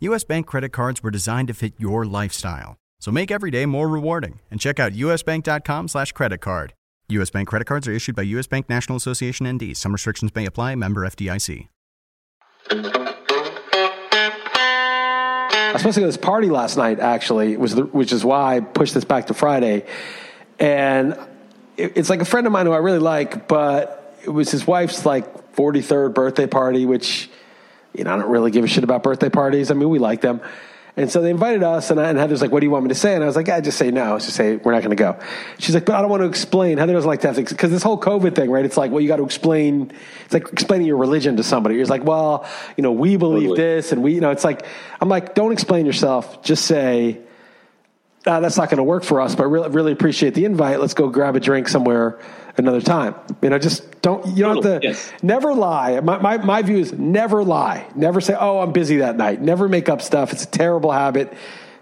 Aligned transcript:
US 0.00 0.24
Bank 0.24 0.46
credit 0.46 0.70
cards 0.72 1.02
were 1.02 1.10
designed 1.10 1.48
to 1.48 1.54
fit 1.54 1.74
your 1.76 2.06
lifestyle. 2.06 2.78
So 3.00 3.10
make 3.10 3.30
every 3.30 3.50
day 3.50 3.66
more 3.66 3.86
rewarding 3.86 4.40
and 4.50 4.58
check 4.58 4.80
out 4.80 4.92
usbank.com 4.92 5.88
slash 5.88 6.12
credit 6.12 6.38
card. 6.38 6.72
US 7.10 7.28
Bank 7.28 7.48
credit 7.48 7.66
cards 7.66 7.86
are 7.86 7.92
issued 7.92 8.16
by 8.16 8.22
US 8.22 8.46
Bank 8.46 8.70
National 8.70 8.96
Association 8.96 9.46
ND. 9.46 9.76
Some 9.76 9.92
restrictions 9.92 10.34
may 10.34 10.46
apply. 10.46 10.74
Member 10.74 11.06
FDIC. 11.06 11.68
I 15.70 15.72
was 15.74 15.82
supposed 15.82 15.96
to 15.96 16.00
go 16.00 16.06
to 16.06 16.08
this 16.08 16.16
party 16.16 16.48
last 16.48 16.78
night, 16.78 16.98
actually, 16.98 17.58
was 17.58 17.74
the, 17.74 17.84
which 17.84 18.12
is 18.12 18.24
why 18.24 18.56
I 18.56 18.60
pushed 18.60 18.94
this 18.94 19.04
back 19.04 19.26
to 19.26 19.34
Friday. 19.34 19.84
And 20.58 21.12
it, 21.76 21.92
it's 21.96 22.08
like 22.08 22.22
a 22.22 22.24
friend 22.24 22.46
of 22.46 22.54
mine 22.54 22.64
who 22.64 22.72
I 22.72 22.78
really 22.78 22.98
like, 22.98 23.48
but 23.48 24.16
it 24.24 24.30
was 24.30 24.50
his 24.50 24.66
wife's 24.66 25.04
like 25.04 25.54
43rd 25.54 26.14
birthday 26.14 26.46
party, 26.46 26.86
which, 26.86 27.28
you 27.94 28.04
know, 28.04 28.14
I 28.14 28.18
don't 28.18 28.30
really 28.30 28.50
give 28.50 28.64
a 28.64 28.68
shit 28.68 28.84
about 28.84 29.02
birthday 29.02 29.28
parties. 29.28 29.70
I 29.70 29.74
mean, 29.74 29.88
we 29.88 29.98
like 29.98 30.20
them. 30.20 30.40
And 30.96 31.10
so 31.10 31.22
they 31.22 31.30
invited 31.30 31.62
us, 31.62 31.90
and, 31.90 32.00
I, 32.00 32.10
and 32.10 32.18
Heather's 32.18 32.42
like, 32.42 32.50
"What 32.50 32.60
do 32.60 32.66
you 32.66 32.70
want 32.70 32.84
me 32.84 32.88
to 32.88 32.94
say?" 32.96 33.14
And 33.14 33.22
I 33.22 33.26
was 33.26 33.36
like, 33.36 33.48
"I 33.48 33.60
just 33.60 33.78
say 33.78 33.90
no. 33.90 34.18
Just 34.18 34.34
say 34.34 34.56
we're 34.56 34.72
not 34.72 34.82
going 34.82 34.90
to 34.90 34.96
go." 34.96 35.18
She's 35.58 35.74
like, 35.74 35.86
"But 35.86 35.94
I 35.94 36.00
don't 36.00 36.10
want 36.10 36.22
to 36.22 36.28
explain." 36.28 36.78
Heather 36.78 36.92
doesn't 36.92 37.08
like 37.08 37.20
to 37.20 37.28
have 37.28 37.36
to 37.36 37.42
because 37.42 37.70
this 37.70 37.82
whole 37.82 37.98
COVID 37.98 38.34
thing, 38.34 38.50
right? 38.50 38.64
It's 38.64 38.76
like, 38.76 38.90
well, 38.90 39.00
you 39.00 39.08
got 39.08 39.16
to 39.16 39.24
explain. 39.24 39.92
It's 40.24 40.34
like 40.34 40.52
explaining 40.52 40.88
your 40.88 40.96
religion 40.96 41.36
to 41.36 41.44
somebody. 41.44 41.76
You're 41.76 41.86
like, 41.86 42.04
well, 42.04 42.46
you 42.76 42.82
know, 42.82 42.92
we 42.92 43.16
believe 43.16 43.50
Totally. 43.50 43.56
this, 43.56 43.92
and 43.92 44.02
we, 44.02 44.14
you 44.14 44.20
know, 44.20 44.30
it's 44.30 44.44
like, 44.44 44.66
I'm 45.00 45.08
like, 45.08 45.34
don't 45.34 45.52
explain 45.52 45.86
yourself. 45.86 46.42
Just 46.42 46.66
say, 46.66 47.20
uh, 48.26 48.40
that's 48.40 48.56
not 48.56 48.68
going 48.68 48.78
to 48.78 48.84
work 48.84 49.04
for 49.04 49.20
us, 49.20 49.34
but 49.34 49.46
really, 49.46 49.68
really 49.70 49.92
appreciate 49.92 50.34
the 50.34 50.44
invite. 50.44 50.80
Let's 50.80 50.94
go 50.94 51.08
grab 51.08 51.36
a 51.36 51.40
drink 51.40 51.68
somewhere 51.68 52.18
another 52.56 52.80
time. 52.80 53.14
You 53.42 53.50
know, 53.50 53.58
just 53.58 54.00
don't, 54.02 54.26
you 54.36 54.44
don't 54.44 54.64
have 54.64 54.80
to, 54.80 54.88
yes. 54.88 55.12
never 55.22 55.54
lie. 55.54 56.00
My, 56.00 56.18
my, 56.18 56.36
my 56.38 56.62
view 56.62 56.78
is 56.78 56.92
never 56.92 57.42
lie. 57.42 57.86
Never 57.94 58.20
say, 58.20 58.36
oh, 58.38 58.60
I'm 58.60 58.72
busy 58.72 58.98
that 58.98 59.16
night. 59.16 59.40
Never 59.40 59.68
make 59.68 59.88
up 59.88 60.02
stuff. 60.02 60.32
It's 60.32 60.44
a 60.44 60.48
terrible 60.48 60.90
habit. 60.90 61.32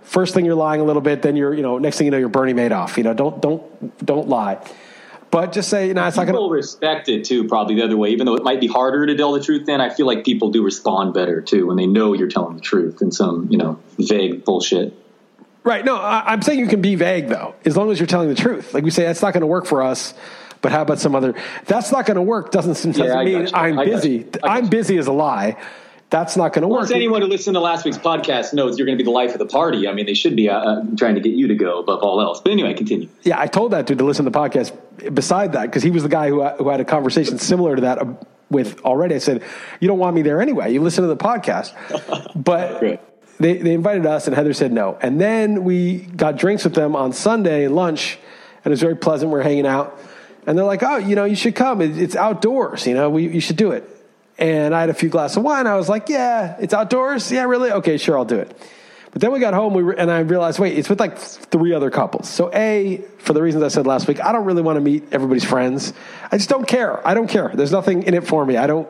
First 0.03 0.35
thing 0.35 0.45
you're 0.45 0.55
lying 0.55 0.81
a 0.81 0.85
little 0.85 1.03
bit, 1.03 1.23
then 1.23 1.37
you're, 1.37 1.53
you 1.53 1.63
know, 1.63 1.79
next 1.79 1.99
thing 1.99 2.07
you 2.07 2.11
know, 2.11 2.19
you're 2.19 2.29
Bernie 2.29 2.55
Madoff. 2.55 2.97
You 2.97 3.03
know, 3.03 3.15
don't, 3.15 3.43
don't, 3.43 4.05
don't 4.05 4.29
lie. 4.29 4.65
But 5.31 5.53
just 5.53 5.69
say, 5.69 5.89
you 5.89 5.95
know, 5.95 6.07
it's 6.07 6.17
not 6.17 6.27
People 6.27 6.49
going 6.49 6.51
to, 6.51 6.55
respect 6.55 7.09
it 7.11 7.25
too, 7.25 7.47
probably 7.49 7.75
the 7.75 7.83
other 7.83 7.97
way. 7.97 8.11
Even 8.11 8.25
though 8.25 8.35
it 8.35 8.43
might 8.43 8.61
be 8.61 8.67
harder 8.67 9.05
to 9.05 9.15
tell 9.15 9.33
the 9.33 9.43
truth, 9.43 9.67
then 9.67 9.81
I 9.81 9.91
feel 9.91 10.07
like 10.07 10.25
people 10.25 10.51
do 10.51 10.63
respond 10.63 11.13
better 11.13 11.43
too 11.43 11.67
when 11.67 11.77
they 11.77 11.87
know 11.87 12.15
you're 12.15 12.29
telling 12.29 12.57
the 12.57 12.63
truth 12.63 12.99
than 12.99 13.13
some, 13.13 13.49
you 13.51 13.59
know, 13.59 13.79
vague 13.99 14.45
bullshit. 14.45 14.95
Right. 15.65 15.85
No, 15.85 15.97
I, 15.97 16.33
I'm 16.33 16.41
saying 16.41 16.59
you 16.61 16.67
can 16.67 16.81
be 16.81 16.95
vague 16.95 17.29
though, 17.29 17.55
as 17.67 17.77
long 17.77 17.91
as 17.91 18.01
you're 18.01 18.07
telling 18.07 18.31
the 18.31 18.35
truth. 18.35 18.73
Like 18.73 18.85
we 18.85 18.91
say, 18.91 19.03
that's 19.03 19.21
not 19.21 19.35
going 19.35 19.43
to 19.43 19.47
work 19.47 19.67
for 19.67 19.83
us. 19.83 20.15
But 20.61 20.73
how 20.73 20.83
about 20.83 20.99
some 20.99 21.15
other? 21.15 21.35
That's 21.67 21.93
not 21.93 22.07
going 22.07 22.17
to 22.17 22.23
work. 22.23 22.51
Doesn't 22.51 22.73
doesn't 22.73 22.97
Yeah, 23.05 23.23
mean 23.23 23.49
I'm 23.55 23.79
I 23.79 23.85
busy. 23.85 24.27
I'm 24.43 24.69
busy 24.69 24.97
as 24.99 25.07
a 25.07 25.13
lie. 25.13 25.57
That's 26.11 26.39
not 26.39 26.55
going 26.55 26.63
to 26.63 26.69
work. 26.69 26.81
Plus, 26.81 26.91
anyone 26.91 27.21
who 27.21 27.29
listened 27.29 27.55
to 27.55 27.61
last 27.61 27.85
week's 27.85 27.99
podcast 27.99 28.55
knows 28.55 28.79
you're 28.79 28.87
going 28.87 28.97
to 28.97 29.03
be 29.03 29.07
the 29.07 29.15
life 29.15 29.33
of 29.35 29.39
the 29.39 29.47
party. 29.47 29.87
I 29.87 29.93
mean, 29.93 30.07
they 30.07 30.15
should 30.15 30.37
be 30.37 30.49
uh, 30.49 30.59
uh, 30.59 30.85
trying 30.97 31.17
to 31.17 31.21
get 31.21 31.35
you 31.35 31.49
to 31.49 31.55
go 31.55 31.81
above 31.81 32.03
all 32.03 32.21
else. 32.23 32.41
But 32.41 32.53
anyway, 32.53 32.73
continue. 32.73 33.09
Yeah, 33.25 33.39
I 33.39 33.47
told 33.47 33.73
that 33.73 33.87
dude 33.87 33.99
to 33.99 34.05
listen 34.05 34.25
to 34.25 34.31
the 34.31 34.39
podcast. 34.39 34.73
Beside 35.15 35.53
that, 35.53 35.63
because 35.67 35.83
he 35.83 35.91
was 35.91 36.03
the 36.03 36.09
guy 36.09 36.29
who 36.29 36.43
who 36.49 36.69
had 36.71 36.81
a 36.81 36.85
conversation 36.85 37.39
similar 37.39 37.77
to 37.77 37.83
that 37.83 37.99
uh, 37.99 38.07
with 38.51 38.81
already. 38.85 39.15
I 39.17 39.19
said, 39.19 39.43
"You 39.81 39.87
don't 39.89 39.99
want 39.99 40.17
me 40.17 40.23
there 40.23 40.41
anyway. 40.41 40.73
You 40.73 40.81
listen 40.83 41.03
to 41.03 41.09
the 41.09 41.17
podcast." 41.17 41.75
But 42.35 42.81
they 43.39 43.59
they 43.59 43.75
invited 43.75 44.07
us, 44.07 44.27
and 44.27 44.35
Heather 44.35 44.55
said 44.55 44.73
no. 44.73 44.97
And 45.03 45.21
then 45.21 45.63
we 45.63 45.99
got 45.99 46.37
drinks 46.37 46.65
with 46.65 46.75
them 46.75 46.97
on 46.97 47.13
Sunday 47.13 47.69
lunch, 47.69 48.19
and 48.65 48.67
it 48.67 48.71
was 48.71 48.81
very 48.81 48.97
pleasant. 48.97 49.31
We 49.31 49.39
are 49.39 49.43
hanging 49.43 49.67
out, 49.67 50.01
and 50.49 50.57
they're 50.57 50.65
like, 50.65 50.83
"Oh, 50.83 50.97
you 50.97 51.15
know, 51.15 51.27
you 51.27 51.37
should 51.37 51.55
come. 51.55 51.83
It's 51.83 52.17
outdoors. 52.17 52.87
You 52.87 52.95
know, 52.95 53.11
we, 53.11 53.29
you 53.29 53.41
should 53.41 53.57
do 53.57 53.73
it." 53.73 53.85
And 54.39 54.75
I 54.75 54.81
had 54.81 54.89
a 54.89 54.95
few 54.95 55.11
glasses 55.11 55.37
of 55.37 55.43
wine. 55.43 55.67
I 55.67 55.77
was 55.77 55.91
like, 55.91 56.09
"Yeah, 56.09 56.57
it's 56.59 56.73
outdoors. 56.73 57.31
Yeah, 57.31 57.45
really? 57.45 57.71
Okay, 57.71 57.99
sure, 57.99 58.17
I'll 58.17 58.25
do 58.25 58.37
it." 58.37 58.59
But 59.11 59.21
then 59.23 59.33
we 59.33 59.41
got 59.41 59.55
home, 59.55 59.75
we 59.75 59.83
were, 59.83 59.93
and 59.93 60.11
I 60.11 60.21
realized, 60.21 60.59
wait, 60.59 60.79
it's 60.79 60.89
with 60.89 61.01
like 61.01 61.19
three 61.19 61.73
other 61.73 61.91
couples. 61.91 62.29
So, 62.29 62.51
A, 62.53 63.03
for 63.19 63.33
the 63.33 63.43
reasons 63.43 63.65
I 63.65 63.69
said 63.69 63.87
last 63.87 64.07
week, 64.07 64.21
I 64.23 64.33
don't 64.33 64.45
really 64.45 64.63
want 64.63 64.77
to 64.77 64.81
meet 64.81 65.05
everybody's 65.13 65.45
friends. 65.45 65.93
I 66.31 66.37
just 66.37 66.49
don't 66.49 66.69
care. 66.69 67.07
I 67.07 67.15
don't 67.15 67.29
care. 67.29 67.51
There's 67.55 67.73
nothing 67.73 68.03
in 68.05 68.15
it 68.15 68.27
for 68.27 68.45
me. 68.45 68.57
I 68.57 68.67
don't. 68.67 68.89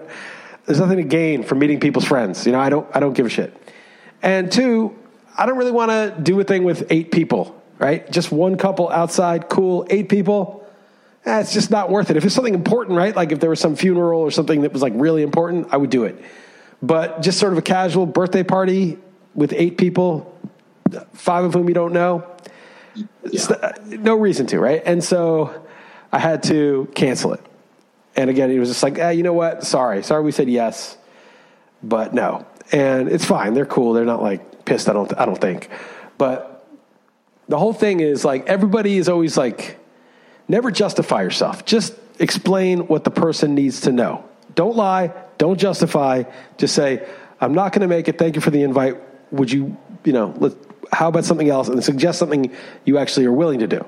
There's 0.66 0.80
nothing 0.80 0.98
to 0.98 1.04
gain 1.04 1.44
from 1.44 1.60
meeting 1.60 1.80
people's 1.80 2.04
friends. 2.04 2.46
You 2.46 2.52
know, 2.52 2.60
I 2.60 2.68
don't. 2.68 2.86
I 2.94 3.00
don't 3.00 3.14
give 3.14 3.26
a 3.26 3.30
shit. 3.30 3.56
And 4.22 4.52
two, 4.52 4.96
I 5.36 5.46
don't 5.46 5.56
really 5.56 5.72
want 5.72 5.90
to 5.90 6.14
do 6.20 6.38
a 6.40 6.44
thing 6.44 6.64
with 6.64 6.86
eight 6.90 7.10
people. 7.10 7.54
Right? 7.78 8.10
Just 8.10 8.32
one 8.32 8.56
couple 8.58 8.90
outside, 8.90 9.48
cool. 9.48 9.86
Eight 9.88 10.08
people. 10.08 10.67
Eh, 11.28 11.40
it's 11.40 11.52
just 11.52 11.70
not 11.70 11.90
worth 11.90 12.08
it. 12.10 12.16
If 12.16 12.24
it's 12.24 12.34
something 12.34 12.54
important, 12.54 12.96
right? 12.96 13.14
Like 13.14 13.32
if 13.32 13.40
there 13.40 13.50
was 13.50 13.60
some 13.60 13.76
funeral 13.76 14.22
or 14.22 14.30
something 14.30 14.62
that 14.62 14.72
was 14.72 14.80
like 14.80 14.94
really 14.96 15.22
important, 15.22 15.68
I 15.70 15.76
would 15.76 15.90
do 15.90 16.04
it. 16.04 16.18
But 16.80 17.20
just 17.20 17.38
sort 17.38 17.52
of 17.52 17.58
a 17.58 17.62
casual 17.62 18.06
birthday 18.06 18.42
party 18.42 18.98
with 19.34 19.52
eight 19.52 19.76
people, 19.76 20.34
five 21.12 21.44
of 21.44 21.52
whom 21.52 21.68
you 21.68 21.74
don't 21.74 21.92
know, 21.92 22.24
it's 23.24 23.50
not- 23.50 23.86
no 23.86 24.14
reason 24.14 24.46
to, 24.46 24.58
right? 24.58 24.82
And 24.86 25.04
so 25.04 25.52
I 26.10 26.18
had 26.18 26.42
to 26.44 26.88
cancel 26.94 27.34
it. 27.34 27.40
And 28.16 28.30
again, 28.30 28.50
it 28.50 28.58
was 28.58 28.70
just 28.70 28.82
like, 28.82 28.98
eh, 28.98 29.10
you 29.10 29.22
know 29.22 29.34
what? 29.34 29.64
Sorry. 29.64 30.02
Sorry 30.02 30.22
we 30.22 30.32
said 30.32 30.48
yes, 30.48 30.96
but 31.82 32.14
no. 32.14 32.46
And 32.72 33.08
it's 33.08 33.24
fine. 33.26 33.52
They're 33.52 33.66
cool. 33.66 33.92
They're 33.92 34.06
not 34.06 34.22
like 34.22 34.64
pissed, 34.64 34.88
I 34.88 34.94
don't, 34.94 35.12
I 35.18 35.26
don't 35.26 35.40
think. 35.40 35.68
But 36.16 36.66
the 37.48 37.58
whole 37.58 37.74
thing 37.74 38.00
is 38.00 38.24
like 38.24 38.46
everybody 38.46 38.96
is 38.96 39.10
always 39.10 39.36
like, 39.36 39.77
never 40.48 40.70
justify 40.70 41.22
yourself. 41.22 41.64
Just 41.64 41.94
explain 42.18 42.86
what 42.88 43.04
the 43.04 43.10
person 43.10 43.54
needs 43.54 43.82
to 43.82 43.92
know. 43.92 44.24
Don't 44.54 44.76
lie. 44.76 45.12
Don't 45.36 45.58
justify. 45.58 46.24
Just 46.56 46.74
say, 46.74 47.06
I'm 47.40 47.54
not 47.54 47.72
going 47.72 47.82
to 47.82 47.88
make 47.88 48.08
it. 48.08 48.18
Thank 48.18 48.34
you 48.34 48.40
for 48.40 48.50
the 48.50 48.62
invite. 48.62 48.96
Would 49.30 49.52
you, 49.52 49.76
you 50.04 50.12
know, 50.12 50.34
let, 50.38 50.54
how 50.92 51.08
about 51.08 51.24
something 51.24 51.48
else? 51.48 51.68
And 51.68 51.82
suggest 51.84 52.18
something 52.18 52.50
you 52.84 52.98
actually 52.98 53.26
are 53.26 53.32
willing 53.32 53.60
to 53.60 53.66
do. 53.66 53.84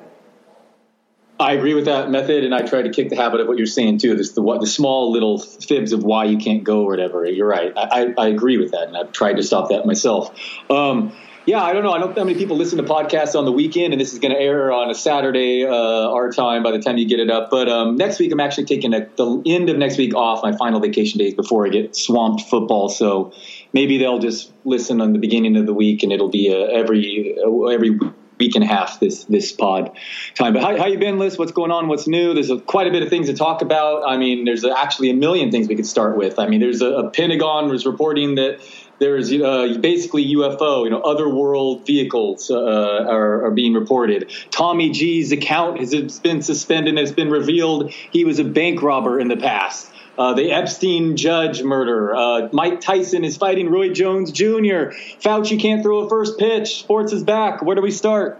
I 1.40 1.54
agree 1.54 1.72
with 1.72 1.86
that 1.86 2.10
method, 2.10 2.44
and 2.44 2.54
I 2.54 2.60
try 2.60 2.82
to 2.82 2.90
kick 2.90 3.08
the 3.08 3.16
habit 3.16 3.40
of 3.40 3.48
what 3.48 3.56
you're 3.56 3.66
saying 3.66 3.98
too. 3.98 4.14
This 4.14 4.32
the 4.32 4.42
what 4.42 4.60
the 4.60 4.66
small 4.66 5.10
little 5.10 5.38
fibs 5.38 5.92
of 5.94 6.04
why 6.04 6.26
you 6.26 6.36
can't 6.36 6.62
go 6.62 6.82
or 6.82 6.90
whatever. 6.90 7.24
You're 7.24 7.48
right. 7.48 7.72
I, 7.74 8.12
I, 8.18 8.24
I 8.24 8.28
agree 8.28 8.58
with 8.58 8.72
that, 8.72 8.88
and 8.88 8.96
I've 8.96 9.10
tried 9.10 9.38
to 9.38 9.42
stop 9.42 9.70
that 9.70 9.86
myself. 9.86 10.38
Um, 10.68 11.16
yeah, 11.46 11.62
I 11.62 11.72
don't 11.72 11.82
know. 11.82 11.92
I 11.92 11.98
don't 11.98 12.10
know 12.10 12.20
how 12.20 12.24
many 12.24 12.38
people 12.38 12.56
listen 12.56 12.78
to 12.78 12.84
podcasts 12.84 13.36
on 13.36 13.44
the 13.44 13.52
weekend, 13.52 13.94
and 13.94 14.00
this 14.00 14.12
is 14.12 14.18
going 14.18 14.32
to 14.32 14.38
air 14.38 14.72
on 14.72 14.90
a 14.90 14.94
Saturday, 14.94 15.64
uh, 15.64 15.72
our 15.72 16.30
time, 16.30 16.62
by 16.62 16.70
the 16.70 16.78
time 16.78 16.98
you 16.98 17.08
get 17.08 17.18
it 17.18 17.30
up. 17.30 17.50
But 17.50 17.68
um, 17.68 17.96
next 17.96 18.18
week, 18.18 18.30
I'm 18.30 18.40
actually 18.40 18.66
taking 18.66 18.92
a, 18.92 19.08
the 19.16 19.42
end 19.46 19.70
of 19.70 19.78
next 19.78 19.96
week 19.96 20.14
off, 20.14 20.42
my 20.42 20.56
final 20.56 20.80
vacation 20.80 21.18
days 21.18 21.34
before 21.34 21.66
I 21.66 21.70
get 21.70 21.96
swamped 21.96 22.42
football. 22.42 22.88
So 22.88 23.32
maybe 23.72 23.98
they'll 23.98 24.18
just 24.18 24.52
listen 24.64 25.00
on 25.00 25.12
the 25.12 25.18
beginning 25.18 25.56
of 25.56 25.66
the 25.66 25.74
week, 25.74 26.02
and 26.02 26.12
it'll 26.12 26.28
be 26.28 26.52
uh, 26.52 26.66
every 26.66 27.36
uh, 27.42 27.66
every 27.66 27.98
week 28.40 28.54
and 28.54 28.64
a 28.64 28.66
half 28.66 28.98
this 28.98 29.24
this 29.24 29.52
pod 29.52 29.96
time. 30.34 30.54
But 30.54 30.62
how, 30.62 30.76
how 30.76 30.86
you 30.86 30.98
been, 30.98 31.18
Liss? 31.18 31.38
What's 31.38 31.52
going 31.52 31.70
on? 31.70 31.88
What's 31.88 32.08
new? 32.08 32.34
There's 32.34 32.50
a, 32.50 32.58
quite 32.58 32.86
a 32.86 32.90
bit 32.90 33.02
of 33.02 33.10
things 33.10 33.28
to 33.28 33.34
talk 33.34 33.62
about. 33.62 34.02
I 34.08 34.16
mean, 34.16 34.44
there's 34.44 34.64
actually 34.64 35.10
a 35.10 35.14
million 35.14 35.50
things 35.50 35.68
we 35.68 35.76
could 35.76 35.86
start 35.86 36.16
with. 36.16 36.38
I 36.38 36.48
mean, 36.48 36.60
there's 36.60 36.80
a, 36.80 36.88
a 36.88 37.10
Pentagon 37.10 37.68
was 37.68 37.86
reporting 37.86 38.34
that 38.36 38.60
there's 39.00 39.32
uh, 39.32 39.78
basically 39.80 40.34
UFO, 40.34 40.84
you 40.84 40.90
know, 40.90 41.00
other 41.00 41.28
world 41.28 41.86
vehicles 41.86 42.50
uh, 42.50 42.54
are, 42.56 43.46
are, 43.46 43.50
being 43.50 43.72
reported. 43.72 44.30
Tommy 44.50 44.90
G's 44.90 45.32
account 45.32 45.80
has 45.80 46.20
been 46.20 46.42
suspended 46.42 46.90
and 46.90 46.98
has 46.98 47.10
been 47.10 47.30
revealed 47.30 47.90
he 47.90 48.24
was 48.24 48.38
a 48.38 48.44
bank 48.44 48.82
robber 48.82 49.18
in 49.18 49.28
the 49.28 49.38
past. 49.38 49.90
Uh, 50.18 50.34
the 50.34 50.52
Epstein 50.52 51.16
judge 51.16 51.62
murder. 51.62 52.14
Uh, 52.14 52.48
Mike 52.52 52.82
Tyson 52.82 53.24
is 53.24 53.38
fighting 53.38 53.70
Roy 53.70 53.90
Jones 53.90 54.30
Jr. 54.32 54.92
Fauci 55.18 55.58
can't 55.58 55.82
throw 55.82 56.00
a 56.00 56.08
first 56.08 56.38
pitch. 56.38 56.80
Sports 56.80 57.12
is 57.12 57.22
back. 57.22 57.62
Where 57.62 57.74
do 57.74 57.82
we 57.82 57.90
start? 57.90 58.38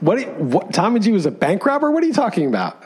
What, 0.00 0.26
what 0.38 0.72
Tommy 0.72 1.00
G 1.00 1.12
was 1.12 1.26
a 1.26 1.30
bank 1.30 1.66
robber? 1.66 1.90
What 1.90 2.02
are 2.02 2.06
you 2.06 2.14
talking 2.14 2.46
about? 2.46 2.82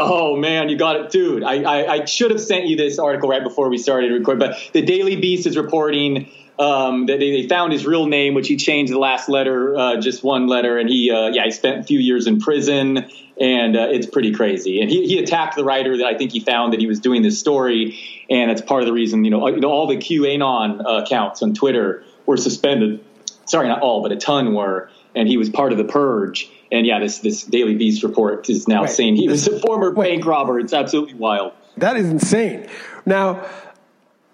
Oh 0.00 0.36
man, 0.36 0.68
you 0.68 0.76
got 0.76 0.94
it, 0.94 1.10
dude. 1.10 1.42
I, 1.42 1.62
I, 1.62 1.92
I, 1.92 2.04
should 2.04 2.30
have 2.30 2.40
sent 2.40 2.66
you 2.66 2.76
this 2.76 3.00
article 3.00 3.28
right 3.28 3.42
before 3.42 3.68
we 3.68 3.78
started 3.78 4.12
recording. 4.12 4.38
but 4.38 4.56
the 4.72 4.80
Daily 4.80 5.16
Beast 5.16 5.44
is 5.44 5.56
reporting 5.56 6.30
um, 6.56 7.06
that 7.06 7.18
they, 7.18 7.42
they, 7.42 7.48
found 7.48 7.72
his 7.72 7.84
real 7.84 8.06
name, 8.06 8.34
which 8.34 8.46
he 8.46 8.56
changed 8.56 8.92
the 8.92 8.98
last 8.98 9.28
letter, 9.28 9.76
uh, 9.76 10.00
just 10.00 10.22
one 10.22 10.46
letter, 10.46 10.78
and 10.78 10.88
he 10.88 11.10
uh, 11.10 11.30
yeah 11.30 11.44
he 11.44 11.50
spent 11.50 11.80
a 11.80 11.82
few 11.82 11.98
years 11.98 12.28
in 12.28 12.40
prison, 12.40 13.10
and 13.40 13.76
uh, 13.76 13.88
it's 13.90 14.06
pretty 14.06 14.32
crazy. 14.32 14.80
And 14.80 14.88
he, 14.88 15.04
he 15.08 15.18
attacked 15.18 15.56
the 15.56 15.64
writer 15.64 15.96
that 15.96 16.06
I 16.06 16.16
think 16.16 16.30
he 16.30 16.38
found 16.38 16.74
that 16.74 16.80
he 16.80 16.86
was 16.86 17.00
doing 17.00 17.22
this 17.22 17.40
story, 17.40 17.98
and 18.30 18.50
that's 18.50 18.62
part 18.62 18.82
of 18.82 18.86
the 18.86 18.92
reason 18.92 19.24
you 19.24 19.32
know, 19.32 19.48
you 19.48 19.58
know 19.58 19.70
all 19.72 19.88
the 19.88 19.96
QAnon 19.96 20.80
uh, 20.80 21.02
accounts 21.02 21.42
on 21.42 21.54
Twitter 21.54 22.04
were 22.24 22.36
suspended. 22.36 23.04
Sorry, 23.46 23.66
not 23.66 23.80
all, 23.80 24.00
but 24.02 24.12
a 24.12 24.16
ton 24.16 24.54
were, 24.54 24.90
and 25.16 25.26
he 25.26 25.36
was 25.36 25.50
part 25.50 25.72
of 25.72 25.78
the 25.78 25.84
purge 25.84 26.48
and 26.70 26.86
yeah, 26.86 26.98
this 27.00 27.18
this 27.18 27.44
Daily 27.44 27.74
Beast 27.74 28.02
report 28.02 28.48
is 28.50 28.68
now 28.68 28.82
wait, 28.82 28.90
saying 28.90 29.16
he 29.16 29.28
was 29.28 29.46
a 29.46 29.58
former 29.60 29.92
wait, 29.92 30.10
bank 30.10 30.26
robber. 30.26 30.58
It's 30.58 30.72
absolutely 30.72 31.14
wild. 31.14 31.52
That 31.76 31.96
is 31.96 32.08
insane. 32.08 32.68
Now, 33.06 33.46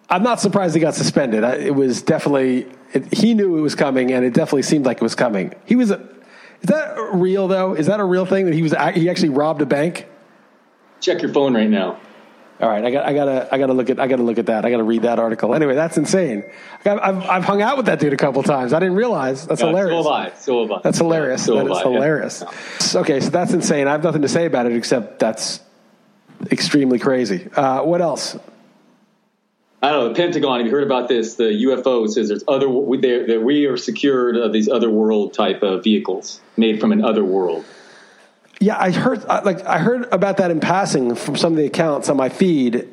I'm 0.08 0.22
not 0.22 0.40
surprised 0.40 0.74
he 0.74 0.80
got 0.80 0.94
suspended. 0.94 1.44
It 1.44 1.74
was 1.74 2.02
definitely 2.02 2.66
it, 2.92 3.12
he 3.12 3.34
knew 3.34 3.56
it 3.56 3.60
was 3.60 3.74
coming, 3.74 4.12
and 4.12 4.24
it 4.24 4.34
definitely 4.34 4.62
seemed 4.62 4.86
like 4.86 4.98
it 4.98 5.02
was 5.02 5.14
coming. 5.14 5.54
He 5.66 5.76
was. 5.76 5.90
A, 5.90 6.00
is 6.62 6.68
that 6.68 6.96
real 7.12 7.46
though? 7.46 7.74
Is 7.74 7.86
that 7.86 8.00
a 8.00 8.04
real 8.04 8.24
thing 8.24 8.46
that 8.46 8.54
he 8.54 8.62
was? 8.62 8.72
He 8.94 9.08
actually 9.08 9.28
robbed 9.30 9.60
a 9.60 9.66
bank. 9.66 10.08
Check 11.00 11.20
your 11.20 11.32
phone 11.32 11.54
right 11.54 11.68
now. 11.68 12.00
All 12.60 12.68
right, 12.68 12.84
I 12.84 12.90
got, 12.92 13.04
I 13.04 13.12
gotta, 13.12 13.48
I 13.52 13.58
gotta 13.58 13.72
look 13.72 13.90
at, 13.90 13.98
I 13.98 14.06
gotta 14.06 14.22
look 14.22 14.38
at 14.38 14.46
that. 14.46 14.64
I 14.64 14.70
gotta 14.70 14.84
read 14.84 15.02
that 15.02 15.18
article. 15.18 15.54
Anyway, 15.54 15.74
that's 15.74 15.98
insane. 15.98 16.44
I've, 16.84 17.18
I've 17.18 17.44
hung 17.44 17.62
out 17.62 17.76
with 17.76 17.86
that 17.86 17.98
dude 17.98 18.12
a 18.12 18.16
couple 18.16 18.42
times. 18.44 18.72
I 18.72 18.78
didn't 18.78 18.94
realize. 18.94 19.44
That's 19.44 19.60
hilarious. 19.60 20.04
So 20.04 20.12
have 20.12 20.32
I. 20.32 20.36
So 20.36 20.62
have 20.62 20.70
I. 20.70 20.80
That's 20.82 20.98
hilarious. 20.98 21.44
So 21.44 21.56
that 21.56 21.66
is 21.66 21.78
I, 21.78 21.82
hilarious. 21.82 22.44
Yeah. 22.94 23.00
Okay, 23.00 23.20
so 23.20 23.30
that's 23.30 23.52
insane. 23.52 23.88
I 23.88 23.92
have 23.92 24.04
nothing 24.04 24.22
to 24.22 24.28
say 24.28 24.46
about 24.46 24.66
it 24.66 24.76
except 24.76 25.18
that's 25.18 25.60
extremely 26.52 27.00
crazy. 27.00 27.48
Uh, 27.56 27.82
what 27.82 28.00
else? 28.00 28.38
I 29.82 29.90
don't 29.90 30.04
know. 30.04 30.08
The 30.10 30.14
Pentagon. 30.14 30.60
Have 30.60 30.66
you 30.66 30.72
heard 30.72 30.84
about 30.84 31.08
this? 31.08 31.34
The 31.34 31.44
UFO 31.44 32.08
says 32.08 32.28
there's 32.28 32.44
other. 32.46 32.68
That 32.68 33.42
we 33.44 33.66
are 33.66 33.76
secured 33.76 34.36
of 34.36 34.52
these 34.52 34.68
other 34.68 34.90
world 34.90 35.34
type 35.34 35.64
of 35.64 35.82
vehicles 35.82 36.40
made 36.56 36.80
from 36.80 36.92
an 36.92 37.04
other 37.04 37.24
world. 37.24 37.64
Yeah, 38.64 38.78
I 38.78 38.92
heard 38.92 39.22
uh, 39.28 39.42
like 39.44 39.62
I 39.66 39.78
heard 39.78 40.10
about 40.10 40.38
that 40.38 40.50
in 40.50 40.58
passing 40.58 41.14
from 41.16 41.36
some 41.36 41.52
of 41.52 41.58
the 41.58 41.66
accounts 41.66 42.08
on 42.08 42.16
my 42.16 42.30
feed, 42.30 42.88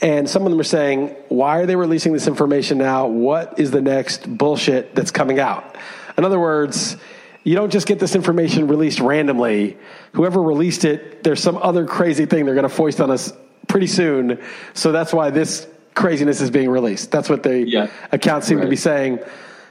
and 0.00 0.28
some 0.28 0.44
of 0.44 0.50
them 0.50 0.58
are 0.58 0.64
saying, 0.64 1.14
"Why 1.28 1.60
are 1.60 1.66
they 1.66 1.76
releasing 1.76 2.12
this 2.12 2.26
information 2.26 2.78
now? 2.78 3.06
What 3.06 3.60
is 3.60 3.70
the 3.70 3.80
next 3.80 4.26
bullshit 4.26 4.96
that's 4.96 5.12
coming 5.12 5.38
out?" 5.38 5.76
In 6.18 6.24
other 6.24 6.40
words, 6.40 6.96
you 7.44 7.54
don't 7.54 7.70
just 7.70 7.86
get 7.86 8.00
this 8.00 8.16
information 8.16 8.66
released 8.66 8.98
randomly. 8.98 9.76
Whoever 10.14 10.42
released 10.42 10.84
it, 10.84 11.22
there's 11.22 11.40
some 11.40 11.56
other 11.56 11.86
crazy 11.86 12.26
thing 12.26 12.44
they're 12.44 12.56
going 12.56 12.68
to 12.68 12.74
foist 12.74 13.00
on 13.00 13.12
us 13.12 13.32
pretty 13.68 13.86
soon. 13.86 14.40
So 14.74 14.90
that's 14.90 15.12
why 15.12 15.30
this 15.30 15.68
craziness 15.94 16.40
is 16.40 16.50
being 16.50 16.68
released. 16.68 17.12
That's 17.12 17.28
what 17.28 17.44
the 17.44 17.60
yeah. 17.60 17.86
accounts 18.10 18.48
seem 18.48 18.58
right. 18.58 18.64
to 18.64 18.70
be 18.70 18.74
saying. 18.74 19.20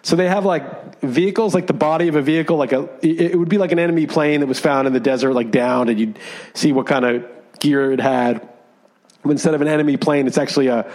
So 0.03 0.15
they 0.15 0.27
have 0.27 0.45
like 0.45 0.99
vehicles, 1.01 1.53
like 1.53 1.67
the 1.67 1.73
body 1.73 2.07
of 2.07 2.15
a 2.15 2.21
vehicle, 2.21 2.57
like 2.57 2.73
a, 2.73 2.89
it 3.01 3.37
would 3.37 3.49
be 3.49 3.57
like 3.57 3.71
an 3.71 3.79
enemy 3.79 4.07
plane 4.07 4.39
that 4.39 4.47
was 4.47 4.59
found 4.59 4.87
in 4.87 4.93
the 4.93 4.99
desert, 4.99 5.33
like 5.33 5.51
downed, 5.51 5.89
and 5.89 5.99
you'd 5.99 6.19
see 6.53 6.71
what 6.71 6.87
kind 6.87 7.05
of 7.05 7.25
gear 7.59 7.91
it 7.91 7.99
had. 7.99 8.47
But 9.23 9.31
instead 9.31 9.53
of 9.53 9.61
an 9.61 9.67
enemy 9.67 9.97
plane, 9.97 10.25
it's 10.25 10.39
actually 10.39 10.67
a, 10.67 10.91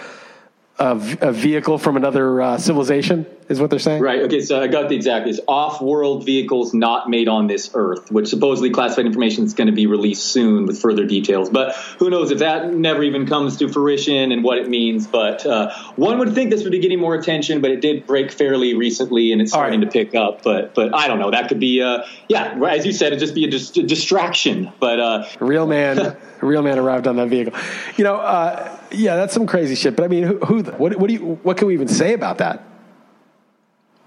a, 0.78 1.18
a 1.20 1.32
vehicle 1.32 1.78
from 1.78 1.96
another 1.96 2.40
uh, 2.40 2.58
civilization 2.58 3.24
is 3.48 3.60
what 3.60 3.70
they're 3.70 3.78
saying. 3.78 4.02
Right. 4.02 4.22
Okay. 4.22 4.40
So 4.40 4.60
I 4.60 4.66
got 4.66 4.88
the 4.88 4.96
exact. 4.96 5.26
It's 5.26 5.40
off-world 5.48 6.26
vehicles 6.26 6.74
not 6.74 7.08
made 7.08 7.28
on 7.28 7.46
this 7.46 7.70
Earth, 7.74 8.10
which 8.10 8.28
supposedly 8.28 8.70
classified 8.70 9.06
information 9.06 9.44
is 9.44 9.54
going 9.54 9.68
to 9.68 9.72
be 9.72 9.86
released 9.86 10.24
soon 10.24 10.66
with 10.66 10.80
further 10.80 11.06
details. 11.06 11.48
But 11.48 11.74
who 11.98 12.10
knows 12.10 12.30
if 12.30 12.40
that 12.40 12.74
never 12.74 13.02
even 13.02 13.26
comes 13.26 13.56
to 13.58 13.68
fruition 13.68 14.32
and 14.32 14.44
what 14.44 14.58
it 14.58 14.68
means. 14.68 15.06
But 15.06 15.46
uh, 15.46 15.72
one 15.94 16.18
would 16.18 16.34
think 16.34 16.50
this 16.50 16.64
would 16.64 16.72
be 16.72 16.80
getting 16.80 17.00
more 17.00 17.14
attention, 17.14 17.62
but 17.62 17.70
it 17.70 17.80
did 17.80 18.06
break 18.06 18.30
fairly 18.30 18.74
recently, 18.74 19.32
and 19.32 19.40
it's 19.40 19.52
starting 19.52 19.80
right. 19.80 19.90
to 19.90 19.92
pick 19.92 20.14
up. 20.14 20.42
But 20.42 20.74
but 20.74 20.94
I 20.94 21.08
don't 21.08 21.18
know. 21.18 21.30
That 21.30 21.48
could 21.48 21.60
be 21.60 21.80
uh, 21.80 22.02
yeah, 22.28 22.58
as 22.68 22.84
you 22.84 22.92
said, 22.92 23.12
it 23.14 23.18
just 23.18 23.34
be 23.34 23.44
a, 23.44 23.48
just 23.48 23.76
a 23.78 23.82
distraction. 23.82 24.72
But 24.78 25.00
uh, 25.00 25.28
real 25.40 25.66
man, 25.66 26.16
real 26.42 26.62
man 26.62 26.78
arrived 26.78 27.06
on 27.06 27.16
that 27.16 27.28
vehicle. 27.28 27.58
You 27.96 28.04
know, 28.04 28.16
uh, 28.16 28.75
yeah, 28.90 29.16
that's 29.16 29.34
some 29.34 29.46
crazy 29.46 29.74
shit. 29.74 29.96
But 29.96 30.04
I 30.04 30.08
mean, 30.08 30.24
who, 30.24 30.38
who 30.38 30.62
what, 30.62 30.96
what 30.96 31.08
do 31.08 31.14
you 31.14 31.38
what 31.42 31.56
can 31.56 31.68
we 31.68 31.74
even 31.74 31.88
say 31.88 32.12
about 32.12 32.38
that? 32.38 32.62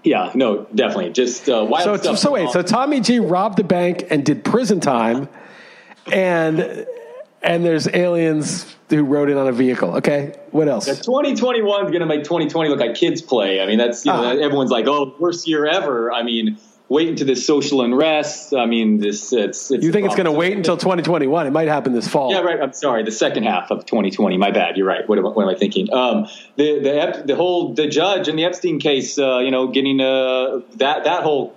Yeah, 0.02 0.30
no, 0.34 0.66
definitely. 0.74 1.12
Just 1.12 1.48
uh, 1.48 1.66
wild 1.68 2.02
so, 2.02 2.14
So 2.14 2.32
wait, 2.32 2.50
so 2.50 2.62
Tommy 2.62 3.00
G 3.00 3.18
robbed 3.18 3.58
the 3.58 3.64
bank 3.64 4.04
and 4.10 4.24
did 4.24 4.44
prison 4.44 4.80
time, 4.80 5.28
and 6.10 6.86
and 7.42 7.64
there's 7.64 7.86
aliens 7.88 8.74
who 8.88 9.04
rode 9.04 9.30
in 9.30 9.36
on 9.36 9.46
a 9.46 9.52
vehicle. 9.52 9.96
Okay, 9.96 10.34
what 10.50 10.68
else? 10.68 10.88
Yeah, 10.88 10.94
2021 10.94 11.84
is 11.84 11.90
going 11.90 12.00
to 12.00 12.06
make 12.06 12.24
2020 12.24 12.70
look 12.70 12.80
like 12.80 12.94
kids 12.94 13.22
play. 13.22 13.60
I 13.60 13.66
mean, 13.66 13.78
that's 13.78 14.04
you 14.04 14.12
know, 14.12 14.24
uh, 14.24 14.34
everyone's 14.34 14.70
like, 14.70 14.86
oh, 14.86 15.14
worst 15.18 15.46
year 15.46 15.66
ever. 15.66 16.12
I 16.12 16.22
mean, 16.22 16.58
wait 16.90 17.08
until 17.08 17.26
this 17.26 17.46
social 17.46 17.80
unrest. 17.80 18.52
I 18.52 18.66
mean, 18.66 18.98
this 18.98 19.32
it's. 19.32 19.70
it's 19.70 19.82
you 19.82 19.92
think 19.92 20.04
it's 20.04 20.16
going 20.16 20.26
to 20.26 20.32
wait 20.32 20.54
until 20.54 20.76
2021? 20.76 21.46
It 21.46 21.50
might 21.52 21.68
happen 21.68 21.94
this 21.94 22.06
fall. 22.06 22.32
Yeah, 22.32 22.40
right. 22.40 22.60
I'm 22.60 22.74
sorry, 22.74 23.04
the 23.04 23.12
second 23.12 23.44
half 23.44 23.70
of 23.70 23.86
2020. 23.86 24.36
My 24.36 24.50
bad. 24.50 24.76
You're 24.76 24.86
right. 24.86 25.08
What 25.08 25.16
am, 25.16 25.24
what 25.24 25.42
am 25.42 25.48
I 25.48 25.54
thinking? 25.54 25.90
Um, 25.94 26.26
the 26.56 26.80
the 26.80 27.22
the 27.28 27.36
whole 27.36 27.72
the 27.72 27.86
judge 27.86 28.28
in 28.28 28.36
the 28.36 28.44
Epstein 28.44 28.78
case. 28.78 29.18
Uh, 29.18 29.38
you 29.38 29.50
know, 29.50 29.68
getting 29.68 30.00
uh, 30.00 30.60
that 30.76 31.04
that 31.04 31.22
whole 31.22 31.54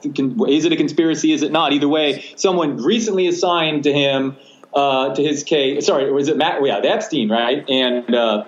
is 0.47 0.63
it 0.63 0.71
a 0.71 0.77
conspiracy? 0.77 1.33
Is 1.33 1.41
it 1.41 1.51
not? 1.51 1.73
Either 1.73 1.89
way, 1.89 2.23
someone 2.37 2.77
recently 2.77 3.27
assigned 3.27 3.83
to 3.83 3.91
him. 3.91 4.37
Uh, 4.75 5.13
to 5.13 5.21
his 5.21 5.43
case, 5.43 5.85
sorry, 5.85 6.11
was 6.11 6.29
it 6.29 6.35
Matt? 6.35 6.59
Yeah, 6.65 6.79
the 6.79 6.89
Epstein, 6.89 7.29
right? 7.29 7.63
And 7.69 8.15
uh, 8.15 8.43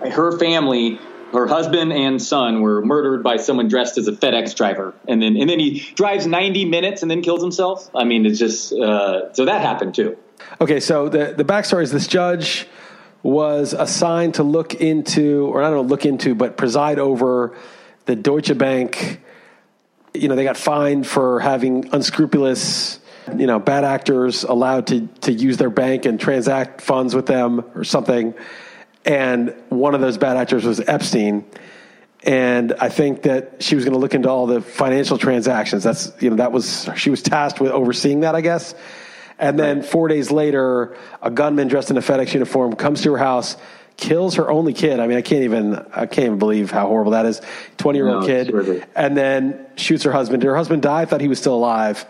her 0.00 0.38
family 0.38 1.00
her 1.32 1.46
husband 1.46 1.92
and 1.92 2.20
son 2.20 2.60
were 2.60 2.84
murdered 2.84 3.22
by 3.22 3.36
someone 3.36 3.68
dressed 3.68 3.98
as 3.98 4.08
a 4.08 4.12
FedEx 4.12 4.54
driver, 4.54 4.94
and 5.08 5.20
then 5.20 5.36
and 5.36 5.48
then 5.50 5.58
he 5.58 5.80
drives 5.94 6.26
90 6.26 6.64
minutes 6.66 7.02
and 7.02 7.10
then 7.10 7.22
kills 7.22 7.42
himself. 7.42 7.90
I 7.94 8.04
mean, 8.04 8.26
it's 8.26 8.38
just 8.38 8.72
uh, 8.72 9.32
so 9.32 9.44
that 9.44 9.60
happened 9.60 9.94
too. 9.94 10.16
Okay, 10.60 10.80
so 10.80 11.08
the 11.08 11.34
the 11.36 11.44
backstory 11.44 11.82
is 11.82 11.92
this 11.92 12.06
judge 12.06 12.66
was 13.22 13.72
assigned 13.72 14.34
to 14.34 14.44
look 14.44 14.74
into, 14.74 15.46
or 15.46 15.62
I 15.62 15.68
don't 15.68 15.76
know, 15.76 15.82
look 15.82 16.06
into, 16.06 16.34
but 16.34 16.56
preside 16.56 16.98
over 16.98 17.56
the 18.04 18.14
Deutsche 18.14 18.56
Bank. 18.56 19.20
You 20.14 20.28
know, 20.28 20.36
they 20.36 20.44
got 20.44 20.56
fined 20.56 21.06
for 21.06 21.40
having 21.40 21.92
unscrupulous, 21.92 23.00
you 23.36 23.46
know, 23.46 23.58
bad 23.58 23.84
actors 23.84 24.44
allowed 24.44 24.86
to 24.88 25.08
to 25.22 25.32
use 25.32 25.56
their 25.56 25.70
bank 25.70 26.06
and 26.06 26.20
transact 26.20 26.80
funds 26.80 27.14
with 27.14 27.26
them 27.26 27.64
or 27.74 27.84
something 27.84 28.32
and 29.06 29.54
one 29.68 29.94
of 29.94 30.00
those 30.00 30.18
bad 30.18 30.36
actors 30.36 30.64
was 30.64 30.80
Epstein. 30.80 31.44
And 32.24 32.72
I 32.72 32.88
think 32.88 33.22
that 33.22 33.62
she 33.62 33.76
was 33.76 33.84
going 33.84 33.92
to 33.92 34.00
look 34.00 34.14
into 34.14 34.28
all 34.28 34.46
the 34.46 34.60
financial 34.60 35.16
transactions. 35.16 35.84
That's 35.84 36.12
you 36.20 36.28
know 36.28 36.36
that 36.36 36.50
was 36.50 36.90
she 36.96 37.08
was 37.08 37.22
tasked 37.22 37.60
with 37.60 37.70
overseeing 37.70 38.20
that, 38.20 38.34
I 38.34 38.40
guess. 38.40 38.74
And 39.38 39.58
then 39.58 39.82
four 39.82 40.08
days 40.08 40.30
later, 40.32 40.96
a 41.22 41.30
gunman 41.30 41.68
dressed 41.68 41.90
in 41.90 41.96
a 41.98 42.00
FedEx 42.00 42.32
uniform 42.32 42.74
comes 42.74 43.02
to 43.02 43.12
her 43.12 43.18
house, 43.18 43.56
kills 43.96 44.36
her 44.36 44.50
only 44.50 44.72
kid. 44.72 44.98
I 44.98 45.06
mean, 45.06 45.18
I 45.18 45.22
can't 45.22 45.44
even 45.44 45.76
I 45.92 46.06
can't 46.06 46.26
even 46.26 46.38
believe 46.38 46.72
how 46.72 46.88
horrible 46.88 47.12
that 47.12 47.26
is. 47.26 47.40
Twenty 47.76 47.98
year 47.98 48.08
old 48.08 48.22
no, 48.22 48.26
kid, 48.26 48.86
and 48.96 49.16
then 49.16 49.64
shoots 49.76 50.02
her 50.02 50.12
husband. 50.12 50.40
Did 50.40 50.48
her 50.48 50.56
husband 50.56 50.82
die? 50.82 51.02
I 51.02 51.04
thought 51.04 51.20
he 51.20 51.28
was 51.28 51.38
still 51.38 51.54
alive. 51.54 52.04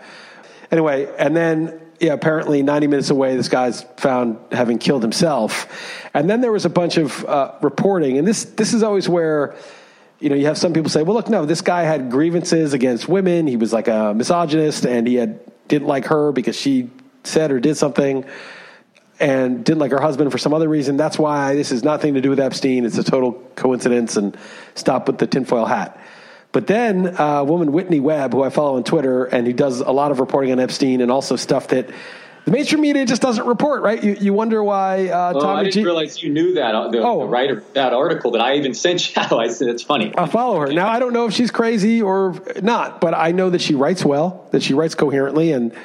Anyway, 0.71 1.13
and 1.19 1.35
then 1.35 1.79
yeah, 1.99 2.13
apparently 2.13 2.61
90 2.61 2.87
minutes 2.87 3.09
away, 3.09 3.35
this 3.35 3.49
guy's 3.49 3.83
found 3.97 4.37
having 4.51 4.77
killed 4.77 5.01
himself. 5.01 6.06
And 6.17 6.27
then 6.27 6.41
there 6.41 6.51
was 6.51 6.65
a 6.65 6.69
bunch 6.69 6.97
of 6.97 7.23
uh, 7.25 7.51
reporting, 7.61 8.17
and 8.17 8.27
this 8.27 8.45
this 8.45 8.73
is 8.73 8.81
always 8.81 9.07
where 9.07 9.55
you 10.19 10.29
know 10.29 10.35
you 10.35 10.47
have 10.47 10.57
some 10.57 10.73
people 10.73 10.89
say, 10.89 11.03
well, 11.03 11.13
look, 11.13 11.29
no, 11.29 11.45
this 11.45 11.61
guy 11.61 11.83
had 11.83 12.09
grievances 12.09 12.73
against 12.73 13.07
women. 13.07 13.45
He 13.45 13.55
was 13.55 13.71
like 13.71 13.87
a 13.87 14.15
misogynist, 14.15 14.87
and 14.87 15.05
he 15.05 15.13
had 15.13 15.39
didn't 15.67 15.87
like 15.87 16.05
her 16.05 16.31
because 16.31 16.55
she 16.55 16.89
said 17.23 17.51
or 17.51 17.59
did 17.59 17.77
something, 17.77 18.25
and 19.19 19.63
didn't 19.63 19.77
like 19.77 19.91
her 19.91 20.01
husband 20.01 20.31
for 20.31 20.39
some 20.39 20.55
other 20.55 20.67
reason. 20.67 20.97
That's 20.97 21.19
why 21.19 21.53
this 21.53 21.69
has 21.69 21.83
nothing 21.83 22.15
to 22.15 22.21
do 22.21 22.31
with 22.31 22.39
Epstein. 22.39 22.83
It's 22.85 22.97
a 22.97 23.03
total 23.03 23.33
coincidence, 23.55 24.17
and 24.17 24.35
stop 24.73 25.05
with 25.05 25.19
the 25.19 25.27
tinfoil 25.27 25.65
hat. 25.65 26.01
But 26.51 26.65
then 26.65 27.15
uh, 27.15 27.41
a 27.41 27.43
woman, 27.43 27.71
Whitney 27.71 27.99
Webb, 27.99 28.33
who 28.33 28.41
I 28.41 28.49
follow 28.49 28.77
on 28.77 28.83
Twitter 28.83 29.25
and 29.25 29.45
who 29.45 29.53
does 29.53 29.81
a 29.81 29.91
lot 29.91 30.09
of 30.09 30.19
reporting 30.19 30.51
on 30.51 30.59
Epstein 30.59 31.01
and 31.01 31.11
also 31.11 31.35
stuff 31.35 31.67
that 31.67 31.91
The 32.47 32.53
mainstream 32.53 32.79
media 32.79 33.05
just 33.05 33.21
doesn't 33.21 33.45
report, 33.45 33.83
right? 33.83 34.01
You, 34.01 34.15
you 34.21 34.31
wonder 34.33 34.63
why 34.63 35.09
uh, 35.09 35.33
oh, 35.35 35.41
Tommy 35.41 35.59
I 35.59 35.63
didn't 35.63 35.73
G. 35.73 35.83
realize 35.83 36.23
you 36.23 36.29
knew 36.29 36.53
that 36.53 36.73
uh, 36.73 36.87
the, 36.87 36.99
Oh. 36.99 37.19
the 37.19 37.25
writer 37.25 37.61
that 37.73 37.91
article 37.91 38.31
that 38.31 38.39
I 38.39 38.55
even 38.55 38.73
sent 38.73 39.13
you. 39.13 39.21
I 39.37 39.49
said 39.49 39.67
it's 39.67 39.83
funny. 39.83 40.13
I 40.17 40.27
follow 40.27 40.61
her. 40.61 40.67
Now, 40.67 40.87
I 40.87 40.99
don't 40.99 41.11
know 41.11 41.25
if 41.25 41.33
she's 41.33 41.51
crazy 41.51 42.01
or 42.01 42.41
not, 42.61 43.01
but 43.01 43.13
I 43.13 43.33
know 43.33 43.49
that 43.49 43.59
she 43.59 43.75
writes 43.75 44.05
well, 44.05 44.47
that 44.51 44.63
she 44.63 44.73
writes 44.73 44.95
coherently. 44.95 45.51
And 45.51 45.75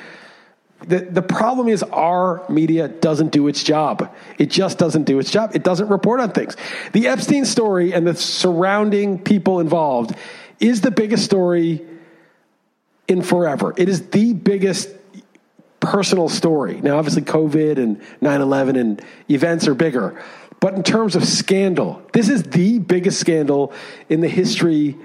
the, 0.87 1.01
the 1.01 1.21
problem 1.21 1.67
is 1.67 1.83
our 1.83 2.45
media 2.49 2.87
doesn't 2.87 3.33
do 3.33 3.49
its 3.49 3.65
job. 3.65 4.15
It 4.39 4.49
just 4.49 4.79
doesn't 4.79 5.03
do 5.03 5.19
its 5.19 5.33
job. 5.33 5.57
It 5.57 5.65
doesn't 5.65 5.89
report 5.89 6.21
on 6.21 6.31
things. 6.31 6.57
The 6.93 7.09
Epstein 7.09 7.45
story 7.45 7.93
and 7.93 8.07
the 8.07 8.15
surrounding 8.15 9.19
people 9.19 9.59
involved 9.59 10.15
is 10.61 10.81
the 10.81 10.93
biggest 10.93 11.25
story 11.25 11.85
in 13.09 13.21
forever. 13.21 13.75
It 13.77 13.89
is 13.89 14.11
the 14.11 14.33
biggest 14.33 14.91
personal 15.83 16.29
story. 16.29 16.81
Now, 16.81 16.97
obviously, 16.97 17.23
COVID 17.23 17.77
and 17.77 18.01
9 18.21 18.41
11 18.41 18.77
and 18.77 19.03
events 19.29 19.69
are 19.69 19.75
bigger. 19.75 20.23
But 20.61 20.75
in 20.75 20.85
terms 20.85 21.17
of 21.17 21.25
scandal, 21.25 22.01
this 22.13 22.29
is 22.29 22.45
the 22.45 22.79
biggest 22.79 23.19
scandal 23.19 23.73
in 24.09 24.21
the 24.21 24.29
history 24.29 24.97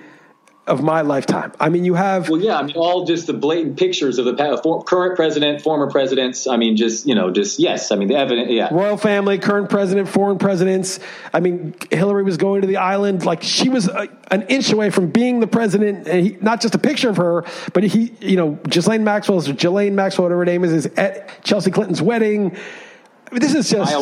of 0.68 0.84
my 0.84 1.02
lifetime. 1.02 1.54
I 1.60 1.70
mean, 1.70 1.86
you 1.86 1.96
have. 1.96 2.30
Well, 2.30 2.42
yeah, 2.42 2.58
I 2.58 2.64
mean, 2.64 2.76
all 2.76 3.06
just 3.06 3.28
the 3.28 3.34
blatant 3.34 3.78
pictures 3.78 4.18
of 4.18 4.26
the 4.26 4.34
pa- 4.34 4.58
for, 4.58 4.84
current 4.84 5.16
president, 5.16 5.62
former 5.62 5.90
presidents. 5.90 6.46
I 6.48 6.58
mean, 6.58 6.76
just 6.76 7.08
you 7.08 7.16
know, 7.16 7.32
just 7.32 7.60
yes. 7.60 7.92
I 7.92 7.96
mean, 7.96 8.08
the 8.08 8.16
evidence. 8.16 8.52
Yeah, 8.52 8.70
royal 8.72 8.98
family, 8.98 9.40
current 9.40 9.70
president, 9.70 10.10
foreign 10.10 10.38
presidents. 10.38 11.00
I 11.34 11.40
mean, 11.40 11.76
Hillary 11.92 12.24
was 12.24 12.38
going 12.38 12.62
to 12.62 12.68
the 12.68 12.78
island 12.78 13.26
like 13.26 13.42
she 13.42 13.70
was 13.70 13.88
a, 13.88 14.08
an 14.30 14.44
inch 14.44 14.72
away 14.72 14.90
from 14.90 15.10
being 15.10 15.40
the 15.40 15.48
president. 15.48 16.08
And 16.08 16.26
he, 16.26 16.38
not 16.42 16.62
just 16.62 16.76
a 16.76 16.80
picture 16.80 17.10
of 17.10 17.18
her, 17.18 17.46
but 17.74 17.84
he, 17.84 18.14
you 18.20 18.36
know, 18.36 18.52
Ghislaine 18.70 19.04
Maxwell's 19.04 19.48
or 19.50 19.54
Ghislaine 19.54 19.96
Maxwell, 19.96 20.26
whatever 20.26 20.42
her 20.42 20.46
name 20.46 20.64
is, 20.64 20.74
is 20.74 20.86
at 20.98 21.44
Chelsea 21.44 21.72
Clinton's 21.72 22.02
wedding. 22.02 22.56
I 22.56 23.34
mean, 23.34 23.42
this 23.42 23.54
is 23.54 23.70
just 23.70 23.94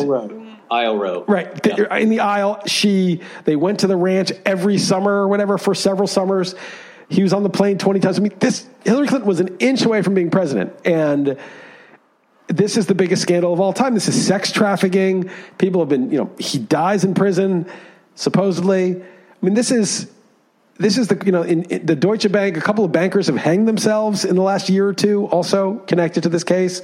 Isle 0.70 0.96
Row. 0.98 1.24
Right. 1.26 1.62
The- 1.62 1.96
In 2.00 2.08
the 2.08 2.20
aisle, 2.20 2.62
she, 2.66 3.20
they 3.44 3.56
went 3.56 3.80
to 3.80 3.86
the 3.86 3.96
ranch 3.96 4.32
every 4.44 4.78
summer 4.78 5.12
or 5.12 5.28
whatever 5.28 5.58
for 5.58 5.74
several 5.74 6.06
summers. 6.06 6.54
He 7.08 7.22
was 7.22 7.32
on 7.32 7.42
the 7.42 7.50
plane 7.50 7.78
20 7.78 8.00
times. 8.00 8.18
I 8.18 8.22
mean, 8.22 8.32
this, 8.40 8.66
Hillary 8.84 9.06
Clinton 9.06 9.28
was 9.28 9.40
an 9.40 9.56
inch 9.58 9.84
away 9.84 10.02
from 10.02 10.14
being 10.14 10.30
president. 10.30 10.72
And 10.84 11.38
this 12.48 12.76
is 12.76 12.86
the 12.86 12.94
biggest 12.94 13.22
scandal 13.22 13.52
of 13.52 13.60
all 13.60 13.72
time. 13.72 13.94
This 13.94 14.08
is 14.08 14.26
sex 14.26 14.50
trafficking. 14.52 15.30
People 15.58 15.80
have 15.80 15.88
been, 15.88 16.10
you 16.10 16.18
know, 16.18 16.30
he 16.38 16.58
dies 16.58 17.04
in 17.04 17.14
prison, 17.14 17.66
supposedly. 18.14 18.96
I 18.96 19.04
mean, 19.40 19.54
this 19.54 19.70
is, 19.70 20.10
this 20.78 20.98
is 20.98 21.08
the, 21.08 21.20
you 21.24 21.32
know, 21.32 21.42
in, 21.42 21.62
in 21.64 21.86
the 21.86 21.96
Deutsche 21.96 22.30
Bank, 22.30 22.56
a 22.56 22.60
couple 22.60 22.84
of 22.84 22.92
bankers 22.92 23.28
have 23.28 23.36
hanged 23.36 23.66
themselves 23.68 24.24
in 24.24 24.36
the 24.36 24.42
last 24.42 24.68
year 24.68 24.88
or 24.88 24.92
two, 24.92 25.26
also 25.26 25.76
connected 25.86 26.22
to 26.24 26.28
this 26.28 26.44
case. 26.44 26.82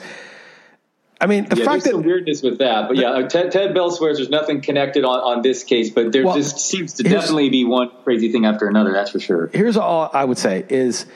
I 1.22 1.26
mean, 1.26 1.48
the 1.48 1.56
yeah, 1.56 1.64
fact 1.64 1.84
there's 1.84 1.84
that 1.84 1.90
some 1.92 2.02
weirdness 2.02 2.42
with 2.42 2.58
that, 2.58 2.88
but 2.88 2.96
yeah, 2.96 3.26
Ted, 3.28 3.52
Ted 3.52 3.74
Bell 3.74 3.92
swears 3.92 4.16
there's 4.16 4.28
nothing 4.28 4.60
connected 4.60 5.04
on, 5.04 5.20
on 5.20 5.42
this 5.42 5.62
case, 5.62 5.88
but 5.88 6.10
there 6.10 6.24
Well, 6.24 6.34
just 6.34 6.58
seems 6.58 6.94
to 6.94 7.04
definitely 7.04 7.48
be 7.48 7.64
one 7.64 7.90
crazy 8.02 8.32
thing 8.32 8.44
after 8.44 8.66
another. 8.66 8.92
That's 8.92 9.10
for 9.10 9.20
sure. 9.20 9.48
here's 9.52 9.76
all 9.76 10.10
I 10.12 10.24
would 10.24 10.38
say 10.38 10.66
is 10.68 11.06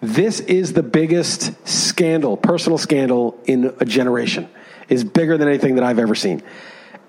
this 0.00 0.40
is 0.40 0.72
the 0.72 0.82
biggest 0.82 1.52
scandal, 1.68 2.38
personal 2.38 2.78
scandal 2.78 3.38
in 3.44 3.74
a 3.78 3.84
generation. 3.84 4.48
Is 4.88 5.04
bigger 5.04 5.38
than 5.38 5.46
anything 5.46 5.76
that 5.76 5.84
I've 5.84 6.00
ever 6.00 6.16
seen. 6.16 6.42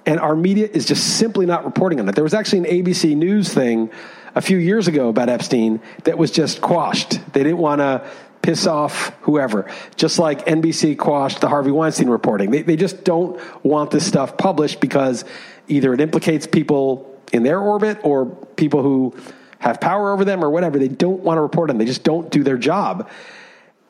And 0.06 0.20
our 0.20 0.36
media 0.36 0.70
is 0.72 0.86
just 0.86 1.18
simply 1.18 1.48
not 1.48 1.66
reporting 1.66 2.00
on 2.00 2.08
it. 2.08 2.14
There 2.14 2.24
was 2.24 2.36
actually 2.36 2.60
an 2.60 2.86
ABC 2.86 3.16
News 3.16 3.52
thing 3.52 3.90
a 4.36 4.42
few 4.42 4.58
years 4.58 4.88
ago 4.88 5.10
about 5.10 5.30
Epstein 5.30 5.82
that 6.04 6.18
was 6.18 6.30
just 6.30 6.62
quashed. 6.62 7.12
They 7.34 7.42
didn't 7.44 7.58
want 7.58 7.80
to 7.80 8.08
piss 8.42 8.66
off 8.68 9.14
whoever, 9.22 9.72
just 9.96 10.20
like 10.20 10.46
NBC 10.46 10.98
quashed 10.98 11.42
the 11.42 11.50
Harvey 11.50 11.72
Weinstein 11.72 12.10
reporting. 12.10 12.52
They, 12.52 12.62
they 12.64 12.76
just 12.76 13.04
don't 13.04 13.40
want 13.64 13.92
this 13.92 14.06
stuff 14.06 14.38
published 14.38 14.80
because 14.80 15.26
either 15.68 15.94
it 15.94 16.02
implicates 16.02 16.48
people 16.48 17.20
in 17.32 17.44
their 17.44 17.60
orbit 17.60 18.00
or 18.04 18.26
people 18.26 18.82
who 18.82 19.16
have 19.60 19.80
power 19.80 20.12
over 20.12 20.26
them 20.26 20.44
or 20.44 20.50
whatever. 20.50 20.80
They 20.80 20.88
don't 20.88 21.22
want 21.22 21.38
to 21.38 21.42
report 21.42 21.70
on. 21.70 21.78
They 21.78 21.86
just 21.86 22.04
don't 22.04 22.30
do 22.32 22.44
their 22.44 22.58
job. 22.58 23.10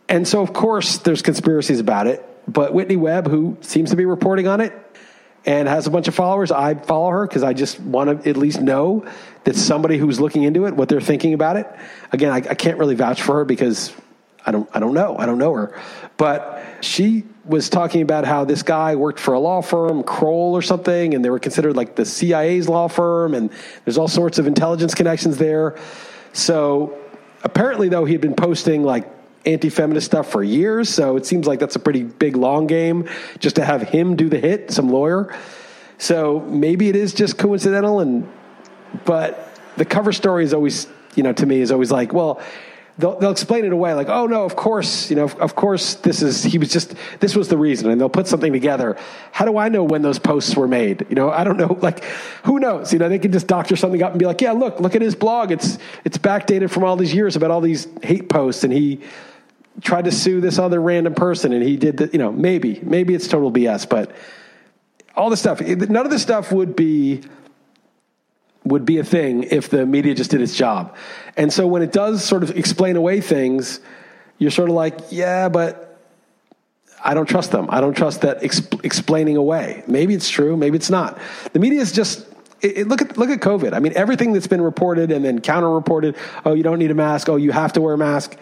And 0.09 0.27
so, 0.27 0.41
of 0.41 0.51
course, 0.51 0.97
there's 0.99 1.21
conspiracies 1.21 1.79
about 1.79 2.07
it. 2.07 2.27
But 2.47 2.73
Whitney 2.73 2.97
Webb, 2.97 3.27
who 3.27 3.57
seems 3.61 3.91
to 3.91 3.95
be 3.95 4.05
reporting 4.05 4.47
on 4.47 4.59
it 4.59 4.73
and 5.45 5.67
has 5.67 5.87
a 5.87 5.89
bunch 5.89 6.07
of 6.07 6.15
followers, 6.15 6.51
I 6.51 6.75
follow 6.75 7.09
her 7.09 7.25
because 7.25 7.43
I 7.43 7.53
just 7.53 7.79
want 7.79 8.23
to 8.23 8.29
at 8.29 8.35
least 8.35 8.59
know 8.59 9.05
that 9.45 9.55
somebody 9.55 9.97
who's 9.97 10.19
looking 10.19 10.43
into 10.43 10.65
it, 10.65 10.75
what 10.75 10.89
they're 10.89 10.99
thinking 10.99 11.33
about 11.33 11.55
it. 11.55 11.67
Again, 12.11 12.31
I, 12.31 12.37
I 12.37 12.55
can't 12.55 12.77
really 12.77 12.95
vouch 12.95 13.21
for 13.21 13.35
her 13.35 13.45
because 13.45 13.93
I 14.45 14.51
don't, 14.51 14.69
I 14.73 14.79
don't 14.79 14.93
know. 14.93 15.17
I 15.17 15.25
don't 15.25 15.37
know 15.37 15.53
her. 15.53 15.79
But 16.17 16.63
she 16.81 17.23
was 17.45 17.69
talking 17.69 18.01
about 18.01 18.25
how 18.25 18.45
this 18.45 18.63
guy 18.63 18.95
worked 18.95 19.19
for 19.19 19.33
a 19.33 19.39
law 19.39 19.61
firm, 19.61 20.03
Kroll 20.03 20.55
or 20.55 20.61
something, 20.61 21.13
and 21.13 21.23
they 21.23 21.29
were 21.29 21.39
considered 21.39 21.75
like 21.75 21.95
the 21.95 22.05
CIA's 22.05 22.69
law 22.69 22.87
firm, 22.87 23.33
and 23.33 23.51
there's 23.85 23.97
all 23.97 24.07
sorts 24.07 24.39
of 24.39 24.47
intelligence 24.47 24.93
connections 24.95 25.37
there. 25.37 25.77
So 26.33 26.97
apparently, 27.43 27.89
though, 27.89 28.05
he 28.05 28.13
had 28.13 28.21
been 28.21 28.35
posting 28.35 28.83
like 28.83 29.11
anti-feminist 29.45 30.05
stuff 30.05 30.31
for 30.31 30.43
years. 30.43 30.89
So 30.89 31.17
it 31.17 31.25
seems 31.25 31.47
like 31.47 31.59
that's 31.59 31.75
a 31.75 31.79
pretty 31.79 32.03
big 32.03 32.35
long 32.35 32.67
game 32.67 33.09
just 33.39 33.55
to 33.57 33.65
have 33.65 33.81
him 33.81 34.15
do 34.15 34.29
the 34.29 34.39
hit, 34.39 34.71
some 34.71 34.89
lawyer. 34.89 35.35
So 35.97 36.39
maybe 36.41 36.89
it 36.89 36.95
is 36.95 37.13
just 37.13 37.37
coincidental, 37.37 37.99
and 37.99 38.27
but 39.05 39.55
the 39.77 39.85
cover 39.85 40.11
story 40.11 40.43
is 40.43 40.53
always, 40.53 40.87
you 41.15 41.23
know, 41.23 41.33
to 41.33 41.45
me 41.45 41.61
is 41.61 41.71
always 41.71 41.91
like, 41.91 42.11
well. 42.11 42.41
They'll, 43.01 43.17
they'll 43.17 43.31
explain 43.31 43.65
it 43.65 43.73
away 43.73 43.95
like, 43.95 44.09
oh 44.09 44.27
no, 44.27 44.45
of 44.45 44.55
course, 44.55 45.09
you 45.09 45.15
know, 45.15 45.23
of, 45.23 45.35
of 45.37 45.55
course, 45.55 45.95
this 45.95 46.21
is 46.21 46.43
he 46.43 46.59
was 46.59 46.69
just 46.69 46.93
this 47.19 47.35
was 47.35 47.47
the 47.47 47.57
reason, 47.57 47.89
and 47.89 47.99
they'll 47.99 48.09
put 48.09 48.27
something 48.27 48.53
together. 48.53 48.95
How 49.31 49.43
do 49.45 49.57
I 49.57 49.69
know 49.69 49.83
when 49.83 50.03
those 50.03 50.19
posts 50.19 50.55
were 50.55 50.67
made? 50.67 51.07
You 51.09 51.15
know, 51.15 51.31
I 51.31 51.43
don't 51.43 51.57
know. 51.57 51.77
Like, 51.81 52.03
who 52.43 52.59
knows? 52.59 52.93
You 52.93 52.99
know, 52.99 53.09
they 53.09 53.17
can 53.17 53.31
just 53.31 53.47
doctor 53.47 53.75
something 53.75 54.03
up 54.03 54.11
and 54.11 54.19
be 54.19 54.27
like, 54.27 54.39
yeah, 54.39 54.51
look, 54.51 54.79
look 54.79 54.93
at 54.95 55.01
his 55.01 55.15
blog. 55.15 55.51
It's 55.51 55.79
it's 56.05 56.17
backdated 56.19 56.69
from 56.69 56.83
all 56.83 56.95
these 56.95 57.11
years 57.11 57.35
about 57.35 57.49
all 57.49 57.59
these 57.59 57.87
hate 58.03 58.29
posts, 58.29 58.63
and 58.63 58.71
he 58.71 59.01
tried 59.81 60.05
to 60.05 60.11
sue 60.11 60.41
this 60.41 60.59
other 60.59 60.79
random 60.79 61.15
person, 61.15 61.53
and 61.53 61.63
he 61.63 61.75
did 61.75 61.97
the, 61.97 62.09
you 62.13 62.19
know, 62.19 62.31
maybe 62.31 62.79
maybe 62.83 63.15
it's 63.15 63.27
total 63.27 63.51
BS, 63.51 63.89
but 63.89 64.11
all 65.15 65.31
this 65.31 65.39
stuff, 65.39 65.59
none 65.59 66.05
of 66.05 66.11
this 66.11 66.21
stuff 66.21 66.51
would 66.51 66.75
be 66.75 67.21
would 68.63 68.85
be 68.85 68.99
a 68.99 69.03
thing 69.03 69.43
if 69.43 69.69
the 69.69 69.85
media 69.85 70.13
just 70.13 70.29
did 70.29 70.41
its 70.41 70.55
job. 70.55 70.95
And 71.37 71.51
so 71.51 71.67
when 71.67 71.81
it 71.81 71.91
does 71.91 72.23
sort 72.23 72.43
of 72.43 72.57
explain 72.57 72.95
away 72.95 73.21
things, 73.21 73.79
you're 74.37 74.51
sort 74.51 74.69
of 74.69 74.75
like, 74.75 74.99
yeah, 75.11 75.49
but 75.49 75.99
I 77.03 77.13
don't 77.13 77.27
trust 77.27 77.51
them. 77.51 77.67
I 77.69 77.81
don't 77.81 77.95
trust 77.95 78.21
that 78.21 78.41
exp- 78.41 78.83
explaining 78.83 79.37
away. 79.37 79.83
Maybe 79.87 80.13
it's 80.13 80.29
true, 80.29 80.57
maybe 80.57 80.75
it's 80.77 80.89
not. 80.89 81.19
The 81.53 81.59
media 81.59 81.79
is 81.81 81.91
just 81.91 82.27
it, 82.61 82.79
it- 82.79 82.87
look 82.87 83.01
at 83.01 83.17
look 83.17 83.29
at 83.29 83.39
COVID. 83.39 83.73
I 83.73 83.79
mean, 83.79 83.93
everything 83.95 84.33
that's 84.33 84.47
been 84.47 84.61
reported 84.61 85.11
and 85.11 85.23
then 85.23 85.41
counter 85.41 85.69
reported. 85.69 86.15
Oh, 86.45 86.53
you 86.53 86.63
don't 86.63 86.79
need 86.79 86.91
a 86.91 86.95
mask. 86.95 87.29
Oh, 87.29 87.35
you 87.37 87.51
have 87.51 87.73
to 87.73 87.81
wear 87.81 87.93
a 87.93 87.97
mask. 87.97 88.35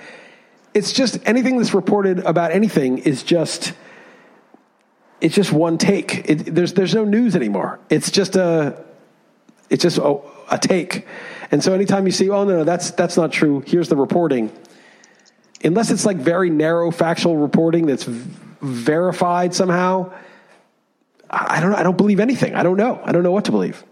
It's 0.74 0.92
just 0.92 1.20
anything 1.26 1.58
that's 1.58 1.74
reported 1.74 2.20
about 2.20 2.52
anything 2.52 3.00
is 3.00 3.24
just 3.24 3.74
it's 5.22 5.36
just 5.36 5.52
one 5.52 5.78
take. 5.78 6.30
It, 6.30 6.56
there's 6.56 6.74
there's 6.74 6.94
no 6.96 7.06
news 7.06 7.36
anymore. 7.36 7.80
It's 7.90 8.12
just 8.12 8.36
a 8.36 8.84
it's 9.70 9.84
just 9.84 9.98
a, 9.98 10.18
a 10.52 10.58
take. 10.58 11.06
And 11.52 11.64
so 11.64 11.74
anytime 11.74 12.06
you 12.06 12.12
see, 12.12 12.30
oh 12.30 12.44
no, 12.44 12.58
no, 12.58 12.64
that's 12.64 12.92
that's 12.92 13.18
not 13.18 13.32
true. 13.32 13.64
Here's 13.66 13.90
the 13.90 13.96
reporting. 13.96 14.52
Unless 15.64 15.92
it's 15.92 16.06
like 16.06 16.18
very 16.18 16.50
narrow 16.50 16.92
factual 16.92 17.38
reporting 17.38 17.86
that's 17.86 18.06
verified 18.06 19.54
somehow, 19.54 20.14
I 21.30 21.58
I 21.58 21.60
don't 21.60 21.74
I 21.74 21.84
don't 21.84 21.98
believe 21.98 22.20
anything. 22.20 22.56
I 22.56 22.64
don't 22.64 22.78
know. 22.78 23.02
I 23.04 23.12
don't 23.12 23.24
know 23.24 23.32
what 23.32 23.46
to 23.46 23.52
believe. 23.52 23.84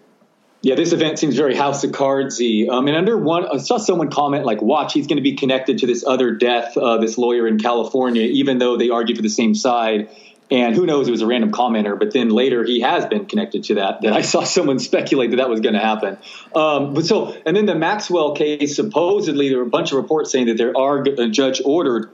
Yeah, 0.64 0.76
this 0.76 0.92
event 0.92 1.20
seems 1.20 1.36
very 1.36 1.56
House 1.56 1.84
of 1.84 1.92
Cardsy. 1.92 2.68
Um, 2.68 2.88
and 2.88 2.98
under 2.98 3.16
one, 3.16 3.48
I 3.48 3.58
saw 3.58 3.78
someone 3.78 4.10
comment 4.10 4.44
like, 4.44 4.62
"Watch, 4.62 4.94
he's 4.94 5.06
going 5.08 5.18
to 5.18 5.24
be 5.24 5.36
connected 5.36 5.78
to 5.80 5.88
this 5.88 6.04
other 6.06 6.32
death, 6.32 6.76
uh, 6.76 6.98
this 6.98 7.18
lawyer 7.18 7.48
in 7.48 7.60
California, 7.60 8.24
even 8.24 8.58
though 8.58 8.76
they 8.76 8.90
argue 8.90 9.16
for 9.16 9.22
the 9.22 9.30
same 9.30 9.54
side." 9.54 10.10
And 10.50 10.76
who 10.76 10.86
knows? 10.86 11.08
It 11.08 11.12
was 11.12 11.22
a 11.22 11.28
random 11.28 11.52
commenter, 11.52 12.00
but 12.00 12.14
then 12.14 12.30
later 12.30 12.64
he 12.64 12.80
has 12.80 13.06
been 13.06 13.26
connected 13.26 13.66
to 13.66 13.76
that. 13.76 14.02
That 14.02 14.14
I 14.14 14.22
saw 14.22 14.44
someone 14.44 14.80
speculate 14.92 15.32
that 15.32 15.38
that 15.38 15.50
was 15.50 15.60
going 15.60 15.74
to 15.74 15.82
happen. 15.82 16.18
Um, 16.56 16.94
but 16.94 17.06
so, 17.06 17.36
and 17.46 17.56
then 17.56 17.66
the 17.66 17.76
Maxwell 17.76 18.34
case. 18.34 18.76
Supposedly, 18.76 19.50
there 19.50 19.58
were 19.58 19.66
a 19.66 19.70
bunch 19.70 19.92
of 19.92 19.98
reports 19.98 20.32
saying 20.32 20.48
that 20.48 20.58
there 20.58 20.78
are 20.78 21.02
a 21.02 21.28
judge 21.28 21.62
ordered 21.64 22.10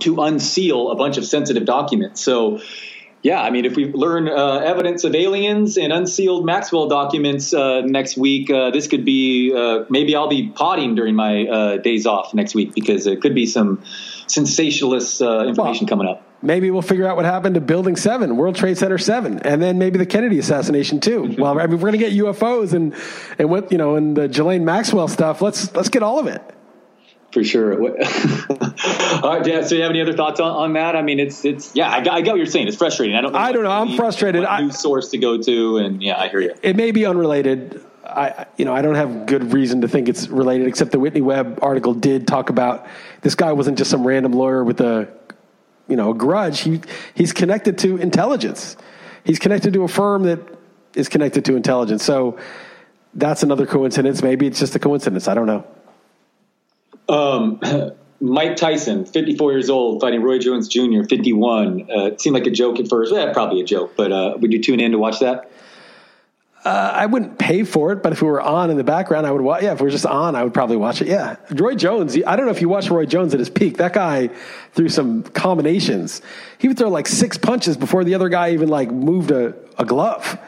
to 0.00 0.22
unseal 0.22 0.90
a 0.90 0.96
bunch 0.96 1.18
of 1.18 1.24
sensitive 1.24 1.64
documents. 1.64 2.22
So, 2.22 2.60
yeah, 3.22 3.42
I 3.42 3.50
mean, 3.50 3.64
if 3.64 3.76
we 3.76 3.86
learn 3.86 4.28
uh, 4.28 4.58
evidence 4.58 5.04
of 5.04 5.14
aliens 5.14 5.76
and 5.78 5.92
unsealed 5.92 6.44
Maxwell 6.44 6.88
documents 6.88 7.52
uh, 7.52 7.80
next 7.80 8.16
week, 8.16 8.50
uh, 8.50 8.70
this 8.70 8.88
could 8.88 9.04
be 9.04 9.52
uh, 9.54 9.84
maybe 9.90 10.14
I'll 10.14 10.28
be 10.28 10.48
potting 10.48 10.94
during 10.94 11.14
my 11.14 11.46
uh, 11.46 11.76
days 11.78 12.06
off 12.06 12.34
next 12.34 12.54
week 12.54 12.74
because 12.74 13.06
it 13.06 13.20
could 13.20 13.34
be 13.34 13.46
some 13.46 13.82
sensationalist 14.28 15.22
uh, 15.22 15.46
information 15.46 15.86
Well, 15.86 15.88
coming 15.88 16.08
up. 16.08 16.25
Maybe 16.42 16.70
we'll 16.70 16.82
figure 16.82 17.08
out 17.08 17.16
what 17.16 17.24
happened 17.24 17.54
to 17.54 17.60
Building 17.60 17.96
Seven, 17.96 18.36
World 18.36 18.56
Trade 18.56 18.76
Center 18.76 18.98
Seven, 18.98 19.40
and 19.40 19.62
then 19.62 19.78
maybe 19.78 19.98
the 19.98 20.06
Kennedy 20.06 20.38
assassination 20.38 21.00
too. 21.00 21.22
Mm-hmm. 21.22 21.40
well, 21.40 21.58
I 21.58 21.66
mean, 21.66 21.80
we're 21.80 21.90
going 21.90 21.92
to 21.92 21.98
get 21.98 22.12
UFOs 22.12 22.72
and 22.72 22.94
and 23.38 23.48
what 23.48 23.72
you 23.72 23.78
know 23.78 23.96
and 23.96 24.16
the 24.16 24.28
Ghislaine 24.28 24.64
Maxwell 24.64 25.08
stuff. 25.08 25.40
Let's 25.40 25.74
let's 25.74 25.88
get 25.88 26.02
all 26.02 26.18
of 26.18 26.26
it. 26.26 26.42
For 27.32 27.42
sure. 27.42 27.74
all 27.82 27.88
right, 27.88 29.46
yeah. 29.46 29.62
So, 29.62 29.74
you 29.74 29.82
have 29.82 29.90
any 29.90 30.00
other 30.00 30.14
thoughts 30.14 30.40
on, 30.40 30.50
on 30.50 30.72
that? 30.74 30.94
I 30.96 31.02
mean, 31.02 31.20
it's 31.20 31.44
it's 31.44 31.74
yeah. 31.74 31.90
I 31.90 32.02
got, 32.02 32.14
I 32.14 32.20
got 32.22 32.32
what 32.32 32.38
you're 32.38 32.46
saying. 32.46 32.68
It's 32.68 32.76
frustrating. 32.76 33.16
I 33.16 33.20
don't. 33.20 33.32
Know 33.32 33.38
I 33.38 33.52
don't 33.52 33.64
know. 33.64 33.70
I'm 33.70 33.96
frustrated. 33.96 34.44
I, 34.44 34.62
news 34.62 34.78
source 34.78 35.10
to 35.10 35.18
go 35.18 35.42
to, 35.42 35.78
and 35.78 36.02
yeah, 36.02 36.18
I 36.18 36.28
hear 36.28 36.40
you. 36.40 36.54
It 36.62 36.76
may 36.76 36.92
be 36.92 37.04
unrelated. 37.04 37.84
I, 38.04 38.46
you 38.56 38.64
know, 38.64 38.72
I 38.72 38.82
don't 38.82 38.94
have 38.94 39.26
good 39.26 39.52
reason 39.52 39.80
to 39.80 39.88
think 39.88 40.08
it's 40.08 40.28
related, 40.28 40.68
except 40.68 40.92
the 40.92 41.00
Whitney 41.00 41.20
Webb 41.20 41.58
article 41.60 41.92
did 41.92 42.26
talk 42.26 42.50
about 42.50 42.86
this 43.22 43.34
guy 43.34 43.52
wasn't 43.52 43.76
just 43.76 43.90
some 43.90 44.06
random 44.06 44.32
lawyer 44.32 44.62
with 44.62 44.80
a, 44.80 45.08
you 45.88 45.96
know, 45.96 46.10
a 46.10 46.14
grudge. 46.14 46.60
He 46.60 46.80
he's 47.14 47.32
connected 47.32 47.78
to 47.78 47.96
intelligence. 47.96 48.76
He's 49.24 49.38
connected 49.38 49.72
to 49.74 49.82
a 49.82 49.88
firm 49.88 50.24
that 50.24 50.40
is 50.94 51.08
connected 51.08 51.44
to 51.46 51.56
intelligence. 51.56 52.04
So 52.04 52.38
that's 53.14 53.42
another 53.42 53.66
coincidence. 53.66 54.22
Maybe 54.22 54.46
it's 54.46 54.58
just 54.58 54.74
a 54.74 54.78
coincidence. 54.78 55.28
I 55.28 55.34
don't 55.34 55.46
know. 55.46 55.66
Um, 57.08 57.60
Mike 58.20 58.56
Tyson, 58.56 59.04
54 59.04 59.52
years 59.52 59.70
old, 59.70 60.00
fighting 60.00 60.22
Roy 60.22 60.38
Jones 60.38 60.68
Jr., 60.68 61.02
51. 61.08 61.82
Uh, 61.90 62.04
it 62.06 62.20
seemed 62.20 62.34
like 62.34 62.46
a 62.46 62.50
joke 62.50 62.80
at 62.80 62.88
first. 62.88 63.12
Yeah, 63.12 63.32
probably 63.32 63.60
a 63.60 63.64
joke, 63.64 63.94
but 63.96 64.10
uh, 64.10 64.36
would 64.38 64.52
you 64.52 64.62
tune 64.62 64.80
in 64.80 64.92
to 64.92 64.98
watch 64.98 65.20
that? 65.20 65.50
Uh, 66.66 66.90
I 66.96 67.06
wouldn't 67.06 67.38
pay 67.38 67.62
for 67.62 67.92
it, 67.92 68.02
but 68.02 68.12
if 68.12 68.20
it 68.20 68.24
were 68.24 68.40
on 68.40 68.70
in 68.70 68.76
the 68.76 68.82
background, 68.82 69.24
I 69.24 69.30
would 69.30 69.40
watch. 69.40 69.62
Yeah, 69.62 69.74
if 69.74 69.80
it 69.80 69.84
were 69.84 69.88
just 69.88 70.04
on, 70.04 70.34
I 70.34 70.42
would 70.42 70.52
probably 70.52 70.76
watch 70.76 71.00
it. 71.00 71.06
Yeah, 71.06 71.36
Roy 71.52 71.76
Jones. 71.76 72.18
I 72.26 72.34
don't 72.34 72.44
know 72.44 72.50
if 72.50 72.60
you 72.60 72.68
watched 72.68 72.90
Roy 72.90 73.06
Jones 73.06 73.32
at 73.34 73.38
his 73.38 73.48
peak. 73.48 73.76
That 73.76 73.92
guy 73.92 74.30
threw 74.72 74.88
some 74.88 75.22
combinations. 75.22 76.22
He 76.58 76.66
would 76.66 76.76
throw 76.76 76.88
like 76.88 77.06
six 77.06 77.38
punches 77.38 77.76
before 77.76 78.02
the 78.02 78.16
other 78.16 78.28
guy 78.28 78.50
even 78.50 78.68
like 78.68 78.90
moved 78.90 79.30
a, 79.30 79.54
a 79.78 79.84
glove. 79.84 80.40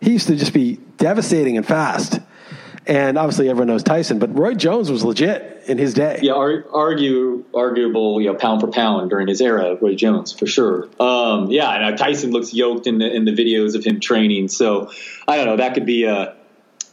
He 0.00 0.12
used 0.12 0.28
to 0.28 0.36
just 0.36 0.54
be 0.54 0.78
devastating 0.96 1.58
and 1.58 1.66
fast. 1.66 2.20
And 2.86 3.18
obviously, 3.18 3.48
everyone 3.48 3.66
knows 3.66 3.82
Tyson, 3.82 4.20
but 4.20 4.36
Roy 4.36 4.54
Jones 4.54 4.90
was 4.90 5.02
legit 5.02 5.64
in 5.66 5.76
his 5.76 5.92
day. 5.92 6.20
Yeah, 6.22 6.34
ar- 6.34 6.64
argue 6.72 7.44
arguable, 7.52 8.20
you 8.20 8.28
know, 8.32 8.38
pound 8.38 8.60
for 8.60 8.68
pound 8.68 9.10
during 9.10 9.26
his 9.26 9.40
era, 9.40 9.76
Roy 9.80 9.96
Jones 9.96 10.32
for 10.32 10.46
sure. 10.46 10.88
Um, 11.00 11.50
yeah, 11.50 11.68
and 11.70 11.98
Tyson 11.98 12.30
looks 12.30 12.54
yoked 12.54 12.86
in 12.86 12.98
the 12.98 13.12
in 13.12 13.24
the 13.24 13.32
videos 13.32 13.74
of 13.74 13.84
him 13.84 13.98
training. 13.98 14.48
So 14.48 14.90
I 15.26 15.36
don't 15.36 15.46
know, 15.46 15.56
that 15.56 15.74
could 15.74 15.86
be 15.86 16.04
a 16.04 16.36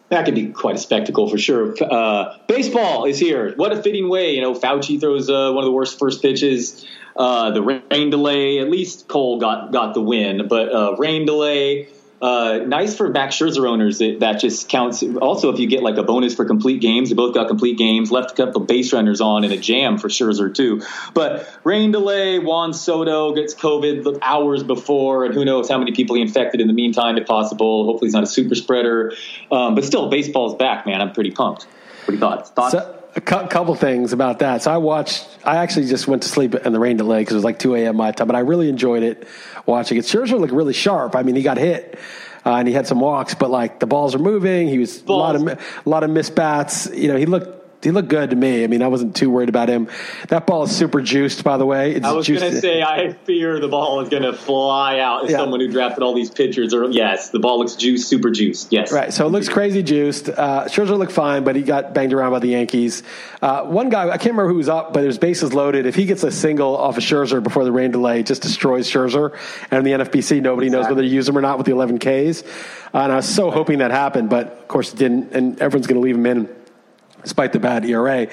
that 0.10 0.26
could 0.26 0.36
be 0.36 0.48
quite 0.48 0.76
a 0.76 0.80
spectacle 0.80 1.30
for 1.30 1.38
sure. 1.38 1.76
Uh, 1.82 2.38
baseball 2.48 3.06
is 3.06 3.20
here. 3.20 3.54
What 3.56 3.72
a 3.72 3.82
fitting 3.82 4.10
way, 4.10 4.36
you 4.36 4.42
know. 4.42 4.54
Fauci 4.54 5.00
throws 5.00 5.30
uh, 5.30 5.52
one 5.52 5.64
of 5.64 5.66
the 5.66 5.72
worst 5.72 6.00
first 6.00 6.22
pitches. 6.22 6.86
Uh, 7.16 7.52
the 7.52 7.62
rain 7.62 8.10
delay. 8.10 8.60
At 8.60 8.70
least 8.70 9.08
Cole 9.08 9.40
got 9.40 9.72
got 9.72 9.94
the 9.94 10.02
win, 10.02 10.48
but 10.48 10.74
uh, 10.74 10.96
rain 10.98 11.26
delay. 11.26 11.88
Uh, 12.24 12.60
nice 12.66 12.96
for 12.96 13.10
Max 13.10 13.36
Scherzer 13.36 13.70
owners 13.70 13.98
that, 13.98 14.22
that 14.22 14.40
just 14.40 14.70
counts. 14.70 15.04
Also, 15.04 15.52
if 15.52 15.60
you 15.60 15.68
get 15.68 15.84
like 15.84 15.98
a 15.98 16.04
bonus 16.04 16.34
for 16.34 16.46
complete 16.46 16.80
games, 16.80 17.10
they 17.10 17.16
both 17.16 17.34
got 17.34 17.50
complete 17.50 17.78
games. 17.78 18.12
Left 18.12 18.32
a 18.32 18.34
couple 18.34 18.62
base 18.62 18.94
runners 18.94 19.20
on 19.20 19.44
in 19.44 19.52
a 19.52 19.58
jam 19.58 19.98
for 19.98 20.08
Scherzer 20.08 20.56
too. 20.56 20.82
But 21.14 21.50
rain 21.66 21.92
delay, 21.92 22.40
Juan 22.40 22.74
Soto 22.74 23.36
gets 23.36 23.54
COVID 23.54 24.20
hours 24.22 24.64
before, 24.64 25.26
and 25.26 25.34
who 25.34 25.44
knows 25.44 25.68
how 25.68 25.78
many 25.78 25.92
people 25.92 26.16
he 26.16 26.22
infected 26.22 26.62
in 26.62 26.68
the 26.68 26.74
meantime, 26.74 27.18
if 27.18 27.28
possible. 27.28 27.84
Hopefully, 27.88 28.08
he's 28.08 28.14
not 28.14 28.24
a 28.24 28.28
super 28.28 28.56
spreader. 28.56 29.12
Um, 29.52 29.76
but 29.76 29.84
still, 29.84 30.08
baseball's 30.08 30.56
back, 30.56 30.86
man. 30.86 31.02
I'm 31.02 31.12
pretty 31.12 31.32
pumped. 31.32 31.68
What 32.06 32.20
thoughts? 32.20 32.50
Thoughts? 32.52 32.72
So, 32.72 33.03
a 33.16 33.22
cu- 33.22 33.48
couple 33.48 33.76
things 33.76 34.14
about 34.14 34.40
that. 34.40 34.64
So 34.64 34.72
I 34.72 34.78
watched. 34.78 35.28
I 35.44 35.58
actually 35.58 35.88
just 35.88 36.08
went 36.08 36.24
to 36.24 36.30
sleep 36.30 36.56
in 36.56 36.74
the 36.74 36.80
rain 36.80 36.98
delay 36.98 37.22
because 37.22 37.34
it 37.34 37.38
was 37.38 37.44
like 37.44 37.60
2 37.60 37.76
a.m. 37.76 37.96
my 37.98 38.12
time, 38.12 38.28
but 38.28 38.36
I 38.36 38.40
really 38.40 38.70
enjoyed 38.70 39.04
it 39.04 39.28
watching 39.66 39.98
it. 39.98 40.06
Scherzer 40.06 40.40
looked 40.40 40.54
really 40.54 40.74
sharp. 40.74 41.16
I 41.16 41.24
mean, 41.24 41.36
he 41.36 41.42
got 41.44 41.58
hit. 41.58 42.00
Uh, 42.46 42.56
and 42.56 42.68
he 42.68 42.74
had 42.74 42.86
some 42.86 43.00
walks, 43.00 43.34
but 43.34 43.50
like 43.50 43.80
the 43.80 43.86
balls 43.88 44.14
are 44.14 44.20
moving. 44.20 44.68
He 44.68 44.78
was 44.78 44.98
balls. 44.98 45.18
a 45.18 45.40
lot 45.40 45.54
of 45.54 45.60
a 45.86 45.90
lot 45.90 46.04
of 46.04 46.10
missed 46.10 46.36
bats. 46.36 46.90
You 46.94 47.08
know, 47.08 47.16
he 47.16 47.26
looked 47.26 47.63
he 47.84 47.92
looked 47.92 48.08
good 48.08 48.30
to 48.30 48.36
me. 48.36 48.64
I 48.64 48.68
mean, 48.68 48.82
I 48.82 48.88
wasn't 48.88 49.16
too 49.16 49.30
worried 49.30 49.50
about 49.50 49.70
him. 49.70 49.90
That 50.30 50.48
ball 50.48 50.64
is 50.64 50.76
super 50.76 51.02
juiced, 51.02 51.44
by 51.44 51.58
the 51.58 51.66
way. 51.66 51.94
It's 51.94 52.06
I 52.06 52.14
was 52.14 52.28
going 52.28 52.40
to 52.40 52.60
say, 52.60 52.82
I 52.82 53.14
fear 53.14 53.60
the 53.60 53.68
ball 53.68 54.00
is 54.02 54.10
going 54.10 54.24
to 54.24 54.34
fly 54.34 55.00
out 55.00 55.26
as 55.26 55.32
yeah. 55.32 55.38
someone 55.38 55.60
who 55.60 55.70
drafted 55.70 56.04
all 56.04 56.14
these 56.14 56.30
pitchers. 56.30 56.74
Or 56.74 56.90
yes, 56.90 57.30
the 57.30 57.40
ball 57.40 57.60
looks 57.60 57.76
juiced, 57.76 58.08
super 58.08 58.32
juiced. 58.32 58.72
Yes, 58.72 58.92
right. 58.92 59.12
So 59.14 59.26
it 59.26 59.30
looks 59.30 59.50
crazy 59.50 59.84
juiced. 59.84 60.30
Uh, 60.30 60.66
Scherzer 60.66 60.98
looked 60.98 61.12
fine, 61.12 61.44
but 61.44 61.56
he 61.56 61.62
got 61.62 61.94
banged 61.94 62.14
around 62.14 62.32
by 62.32 62.40
the 62.40 62.48
Yankees. 62.48 63.04
Uh, 63.42 63.64
one 63.64 63.90
guy, 63.90 64.06
I 64.06 64.18
can't 64.18 64.32
remember 64.32 64.48
who 64.48 64.56
was 64.56 64.70
up, 64.70 64.94
but 64.94 65.02
there's 65.02 65.18
bases 65.18 65.54
loaded. 65.54 65.86
If 65.86 65.96
he 65.96 66.06
gets 66.06 66.24
a 66.24 66.32
single 66.32 66.78
off 66.78 66.98
of 66.98 67.04
Scherzer 67.04 67.44
before 67.44 67.66
the 67.66 67.72
rain 67.72 67.92
delay, 67.92 68.22
it 68.22 68.26
just 68.26 68.42
destroys 68.42 68.90
Scherzer. 68.90 69.38
And 69.70 69.86
in 69.86 70.00
the 70.00 70.04
NFBC, 70.04 70.42
nobody 70.42 70.68
exactly. 70.68 70.70
knows 70.70 70.90
whether 70.90 71.02
to 71.02 71.08
use 71.08 71.28
him 71.28 71.38
or 71.38 71.42
not 71.42 71.58
with 71.58 71.66
the 71.66 71.74
11 71.74 72.00
Ks. 72.00 72.44
Uh, 72.94 73.00
and 73.00 73.12
I 73.12 73.18
was 73.18 73.28
so 73.28 73.52
hoping 73.52 73.80
that 73.80 73.92
happened, 73.92 74.30
but 74.30 74.48
of 74.48 74.68
course 74.68 74.94
it 74.94 74.98
didn't. 74.98 75.34
And 75.34 75.62
everyone's 75.62 75.88
going 75.88 76.00
to 76.00 76.02
leave 76.02 76.16
him 76.16 76.26
in 76.26 76.63
despite 77.24 77.54
the 77.54 77.60
bad 77.60 77.86
ERA. 77.86 78.28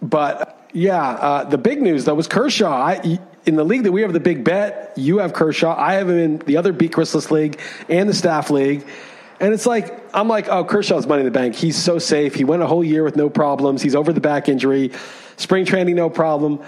But 0.00 0.68
yeah, 0.72 1.02
uh, 1.02 1.44
the 1.44 1.58
big 1.58 1.82
news 1.82 2.04
though 2.04 2.14
was 2.14 2.26
Kershaw. 2.26 2.72
I, 2.72 3.18
in 3.44 3.56
the 3.56 3.64
league 3.64 3.82
that 3.84 3.92
we 3.92 4.02
have 4.02 4.12
the 4.12 4.20
big 4.20 4.44
bet, 4.44 4.92
you 4.96 5.18
have 5.18 5.32
Kershaw. 5.32 5.76
I 5.76 5.94
have 5.94 6.08
him 6.08 6.18
in 6.18 6.38
the 6.38 6.56
other 6.56 6.72
Beat 6.72 6.92
Chris 6.92 7.14
Liss 7.14 7.30
league 7.30 7.60
and 7.88 8.08
the 8.08 8.14
staff 8.14 8.50
league. 8.50 8.86
And 9.40 9.52
it's 9.52 9.66
like, 9.66 9.98
I'm 10.14 10.28
like, 10.28 10.48
oh, 10.48 10.64
Kershaw's 10.64 11.06
money 11.06 11.20
in 11.20 11.24
the 11.24 11.32
bank. 11.32 11.56
He's 11.56 11.76
so 11.76 11.98
safe. 11.98 12.34
He 12.34 12.44
went 12.44 12.62
a 12.62 12.66
whole 12.66 12.84
year 12.84 13.02
with 13.02 13.16
no 13.16 13.28
problems. 13.28 13.82
He's 13.82 13.96
over 13.96 14.12
the 14.12 14.20
back 14.20 14.48
injury. 14.48 14.92
Spring 15.36 15.64
training, 15.64 15.96
no 15.96 16.08
problem. 16.08 16.60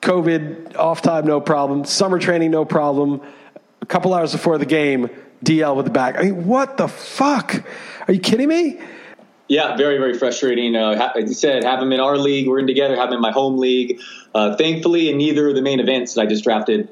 COVID 0.00 0.76
off 0.76 1.02
time, 1.02 1.26
no 1.26 1.42
problem. 1.42 1.84
Summer 1.84 2.18
training, 2.18 2.50
no 2.50 2.64
problem. 2.64 3.20
A 3.82 3.86
couple 3.86 4.14
hours 4.14 4.32
before 4.32 4.56
the 4.56 4.64
game, 4.64 5.10
DL 5.44 5.76
with 5.76 5.84
the 5.84 5.90
back. 5.90 6.16
I 6.16 6.22
mean, 6.22 6.46
what 6.46 6.78
the 6.78 6.88
fuck? 6.88 7.62
Are 8.08 8.14
you 8.14 8.20
kidding 8.20 8.48
me? 8.48 8.80
Yeah, 9.50 9.76
very, 9.76 9.98
very 9.98 10.16
frustrating. 10.16 10.76
Uh, 10.76 11.10
as 11.16 11.28
you 11.28 11.34
said, 11.34 11.64
have 11.64 11.82
him 11.82 11.90
in 11.90 11.98
our 11.98 12.16
league. 12.16 12.46
We're 12.46 12.60
in 12.60 12.68
together. 12.68 12.94
Have 12.94 13.08
him 13.08 13.14
in 13.14 13.20
my 13.20 13.32
home 13.32 13.58
league. 13.58 14.00
Uh, 14.32 14.54
thankfully, 14.54 15.10
in 15.10 15.16
neither 15.18 15.48
of 15.48 15.56
the 15.56 15.60
main 15.60 15.80
events 15.80 16.14
that 16.14 16.20
I 16.20 16.26
just 16.26 16.44
drafted 16.44 16.88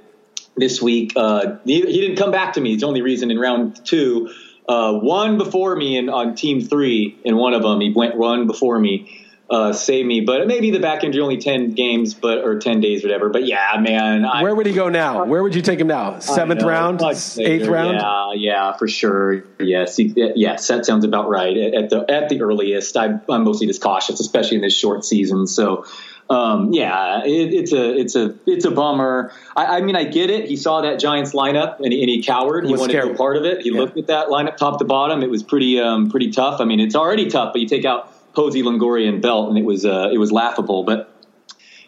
this 0.57 0.83
week, 0.83 1.13
uh, 1.15 1.59
he, 1.65 1.83
he, 1.83 2.01
didn't 2.01 2.17
come 2.17 2.33
back 2.33 2.55
to 2.55 2.61
me. 2.61 2.73
It's 2.73 2.81
the 2.81 2.89
only 2.89 3.01
reason 3.01 3.31
in 3.31 3.39
round 3.39 3.87
two. 3.87 4.35
Uh, 4.69 4.95
one 4.95 5.39
before 5.39 5.77
me 5.77 5.97
in, 5.97 6.09
on 6.09 6.35
team 6.35 6.61
three 6.61 7.17
in 7.25 7.37
one 7.37 7.55
of 7.55 7.63
them. 7.63 7.81
He 7.81 7.93
went 7.93 8.17
one 8.17 8.49
before 8.49 8.81
me 8.81 9.28
uh, 9.51 9.73
save 9.73 10.05
me. 10.05 10.21
But 10.21 10.47
maybe 10.47 10.71
the 10.71 10.81
back 10.81 11.05
injury 11.05 11.23
only 11.23 11.39
ten 11.39 11.71
games, 11.71 12.15
but 12.15 12.39
or 12.39 12.59
ten 12.59 12.81
days, 12.81 13.03
whatever. 13.03 13.29
But 13.29 13.47
yeah, 13.47 13.77
man. 13.81 14.25
I, 14.25 14.43
Where 14.43 14.55
would 14.55 14.67
he 14.67 14.73
go 14.73 14.89
now? 14.89 15.25
Where 15.25 15.43
would 15.43 15.55
you 15.55 15.63
take 15.63 15.81
him 15.81 15.87
now? 15.87 16.19
Seventh 16.19 16.63
round, 16.63 17.03
eighth 17.03 17.67
round? 17.67 17.99
Yeah, 17.99 18.33
yeah, 18.35 18.73
for 18.77 18.89
sure. 18.89 19.45
Yes, 19.59 19.97
he, 19.97 20.13
yes, 20.17 20.67
that 20.69 20.85
sounds 20.85 21.05
about 21.05 21.29
right. 21.29 21.57
At 21.57 21.91
the 21.91 22.05
at 22.11 22.29
the 22.29 22.43
earliest, 22.43 22.97
I, 22.97 23.19
I'm 23.29 23.45
mostly 23.45 23.67
just 23.67 23.83
cautious, 23.83 24.21
especially 24.21 24.57
in 24.57 24.63
this 24.63 24.77
short 24.77 25.05
season. 25.05 25.47
So. 25.47 25.85
Um, 26.31 26.75
yeah, 26.75 27.25
it, 27.25 27.55
it's 27.55 27.73
a 27.73 27.99
it's 27.99 28.15
a 28.15 28.35
it's 28.47 28.67
a 28.67 28.71
bummer. 28.71 29.33
I, 29.57 29.79
I, 29.79 29.81
mean, 29.81 29.97
I 29.97 30.05
get 30.05 30.29
it. 30.29 30.47
He 30.47 30.57
saw 30.57 30.83
that 30.83 30.99
Giants 31.01 31.33
lineup 31.33 31.77
and, 31.79 31.87
and 31.87 31.95
he 31.95 32.23
cowered. 32.23 32.67
He 32.67 32.75
wanted 32.75 33.01
to 33.01 33.09
be 33.09 33.15
part 33.15 33.39
of 33.39 33.47
it. 33.47 33.63
He 33.63 33.71
yeah. 33.71 33.81
looked 33.81 33.97
at 33.97 34.09
that 34.09 34.29
lineup 34.29 34.59
top 34.59 34.79
to 34.81 34.85
bottom. 34.85 35.23
It 35.23 35.31
was 35.31 35.43
pretty 35.43 35.81
um, 35.81 36.11
pretty 36.11 36.31
tough. 36.31 36.61
I 36.61 36.67
mean, 36.67 36.81
it's 36.81 36.95
already 36.95 37.31
tough, 37.31 37.55
but 37.55 37.63
you 37.63 37.67
take 37.67 37.87
out 37.87 38.13
Posey, 38.39 38.63
Longoria, 38.63 39.09
and 39.09 39.21
Belt, 39.21 39.49
and 39.49 39.59
it 39.59 39.65
was 39.65 39.85
uh, 39.85 40.11
it 40.13 40.19
was 40.19 40.31
laughable. 40.31 40.85
But 40.85 41.13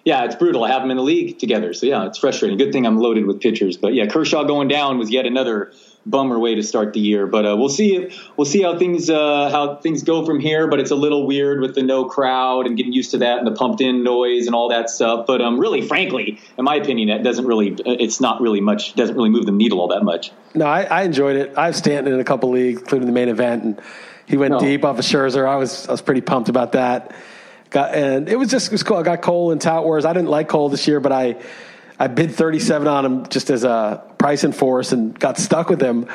yeah, 0.04 0.24
it's 0.24 0.34
brutal. 0.34 0.64
I 0.64 0.72
have 0.72 0.82
them 0.82 0.90
in 0.90 0.96
the 0.96 1.02
league 1.04 1.38
together, 1.38 1.72
so 1.72 1.86
yeah, 1.86 2.06
it's 2.06 2.18
frustrating. 2.18 2.58
Good 2.58 2.72
thing 2.72 2.86
I'm 2.86 2.98
loaded 2.98 3.24
with 3.24 3.40
pitchers, 3.40 3.76
but 3.76 3.94
yeah, 3.94 4.06
Kershaw 4.06 4.42
going 4.42 4.66
down 4.66 4.98
was 4.98 5.12
yet 5.12 5.26
another 5.26 5.72
bummer 6.04 6.40
way 6.40 6.56
to 6.56 6.62
start 6.64 6.92
the 6.92 6.98
year. 6.98 7.28
But 7.28 7.46
uh, 7.46 7.56
we'll 7.56 7.68
see. 7.68 7.94
if, 7.94 8.30
We'll 8.36 8.46
see 8.46 8.62
how 8.62 8.76
things 8.76 9.08
uh, 9.08 9.50
how 9.50 9.76
things 9.76 10.02
go 10.02 10.26
from 10.26 10.40
here. 10.40 10.66
But 10.66 10.80
it's 10.80 10.90
a 10.90 10.96
little 10.96 11.24
weird 11.24 11.60
with 11.60 11.76
the 11.76 11.84
no 11.84 12.06
crowd 12.06 12.66
and 12.66 12.76
getting 12.76 12.92
used 12.92 13.12
to 13.12 13.18
that 13.18 13.38
and 13.38 13.46
the 13.46 13.52
pumped 13.52 13.80
in 13.80 14.02
noise 14.02 14.46
and 14.46 14.54
all 14.56 14.70
that 14.70 14.90
stuff. 14.90 15.26
But 15.28 15.40
um, 15.40 15.60
really, 15.60 15.82
frankly, 15.82 16.40
in 16.58 16.64
my 16.64 16.74
opinion, 16.74 17.10
that 17.10 17.22
doesn't 17.22 17.46
really. 17.46 17.76
It's 17.86 18.20
not 18.20 18.40
really 18.40 18.60
much. 18.60 18.96
Doesn't 18.96 19.14
really 19.14 19.30
move 19.30 19.46
the 19.46 19.52
needle 19.52 19.80
all 19.80 19.88
that 19.88 20.02
much. 20.02 20.32
No, 20.52 20.66
I, 20.66 20.82
I 20.82 21.02
enjoyed 21.02 21.36
it. 21.36 21.56
I've 21.56 21.76
Stanton 21.76 22.12
in 22.12 22.18
a 22.18 22.24
couple 22.24 22.50
leagues, 22.50 22.80
including 22.80 23.06
the 23.06 23.12
main 23.12 23.28
event, 23.28 23.62
and 23.62 23.80
he 24.30 24.36
went 24.36 24.52
no. 24.52 24.60
deep 24.60 24.84
off 24.84 24.96
of 24.96 25.04
Scherzer. 25.04 25.46
I 25.46 25.56
was 25.56 25.88
I 25.88 25.90
was 25.90 26.02
pretty 26.02 26.20
pumped 26.20 26.48
about 26.48 26.72
that. 26.72 27.12
Got 27.68 27.94
and 27.94 28.28
it 28.28 28.36
was 28.36 28.48
just 28.48 28.68
it 28.68 28.72
was 28.72 28.84
cool. 28.84 28.96
I 28.96 29.02
got 29.02 29.22
Cole 29.22 29.50
and 29.50 29.60
Tout 29.60 29.84
Wars. 29.84 30.04
I 30.04 30.12
didn't 30.12 30.28
like 30.28 30.48
Cole 30.48 30.68
this 30.68 30.86
year, 30.86 31.00
but 31.00 31.10
I 31.10 31.36
I 31.98 32.06
bid 32.06 32.32
37 32.32 32.86
on 32.86 33.04
him 33.04 33.26
just 33.26 33.50
as 33.50 33.64
a 33.64 34.04
price 34.18 34.44
and 34.44 34.54
force 34.54 34.92
and 34.92 35.18
got 35.18 35.36
stuck 35.36 35.68
with 35.68 35.82
him. 35.82 36.06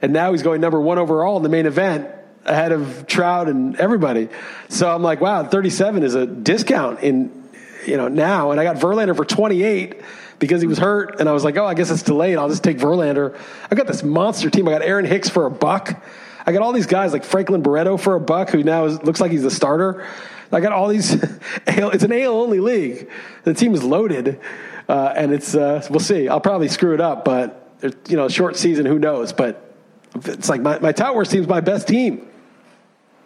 And 0.00 0.14
now 0.14 0.32
he's 0.32 0.42
going 0.42 0.62
number 0.62 0.80
one 0.80 0.98
overall 0.98 1.36
in 1.36 1.42
the 1.42 1.50
main 1.50 1.66
event 1.66 2.08
ahead 2.46 2.72
of 2.72 3.06
Trout 3.06 3.48
and 3.48 3.76
everybody. 3.76 4.30
So 4.70 4.90
I'm 4.90 5.02
like, 5.02 5.20
wow, 5.20 5.44
37 5.44 6.04
is 6.04 6.14
a 6.14 6.24
discount 6.26 7.00
in 7.00 7.50
you 7.84 7.98
know 7.98 8.08
now. 8.08 8.50
And 8.50 8.58
I 8.58 8.64
got 8.64 8.76
Verlander 8.76 9.14
for 9.14 9.26
28 9.26 10.00
because 10.38 10.62
he 10.62 10.66
was 10.66 10.78
hurt. 10.78 11.20
And 11.20 11.28
I 11.28 11.32
was 11.32 11.44
like, 11.44 11.58
oh, 11.58 11.66
I 11.66 11.74
guess 11.74 11.90
it's 11.90 12.02
delayed. 12.02 12.38
I'll 12.38 12.48
just 12.48 12.64
take 12.64 12.78
Verlander. 12.78 13.38
I 13.70 13.74
got 13.74 13.86
this 13.86 14.02
monster 14.02 14.48
team. 14.48 14.66
I 14.68 14.70
got 14.70 14.82
Aaron 14.82 15.04
Hicks 15.04 15.28
for 15.28 15.44
a 15.44 15.50
buck. 15.50 16.02
I 16.48 16.52
got 16.52 16.62
all 16.62 16.72
these 16.72 16.86
guys 16.86 17.12
like 17.12 17.24
Franklin 17.24 17.60
Barreto 17.60 17.98
for 17.98 18.14
a 18.14 18.20
buck, 18.20 18.48
who 18.48 18.62
now 18.62 18.86
is, 18.86 19.02
looks 19.02 19.20
like 19.20 19.30
he's 19.30 19.44
a 19.44 19.50
starter. 19.50 20.06
I 20.50 20.60
got 20.60 20.72
all 20.72 20.88
these. 20.88 21.12
it's 21.66 22.04
an 22.04 22.10
AL 22.10 22.32
only 22.32 22.58
league. 22.58 23.10
The 23.44 23.52
team 23.52 23.74
is 23.74 23.84
loaded, 23.84 24.40
uh, 24.88 25.12
and 25.14 25.34
it's 25.34 25.54
uh, 25.54 25.86
we'll 25.90 26.00
see. 26.00 26.26
I'll 26.26 26.40
probably 26.40 26.68
screw 26.68 26.94
it 26.94 27.02
up, 27.02 27.22
but 27.22 27.70
you 28.08 28.16
know, 28.16 28.30
short 28.30 28.56
season, 28.56 28.86
who 28.86 28.98
knows? 28.98 29.34
But 29.34 29.74
it's 30.24 30.48
like 30.48 30.62
my 30.62 30.78
my 30.78 30.92
Tout 30.92 31.12
Wars 31.12 31.28
team's 31.28 31.46
my 31.46 31.60
best 31.60 31.86
team. 31.86 32.26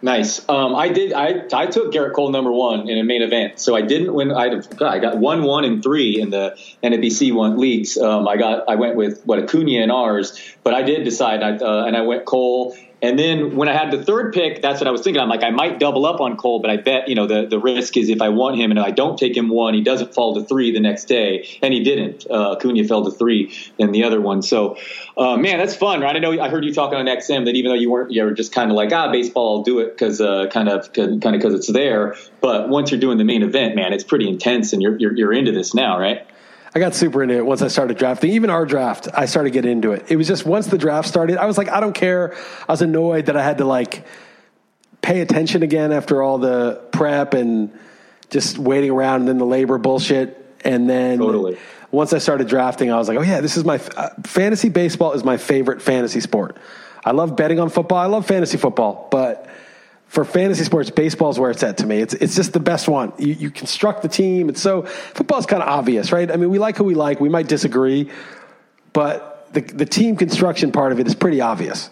Nice. 0.01 0.43
Um, 0.49 0.75
I 0.75 0.89
did. 0.89 1.13
I 1.13 1.45
I 1.53 1.67
took 1.67 1.93
Gerrit 1.93 2.11
Cole 2.11 2.29
number 2.29 2.51
one 2.51 2.89
in 2.89 2.97
a 2.97 3.05
main 3.05 3.21
event, 3.21 3.57
so 3.57 3.73
I 3.73 3.83
didn't 3.83 4.13
win. 4.13 4.33
I 4.33 4.61
I 4.81 4.99
got 4.99 5.17
one, 5.17 5.43
one, 5.43 5.63
and 5.63 5.81
three 5.81 6.19
in 6.19 6.29
the 6.29 6.57
NFBC 6.83 7.33
one 7.33 7.57
leagues. 7.57 7.97
Um, 7.97 8.27
I 8.27 8.35
got. 8.35 8.67
I 8.67 8.75
went 8.75 8.97
with 8.97 9.23
what 9.23 9.39
Acuna 9.39 9.81
in 9.81 9.91
ours, 9.91 10.37
but 10.61 10.73
I 10.73 10.81
did 10.81 11.05
decide. 11.05 11.41
I, 11.41 11.55
uh, 11.55 11.85
and 11.85 11.95
I 11.95 12.01
went 12.01 12.25
Cole 12.25 12.75
and 13.03 13.19
then 13.19 13.57
when 13.57 13.67
I 13.67 13.73
had 13.73 13.91
the 13.91 14.01
third 14.01 14.33
pick, 14.33 14.61
that's 14.61 14.79
what 14.79 14.87
I 14.87 14.91
was 14.91 15.01
thinking. 15.01 15.21
I'm 15.21 15.27
like, 15.27 15.43
I 15.43 15.49
might 15.49 15.77
double 15.77 16.05
up 16.05 16.21
on 16.21 16.37
Cole, 16.37 16.61
but 16.61 16.71
I 16.71 16.77
bet, 16.77 17.09
you 17.09 17.15
know, 17.15 17.27
the, 17.27 17.45
the 17.45 17.59
risk 17.59 17.97
is 17.97 18.07
if 18.07 18.21
I 18.21 18.29
want 18.29 18.55
him 18.57 18.71
and 18.71 18.79
I 18.79 18.91
don't 18.91 19.19
take 19.19 19.35
him 19.35 19.49
one, 19.49 19.73
he 19.73 19.81
doesn't 19.81 20.13
fall 20.13 20.35
to 20.35 20.45
three 20.45 20.71
the 20.71 20.79
next 20.79 21.03
day. 21.05 21.45
And 21.61 21.73
he 21.73 21.83
didn't. 21.83 22.25
Uh, 22.31 22.53
Acuna 22.53 22.85
fell 22.85 23.03
to 23.03 23.11
three 23.11 23.53
in 23.77 23.91
the 23.91 24.05
other 24.05 24.21
one. 24.21 24.41
So, 24.41 24.77
uh, 25.17 25.35
man, 25.35 25.57
that's 25.57 25.75
fun, 25.75 25.99
right? 25.99 26.15
I 26.15 26.19
know 26.19 26.39
I 26.39 26.47
heard 26.47 26.63
you 26.63 26.73
talking 26.73 26.97
on 26.97 27.07
XM 27.07 27.43
that 27.43 27.55
even 27.55 27.71
though 27.71 27.77
you 27.77 27.91
weren't, 27.91 28.13
you 28.13 28.23
were 28.23 28.31
just 28.31 28.53
kind 28.53 28.71
of 28.71 28.77
like, 28.77 28.93
ah, 28.93 29.11
baseball, 29.11 29.57
I'll 29.57 29.63
do 29.63 29.79
it 29.79 29.89
because 29.89 30.21
uh, 30.21 30.47
kind 30.47 30.69
of 30.69 30.93
kind 30.93 31.25
of 31.25 31.33
because 31.33 31.53
it's 31.55 31.71
there. 31.71 32.15
But 32.39 32.69
once 32.69 32.89
you're 32.89 33.01
doing 33.01 33.17
the 33.17 33.25
main 33.25 33.43
event, 33.43 33.75
man, 33.75 33.91
it's 33.91 34.05
pretty 34.05 34.29
intense 34.29 34.71
and 34.71 34.81
you're, 34.81 34.97
you're, 34.97 35.13
you're 35.13 35.33
into 35.33 35.51
this 35.51 35.73
now, 35.73 35.99
right? 35.99 36.25
I 36.75 36.79
got 36.79 36.95
super 36.95 37.21
into 37.21 37.35
it 37.35 37.45
once 37.45 37.61
I 37.61 37.67
started 37.67 37.97
drafting. 37.97 38.31
Even 38.31 38.49
our 38.49 38.65
draft, 38.65 39.07
I 39.13 39.25
started 39.25 39.51
getting 39.51 39.71
into 39.71 39.91
it. 39.91 40.05
It 40.09 40.15
was 40.15 40.27
just 40.27 40.45
once 40.45 40.67
the 40.67 40.77
draft 40.77 41.07
started, 41.07 41.37
I 41.37 41.45
was 41.45 41.57
like, 41.57 41.69
I 41.69 41.79
don't 41.79 41.93
care. 41.93 42.35
I 42.67 42.71
was 42.71 42.81
annoyed 42.81 43.27
that 43.27 43.37
I 43.37 43.43
had 43.43 43.59
to 43.59 43.65
like 43.65 44.05
pay 45.01 45.21
attention 45.21 45.61
again 45.61 45.91
after 45.91 46.23
all 46.23 46.39
the 46.39 46.81
prep 46.91 47.35
and 47.35 47.77
just 48.31 48.57
waiting 48.57 48.89
around 48.89 49.21
and 49.21 49.27
then 49.27 49.37
the 49.37 49.45
labor 49.45 49.77
bullshit. 49.77 50.39
And 50.65 50.89
then 50.89 51.19
totally. 51.19 51.59
once 51.91 52.11
I 52.11 52.17
started 52.17 52.47
drafting, 52.47 52.91
I 52.91 52.97
was 52.97 53.07
like, 53.07 53.19
oh 53.19 53.21
yeah, 53.21 53.41
this 53.41 53.55
is 53.55 53.63
my 53.63 53.79
uh, 53.95 54.09
fantasy 54.23 54.69
baseball 54.69 55.13
is 55.13 55.23
my 55.23 55.37
favorite 55.37 55.81
fantasy 55.81 56.21
sport. 56.21 56.57
I 57.05 57.11
love 57.11 57.35
betting 57.35 57.59
on 57.59 57.69
football. 57.69 57.99
I 57.99 58.05
love 58.05 58.25
fantasy 58.25 58.57
football, 58.57 59.09
but 59.11 59.47
for 60.13 60.23
fantasy 60.23 60.63
sports, 60.63 60.91
baseball 60.91 61.31
is 61.31 61.39
where 61.39 61.49
it's 61.49 61.63
at 61.63 61.79
to 61.79 61.87
me. 61.87 61.97
It's 61.97 62.13
it's 62.13 62.35
just 62.35 62.53
the 62.53 62.59
best 62.59 62.87
one. 62.87 63.13
You, 63.17 63.33
you 63.33 63.49
construct 63.49 64.03
the 64.03 64.07
team. 64.07 64.47
It's 64.47 64.61
so 64.61 64.83
football's 64.83 65.47
kind 65.47 65.63
of 65.63 65.67
obvious, 65.67 66.11
right? 66.11 66.29
I 66.29 66.35
mean, 66.35 66.51
we 66.51 66.59
like 66.59 66.77
who 66.77 66.83
we 66.83 66.93
like. 66.93 67.19
We 67.19 67.29
might 67.29 67.47
disagree, 67.47 68.11
but 68.93 69.51
the 69.53 69.61
the 69.61 69.87
team 69.87 70.15
construction 70.15 70.71
part 70.71 70.91
of 70.91 70.99
it 70.99 71.07
is 71.07 71.15
pretty 71.15 71.41
obvious. 71.41 71.89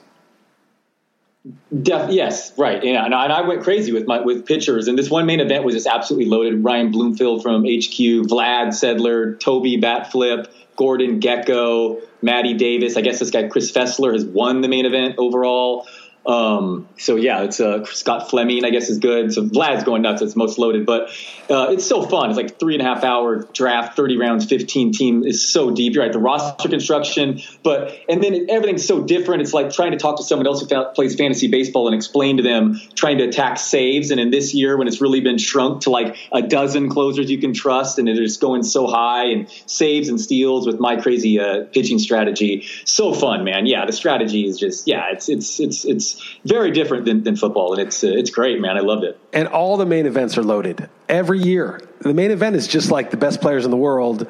Def, 1.81 2.11
yes, 2.11 2.55
right. 2.59 2.83
Yeah, 2.83 3.03
and 3.03 3.15
I, 3.15 3.23
and 3.23 3.33
I, 3.33 3.41
went 3.41 3.63
crazy 3.63 3.91
with 3.91 4.05
my 4.05 4.19
with 4.19 4.45
pitchers, 4.45 4.87
and 4.87 4.99
this 4.99 5.09
one 5.09 5.25
main 5.25 5.39
event 5.39 5.63
was 5.63 5.73
just 5.73 5.87
absolutely 5.87 6.29
loaded. 6.29 6.63
Ryan 6.63 6.91
Bloomfield 6.91 7.41
from 7.41 7.63
HQ, 7.63 8.27
Vlad 8.29 8.67
Sedler, 8.67 9.39
Toby 9.39 9.81
Batflip, 9.81 10.47
Gordon 10.75 11.19
Gecko, 11.19 12.01
Maddie 12.21 12.53
Davis. 12.53 12.97
I 12.97 13.01
guess 13.01 13.17
this 13.17 13.31
guy 13.31 13.47
Chris 13.47 13.71
Fessler 13.71 14.13
has 14.13 14.23
won 14.23 14.61
the 14.61 14.67
main 14.67 14.85
event 14.85 15.15
overall. 15.17 15.87
Um, 16.25 16.87
so 16.97 17.15
yeah, 17.15 17.41
it's 17.43 17.59
uh, 17.59 17.83
Scott 17.85 18.29
Fleming, 18.29 18.63
I 18.63 18.69
guess, 18.69 18.89
is 18.89 18.99
good. 18.99 19.33
So 19.33 19.43
Vlad's 19.43 19.83
going 19.83 20.03
nuts. 20.03 20.21
It's 20.21 20.35
most 20.35 20.59
loaded, 20.59 20.85
but 20.85 21.09
uh, 21.51 21.71
it's 21.71 21.85
so 21.85 22.03
fun. 22.03 22.29
It's 22.29 22.37
like 22.37 22.59
three 22.59 22.75
and 22.75 22.81
a 22.81 22.85
half 22.85 23.03
hour 23.03 23.43
draft, 23.53 23.95
30 23.95 24.17
rounds, 24.17 24.45
15 24.45 24.93
team 24.93 25.23
is 25.23 25.51
so 25.51 25.71
deep. 25.71 25.93
You're 25.93 26.03
right. 26.03 26.13
The 26.13 26.19
roster 26.19 26.69
construction, 26.69 27.41
but, 27.63 27.95
and 28.07 28.23
then 28.23 28.47
everything's 28.49 28.85
so 28.85 29.03
different. 29.03 29.41
It's 29.41 29.53
like 29.53 29.71
trying 29.71 29.91
to 29.91 29.97
talk 29.97 30.17
to 30.17 30.23
someone 30.23 30.47
else 30.47 30.61
who 30.61 30.85
plays 30.95 31.15
fantasy 31.15 31.47
baseball 31.47 31.87
and 31.87 31.95
explain 31.95 32.37
to 32.37 32.43
them 32.43 32.79
trying 32.95 33.17
to 33.17 33.25
attack 33.25 33.59
saves. 33.59 34.11
And 34.11 34.19
in 34.19 34.31
this 34.31 34.53
year, 34.53 34.77
when 34.77 34.87
it's 34.87 35.01
really 35.01 35.21
been 35.21 35.37
shrunk 35.37 35.81
to 35.81 35.89
like 35.89 36.17
a 36.31 36.41
dozen 36.41 36.89
closers 36.89 37.29
you 37.29 37.37
can 37.37 37.53
trust 37.53 37.99
and 37.99 38.07
it's 38.07 38.37
going 38.37 38.63
so 38.63 38.87
high 38.87 39.25
and 39.25 39.49
saves 39.65 40.09
and 40.09 40.19
steals 40.19 40.65
with 40.65 40.79
my 40.79 40.95
crazy 40.95 41.39
uh, 41.39 41.65
pitching 41.65 41.99
strategy. 41.99 42.65
So 42.85 43.13
fun, 43.13 43.43
man. 43.43 43.65
Yeah. 43.65 43.85
The 43.85 43.93
strategy 43.93 44.47
is 44.47 44.57
just, 44.57 44.87
yeah, 44.87 45.11
it's, 45.11 45.29
it's, 45.29 45.59
it's, 45.59 45.85
it's, 45.85 46.21
very 46.45 46.71
different 46.71 47.05
than, 47.05 47.23
than 47.23 47.35
football, 47.35 47.73
and 47.73 47.81
it's 47.81 48.03
uh, 48.03 48.07
it's 48.07 48.29
great, 48.29 48.59
man. 48.59 48.77
I 48.77 48.81
loved 48.81 49.03
it. 49.03 49.17
And 49.31 49.47
all 49.47 49.77
the 49.77 49.85
main 49.85 50.05
events 50.05 50.37
are 50.37 50.43
loaded 50.43 50.89
every 51.11 51.39
year. 51.39 51.79
The 51.99 52.13
main 52.13 52.31
event 52.31 52.55
is 52.55 52.67
just 52.67 52.89
like 52.89 53.11
the 53.11 53.17
best 53.17 53.41
players 53.41 53.65
in 53.65 53.71
the 53.71 53.77
world. 53.77 54.27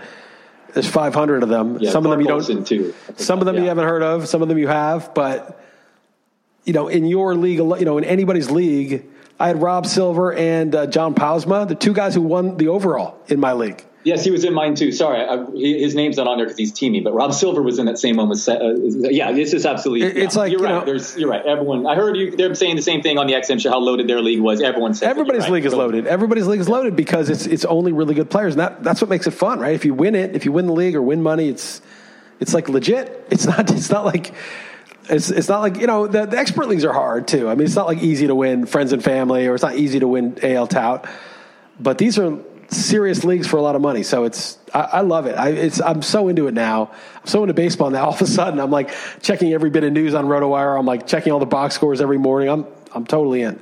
There's 0.74 0.90
500 0.90 1.44
of 1.44 1.50
them. 1.50 1.78
Yeah, 1.80 1.92
some 1.92 2.06
of 2.06 2.12
them 2.12 2.22
you 2.22 2.28
don't. 2.28 2.66
Too. 2.66 2.94
Some 3.16 3.40
of 3.40 3.46
them 3.46 3.56
yeah. 3.56 3.62
you 3.62 3.68
haven't 3.68 3.88
heard 3.88 4.04
of. 4.04 4.28
Some 4.28 4.42
of 4.42 4.48
them 4.48 4.58
you 4.58 4.68
have. 4.68 5.14
But 5.14 5.62
you 6.66 6.74
know, 6.74 6.88
in 6.88 7.06
your 7.06 7.36
league, 7.36 7.58
you 7.60 7.86
know, 7.86 7.98
in 7.98 8.04
anybody's 8.04 8.50
league, 8.52 9.06
I 9.40 9.48
had 9.48 9.62
Rob 9.62 9.86
Silver 9.86 10.34
and 10.34 10.74
uh, 10.76 10.88
John 10.88 11.14
Pausma, 11.14 11.66
the 11.68 11.76
two 11.76 11.94
guys 11.94 12.14
who 12.14 12.22
won 12.22 12.58
the 12.58 12.68
overall 12.68 13.18
in 13.28 13.40
my 13.40 13.54
league. 13.54 13.86
Yes, 14.04 14.24
he 14.24 14.32
was 14.32 14.44
in 14.44 14.54
mine 14.54 14.74
too. 14.74 14.92
Sorry, 14.92 15.22
I, 15.22 15.46
his 15.54 15.94
name's 15.94 16.18
not 16.18 16.28
on 16.28 16.38
there 16.38 16.48
because 16.48 16.58
he's 16.58 16.72
teaming. 16.72 17.04
But 17.04 17.14
Rob 17.14 17.34
Silver 17.34 17.62
was 17.62 17.78
in 17.78 17.86
that 17.86 18.00
same 18.00 18.18
one. 18.18 18.30
With 18.30 18.48
uh, 18.50 18.74
yeah, 19.10 19.32
this 19.32 19.54
is 19.54 19.66
absolutely. 19.66 20.08
It's 20.24 20.36
yeah, 20.36 20.42
like 20.42 20.52
you're 20.52 20.60
you 20.60 20.66
right. 20.66 20.80
Know, 20.80 20.86
There's 20.86 21.16
you're 21.16 21.30
right. 21.30 21.46
Everyone, 21.46 21.86
I 21.86 21.94
heard 21.96 22.18
you. 22.18 22.36
They're 22.36 22.56
saying 22.56 22.78
the 22.78 22.82
same 22.82 23.04
thing 23.04 23.20
on 23.20 23.28
the 23.28 23.34
XM 23.34 23.62
show. 23.62 23.70
How 23.70 23.80
loaded 23.80 24.08
their 24.08 24.22
league 24.22 24.40
was. 24.40 24.60
Everyone 24.62 24.96
said 24.96 25.10
everybody's 25.10 25.50
league 25.50 25.66
is 25.66 25.74
loaded. 25.74 26.08
Everybody's 26.08 26.48
league 26.48 26.60
is 26.60 26.70
loaded 26.70 26.96
because 26.96 27.30
it's 27.30 27.46
it's 27.46 27.66
only 27.66 27.92
really 27.92 28.16
good 28.16 28.30
players, 28.30 28.54
and 28.54 28.62
that 28.62 28.84
that's 28.84 29.02
what 29.02 29.10
makes 29.10 29.28
it 29.28 29.32
fun, 29.32 29.60
right? 29.60 29.76
If 29.76 29.86
you 29.86 29.94
win 29.94 30.16
it, 30.16 30.36
if 30.36 30.46
you 30.46 30.52
win 30.52 30.66
the 30.66 30.74
league 30.74 30.96
or 30.96 31.02
win 31.02 31.22
money, 31.22 31.48
it's 31.50 31.82
it's 32.40 32.56
like 32.56 32.70
legit. 32.70 33.28
It's 33.30 33.46
not. 33.46 33.70
It's 33.72 33.90
not 33.90 34.06
like. 34.06 34.34
It's, 35.10 35.30
it's 35.30 35.50
not 35.50 35.62
like 35.62 35.78
you 35.78 35.88
know 35.88 36.08
the, 36.08 36.26
the 36.26 36.38
expert 36.38 36.68
leagues 36.68 36.86
are 36.86 36.94
hard 36.94 37.28
too. 37.28 37.50
I 37.50 37.56
mean, 37.56 37.66
it's 37.66 37.76
not 37.76 37.88
like 37.88 38.00
easy 38.00 38.28
to 38.28 38.36
win 38.36 38.66
friends 38.66 38.94
and 38.94 39.04
family, 39.04 39.46
or 39.48 39.56
it's 39.56 39.64
not 39.64 39.76
easy 39.76 40.00
to 40.00 40.08
win 40.08 40.38
AL 40.42 40.68
tout. 40.68 41.08
But 41.80 41.98
these 41.98 42.18
are 42.20 42.40
serious 42.72 43.24
leagues 43.24 43.48
for 43.48 43.58
a 43.58 43.62
lot 43.62 43.76
of 43.76 43.82
money. 43.82 44.04
So 44.04 44.24
it's 44.24 44.58
I, 44.74 44.80
I 44.82 45.02
love 45.02 45.26
it. 45.26 45.36
I, 45.38 45.50
it's 45.50 45.82
I'm 45.82 46.02
so 46.02 46.28
into 46.28 46.48
it 46.48 46.54
now. 46.54 46.92
I'm 47.16 47.28
so 47.28 47.44
into 47.44 47.54
baseball 47.54 47.90
now. 47.90 48.06
All 48.06 48.14
of 48.14 48.22
a 48.22 48.28
sudden, 48.28 48.60
I'm 48.60 48.72
like 48.72 48.92
checking 49.22 49.54
every 49.54 49.70
bit 49.70 49.84
of 49.84 49.94
news 49.94 50.14
on 50.14 50.26
RotoWire. 50.26 50.80
I'm 50.80 50.86
like 50.86 51.08
checking 51.08 51.32
all 51.32 51.40
the 51.40 51.46
box 51.46 51.76
scores 51.76 52.02
every 52.02 52.18
morning. 52.18 52.50
I'm 52.50 52.66
I'm 52.94 53.06
totally 53.06 53.42
in. 53.42 53.62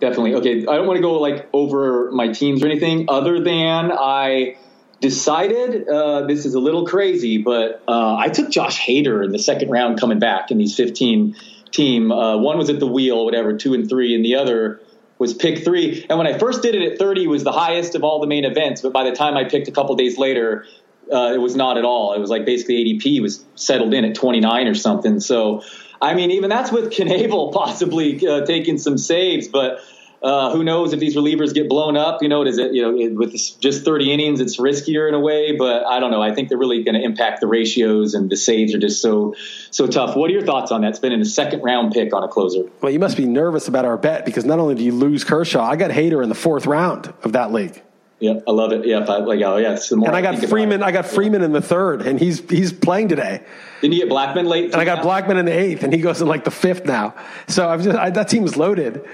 Definitely. 0.00 0.34
Okay, 0.34 0.60
I 0.66 0.76
don't 0.76 0.86
want 0.86 0.96
to 0.96 1.02
go 1.02 1.14
like 1.20 1.48
over 1.52 2.10
my 2.10 2.28
teams 2.28 2.62
or 2.62 2.66
anything, 2.66 3.06
other 3.08 3.42
than 3.42 3.92
I 3.92 4.56
decided 5.00 5.88
uh, 5.88 6.26
this 6.26 6.46
is 6.46 6.54
a 6.54 6.60
little 6.60 6.86
crazy, 6.86 7.38
but 7.38 7.82
uh, 7.86 8.16
I 8.16 8.28
took 8.28 8.50
Josh 8.50 8.80
Hader 8.80 9.24
in 9.24 9.32
the 9.32 9.38
second 9.38 9.70
round 9.70 10.00
coming 10.00 10.18
back 10.18 10.50
in 10.50 10.58
these 10.58 10.74
15 10.74 11.36
team. 11.70 12.10
Uh, 12.10 12.38
one 12.38 12.58
was 12.58 12.70
at 12.70 12.80
the 12.80 12.86
wheel, 12.86 13.24
whatever, 13.24 13.56
two 13.56 13.74
and 13.74 13.88
three, 13.88 14.14
and 14.14 14.24
the 14.24 14.36
other 14.36 14.80
was 15.18 15.34
pick 15.34 15.64
three. 15.64 16.04
And 16.08 16.18
when 16.18 16.26
I 16.26 16.38
first 16.38 16.62
did 16.62 16.74
it 16.74 16.92
at 16.92 16.98
30, 16.98 17.24
it 17.24 17.26
was 17.28 17.44
the 17.44 17.52
highest 17.52 17.94
of 17.94 18.04
all 18.04 18.20
the 18.20 18.26
main 18.26 18.44
events. 18.44 18.80
But 18.80 18.92
by 18.92 19.08
the 19.08 19.14
time 19.14 19.36
I 19.36 19.44
picked 19.44 19.68
a 19.68 19.72
couple 19.72 19.94
days 19.96 20.18
later, 20.18 20.66
uh, 21.12 21.32
it 21.34 21.38
was 21.38 21.54
not 21.54 21.78
at 21.78 21.84
all. 21.84 22.14
It 22.14 22.20
was 22.20 22.30
like 22.30 22.44
basically 22.44 22.84
ADP 22.84 23.20
was 23.20 23.44
settled 23.54 23.94
in 23.94 24.04
at 24.04 24.14
29 24.14 24.66
or 24.66 24.74
something. 24.74 25.20
So, 25.20 25.62
I 26.00 26.14
mean, 26.14 26.30
even 26.32 26.50
that's 26.50 26.72
with 26.72 26.90
Knebel 26.92 27.52
possibly 27.52 28.26
uh, 28.26 28.44
taking 28.44 28.78
some 28.78 28.98
saves, 28.98 29.48
but 29.48 29.80
uh, 30.24 30.50
who 30.50 30.64
knows 30.64 30.94
if 30.94 31.00
these 31.00 31.14
relievers 31.14 31.52
get 31.52 31.68
blown 31.68 31.98
up? 31.98 32.22
You 32.22 32.30
know, 32.30 32.42
does 32.44 32.56
it? 32.56 32.72
You 32.72 32.82
know, 32.82 33.14
with 33.14 33.32
just 33.60 33.84
30 33.84 34.10
innings, 34.10 34.40
it's 34.40 34.58
riskier 34.58 35.06
in 35.06 35.14
a 35.14 35.20
way. 35.20 35.54
But 35.54 35.86
I 35.86 36.00
don't 36.00 36.10
know. 36.10 36.22
I 36.22 36.34
think 36.34 36.48
they're 36.48 36.56
really 36.56 36.82
going 36.82 36.94
to 36.94 37.02
impact 37.02 37.42
the 37.42 37.46
ratios, 37.46 38.14
and 38.14 38.30
the 38.30 38.36
saves 38.36 38.74
are 38.74 38.78
just 38.78 39.02
so 39.02 39.34
so 39.70 39.86
tough. 39.86 40.16
What 40.16 40.30
are 40.30 40.32
your 40.32 40.46
thoughts 40.46 40.72
on 40.72 40.80
that? 40.80 40.88
It's 40.88 40.98
been 40.98 41.12
in 41.12 41.20
a 41.20 41.26
second 41.26 41.60
round 41.60 41.92
pick 41.92 42.14
on 42.14 42.24
a 42.24 42.28
closer. 42.28 42.64
Well, 42.80 42.90
you 42.90 42.98
must 42.98 43.18
be 43.18 43.26
nervous 43.26 43.68
about 43.68 43.84
our 43.84 43.98
bet 43.98 44.24
because 44.24 44.46
not 44.46 44.58
only 44.58 44.74
do 44.74 44.82
you 44.82 44.92
lose 44.92 45.24
Kershaw, 45.24 45.62
I 45.62 45.76
got 45.76 45.90
Hader 45.90 46.22
in 46.22 46.30
the 46.30 46.34
fourth 46.34 46.64
round 46.64 47.12
of 47.22 47.32
that 47.32 47.52
league. 47.52 47.82
Yeah, 48.18 48.40
I 48.48 48.52
love 48.52 48.72
it. 48.72 48.86
Yeah, 48.86 49.00
I, 49.00 49.18
like 49.18 49.42
oh 49.42 49.58
yeah. 49.58 49.76
and 49.90 50.06
I, 50.06 50.18
I 50.18 50.22
got 50.22 50.38
Freeman. 50.38 50.82
I 50.82 50.90
got 50.90 51.04
Freeman 51.04 51.42
in 51.42 51.52
the 51.52 51.60
third, 51.60 52.00
and 52.00 52.18
he's 52.18 52.40
he's 52.48 52.72
playing 52.72 53.08
today. 53.08 53.42
Didn't 53.82 53.92
you 53.92 54.00
get 54.00 54.10
Blackmon 54.10 54.46
late? 54.46 54.72
And 54.72 54.76
I 54.76 54.86
got 54.86 55.04
now? 55.04 55.10
Blackmon 55.10 55.38
in 55.38 55.44
the 55.44 55.52
eighth, 55.52 55.82
and 55.82 55.92
he 55.92 56.00
goes 56.00 56.22
in 56.22 56.28
like 56.28 56.44
the 56.44 56.50
fifth 56.50 56.86
now. 56.86 57.14
So 57.48 57.68
I've 57.68 57.82
just 57.82 57.98
I, 57.98 58.08
that 58.08 58.28
team 58.28 58.44
is 58.44 58.56
loaded. 58.56 59.04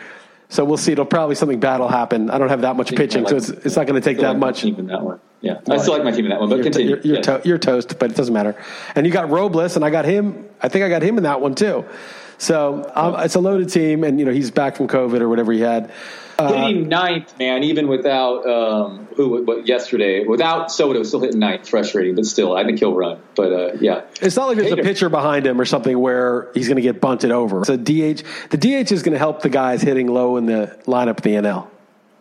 So 0.50 0.64
we'll 0.64 0.76
see. 0.76 0.92
It'll 0.92 1.06
probably 1.06 1.36
something 1.36 1.60
bad 1.60 1.80
will 1.80 1.88
happen. 1.88 2.28
I 2.28 2.36
don't 2.36 2.48
have 2.48 2.62
that 2.62 2.76
much 2.76 2.94
pitching, 2.94 3.22
like, 3.22 3.30
so 3.30 3.36
it's, 3.36 3.48
it's 3.48 3.76
not 3.76 3.86
going 3.86 4.00
to 4.00 4.04
take 4.04 4.18
that 4.18 4.30
like 4.30 4.38
much. 4.38 4.64
In 4.64 4.88
that 4.88 5.00
one. 5.00 5.20
Yeah, 5.40 5.60
well, 5.64 5.78
I 5.78 5.82
still 5.82 5.94
like 5.94 6.04
my 6.04 6.10
team 6.10 6.26
in 6.26 6.30
that 6.30 6.40
one, 6.40 6.50
but 6.50 6.56
you're, 6.56 6.64
continue. 6.64 6.88
You're, 6.90 7.00
you're, 7.00 7.16
yeah. 7.16 7.22
to, 7.22 7.40
you're, 7.44 7.58
toast, 7.58 7.98
but 7.98 8.10
it 8.10 8.16
doesn't 8.16 8.34
matter. 8.34 8.56
And 8.94 9.06
you 9.06 9.12
got 9.12 9.30
Robles, 9.30 9.76
and 9.76 9.84
I 9.84 9.90
got 9.90 10.04
him. 10.04 10.50
I 10.60 10.68
think 10.68 10.84
I 10.84 10.88
got 10.90 11.02
him 11.02 11.16
in 11.16 11.22
that 11.22 11.40
one 11.40 11.54
too. 11.54 11.86
So 12.40 12.90
um, 12.94 13.16
it's 13.18 13.34
a 13.34 13.38
loaded 13.38 13.68
team, 13.68 14.02
and 14.02 14.18
you 14.18 14.24
know 14.24 14.32
he's 14.32 14.50
back 14.50 14.74
from 14.74 14.88
COVID 14.88 15.20
or 15.20 15.28
whatever 15.28 15.52
he 15.52 15.60
had. 15.60 15.92
Uh, 16.38 16.68
hitting 16.68 16.88
ninth, 16.88 17.38
man, 17.38 17.62
even 17.64 17.86
without 17.86 18.46
um, 18.46 19.06
who 19.14 19.44
what, 19.44 19.68
yesterday, 19.68 20.24
without 20.24 20.72
Soto, 20.72 21.02
still 21.02 21.20
hitting 21.20 21.38
ninth, 21.38 21.68
frustrating, 21.68 22.14
but 22.14 22.24
still, 22.24 22.56
I 22.56 22.64
think 22.64 22.78
he'll 22.78 22.94
run. 22.94 23.20
But 23.34 23.52
uh, 23.52 23.72
yeah, 23.78 24.04
it's 24.22 24.36
not 24.36 24.48
like 24.48 24.56
there's 24.56 24.72
Hader. 24.72 24.80
a 24.80 24.82
pitcher 24.82 25.10
behind 25.10 25.46
him 25.46 25.60
or 25.60 25.66
something 25.66 25.98
where 25.98 26.50
he's 26.54 26.66
going 26.66 26.76
to 26.76 26.82
get 26.82 26.98
bunted 26.98 27.30
over. 27.30 27.60
A 27.60 27.76
DH. 27.76 28.24
The 28.48 28.56
DH 28.56 28.90
is 28.90 29.02
going 29.02 29.12
to 29.12 29.18
help 29.18 29.42
the 29.42 29.50
guys 29.50 29.82
hitting 29.82 30.06
low 30.06 30.38
in 30.38 30.46
the 30.46 30.78
lineup 30.86 31.18
of 31.18 31.22
the 31.22 31.34
NL. 31.34 31.68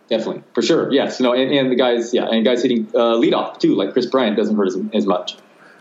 Definitely, 0.09 0.43
for 0.53 0.61
sure. 0.61 0.91
Yes, 0.91 1.21
no, 1.21 1.31
and, 1.31 1.49
and 1.49 1.71
the 1.71 1.77
guys, 1.77 2.13
yeah, 2.13 2.25
and 2.25 2.43
guys 2.43 2.61
hitting 2.61 2.87
uh, 2.93 3.15
leadoff 3.15 3.59
too, 3.59 3.73
like 3.73 3.93
Kris 3.93 4.07
Bryant 4.07 4.35
doesn't 4.35 4.57
hurt 4.57 4.67
as, 4.67 4.77
as 4.93 5.05
much. 5.05 5.37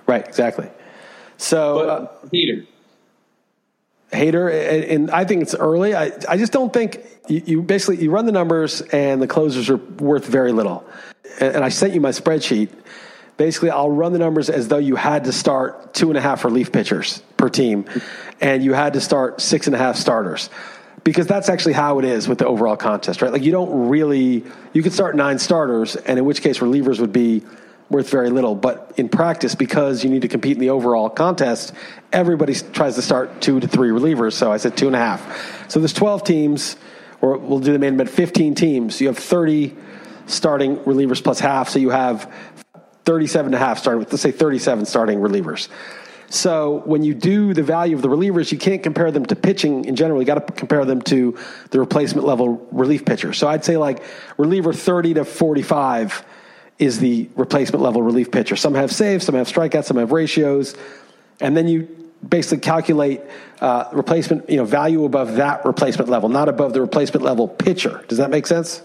Right, 0.07 0.25
exactly. 0.25 0.69
So, 1.39 1.75
but, 1.75 1.89
uh, 1.89 2.29
Hader. 2.33 2.67
Hader, 4.13 4.91
and 4.91 5.11
I 5.11 5.25
think 5.25 5.43
it's 5.43 5.55
early. 5.55 5.95
I, 5.95 6.13
I 6.29 6.39
just 6.39 6.53
don't 6.53 6.73
think 6.73 7.05
you, 7.29 7.43
you, 7.45 7.63
basically 7.63 8.03
you 8.03 8.11
run 8.11 8.25
the 8.25 8.33
numbers 8.33 8.81
and 8.81 9.21
the 9.21 9.27
closers 9.27 9.69
are 9.69 9.77
worth 9.77 10.27
very 10.27 10.53
little. 10.53 10.85
And, 11.41 11.57
and, 11.57 11.65
I 11.65 11.69
sent 11.69 11.93
you 11.93 12.01
my 12.01 12.11
spreadsheet. 12.11 12.71
Basically, 13.37 13.71
I'll 13.71 13.91
run 13.91 14.13
the 14.13 14.19
numbers 14.19 14.49
as 14.49 14.69
though 14.69 14.79
you 14.79 14.97
had 14.97 15.25
to 15.25 15.33
start 15.33 15.93
two 15.93 16.09
and 16.09 16.17
a 16.17 16.23
half 16.23 16.45
relief 16.45 16.73
pitchers 16.73 17.23
per 17.37 17.51
team, 17.51 17.85
and 18.41 18.65
you 18.65 18.73
had 18.73 18.95
to 18.95 19.01
start 19.01 19.41
six 19.41 19.67
and 19.67 19.77
a 19.77 19.79
half 19.79 19.97
starters. 19.97 20.49
because 21.05 21.27
that's 21.27 21.49
actually 21.49 21.75
how 21.75 21.99
it 21.99 22.05
is 22.05 22.29
with 22.29 22.39
the 22.39 22.47
overall 22.47 22.77
contest, 22.77 23.23
right? 23.23 23.33
Like 23.33 23.43
you 23.43 23.53
don't 23.53 23.89
really 23.89 24.45
you 24.73 24.83
could 24.83 24.93
start 24.93 25.17
nine 25.17 25.39
starters, 25.39 25.97
and 25.97 26.19
in 26.19 26.25
which 26.25 26.41
case 26.43 26.59
relievers 26.59 26.99
would 26.99 27.13
be 27.13 27.43
worth 27.91 28.11
very 28.11 28.31
little. 28.31 28.55
But 28.55 28.93
in 28.97 29.09
practice, 29.09 29.55
because 29.55 30.05
you 30.05 30.11
need 30.11 30.23
to 30.23 30.29
compete 30.29 30.57
in 30.57 30.61
the 30.61 30.71
overall 30.71 31.09
contest, 31.09 31.73
everybody 32.13 32.55
tries 32.55 32.95
to 32.97 33.03
start 33.03 33.41
two 33.41 33.61
to 33.61 33.69
three 33.69 33.91
relievers. 33.91 34.35
So 34.35 34.53
I 34.53 34.59
said 34.59 34.77
two 34.77 34.87
and 34.87 34.97
a 34.97 34.99
half. 34.99 35.71
So 35.71 35.81
there's 35.81 35.93
12 35.93 36.25
teams, 36.25 36.77
or 37.21 37.39
we'll 37.39 37.61
do 37.61 37.73
the 37.73 37.79
main 37.79 37.95
event 37.95 38.11
15 38.11 38.55
teams. 38.55 39.01
You 39.01 39.09
have 39.09 39.19
30 39.19 39.77
starting 40.27 40.77
relievers 40.79 41.23
plus 41.23 41.41
half, 41.41 41.69
so 41.69 41.79
you 41.79 41.91
have 41.91 42.33
37 43.05 43.47
and 43.47 43.55
a 43.55 43.59
half 43.59 43.79
starting 43.79 44.01
with, 44.01 44.13
let's 44.13 44.23
say 44.23 44.31
37 44.31 44.85
starting 44.85 45.19
relievers. 45.21 45.69
So 46.31 46.83
when 46.85 47.03
you 47.03 47.15
do 47.15 47.55
the 47.55 47.63
value 47.63 47.97
of 47.97 48.03
the 48.03 48.09
relievers, 48.09 48.53
you 48.53 48.59
can't 48.59 48.83
compare 48.83 49.11
them 49.11 49.25
to 49.27 49.37
pitching 49.37 49.87
in 49.87 49.97
general. 49.97 50.21
You 50.21 50.27
got 50.27 50.47
to 50.47 50.53
compare 50.53 50.85
them 50.85 51.01
to 51.03 51.39
the 51.71 51.81
replacement 51.81 52.27
level 52.27 52.67
relief 52.71 53.07
pitcher. 53.07 53.33
So 53.33 53.49
I'd 53.49 53.65
say 53.65 53.79
like 53.79 54.03
reliever 54.37 54.75
30 54.75 55.15
to 55.15 55.25
45 55.25 56.23
is 56.79 57.01
the 57.01 57.29
replacement 57.35 57.83
level 57.83 58.03
relief 58.03 58.31
pitcher. 58.31 58.57
Some 58.57 58.75
have 58.75 58.93
saves, 58.93 59.25
some 59.25 59.35
have 59.35 59.49
strikeouts, 59.49 59.85
some 59.85 59.97
have 59.97 60.13
ratios, 60.13 60.77
and 61.41 61.57
then 61.57 61.69
you 61.69 61.89
basically 62.27 62.59
calculate 62.59 63.21
uh, 63.61 63.89
replacement, 63.93 64.49
you 64.51 64.57
know, 64.57 64.65
value 64.65 65.05
above 65.05 65.35
that 65.37 65.65
replacement 65.65 66.09
level, 66.09 66.29
not 66.29 66.49
above 66.49 66.73
the 66.73 66.81
replacement 66.81 67.25
level 67.25 67.49
pitcher. 67.49 68.05
Does 68.09 68.19
that 68.19 68.31
make 68.31 68.47
sense? 68.47 68.83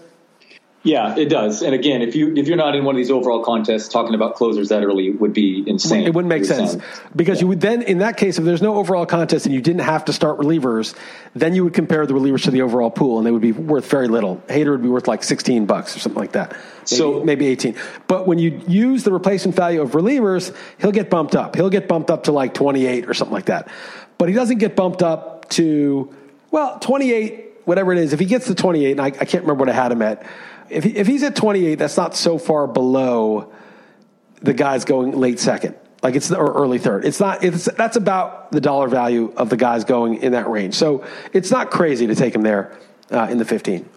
Yeah, 0.84 1.16
it 1.16 1.30
does. 1.30 1.62
And 1.62 1.74
again, 1.74 2.02
if 2.02 2.14
you 2.14 2.36
if 2.36 2.46
you're 2.46 2.58
not 2.58 2.76
in 2.76 2.84
one 2.84 2.94
of 2.94 2.98
these 2.98 3.10
overall 3.10 3.42
contests, 3.42 3.88
talking 3.88 4.14
about 4.14 4.34
closers 4.34 4.68
that 4.68 4.84
early 4.84 5.10
would 5.10 5.32
be 5.32 5.64
insane. 5.66 6.06
It 6.06 6.12
wouldn't 6.12 6.28
make 6.28 6.44
sense 6.44 6.76
because 7.16 7.38
yeah. 7.38 7.40
you 7.40 7.48
would 7.48 7.62
then, 7.62 7.80
in 7.80 7.98
that 7.98 8.18
case, 8.18 8.38
if 8.38 8.44
there's 8.44 8.60
no 8.60 8.76
overall 8.76 9.06
contest 9.06 9.46
and 9.46 9.54
you 9.54 9.62
didn't 9.62 9.80
have 9.80 10.04
to 10.04 10.12
start 10.12 10.38
relievers, 10.38 10.94
then 11.32 11.54
you 11.54 11.64
would 11.64 11.72
compare 11.72 12.06
the 12.06 12.12
relievers 12.12 12.44
to 12.44 12.50
the 12.50 12.60
overall 12.60 12.90
pool, 12.90 13.16
and 13.16 13.26
they 13.26 13.30
would 13.30 13.40
be 13.40 13.52
worth 13.52 13.88
very 13.88 14.08
little. 14.08 14.42
Hader 14.46 14.72
would 14.72 14.82
be 14.82 14.90
worth 14.90 15.08
like 15.08 15.22
16 15.22 15.64
bucks 15.64 15.96
or 15.96 16.00
something 16.00 16.20
like 16.20 16.32
that. 16.32 16.50
Maybe, 16.50 16.60
so 16.84 17.24
maybe 17.24 17.46
18. 17.46 17.76
But 18.06 18.26
when 18.26 18.38
you 18.38 18.60
use 18.68 19.04
the 19.04 19.12
replacement 19.12 19.56
value 19.56 19.80
of 19.80 19.92
relievers, 19.92 20.54
he'll 20.76 20.92
get 20.92 21.08
bumped 21.08 21.34
up. 21.34 21.56
He'll 21.56 21.70
get 21.70 21.88
bumped 21.88 22.10
up 22.10 22.24
to 22.24 22.32
like 22.32 22.52
28 22.52 23.08
or 23.08 23.14
something 23.14 23.32
like 23.32 23.46
that. 23.46 23.68
But 24.18 24.28
he 24.28 24.34
doesn't 24.34 24.58
get 24.58 24.76
bumped 24.76 25.02
up 25.02 25.48
to 25.50 26.14
well 26.50 26.78
28, 26.78 27.62
whatever 27.64 27.94
it 27.94 27.98
is. 28.00 28.12
If 28.12 28.20
he 28.20 28.26
gets 28.26 28.48
to 28.48 28.54
28, 28.54 28.90
and 28.90 29.00
I, 29.00 29.06
I 29.06 29.10
can't 29.10 29.44
remember 29.44 29.62
what 29.62 29.70
I 29.70 29.72
had 29.72 29.90
him 29.90 30.02
at 30.02 30.26
if, 30.68 30.84
he, 30.84 30.96
if 30.96 31.06
he's 31.06 31.22
at 31.22 31.36
28, 31.36 31.76
that's 31.76 31.96
not 31.96 32.14
so 32.14 32.38
far 32.38 32.66
below 32.66 33.52
the 34.42 34.54
guys 34.54 34.84
going 34.84 35.12
late 35.12 35.40
second. 35.40 35.74
Like 36.02 36.16
it's 36.16 36.30
or 36.30 36.52
early 36.52 36.78
third. 36.78 37.06
It's 37.06 37.18
not. 37.18 37.42
It's 37.42 37.64
that's 37.64 37.96
about 37.96 38.52
the 38.52 38.60
dollar 38.60 38.88
value 38.88 39.32
of 39.38 39.48
the 39.48 39.56
guys 39.56 39.84
going 39.84 40.16
in 40.16 40.32
that 40.32 40.50
range. 40.50 40.74
So 40.74 41.02
it's 41.32 41.50
not 41.50 41.70
crazy 41.70 42.06
to 42.08 42.14
take 42.14 42.34
him 42.34 42.42
there 42.42 42.78
uh, 43.10 43.28
in 43.30 43.38
the 43.38 43.46
15. 43.46 43.88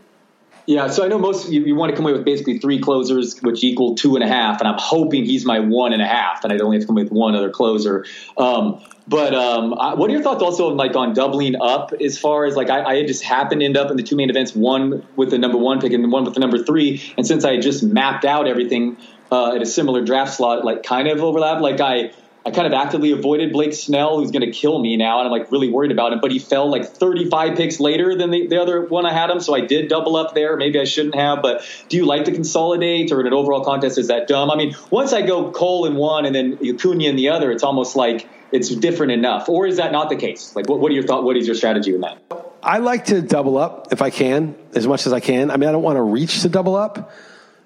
Yeah, 0.67 0.87
so 0.89 1.05
I 1.05 1.07
know 1.07 1.17
most 1.17 1.49
you, 1.49 1.63
you 1.63 1.75
want 1.75 1.91
to 1.91 1.95
come 1.95 2.05
away 2.05 2.11
with 2.11 2.25
basically 2.25 2.59
three 2.59 2.81
closers, 2.81 3.39
which 3.41 3.63
equal 3.63 3.95
two 3.95 4.15
and 4.15 4.23
a 4.23 4.27
half, 4.27 4.59
and 4.59 4.67
I'm 4.67 4.77
hoping 4.77 5.23
he's 5.23 5.45
my 5.45 5.59
one 5.59 5.93
and 5.93 6.01
a 6.01 6.05
half, 6.05 6.43
and 6.43 6.51
I'd 6.51 6.59
only 6.59 6.75
have 6.75 6.81
to 6.81 6.87
come 6.87 6.95
with 6.95 7.09
one 7.09 7.35
other 7.35 7.49
closer. 7.49 8.05
Um, 8.37 8.83
but 9.07 9.33
um, 9.33 9.73
I, 9.79 9.93
what 9.93 10.09
are 10.09 10.13
your 10.13 10.21
thoughts 10.21 10.43
also 10.43 10.69
on 10.69 10.75
like 10.75 10.93
on 10.93 11.13
doubling 11.13 11.55
up 11.55 11.93
as 11.93 12.19
far 12.19 12.43
as 12.43 12.57
like 12.57 12.69
I, 12.69 12.83
I 12.83 13.05
just 13.05 13.23
happened 13.23 13.61
to 13.61 13.65
end 13.65 13.77
up 13.77 13.89
in 13.89 13.95
the 13.95 14.03
two 14.03 14.17
main 14.17 14.29
events, 14.29 14.53
one 14.53 15.07
with 15.15 15.29
the 15.29 15.37
number 15.37 15.57
one 15.57 15.79
pick 15.79 15.93
and 15.93 16.11
one 16.11 16.25
with 16.25 16.33
the 16.33 16.41
number 16.41 16.61
three, 16.61 17.01
and 17.15 17.25
since 17.25 17.45
I 17.45 17.57
just 17.61 17.81
mapped 17.81 18.25
out 18.25 18.45
everything 18.45 18.97
uh, 19.31 19.55
at 19.55 19.61
a 19.61 19.65
similar 19.65 20.03
draft 20.03 20.33
slot, 20.33 20.65
like 20.65 20.83
kind 20.83 21.07
of 21.07 21.23
overlap, 21.23 21.61
like 21.61 21.79
I 21.79 22.11
I 22.47 22.51
kind 22.51 22.65
of 22.65 22.71
actively 22.71 23.11
avoided 23.11 23.51
Blake 23.51 23.73
Snell, 23.73 24.19
who's 24.19 24.31
going 24.31 24.49
to 24.49 24.51
kill 24.51 24.79
me 24.79 24.95
now, 24.95 25.19
and 25.19 25.27
I'm 25.27 25.31
like 25.37 25.51
really 25.51 25.69
worried 25.69 25.91
about 25.91 26.13
him. 26.13 26.21
But 26.21 26.31
he 26.31 26.39
fell 26.39 26.71
like 26.71 26.85
35 26.85 27.57
picks 27.57 27.81
later 27.81 28.15
than 28.15 28.31
the, 28.31 28.47
the 28.47 28.61
other 28.61 28.85
one 28.85 29.05
I 29.05 29.11
had 29.11 29.29
him, 29.29 29.41
so 29.41 29.53
I 29.53 29.59
did 29.59 29.89
double 29.89 30.15
up 30.15 30.33
there. 30.33 30.55
Maybe 30.55 30.79
I 30.79 30.85
shouldn't 30.85 31.15
have, 31.15 31.41
but 31.41 31.61
do 31.89 31.97
you 31.97 32.05
like 32.05 32.23
to 32.23 32.31
consolidate, 32.31 33.11
or 33.11 33.19
in 33.19 33.27
an 33.27 33.33
overall 33.33 33.65
contest 33.65 33.97
is 33.97 34.07
that 34.07 34.29
dumb? 34.29 34.49
I 34.49 34.55
mean, 34.55 34.73
once 34.89 35.11
I 35.11 35.23
go 35.23 35.51
Cole 35.51 35.87
in 35.87 35.95
one 35.95 36.25
and 36.25 36.33
then 36.33 36.57
Acuna 36.65 37.03
in 37.03 37.17
the 37.17 37.27
other, 37.29 37.51
it's 37.51 37.63
almost 37.63 37.97
like 37.97 38.29
it's 38.53 38.69
different 38.69 39.11
enough, 39.11 39.49
or 39.49 39.67
is 39.67 39.75
that 39.75 39.91
not 39.91 40.07
the 40.07 40.15
case? 40.15 40.55
Like, 40.55 40.69
what, 40.69 40.79
what 40.79 40.89
are 40.89 40.95
your 40.95 41.03
thought? 41.03 41.25
What 41.25 41.35
is 41.35 41.47
your 41.47 41.55
strategy 41.55 41.93
in 41.93 41.99
that? 41.99 42.17
I 42.63 42.77
like 42.77 43.07
to 43.07 43.21
double 43.21 43.57
up 43.57 43.91
if 43.91 44.01
I 44.01 44.09
can, 44.09 44.55
as 44.73 44.87
much 44.87 45.05
as 45.05 45.11
I 45.11 45.19
can. 45.19 45.51
I 45.51 45.57
mean, 45.57 45.67
I 45.67 45.73
don't 45.73 45.83
want 45.83 45.97
to 45.97 46.01
reach 46.01 46.43
to 46.43 46.49
double 46.49 46.77
up, 46.77 47.11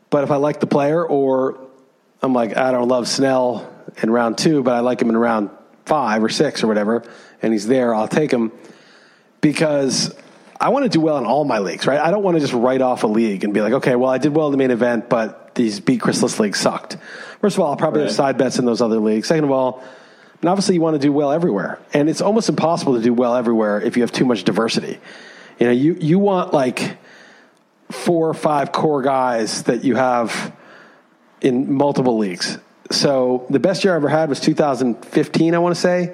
but 0.10 0.24
if 0.24 0.32
I 0.32 0.38
like 0.38 0.60
the 0.60 0.65
player, 0.65 1.06
or 1.06 1.60
I'm 2.22 2.34
like, 2.34 2.56
I 2.56 2.72
don't 2.72 2.88
love 2.88 3.08
Snell 3.08 3.68
in 4.02 4.10
round 4.10 4.38
two, 4.38 4.64
but 4.64 4.76
I 4.76 4.80
like 4.80 5.02
him 5.02 5.10
in 5.10 5.18
round 5.18 5.50
five 5.86 6.24
or 6.24 6.30
six 6.30 6.64
or 6.64 6.68
whatever, 6.68 7.04
and 7.42 7.54
he's 7.54 7.68
there, 7.68 7.94
I'll 7.94 8.08
take 8.08 8.32
him 8.32 8.52
because 9.42 10.16
I 10.60 10.70
want 10.70 10.84
to 10.84 10.90
do 10.90 11.02
well 11.02 11.18
in 11.18 11.26
all 11.26 11.44
my 11.44 11.60
leagues, 11.60 11.88
right? 11.88 12.00
I 12.00 12.12
don't 12.12 12.24
want 12.24 12.36
to 12.36 12.42
just 12.42 12.54
write 12.54 12.82
off 12.82 13.04
a 13.04 13.08
league 13.08 13.44
and 13.44 13.54
be 13.54 13.62
like, 13.62 13.74
okay, 13.74 13.96
well, 13.96 14.12
I 14.12 14.20
did 14.20 14.36
well 14.36 14.48
in 14.48 14.52
the 14.52 14.58
main 14.58 14.72
event, 14.72 15.10
but 15.10 15.56
these 15.56 15.80
beat 15.80 16.00
Chris 16.00 16.22
Liss 16.22 16.40
leagues 16.40 16.60
sucked. 16.60 16.98
First 17.42 17.58
of 17.58 17.62
all, 17.62 17.72
I'll 17.72 17.78
probably 17.78 18.02
right. 18.02 18.08
have 18.08 18.16
side 18.16 18.38
bets 18.38 18.60
in 18.60 18.66
those 18.66 18.82
other 18.82 19.00
leagues. 19.00 19.28
Second 19.28 19.46
of 19.46 19.52
all, 19.52 19.84
and 20.42 20.50
obviously 20.50 20.76
you 20.76 20.82
want 20.82 20.96
to 20.96 21.00
do 21.00 21.12
well 21.12 21.32
everywhere. 21.32 21.80
And 21.94 22.10
it's 22.10 22.22
almost 22.22 22.50
impossible 22.50 22.96
to 22.96 23.02
do 23.02 23.14
well 23.14 23.36
everywhere 23.36 23.82
if 23.82 23.98
you 23.98 24.04
have 24.04 24.12
too 24.12 24.26
much 24.26 24.44
diversity. 24.44 25.00
You 25.60 25.66
know, 25.66 25.72
you, 25.72 25.98
you 26.00 26.20
want 26.20 26.54
like 26.54 26.98
four 27.90 28.30
or 28.30 28.34
five 28.34 28.72
core 28.72 29.02
guys 29.02 29.64
that 29.64 29.84
you 29.84 29.96
have 29.96 30.56
in 31.41 31.73
multiple 31.73 32.17
leagues. 32.17 32.58
So 32.91 33.45
the 33.49 33.60
best 33.60 33.84
year 33.84 33.93
I 33.93 33.95
ever 33.95 34.10
had 34.10 34.30
was 34.30 34.39
2015, 34.39 35.56
I 35.56 35.58
want 35.60 35.75
to 35.75 35.82
say. 35.82 36.13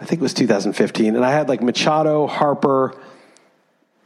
I 0.00 0.04
think 0.04 0.20
it 0.20 0.22
was 0.22 0.34
2015. 0.34 1.16
And 1.16 1.24
I 1.24 1.30
had 1.30 1.48
like 1.48 1.62
Machado, 1.62 2.26
Harper. 2.26 2.94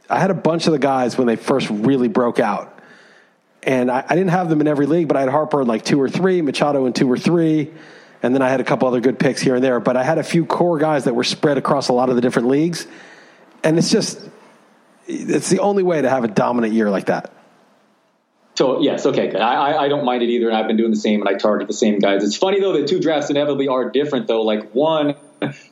I 0.09 0.19
had 0.19 0.31
a 0.31 0.35
bunch 0.35 0.67
of 0.67 0.73
the 0.73 0.79
guys 0.79 1.17
when 1.17 1.27
they 1.27 1.35
first 1.35 1.69
really 1.69 2.07
broke 2.07 2.39
out. 2.39 2.79
And 3.63 3.91
I, 3.91 4.03
I 4.07 4.15
didn't 4.15 4.31
have 4.31 4.49
them 4.49 4.61
in 4.61 4.67
every 4.67 4.85
league, 4.85 5.07
but 5.07 5.17
I 5.17 5.21
had 5.21 5.29
Harper 5.29 5.61
in 5.61 5.67
like 5.67 5.83
two 5.85 6.01
or 6.01 6.09
three, 6.09 6.41
Machado 6.41 6.85
in 6.85 6.93
two 6.93 7.09
or 7.11 7.17
three. 7.17 7.71
And 8.23 8.33
then 8.33 8.41
I 8.41 8.49
had 8.49 8.61
a 8.61 8.63
couple 8.63 8.87
other 8.87 9.01
good 9.01 9.19
picks 9.19 9.41
here 9.41 9.55
and 9.55 9.63
there. 9.63 9.79
But 9.79 9.97
I 9.97 10.03
had 10.03 10.17
a 10.17 10.23
few 10.23 10.45
core 10.45 10.79
guys 10.79 11.05
that 11.05 11.15
were 11.15 11.23
spread 11.23 11.57
across 11.57 11.89
a 11.89 11.93
lot 11.93 12.09
of 12.09 12.15
the 12.15 12.21
different 12.21 12.47
leagues. 12.47 12.87
And 13.63 13.77
it's 13.77 13.91
just, 13.91 14.19
it's 15.07 15.49
the 15.49 15.59
only 15.59 15.83
way 15.83 16.01
to 16.01 16.09
have 16.09 16.23
a 16.23 16.27
dominant 16.27 16.73
year 16.73 16.89
like 16.89 17.05
that. 17.07 17.31
So 18.61 18.79
yes, 18.79 19.07
okay, 19.07 19.27
good. 19.27 19.41
I, 19.41 19.85
I 19.85 19.87
don't 19.87 20.05
mind 20.05 20.21
it 20.21 20.29
either, 20.29 20.47
and 20.47 20.55
I've 20.55 20.67
been 20.67 20.77
doing 20.77 20.91
the 20.91 20.95
same, 20.95 21.19
and 21.19 21.27
I 21.27 21.33
target 21.33 21.67
the 21.67 21.73
same 21.73 21.97
guys. 21.97 22.23
It's 22.23 22.37
funny 22.37 22.59
though, 22.59 22.79
the 22.79 22.85
two 22.85 22.99
drafts 22.99 23.31
inevitably 23.31 23.67
are 23.67 23.89
different 23.89 24.27
though. 24.27 24.43
Like 24.43 24.75
one, 24.75 25.15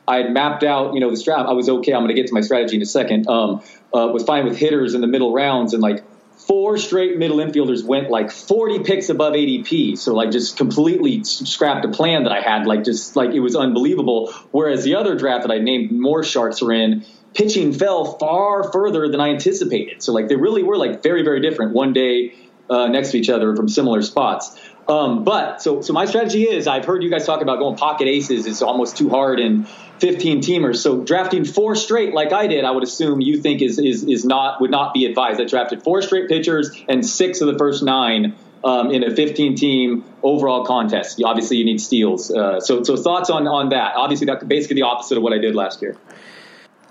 I 0.08 0.16
had 0.16 0.32
mapped 0.32 0.64
out, 0.64 0.94
you 0.94 0.98
know, 0.98 1.08
this 1.08 1.22
draft. 1.22 1.48
I 1.48 1.52
was 1.52 1.68
okay. 1.68 1.92
I'm 1.92 2.00
going 2.00 2.08
to 2.08 2.20
get 2.20 2.26
to 2.26 2.34
my 2.34 2.40
strategy 2.40 2.74
in 2.74 2.82
a 2.82 2.86
second. 2.86 3.28
Um, 3.28 3.62
uh, 3.94 4.08
was 4.08 4.24
fine 4.24 4.44
with 4.44 4.56
hitters 4.56 4.94
in 4.94 5.02
the 5.02 5.06
middle 5.06 5.32
rounds, 5.32 5.72
and 5.72 5.80
like 5.80 6.02
four 6.48 6.78
straight 6.78 7.16
middle 7.16 7.36
infielders 7.36 7.84
went 7.84 8.10
like 8.10 8.32
40 8.32 8.80
picks 8.80 9.08
above 9.08 9.34
ADP. 9.34 9.96
So 9.96 10.12
like 10.12 10.32
just 10.32 10.56
completely 10.56 11.22
scrapped 11.22 11.84
a 11.84 11.90
plan 11.90 12.24
that 12.24 12.32
I 12.32 12.40
had. 12.40 12.66
Like 12.66 12.82
just 12.82 13.14
like 13.14 13.30
it 13.30 13.40
was 13.40 13.54
unbelievable. 13.54 14.32
Whereas 14.50 14.82
the 14.82 14.96
other 14.96 15.14
draft 15.14 15.46
that 15.46 15.52
I 15.52 15.58
named 15.58 15.92
more 15.92 16.24
sharks 16.24 16.60
are 16.60 16.72
in, 16.72 17.06
pitching 17.34 17.72
fell 17.72 18.18
far 18.18 18.72
further 18.72 19.08
than 19.08 19.20
I 19.20 19.28
anticipated. 19.28 20.02
So 20.02 20.12
like 20.12 20.26
they 20.26 20.34
really 20.34 20.64
were 20.64 20.76
like 20.76 21.04
very 21.04 21.22
very 21.22 21.40
different. 21.40 21.72
One 21.72 21.92
day 21.92 22.34
uh, 22.70 22.86
next 22.86 23.10
to 23.10 23.18
each 23.18 23.28
other 23.28 23.54
from 23.56 23.68
similar 23.68 24.00
spots. 24.00 24.56
Um, 24.88 25.24
but 25.24 25.62
so 25.62 25.82
so 25.82 25.92
my 25.92 26.04
strategy 26.06 26.44
is 26.44 26.66
I've 26.66 26.84
heard 26.84 27.02
you 27.02 27.10
guys 27.10 27.26
talk 27.26 27.42
about 27.42 27.58
going 27.58 27.76
pocket 27.76 28.08
aces 28.08 28.46
is 28.46 28.62
almost 28.62 28.96
too 28.96 29.08
hard 29.08 29.38
in 29.38 29.66
15 29.98 30.40
teamers. 30.40 30.76
So 30.76 31.02
drafting 31.02 31.44
four 31.44 31.76
straight 31.76 32.14
like 32.14 32.32
I 32.32 32.46
did, 32.46 32.64
I 32.64 32.70
would 32.70 32.82
assume 32.82 33.20
you 33.20 33.40
think 33.40 33.62
is 33.62 33.78
is 33.78 34.04
is 34.04 34.24
not 34.24 34.60
would 34.60 34.70
not 34.70 34.94
be 34.94 35.04
advised. 35.04 35.40
I 35.40 35.44
drafted 35.44 35.82
four 35.82 36.02
straight 36.02 36.28
pitchers 36.28 36.70
and 36.88 37.06
six 37.06 37.40
of 37.40 37.52
the 37.52 37.58
first 37.58 37.82
nine 37.82 38.34
um, 38.64 38.90
in 38.90 39.04
a 39.04 39.14
15 39.14 39.54
team 39.54 40.04
overall 40.22 40.64
contest. 40.64 41.22
Obviously, 41.24 41.58
you 41.58 41.64
need 41.64 41.80
steals. 41.80 42.30
Uh, 42.30 42.60
so 42.60 42.82
so 42.82 42.96
thoughts 42.96 43.30
on 43.30 43.46
on 43.46 43.68
that? 43.68 43.94
Obviously, 43.96 44.26
that's 44.26 44.44
basically 44.44 44.76
the 44.76 44.82
opposite 44.82 45.18
of 45.18 45.22
what 45.22 45.32
I 45.32 45.38
did 45.38 45.54
last 45.54 45.82
year. 45.82 45.96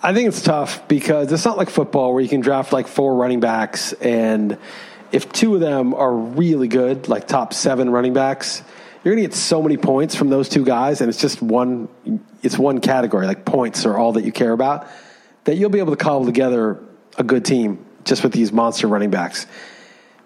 I 0.01 0.13
think 0.13 0.29
it's 0.29 0.41
tough 0.41 0.87
because 0.87 1.31
it's 1.31 1.43
not 1.43 1.57
like 1.57 1.69
football 1.69 2.13
where 2.13 2.23
you 2.23 2.29
can 2.29 2.39
draft 2.39 2.71
like 2.71 2.87
four 2.87 3.15
running 3.15 3.41
backs 3.41 3.91
and 3.93 4.57
if 5.11 5.31
two 5.31 5.55
of 5.55 5.61
them 5.61 5.93
are 5.93 6.13
really 6.13 6.67
good, 6.67 7.07
like 7.07 7.27
top 7.27 7.53
seven 7.53 7.89
running 7.89 8.13
backs, 8.13 8.61
you're 9.03 9.15
going 9.15 9.23
to 9.23 9.29
get 9.29 9.35
so 9.35 9.61
many 9.61 9.77
points 9.77 10.15
from 10.15 10.29
those 10.29 10.49
two 10.49 10.65
guys, 10.65 11.01
and 11.01 11.09
it's 11.09 11.19
just 11.19 11.41
one. 11.41 11.87
It's 12.43 12.57
one 12.57 12.81
category. 12.81 13.27
Like 13.27 13.45
points 13.45 13.85
are 13.85 13.97
all 13.97 14.13
that 14.13 14.25
you 14.25 14.31
care 14.31 14.51
about. 14.51 14.87
That 15.45 15.55
you'll 15.55 15.69
be 15.69 15.79
able 15.79 15.95
to 15.95 16.03
cobble 16.03 16.25
together 16.25 16.79
a 17.17 17.23
good 17.23 17.45
team 17.45 17.85
just 18.03 18.23
with 18.23 18.33
these 18.33 18.51
monster 18.51 18.87
running 18.87 19.09
backs. 19.09 19.47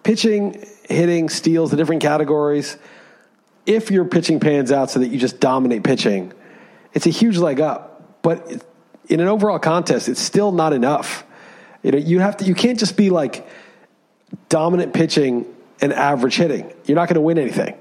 Pitching, 0.02 0.66
hitting, 0.90 1.30
steals, 1.30 1.72
the 1.72 1.78
different 1.78 2.02
categories. 2.02 2.78
If 3.66 3.92
your 3.92 4.06
pitching 4.06 4.40
pans 4.40 4.72
out 4.72 4.90
so 4.90 5.00
that 5.00 5.08
you 5.08 5.18
just 5.18 5.40
dominate 5.40 5.84
pitching, 5.84 6.34
it's 6.94 7.06
a 7.06 7.12
huge 7.12 7.38
leg 7.38 7.62
up. 7.62 8.22
But 8.22 8.64
in 9.08 9.20
an 9.20 9.28
overall 9.28 9.60
contest, 9.60 10.10
it's 10.10 10.20
still 10.20 10.52
not 10.52 10.74
enough. 10.74 11.24
You 11.84 11.92
know, 11.92 11.98
you 11.98 12.20
have 12.20 12.38
to. 12.38 12.46
You 12.46 12.56
can't 12.56 12.80
just 12.80 12.98
be 12.98 13.10
like 13.10 13.48
dominant 14.50 14.94
pitching 14.94 15.46
and 15.82 15.94
average 15.94 16.36
hitting. 16.36 16.72
You're 16.86 16.96
not 16.96 17.08
going 17.08 17.16
to 17.16 17.22
win 17.22 17.38
anything. 17.38 17.78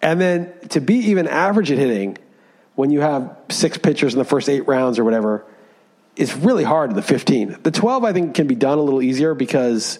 And 0.00 0.20
then 0.20 0.52
to 0.70 0.80
be 0.80 0.94
even 1.10 1.28
average 1.28 1.70
at 1.70 1.78
hitting, 1.78 2.18
when 2.74 2.90
you 2.90 3.00
have 3.00 3.36
six 3.50 3.78
pitchers 3.78 4.14
in 4.14 4.18
the 4.18 4.24
first 4.24 4.48
eight 4.48 4.66
rounds 4.66 4.98
or 4.98 5.04
whatever, 5.04 5.44
is 6.16 6.34
really 6.34 6.64
hard 6.64 6.90
in 6.90 6.96
the 6.96 7.02
15. 7.02 7.58
The 7.62 7.70
12, 7.70 8.04
I 8.04 8.12
think, 8.12 8.34
can 8.34 8.46
be 8.46 8.54
done 8.54 8.78
a 8.78 8.82
little 8.82 9.02
easier 9.02 9.34
because 9.34 9.98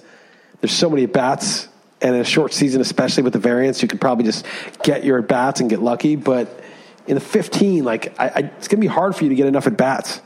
there's 0.61 0.73
so 0.73 0.90
many 0.90 1.07
bats, 1.07 1.68
and 2.01 2.14
in 2.14 2.21
a 2.21 2.25
short 2.25 2.53
season, 2.53 2.81
especially 2.81 3.23
with 3.23 3.33
the 3.33 3.38
variance, 3.38 3.83
you 3.83 3.88
could 3.88 4.01
probably 4.01 4.25
just 4.25 4.47
get 4.83 5.05
your 5.05 5.18
at 5.18 5.29
bats 5.29 5.61
and 5.61 5.71
get 5.71 5.81
lucky. 5.81 6.16
But 6.16 6.61
in 7.07 7.14
the 7.14 7.21
15, 7.21 7.85
like 7.85 8.18
I, 8.21 8.27
I, 8.29 8.38
it's 8.59 8.68
going 8.68 8.81
to 8.81 8.87
be 8.87 8.87
hard 8.87 9.16
for 9.16 9.25
you 9.25 9.31
to 9.31 9.37
get 9.37 9.47
enough 9.47 9.66
at 9.66 9.77
bats. 9.77 10.21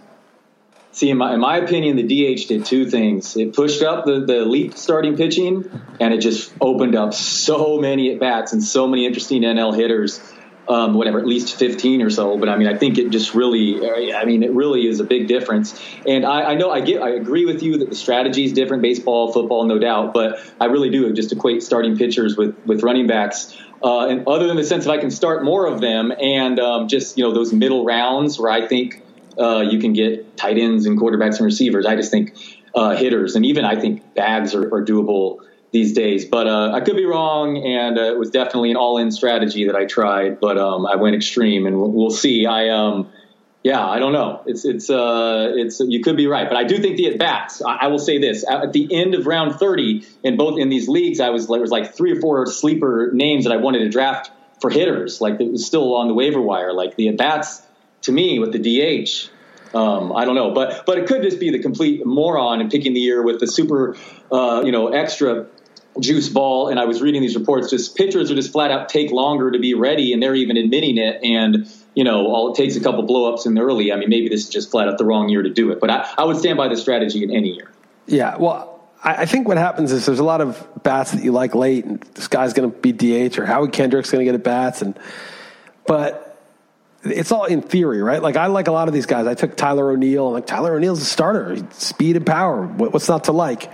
See, 0.96 1.10
in 1.10 1.18
my, 1.18 1.34
in 1.34 1.40
my 1.40 1.58
opinion, 1.58 1.96
the 1.96 2.04
DH 2.04 2.48
did 2.48 2.64
two 2.64 2.88
things. 2.88 3.36
It 3.36 3.54
pushed 3.54 3.82
up 3.82 4.06
the, 4.06 4.20
the 4.20 4.40
elite 4.40 4.78
starting 4.78 5.14
pitching, 5.14 5.68
and 6.00 6.14
it 6.14 6.22
just 6.22 6.54
opened 6.58 6.94
up 6.94 7.12
so 7.12 7.78
many 7.78 8.14
at 8.14 8.18
bats 8.18 8.54
and 8.54 8.64
so 8.64 8.86
many 8.86 9.04
interesting 9.04 9.42
NL 9.42 9.76
hitters 9.76 10.18
um, 10.68 10.94
whatever, 10.94 11.18
at 11.18 11.26
least 11.26 11.58
15 11.58 12.00
or 12.00 12.08
so. 12.08 12.38
But 12.38 12.48
I 12.48 12.56
mean, 12.56 12.66
I 12.66 12.78
think 12.78 12.96
it 12.96 13.10
just 13.10 13.34
really, 13.34 14.14
I 14.14 14.24
mean, 14.24 14.42
it 14.42 14.52
really 14.52 14.86
is 14.86 14.98
a 14.98 15.04
big 15.04 15.28
difference. 15.28 15.78
And 16.06 16.24
I, 16.24 16.52
I 16.52 16.54
know 16.54 16.70
I 16.70 16.80
get, 16.80 17.02
I 17.02 17.10
agree 17.10 17.44
with 17.44 17.62
you 17.62 17.76
that 17.78 17.90
the 17.90 17.94
strategy 17.94 18.44
is 18.44 18.54
different, 18.54 18.82
baseball, 18.82 19.32
football, 19.32 19.66
no 19.66 19.78
doubt. 19.78 20.14
But 20.14 20.40
I 20.60 20.64
really 20.64 20.88
do 20.88 21.12
just 21.12 21.30
equate 21.30 21.62
starting 21.62 21.98
pitchers 21.98 22.36
with 22.36 22.56
with 22.64 22.82
running 22.82 23.06
backs. 23.06 23.56
Uh, 23.82 24.08
and 24.08 24.26
other 24.26 24.46
than 24.46 24.56
the 24.56 24.64
sense 24.64 24.86
that 24.86 24.92
I 24.92 24.98
can 24.98 25.10
start 25.10 25.44
more 25.44 25.66
of 25.66 25.82
them, 25.82 26.10
and 26.10 26.58
um, 26.58 26.88
just 26.88 27.18
you 27.18 27.24
know 27.24 27.34
those 27.34 27.52
middle 27.52 27.84
rounds 27.84 28.38
where 28.38 28.50
I 28.50 28.66
think 28.66 29.02
uh, 29.38 29.60
you 29.60 29.78
can 29.78 29.92
get 29.92 30.36
tight 30.36 30.58
ends 30.58 30.86
and 30.86 30.98
quarterbacks 30.98 31.36
and 31.36 31.44
receivers. 31.44 31.86
I 31.86 31.96
just 31.96 32.10
think 32.10 32.36
uh, 32.74 32.96
hitters 32.96 33.36
and 33.36 33.44
even 33.46 33.64
I 33.64 33.80
think 33.80 34.14
bags 34.14 34.54
are, 34.54 34.74
are 34.74 34.84
doable 34.84 35.40
these 35.72 35.92
days. 35.92 36.24
But 36.24 36.46
uh, 36.46 36.72
I 36.72 36.80
could 36.80 36.96
be 36.96 37.04
wrong, 37.04 37.58
and 37.58 37.98
uh, 37.98 38.02
it 38.02 38.18
was 38.18 38.30
definitely 38.30 38.70
an 38.70 38.76
all-in 38.76 39.10
strategy 39.10 39.66
that 39.66 39.76
I 39.76 39.84
tried. 39.84 40.40
But 40.40 40.58
um, 40.58 40.86
I 40.86 40.96
went 40.96 41.16
extreme, 41.16 41.66
and 41.66 41.78
we'll, 41.78 41.90
we'll 41.90 42.10
see. 42.10 42.46
I 42.46 42.70
um, 42.70 43.10
yeah, 43.62 43.84
I 43.84 43.98
don't 43.98 44.12
know. 44.12 44.42
It's 44.46 44.64
it's 44.64 44.88
uh, 44.88 45.52
it's 45.54 45.80
you 45.80 46.00
could 46.02 46.16
be 46.16 46.26
right, 46.26 46.48
but 46.48 46.56
I 46.56 46.64
do 46.64 46.78
think 46.78 46.96
the 46.96 47.08
at 47.08 47.18
bats. 47.18 47.62
I, 47.62 47.76
I, 47.76 47.86
will 47.88 47.98
say 47.98 48.18
this: 48.18 48.44
at 48.48 48.72
the 48.72 48.88
end 48.94 49.14
of 49.14 49.26
round 49.26 49.56
thirty, 49.56 50.06
in 50.22 50.36
both 50.36 50.58
in 50.58 50.68
these 50.68 50.88
leagues, 50.88 51.20
I 51.20 51.30
was 51.30 51.48
there 51.48 51.60
was 51.60 51.70
like 51.70 51.94
three 51.94 52.12
or 52.12 52.20
four 52.20 52.46
sleeper 52.46 53.10
names 53.12 53.44
that 53.44 53.52
I 53.52 53.56
wanted 53.56 53.80
to 53.80 53.88
draft 53.88 54.30
for 54.60 54.70
hitters, 54.70 55.20
like 55.20 55.40
it 55.40 55.50
was 55.50 55.66
still 55.66 55.96
on 55.96 56.08
the 56.08 56.14
waiver 56.14 56.40
wire. 56.40 56.72
Like 56.72 56.96
the 56.96 57.08
at 57.08 57.16
bats 57.16 57.60
to 58.06 58.12
me 58.12 58.38
with 58.38 58.52
the 58.52 58.58
DH. 58.58 59.30
Um, 59.76 60.12
I 60.12 60.24
don't 60.24 60.34
know, 60.34 60.52
but 60.52 60.86
but 60.86 60.98
it 60.98 61.06
could 61.06 61.22
just 61.22 61.38
be 61.38 61.50
the 61.50 61.58
complete 61.58 62.06
moron 62.06 62.60
in 62.60 62.70
picking 62.70 62.94
the 62.94 63.00
year 63.00 63.22
with 63.22 63.40
the 63.40 63.46
super, 63.46 63.96
uh, 64.32 64.62
you 64.64 64.72
know, 64.72 64.88
extra 64.88 65.46
juice 66.00 66.28
ball. 66.28 66.68
And 66.68 66.78
I 66.78 66.84
was 66.84 67.02
reading 67.02 67.22
these 67.22 67.36
reports 67.36 67.70
just 67.70 67.96
pitchers 67.96 68.30
are 68.30 68.34
just 68.34 68.52
flat 68.52 68.70
out 68.70 68.88
take 68.88 69.10
longer 69.10 69.50
to 69.50 69.58
be 69.58 69.74
ready 69.74 70.12
and 70.12 70.22
they're 70.22 70.34
even 70.34 70.56
admitting 70.56 70.98
it. 70.98 71.22
And 71.22 71.70
you 71.94 72.04
know 72.04 72.26
all 72.26 72.52
it 72.52 72.56
takes 72.56 72.76
a 72.76 72.80
couple 72.80 73.06
blowups 73.06 73.46
in 73.46 73.54
the 73.54 73.60
early. 73.60 73.92
I 73.92 73.96
mean 73.96 74.08
maybe 74.08 74.28
this 74.28 74.44
is 74.44 74.48
just 74.48 74.70
flat 74.70 74.88
out 74.88 74.98
the 74.98 75.04
wrong 75.04 75.28
year 75.28 75.42
to 75.42 75.50
do 75.50 75.70
it. 75.72 75.80
But 75.80 75.90
I, 75.90 76.08
I 76.18 76.24
would 76.24 76.36
stand 76.36 76.56
by 76.56 76.68
the 76.68 76.76
strategy 76.76 77.22
in 77.22 77.30
any 77.30 77.54
year. 77.54 77.70
Yeah 78.06 78.36
well 78.36 78.88
I, 79.02 79.22
I 79.22 79.26
think 79.26 79.48
what 79.48 79.56
happens 79.56 79.92
is 79.92 80.06
there's 80.06 80.20
a 80.20 80.24
lot 80.24 80.40
of 80.40 80.66
bats 80.82 81.12
that 81.12 81.24
you 81.24 81.32
like 81.32 81.54
late 81.54 81.84
and 81.84 82.00
this 82.14 82.28
guy's 82.28 82.52
going 82.52 82.70
to 82.70 82.78
be 82.78 82.92
DH 82.92 83.38
or 83.38 83.46
Howie 83.46 83.68
Kendrick's 83.68 84.10
going 84.10 84.20
to 84.20 84.24
get 84.24 84.34
at 84.34 84.44
bats 84.44 84.82
and 84.82 84.98
but 85.86 86.25
it's 87.02 87.32
all 87.32 87.44
in 87.44 87.62
theory, 87.62 88.02
right? 88.02 88.22
Like 88.22 88.36
I 88.36 88.46
like 88.46 88.68
a 88.68 88.72
lot 88.72 88.88
of 88.88 88.94
these 88.94 89.06
guys. 89.06 89.26
I 89.26 89.34
took 89.34 89.56
Tyler 89.56 89.90
O'Neill. 89.90 90.30
Like 90.30 90.46
Tyler 90.46 90.74
O'Neill's 90.74 91.02
a 91.02 91.04
starter, 91.04 91.56
speed 91.72 92.16
and 92.16 92.26
power. 92.26 92.66
What's 92.66 93.08
not 93.08 93.24
to 93.24 93.32
like? 93.32 93.70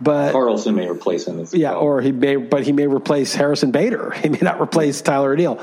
But 0.00 0.32
Carlson 0.32 0.74
may 0.76 0.88
replace 0.88 1.26
him. 1.26 1.44
Yeah, 1.52 1.74
or 1.74 2.00
he 2.00 2.12
may, 2.12 2.36
but 2.36 2.62
he 2.62 2.72
may 2.72 2.86
replace 2.86 3.34
Harrison 3.34 3.70
Bader. 3.70 4.10
He 4.22 4.28
may 4.28 4.38
not 4.42 4.60
replace 4.60 5.00
Tyler 5.00 5.32
O'Neill 5.32 5.60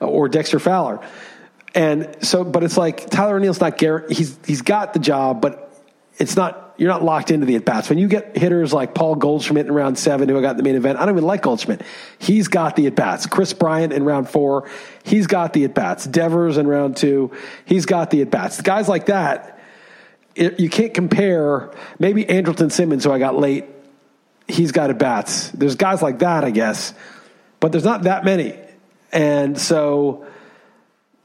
or 0.00 0.28
Dexter 0.28 0.58
Fowler. 0.58 1.00
And 1.74 2.16
so, 2.22 2.44
but 2.44 2.64
it's 2.64 2.76
like 2.76 3.08
Tyler 3.10 3.36
O'Neill's 3.36 3.60
not 3.60 3.78
guaranteed. 3.78 4.16
He's 4.16 4.38
he's 4.44 4.62
got 4.62 4.92
the 4.92 4.98
job, 4.98 5.40
but 5.40 5.72
it's 6.18 6.36
not. 6.36 6.64
You're 6.78 6.88
not 6.88 7.04
locked 7.04 7.30
into 7.30 7.44
the 7.44 7.56
at 7.56 7.64
bats. 7.64 7.90
When 7.90 7.98
you 7.98 8.08
get 8.08 8.36
hitters 8.36 8.72
like 8.72 8.94
Paul 8.94 9.16
Goldschmidt 9.16 9.66
in 9.66 9.72
round 9.72 9.98
seven, 9.98 10.28
who 10.28 10.38
I 10.38 10.40
got 10.40 10.52
in 10.52 10.56
the 10.56 10.62
main 10.62 10.76
event, 10.76 10.98
I 10.98 11.04
don't 11.04 11.14
even 11.14 11.26
like 11.26 11.42
Goldschmidt. 11.42 11.82
He's 12.18 12.48
got 12.48 12.76
the 12.76 12.86
at 12.86 12.94
bats. 12.94 13.26
Kris 13.26 13.52
Bryant 13.52 13.92
in 13.92 14.04
round 14.04 14.30
four, 14.30 14.70
he's 15.02 15.26
got 15.26 15.52
the 15.52 15.64
at 15.64 15.74
bats. 15.74 16.06
Devers 16.06 16.56
in 16.56 16.66
round 16.66 16.96
two, 16.96 17.32
he's 17.64 17.84
got 17.84 18.10
the 18.10 18.22
at 18.22 18.30
bats. 18.30 18.62
Guys 18.62 18.88
like 18.88 19.06
that, 19.06 19.60
it, 20.34 20.58
you 20.60 20.70
can't 20.70 20.94
compare. 20.94 21.70
Maybe 21.98 22.24
Andrelton 22.24 22.72
Simmons, 22.72 23.04
who 23.04 23.12
I 23.12 23.18
got 23.18 23.36
late 23.36 23.64
he's 24.48 24.72
got 24.72 24.90
at 24.90 24.98
bats. 24.98 25.50
There's 25.50 25.76
guys 25.76 26.02
like 26.02 26.20
that, 26.20 26.42
I 26.42 26.50
guess, 26.50 26.94
but 27.60 27.70
there's 27.70 27.84
not 27.84 28.04
that 28.04 28.24
many. 28.24 28.58
And 29.12 29.58
so 29.58 30.26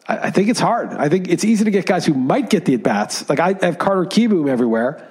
I, 0.07 0.17
I 0.17 0.31
think 0.31 0.49
it's 0.49 0.59
hard. 0.59 0.91
I 0.91 1.09
think 1.09 1.29
it's 1.29 1.43
easy 1.43 1.63
to 1.63 1.71
get 1.71 1.85
guys 1.85 2.05
who 2.05 2.13
might 2.13 2.49
get 2.49 2.65
the 2.65 2.75
at 2.75 2.83
bats. 2.83 3.27
Like 3.29 3.39
I 3.39 3.55
have 3.61 3.77
Carter 3.77 4.05
Kieboom 4.05 4.49
everywhere 4.49 5.07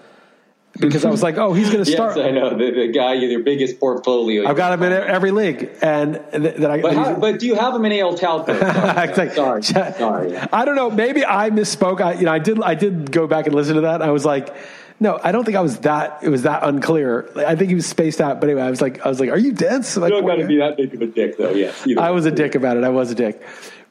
because 0.78 1.04
I 1.04 1.10
was 1.10 1.22
like, 1.22 1.36
oh, 1.36 1.52
he's 1.52 1.70
going 1.70 1.84
to 1.84 1.90
start. 1.90 2.16
yes, 2.16 2.26
I 2.26 2.30
know 2.30 2.50
the, 2.50 2.70
the 2.70 2.88
guy, 2.88 3.14
your 3.14 3.40
biggest 3.40 3.78
portfolio. 3.78 4.48
I've 4.48 4.56
got 4.56 4.72
him 4.72 4.82
in 4.82 4.92
every 4.92 5.30
league, 5.30 5.70
and 5.82 6.14
that 6.32 6.70
I. 6.70 6.80
But, 6.80 6.94
how, 6.94 7.14
but, 7.14 7.38
do 7.38 7.46
you 7.46 7.54
have 7.54 7.74
him 7.74 7.84
in 7.84 7.92
AL 7.92 8.16
Talco? 8.16 8.52
Sorry, 9.32 9.62
sorry, 9.62 9.62
sorry. 9.92 10.36
I 10.36 10.64
don't 10.64 10.76
know. 10.76 10.90
Maybe 10.90 11.24
I 11.24 11.50
misspoke. 11.50 12.00
I, 12.00 12.14
you 12.14 12.24
know, 12.24 12.32
I 12.32 12.38
did. 12.38 12.62
I 12.62 12.74
did 12.74 13.10
go 13.10 13.26
back 13.26 13.46
and 13.46 13.54
listen 13.54 13.74
to 13.76 13.82
that. 13.82 14.02
I 14.02 14.10
was 14.10 14.24
like, 14.24 14.54
no, 15.00 15.18
I 15.22 15.32
don't 15.32 15.44
think 15.44 15.56
I 15.56 15.60
was 15.60 15.78
that. 15.78 16.20
It 16.22 16.28
was 16.28 16.42
that 16.42 16.62
unclear. 16.62 17.28
I 17.36 17.56
think 17.56 17.68
he 17.68 17.74
was 17.74 17.86
spaced 17.86 18.20
out. 18.20 18.40
But 18.40 18.48
anyway, 18.48 18.62
I 18.62 18.70
was 18.70 18.80
like, 18.80 19.04
I 19.04 19.08
was 19.08 19.20
like, 19.20 19.30
"Are 19.30 19.38
you 19.38 19.52
dense?" 19.52 19.96
Like, 19.96 20.10
you 20.10 20.20
don't 20.20 20.26
got 20.26 20.36
to 20.36 20.46
be 20.46 20.58
that 20.58 20.76
big 20.76 20.94
of 20.94 21.02
a 21.02 21.06
dick, 21.06 21.36
though. 21.36 21.50
Yes, 21.50 21.86
I 21.98 22.10
was 22.10 22.24
a 22.24 22.30
dick 22.30 22.54
about 22.54 22.76
it. 22.76 22.84
I 22.84 22.88
was 22.88 23.10
a 23.10 23.14
dick, 23.14 23.42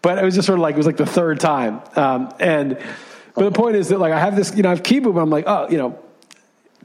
but 0.02 0.18
it 0.18 0.24
was 0.24 0.36
just 0.36 0.46
sort 0.46 0.58
of 0.58 0.64
like 0.64 0.76
it 0.76 0.78
was 0.78 0.88
like 0.88 0.98
the 0.98 1.06
third 1.06 1.40
time. 1.40 1.82
Um, 1.96 2.34
and 2.40 2.80
but 3.36 3.44
the 3.44 3.52
point 3.52 3.76
is 3.76 3.90
that 3.90 4.00
like 4.00 4.14
I 4.14 4.20
have 4.20 4.36
this, 4.36 4.56
you 4.56 4.64
know, 4.64 4.70
I 4.70 4.76
have 4.76 4.84
Kieboom. 4.84 5.22
I'm 5.22 5.30
like, 5.30 5.46
oh, 5.48 5.68
you 5.70 5.78
know, 5.78 6.00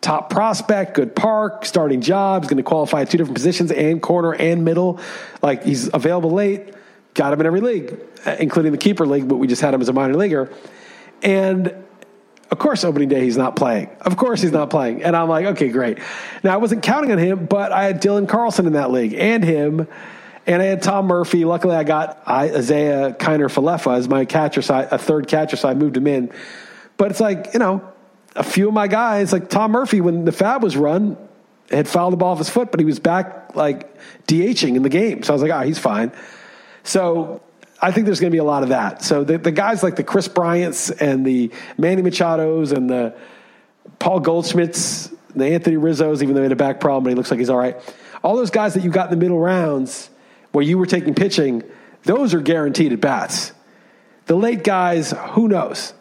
top 0.00 0.30
prospect, 0.30 0.94
good 0.94 1.16
park, 1.16 1.64
starting 1.64 2.00
job. 2.00 2.42
He's 2.42 2.50
going 2.50 2.58
to 2.58 2.62
qualify 2.62 3.02
at 3.02 3.10
two 3.10 3.18
different 3.18 3.36
positions, 3.36 3.70
and 3.72 4.00
corner 4.00 4.34
and 4.34 4.64
middle. 4.64 5.00
Like 5.42 5.64
he's 5.64 5.92
available 5.92 6.30
late. 6.30 6.74
Got 7.14 7.32
him 7.32 7.40
in 7.40 7.46
every 7.46 7.62
league, 7.62 7.98
uh, 8.26 8.36
including 8.38 8.72
the 8.72 8.78
keeper 8.78 9.06
league, 9.06 9.26
but 9.26 9.36
we 9.36 9.46
just 9.46 9.62
had 9.62 9.72
him 9.72 9.80
as 9.80 9.88
a 9.88 9.92
minor 9.92 10.14
leaguer. 10.14 10.52
And 11.22 11.74
of 12.50 12.58
course, 12.58 12.84
opening 12.84 13.08
day 13.08 13.24
he's 13.24 13.38
not 13.38 13.56
playing. 13.56 13.88
Of 14.02 14.16
course 14.16 14.42
he's 14.42 14.52
not 14.52 14.70
playing. 14.70 15.02
And 15.02 15.16
I'm 15.16 15.28
like, 15.28 15.46
okay, 15.46 15.68
great. 15.68 15.98
Now 16.44 16.54
I 16.54 16.58
wasn't 16.58 16.82
counting 16.82 17.10
on 17.10 17.18
him, 17.18 17.46
but 17.46 17.72
I 17.72 17.84
had 17.84 18.02
Dylan 18.02 18.28
Carlson 18.28 18.66
in 18.66 18.74
that 18.74 18.90
league 18.90 19.14
and 19.14 19.42
him. 19.42 19.88
And 20.46 20.62
I 20.62 20.66
had 20.66 20.80
Tom 20.80 21.06
Murphy. 21.06 21.44
Luckily, 21.44 21.74
I 21.74 21.82
got 21.82 22.22
Isiah 22.28 23.16
Kiner-Falefa 23.18 23.96
as 23.96 24.08
my 24.08 24.24
catcher, 24.24 24.62
I, 24.72 24.82
a 24.82 24.96
third 24.96 25.26
catcher, 25.26 25.56
so 25.56 25.68
I 25.68 25.74
moved 25.74 25.96
him 25.96 26.06
in. 26.06 26.30
But 26.98 27.10
it's 27.10 27.18
like, 27.18 27.52
you 27.52 27.58
know, 27.58 27.82
a 28.36 28.44
few 28.44 28.68
of 28.68 28.74
my 28.74 28.88
guys, 28.88 29.32
like 29.32 29.48
Tom 29.48 29.72
Murphy, 29.72 30.00
when 30.00 30.24
the 30.24 30.30
FAAB 30.30 30.60
was 30.60 30.76
run, 30.76 31.16
had 31.70 31.88
fouled 31.88 32.12
the 32.12 32.16
ball 32.16 32.32
off 32.32 32.38
his 32.38 32.48
foot, 32.48 32.70
but 32.70 32.80
he 32.80 32.86
was 32.86 32.98
back 32.98 33.56
like 33.56 33.96
DHing 34.26 34.76
in 34.76 34.82
the 34.82 34.88
game. 34.88 35.22
So 35.22 35.32
I 35.32 35.34
was 35.34 35.42
like, 35.42 35.52
ah, 35.52 35.60
oh, 35.60 35.62
he's 35.62 35.78
fine. 35.78 36.12
So 36.84 37.42
I 37.80 37.90
think 37.90 38.06
there's 38.06 38.20
going 38.20 38.30
to 38.30 38.34
be 38.34 38.38
a 38.38 38.44
lot 38.44 38.62
of 38.62 38.68
that. 38.70 39.02
So 39.02 39.24
the, 39.24 39.38
the 39.38 39.50
guys 39.50 39.82
like 39.82 39.96
the 39.96 40.04
Kris 40.04 40.28
Bryants 40.28 40.90
and 40.90 41.26
the 41.26 41.50
Manny 41.76 42.02
Machados 42.02 42.72
and 42.72 42.88
the 42.88 43.16
Paul 43.98 44.20
Goldschmidts, 44.20 45.14
the 45.34 45.46
Anthony 45.46 45.76
Rizzos, 45.76 46.22
even 46.22 46.34
though 46.34 46.42
he 46.42 46.44
had 46.44 46.52
a 46.52 46.56
back 46.56 46.80
problem, 46.80 47.04
but 47.04 47.10
he 47.10 47.16
looks 47.16 47.30
like 47.30 47.40
he's 47.40 47.50
all 47.50 47.58
right. 47.58 47.76
All 48.22 48.36
those 48.36 48.50
guys 48.50 48.74
that 48.74 48.84
you 48.84 48.90
got 48.90 49.10
in 49.10 49.18
the 49.18 49.22
middle 49.22 49.38
rounds 49.38 50.10
where 50.52 50.64
you 50.64 50.78
were 50.78 50.86
taking 50.86 51.14
pitching, 51.14 51.62
those 52.04 52.34
are 52.34 52.40
guaranteed 52.40 52.92
at 52.92 53.00
bats. 53.00 53.52
The 54.26 54.36
late 54.36 54.64
guys, 54.64 55.12
who 55.30 55.48
knows? 55.48 55.92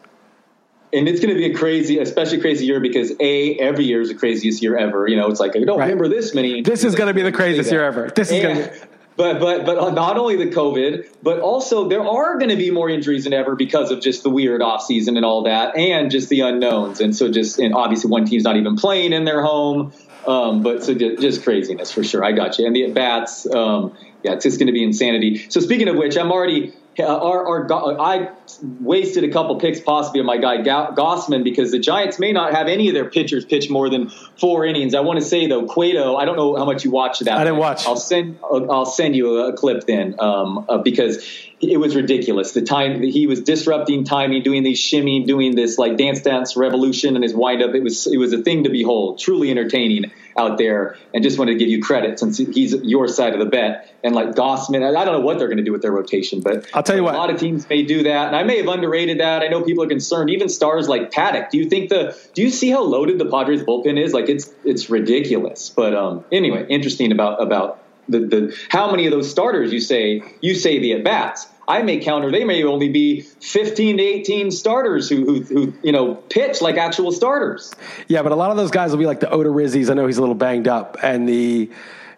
And 0.96 1.08
it's 1.08 1.20
going 1.20 1.34
to 1.34 1.36
be 1.36 1.52
a 1.52 1.54
crazy, 1.54 2.00
especially 2.00 2.40
crazy 2.40 2.66
year 2.66 2.80
because 2.80 3.12
a 3.20 3.56
every 3.58 3.86
year 3.86 4.02
is 4.02 4.10
the 4.10 4.16
craziest 4.16 4.62
year 4.62 4.78
ever. 4.78 5.08
You 5.08 5.18
know, 5.18 5.30
it's 5.30 5.40
like 5.40 5.56
I 5.56 5.60
don't 5.60 5.78
right. 5.78 5.86
remember 5.86 6.08
this 6.08 6.34
many. 6.34 6.62
This 6.62 6.84
is 6.84 6.96
going 6.96 7.08
to 7.08 7.14
be 7.14 7.22
the 7.22 7.32
craziest 7.32 7.72
year 7.72 7.86
ever. 7.86 8.10
This 8.16 8.32
is 8.32 8.42
going 8.42 8.58
to. 8.58 8.88
But 9.18 9.40
but 9.40 9.66
but 9.66 9.94
not 9.94 10.18
only 10.18 10.36
the 10.36 10.48
COVID, 10.48 11.08
but 11.24 11.40
also 11.40 11.88
there 11.88 12.06
are 12.06 12.38
going 12.38 12.50
to 12.50 12.58
be 12.58 12.70
more 12.70 12.90
injuries 12.90 13.24
than 13.24 13.34
ever 13.34 13.56
because 13.56 13.90
of 13.90 14.02
just 14.02 14.24
the 14.24 14.30
weird 14.30 14.62
off 14.62 14.84
season 14.84 15.16
and 15.16 15.26
all 15.26 15.44
that, 15.44 15.78
and 15.78 16.12
just 16.12 16.28
the 16.30 16.42
unknowns. 16.42 17.00
And 17.00 17.16
so 17.16 17.32
just 17.32 17.60
and 17.60 17.74
obviously 17.74 18.10
one 18.10 18.26
team's 18.26 18.44
not 18.44 18.58
even 18.58 18.76
playing 18.76 19.14
in 19.14 19.24
their 19.24 19.42
home. 19.42 19.94
Um, 20.28 20.64
but 20.64 20.84
so 20.84 20.96
just, 20.96 21.22
just, 21.22 21.44
craziness 21.44 21.92
for 21.92 22.04
sure. 22.04 22.24
I 22.24 22.32
got 22.32 22.58
you. 22.58 22.66
And 22.66 22.76
the 22.76 22.86
at 22.86 22.96
bats, 22.96 23.46
um, 23.46 23.96
yeah, 24.24 24.34
it's 24.34 24.44
just 24.44 24.58
going 24.58 24.66
to 24.66 24.74
be 24.74 24.84
insanity. 24.84 25.48
So 25.50 25.60
speaking 25.60 25.88
of 25.88 25.98
which, 25.98 26.18
I'm 26.18 26.32
already 26.32 26.74
our, 27.00 27.68
our, 27.70 28.02
I 28.02 28.32
wasted 28.62 29.24
a 29.24 29.30
couple 29.30 29.60
picks 29.60 29.80
possibly 29.80 30.20
on 30.22 30.26
my 30.26 30.38
guy 30.38 30.58
Gausman 30.58 31.44
because 31.44 31.72
the 31.72 31.80
Giants 31.80 32.20
may 32.20 32.32
not 32.32 32.54
have 32.54 32.68
any 32.68 32.88
of 32.88 32.94
their 32.94 33.10
pitchers 33.10 33.46
pitch 33.46 33.70
more 33.70 33.90
than 33.90 34.10
four 34.40 34.66
innings. 34.66 34.96
I 34.96 35.02
want 35.02 35.20
to 35.20 35.26
say 35.26 35.48
though, 35.48 35.66
Cueto, 35.66 36.16
I 36.16 36.26
don't 36.26 36.36
know 36.36 36.56
how 36.56 36.66
much 36.66 36.86
you 36.86 36.92
watched 36.92 37.26
that. 37.26 37.38
I 37.38 37.44
didn't 37.44 37.60
watch. 37.60 37.86
I'll 37.86 37.96
send 37.96 38.40
I'll 38.44 38.86
send 38.86 39.16
you 39.16 39.40
a 39.40 39.54
clip 39.54 39.86
then 39.86 40.16
um, 40.20 40.66
uh, 40.70 40.78
because 40.78 41.26
it 41.72 41.78
was 41.78 41.96
ridiculous. 41.96 42.54
The 42.54 42.62
time 42.62 43.02
he 43.02 43.28
was 43.28 43.42
disrupting 43.42 44.04
timing, 44.04 44.44
doing 44.44 44.64
these 44.64 44.80
shimmy, 44.80 45.26
doing 45.26 45.56
this 45.56 45.78
like 45.78 45.98
dance 45.98 46.22
dance 46.22 46.56
revolution 46.56 47.16
and 47.16 47.24
his 47.24 47.34
windup. 47.34 47.76
It 47.76 47.84
was 47.84 48.08
it 48.08 48.18
was 48.18 48.34
a 48.34 48.42
thing 48.42 48.64
to 48.64 48.70
behold, 48.70 49.20
truly 49.20 49.52
entertaining 49.52 50.12
out 50.38 50.58
there. 50.58 50.98
And 51.14 51.24
just 51.24 51.40
wanted 51.40 51.54
to 51.54 51.58
give 51.60 51.70
you 51.70 51.82
credit 51.82 52.20
since 52.20 52.38
he's 52.38 52.74
your 52.74 53.08
side 53.08 53.34
of 53.34 53.40
the 53.40 53.46
bet. 53.46 53.94
And 54.04 54.14
like 54.14 54.30
Gausman, 54.32 54.86
I 54.86 55.06
don't 55.06 55.14
know 55.14 55.26
what 55.26 55.40
they're 55.40 55.48
going 55.48 55.58
to 55.58 55.64
do 55.64 55.72
with 55.72 55.82
their 55.82 55.92
rotation, 55.92 56.42
but 56.42 56.70
I'll 56.74 56.84
tell 56.84 56.96
you 56.96 57.02
a 57.02 57.06
what, 57.06 57.16
a 57.16 57.18
lot 57.18 57.30
of 57.30 57.40
teams 57.40 57.68
may 57.70 57.84
do 57.84 58.04
that, 58.04 58.28
and 58.28 58.36
I 58.36 58.44
may 58.44 58.58
have 58.58 58.68
underrated 58.68 59.20
that. 59.20 59.42
I 59.42 59.48
know 59.48 59.62
people 59.62 59.84
are 59.84 59.88
concerned. 59.88 60.30
Even 60.30 60.50
stars 60.50 60.88
like 60.88 61.12
Paddack. 61.12 61.50
Do 61.50 61.58
you 61.58 61.70
think 61.70 61.90
the? 61.90 62.18
Do 62.34 62.42
you 62.42 62.50
see 62.50 62.70
how 62.70 62.82
loaded 62.82 63.18
the 63.18 63.26
Padres 63.26 63.64
bullpen 63.64 64.00
is? 64.00 64.14
Like 64.14 64.30
it's 64.30 64.54
it's 64.64 64.90
ridiculous. 64.90 65.70
But 65.70 65.94
um, 65.94 66.26
anyway, 66.32 66.66
interesting 66.70 67.12
about 67.12 67.42
about 67.42 67.85
the, 68.08 68.20
the 68.20 68.58
how 68.70 68.92
many 68.92 69.06
of 69.06 69.12
those 69.12 69.30
starters 69.30 69.72
you 69.74 69.80
say 69.80 70.24
you 70.42 70.56
say 70.56 70.80
the 70.80 70.94
at 70.94 71.04
bats. 71.04 71.48
I 71.68 71.82
may 71.82 72.00
counter 72.00 72.32
they 72.32 72.44
may 72.44 72.64
only 72.64 72.90
be 72.90 73.22
15 73.22 73.98
to 73.98 74.04
18 74.04 74.52
starters 74.52 75.10
who, 75.10 75.26
who, 75.26 75.42
who, 75.42 75.74
you 75.82 75.92
know 75.92 76.16
pitch 76.16 76.62
like 76.62 76.78
actual 76.78 77.12
starters. 77.12 77.74
Yeah, 78.08 78.22
but 78.22 78.32
a 78.32 78.36
lot 78.36 78.52
of 78.52 78.58
those 78.58 78.72
guys 78.72 78.92
will 78.92 79.00
be 79.00 79.08
like 79.08 79.20
the 79.20 79.28
Odorizzi's. 79.28 79.90
I 79.90 79.96
know 79.96 80.06
he's 80.06 80.18
a 80.18 80.22
little 80.22 80.36
banged 80.36 80.68
up, 80.68 80.98
and 81.02 81.28
the 81.28 81.70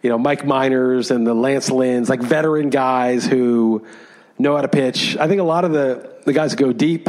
you 0.04 0.10
know 0.10 0.18
Mike 0.18 0.46
Minors 0.46 1.12
and 1.12 1.26
the 1.26 1.34
Lance 1.34 1.70
Lynns, 1.70 2.10
like 2.10 2.22
veteran 2.22 2.70
guys 2.70 3.26
who 3.26 3.86
know 4.38 4.56
how 4.56 4.62
to 4.62 4.68
pitch. 4.68 5.18
I 5.18 5.28
think 5.28 5.40
a 5.40 5.46
lot 5.46 5.64
of 5.64 5.72
the 5.72 6.14
the 6.26 6.34
guys 6.34 6.52
who 6.52 6.58
go 6.58 6.74
deep 6.74 7.08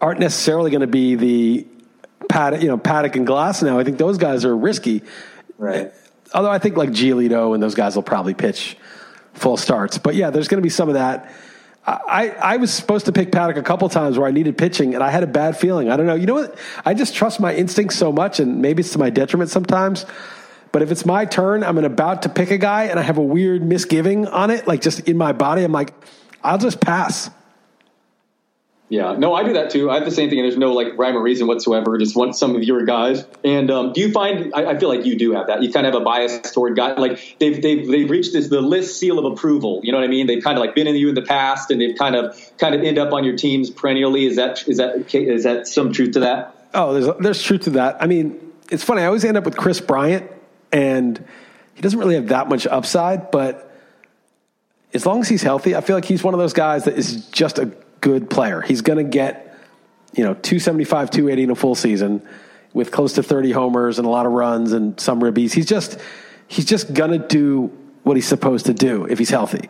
aren't 0.00 0.20
necessarily 0.20 0.70
going 0.70 0.80
to 0.80 0.86
be 0.86 1.16
the 1.16 1.66
Paddack, 2.28 2.62
you 2.62 2.68
know 2.68 2.78
Paddack 2.78 3.14
and 3.16 3.26
Glass. 3.26 3.62
Now 3.62 3.78
I 3.78 3.84
think 3.84 3.98
those 3.98 4.18
guys 4.18 4.44
are 4.44 4.56
risky. 4.56 5.02
Right. 5.58 5.92
Although 6.34 6.50
I 6.50 6.58
think 6.58 6.76
like 6.76 6.90
Giolito 6.90 7.54
and 7.54 7.62
those 7.62 7.74
guys 7.74 7.96
will 7.96 8.02
probably 8.02 8.34
pitch 8.34 8.76
full 9.34 9.56
starts. 9.56 9.98
But 9.98 10.14
yeah, 10.14 10.30
there's 10.30 10.48
going 10.48 10.58
to 10.58 10.66
be 10.66 10.70
some 10.70 10.88
of 10.88 10.94
that. 10.94 11.32
I, 11.86 12.28
I 12.30 12.56
was 12.58 12.72
supposed 12.72 13.06
to 13.06 13.12
pick 13.12 13.30
Paddack 13.30 13.56
a 13.56 13.62
couple 13.62 13.88
times 13.88 14.18
where 14.18 14.28
I 14.28 14.30
needed 14.30 14.58
pitching, 14.58 14.94
and 14.94 15.02
I 15.02 15.08
had 15.08 15.22
a 15.22 15.26
bad 15.26 15.56
feeling. 15.56 15.90
I 15.90 15.96
don't 15.96 16.04
know. 16.04 16.16
You 16.16 16.26
know 16.26 16.34
what? 16.34 16.58
I 16.84 16.92
just 16.92 17.14
trust 17.14 17.40
my 17.40 17.54
instincts 17.54 17.96
so 17.96 18.12
much, 18.12 18.40
and 18.40 18.60
maybe 18.60 18.80
it's 18.80 18.92
to 18.92 18.98
my 18.98 19.08
detriment 19.08 19.48
sometimes. 19.48 20.04
But 20.70 20.82
if 20.82 20.90
it's 20.90 21.06
my 21.06 21.24
turn, 21.24 21.64
I'm 21.64 21.78
about 21.78 22.22
to 22.22 22.28
pick 22.28 22.50
a 22.50 22.58
guy, 22.58 22.84
and 22.84 23.00
I 23.00 23.02
have 23.02 23.16
a 23.16 23.22
weird 23.22 23.62
misgiving 23.62 24.26
on 24.26 24.50
it, 24.50 24.66
like 24.66 24.82
just 24.82 25.00
in 25.08 25.16
my 25.16 25.32
body. 25.32 25.64
I'm 25.64 25.72
like, 25.72 25.94
I'll 26.44 26.58
just 26.58 26.78
pass. 26.78 27.30
Yeah, 28.90 29.16
no, 29.18 29.34
I 29.34 29.44
do 29.44 29.52
that 29.52 29.70
too. 29.70 29.90
I 29.90 29.96
have 29.96 30.06
the 30.06 30.10
same 30.10 30.30
thing, 30.30 30.38
and 30.38 30.46
there's 30.46 30.56
no 30.56 30.72
like 30.72 30.96
rhyme 30.96 31.14
or 31.14 31.20
reason 31.20 31.46
whatsoever. 31.46 31.98
Just 31.98 32.16
want 32.16 32.34
some 32.34 32.56
of 32.56 32.64
your 32.64 32.86
guys. 32.86 33.26
And 33.44 33.70
um, 33.70 33.92
do 33.92 34.00
you 34.00 34.10
find? 34.10 34.52
I, 34.54 34.70
I, 34.70 34.78
feel 34.78 34.88
like 34.88 35.04
you 35.04 35.18
do 35.18 35.32
have 35.32 35.48
that. 35.48 35.62
You 35.62 35.70
kind 35.70 35.86
of 35.86 35.92
have 35.92 36.00
a 36.00 36.04
bias 36.04 36.52
toward 36.52 36.74
guys. 36.74 36.98
Like 36.98 37.36
they've 37.38 37.60
they've 37.60 37.86
they've 37.86 38.08
reached 38.08 38.32
this 38.32 38.48
the 38.48 38.62
Liss 38.62 38.98
seal 38.98 39.18
of 39.18 39.30
approval. 39.30 39.80
You 39.82 39.92
know 39.92 39.98
what 39.98 40.04
I 40.04 40.08
mean? 40.08 40.26
They've 40.26 40.42
kind 40.42 40.56
of 40.56 40.64
like 40.64 40.74
been 40.74 40.86
in 40.86 40.96
you 40.96 41.10
in 41.10 41.14
the 41.14 41.22
past, 41.22 41.70
and 41.70 41.78
they've 41.78 41.96
kind 41.98 42.16
of 42.16 42.34
kind 42.56 42.74
of 42.74 42.82
end 42.82 42.96
up 42.96 43.12
on 43.12 43.24
your 43.24 43.36
teams 43.36 43.68
perennially. 43.68 44.24
Is 44.24 44.36
that 44.36 44.66
is 44.66 44.78
that 44.78 45.14
is 45.14 45.44
that 45.44 45.68
some 45.68 45.92
truth 45.92 46.12
to 46.12 46.20
that? 46.20 46.56
Oh, 46.72 46.94
there's 46.94 47.16
there's 47.20 47.42
truth 47.42 47.62
to 47.62 47.70
that. 47.70 48.02
I 48.02 48.06
mean, 48.06 48.40
it's 48.70 48.84
funny. 48.84 49.02
I 49.02 49.06
always 49.06 49.24
end 49.24 49.36
up 49.36 49.44
with 49.44 49.56
Kris 49.58 49.82
Bryant, 49.82 50.30
and 50.72 51.22
he 51.74 51.82
doesn't 51.82 51.98
really 51.98 52.14
have 52.14 52.28
that 52.28 52.48
much 52.48 52.66
upside, 52.66 53.30
but 53.30 53.70
as 54.94 55.04
long 55.04 55.20
as 55.20 55.28
he's 55.28 55.42
healthy, 55.42 55.76
I 55.76 55.82
feel 55.82 55.94
like 55.94 56.06
he's 56.06 56.24
one 56.24 56.32
of 56.32 56.40
those 56.40 56.54
guys 56.54 56.84
that 56.84 56.96
is 56.96 57.26
just 57.26 57.58
a 57.58 57.70
good 58.00 58.30
player. 58.30 58.60
He's 58.60 58.80
going 58.80 58.98
to 58.98 59.10
get, 59.10 59.58
you 60.14 60.24
know, 60.24 60.34
275, 60.34 61.10
280 61.10 61.42
in 61.42 61.50
a 61.50 61.54
full 61.54 61.74
season 61.74 62.26
with 62.72 62.90
close 62.90 63.14
to 63.14 63.22
30 63.22 63.52
homers 63.52 63.98
and 63.98 64.06
a 64.06 64.10
lot 64.10 64.26
of 64.26 64.32
runs 64.32 64.72
and 64.72 64.98
some 65.00 65.20
ribbies. 65.20 65.52
He's 65.52 65.66
just, 65.66 65.98
he's 66.46 66.64
just 66.64 66.92
going 66.92 67.10
to 67.10 67.18
do 67.18 67.66
what 68.02 68.16
he's 68.16 68.26
supposed 68.26 68.66
to 68.66 68.74
do 68.74 69.04
if 69.06 69.18
he's 69.18 69.30
healthy. 69.30 69.68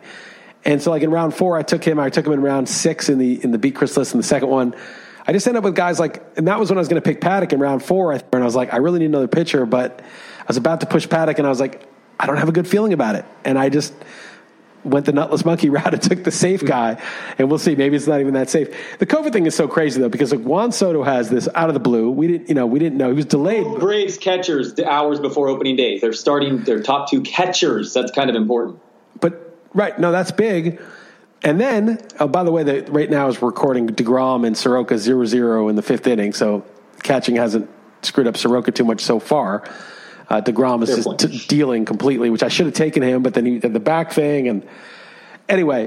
And 0.65 0.81
so 0.81 0.91
like 0.91 1.03
in 1.03 1.11
round 1.11 1.33
four, 1.33 1.57
I 1.57 1.63
took 1.63 1.83
him, 1.83 1.99
I 1.99 2.09
took 2.09 2.25
him 2.25 2.33
in 2.33 2.41
round 2.41 2.67
six 2.67 3.09
in 3.09 3.17
the, 3.17 3.41
in 3.43 3.51
the 3.51 3.57
beat 3.57 3.75
Chris 3.75 3.95
Liss 3.95 4.13
in 4.13 4.17
the 4.17 4.23
second 4.23 4.49
one. 4.49 4.75
I 5.25 5.31
just 5.31 5.47
ended 5.47 5.59
up 5.59 5.63
with 5.63 5.75
guys 5.75 5.99
like, 5.99 6.23
and 6.37 6.47
that 6.47 6.59
was 6.59 6.69
when 6.69 6.77
I 6.77 6.81
was 6.81 6.87
going 6.87 7.01
to 7.01 7.07
pick 7.07 7.21
Paddack 7.21 7.53
in 7.53 7.59
round 7.59 7.83
four. 7.83 8.11
And 8.11 8.23
I 8.33 8.39
was 8.39 8.55
like, 8.55 8.73
I 8.73 8.77
really 8.77 8.99
need 8.99 9.05
another 9.05 9.27
pitcher, 9.27 9.65
but 9.65 10.01
I 10.39 10.45
was 10.47 10.57
about 10.57 10.81
to 10.81 10.87
push 10.87 11.07
Paddack 11.07 11.37
and 11.37 11.45
I 11.45 11.49
was 11.49 11.59
like, 11.59 11.87
I 12.19 12.25
don't 12.25 12.37
have 12.37 12.49
a 12.49 12.53
good 12.53 12.67
feeling 12.67 12.93
about 12.93 13.15
it. 13.15 13.25
And 13.45 13.57
I 13.57 13.69
just, 13.69 13.93
went 14.91 15.05
the 15.05 15.13
nutless 15.13 15.45
monkey 15.45 15.69
route 15.69 15.93
and 15.93 16.01
took 16.01 16.23
the 16.23 16.31
safe 16.31 16.61
mm. 16.61 16.67
guy, 16.67 17.01
and 17.37 17.49
we'll 17.49 17.59
see. 17.59 17.75
Maybe 17.75 17.95
it's 17.95 18.07
not 18.07 18.19
even 18.19 18.33
that 18.33 18.49
safe. 18.49 18.75
The 18.99 19.05
COVID 19.05 19.33
thing 19.33 19.45
is 19.45 19.55
so 19.55 19.67
crazy 19.67 20.01
though 20.01 20.09
because 20.09 20.31
like 20.31 20.41
Juan 20.41 20.71
Soto 20.71 21.03
has 21.03 21.29
this 21.29 21.47
out 21.55 21.69
of 21.69 21.73
the 21.73 21.79
blue. 21.79 22.09
We 22.09 22.27
didn't, 22.27 22.49
you 22.49 22.55
know, 22.55 22.65
we 22.67 22.79
didn't 22.79 22.97
know 22.97 23.09
he 23.09 23.15
was 23.15 23.25
delayed. 23.25 23.65
Braves 23.79 24.17
catchers 24.17 24.79
hours 24.79 25.19
before 25.19 25.47
opening 25.47 25.75
day. 25.75 25.99
They're 25.99 26.13
starting 26.13 26.63
their 26.63 26.81
top 26.81 27.09
two 27.09 27.21
catchers. 27.21 27.93
That's 27.93 28.11
kind 28.11 28.29
of 28.29 28.35
important. 28.35 28.79
But 29.19 29.57
right, 29.73 29.97
no, 29.99 30.11
that's 30.11 30.31
big. 30.31 30.81
And 31.41 31.59
then, 31.59 31.99
oh, 32.19 32.27
by 32.27 32.43
the 32.43 32.51
way, 32.51 32.63
the, 32.63 32.91
right 32.91 33.09
now 33.09 33.27
is 33.29 33.41
recording 33.41 33.87
Degrom 33.87 34.45
and 34.45 34.57
Soroka 34.57 34.95
0-0 34.95 35.69
in 35.69 35.75
the 35.75 35.81
fifth 35.81 36.05
inning, 36.05 36.33
so 36.33 36.65
catching 37.01 37.37
hasn't 37.37 37.69
screwed 38.01 38.27
up 38.27 38.35
Soroka 38.35 38.71
too 38.71 38.83
much 38.83 39.01
so 39.01 39.19
far. 39.19 39.63
Uh, 40.29 40.41
Degrom 40.41 40.83
is 40.83 41.03
just 41.03 41.19
t- 41.19 41.45
dealing 41.47 41.85
completely, 41.85 42.29
which 42.29 42.43
I 42.43 42.49
should 42.49 42.67
have 42.67 42.75
taken 42.75 43.01
him, 43.01 43.23
but 43.23 43.33
then 43.33 43.45
he 43.45 43.57
did 43.57 43.73
the 43.73 43.79
back 43.79 44.11
thing. 44.13 44.47
And 44.47 44.67
anyway, 45.47 45.85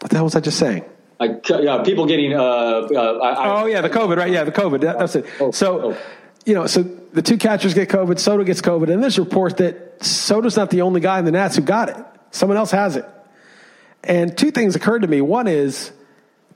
what 0.00 0.10
the 0.10 0.16
hell 0.16 0.24
was 0.24 0.34
I 0.34 0.40
just 0.40 0.58
saying? 0.58 0.84
I, 1.20 1.40
yeah, 1.60 1.82
people 1.82 2.06
getting. 2.06 2.32
Uh, 2.32 2.40
uh, 2.40 3.18
I, 3.22 3.62
oh 3.62 3.66
yeah, 3.66 3.80
the 3.82 3.90
COVID, 3.90 4.16
right? 4.16 4.30
Yeah, 4.30 4.44
the 4.44 4.52
COVID. 4.52 4.80
That, 4.80 4.98
that's 4.98 5.14
it. 5.14 5.26
Oh, 5.38 5.50
so, 5.50 5.92
oh. 5.92 5.98
you 6.46 6.54
know, 6.54 6.66
so 6.66 6.82
the 6.82 7.22
two 7.22 7.36
catchers 7.36 7.74
get 7.74 7.90
COVID. 7.90 8.18
Soto 8.18 8.42
gets 8.44 8.62
COVID, 8.62 8.90
and 8.90 9.02
there's 9.02 9.18
a 9.18 9.22
report 9.22 9.58
that 9.58 10.02
Soto's 10.02 10.56
not 10.56 10.70
the 10.70 10.80
only 10.80 11.00
guy 11.00 11.18
in 11.18 11.24
the 11.24 11.30
Nats 11.30 11.56
who 11.56 11.62
got 11.62 11.90
it. 11.90 11.96
Someone 12.30 12.56
else 12.56 12.70
has 12.70 12.96
it. 12.96 13.04
And 14.02 14.36
two 14.36 14.50
things 14.50 14.74
occurred 14.74 15.02
to 15.02 15.08
me. 15.08 15.20
One 15.20 15.46
is 15.46 15.92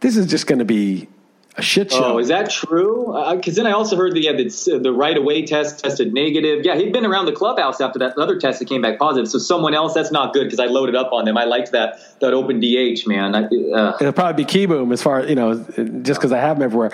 this 0.00 0.16
is 0.16 0.26
just 0.26 0.46
going 0.46 0.58
to 0.58 0.64
be 0.64 1.08
a 1.56 1.62
shit 1.62 1.90
show. 1.90 2.04
Oh, 2.04 2.18
is 2.18 2.28
that 2.28 2.50
true? 2.50 3.06
Because 3.34 3.58
uh, 3.58 3.62
then 3.62 3.72
I 3.72 3.74
also 3.74 3.96
heard 3.96 4.14
that 4.14 4.20
yeah, 4.20 4.32
the, 4.32 4.78
the 4.82 4.92
right 4.92 5.16
away 5.16 5.44
test 5.46 5.82
tested 5.82 6.12
negative. 6.12 6.64
Yeah, 6.64 6.76
he'd 6.76 6.92
been 6.92 7.06
around 7.06 7.26
the 7.26 7.32
clubhouse 7.32 7.80
after 7.80 7.98
that 8.00 8.16
other 8.18 8.38
test 8.38 8.58
that 8.58 8.68
came 8.68 8.82
back 8.82 8.98
positive. 8.98 9.28
So 9.28 9.38
someone 9.38 9.74
else, 9.74 9.94
that's 9.94 10.12
not 10.12 10.34
good 10.34 10.44
because 10.44 10.60
I 10.60 10.66
loaded 10.66 10.94
up 10.94 11.12
on 11.12 11.24
them. 11.24 11.38
I 11.38 11.44
liked 11.44 11.72
that 11.72 11.98
that 12.20 12.34
open 12.34 12.60
DH 12.60 13.06
man. 13.06 13.34
I, 13.34 13.44
uh. 13.44 13.96
It'll 14.00 14.12
probably 14.12 14.44
be 14.44 14.50
Kieboom 14.50 14.92
as 14.92 15.02
far 15.02 15.24
you 15.24 15.34
know, 15.34 15.54
just 16.02 16.20
because 16.20 16.32
I 16.32 16.38
have 16.38 16.58
him 16.58 16.62
everywhere. 16.62 16.90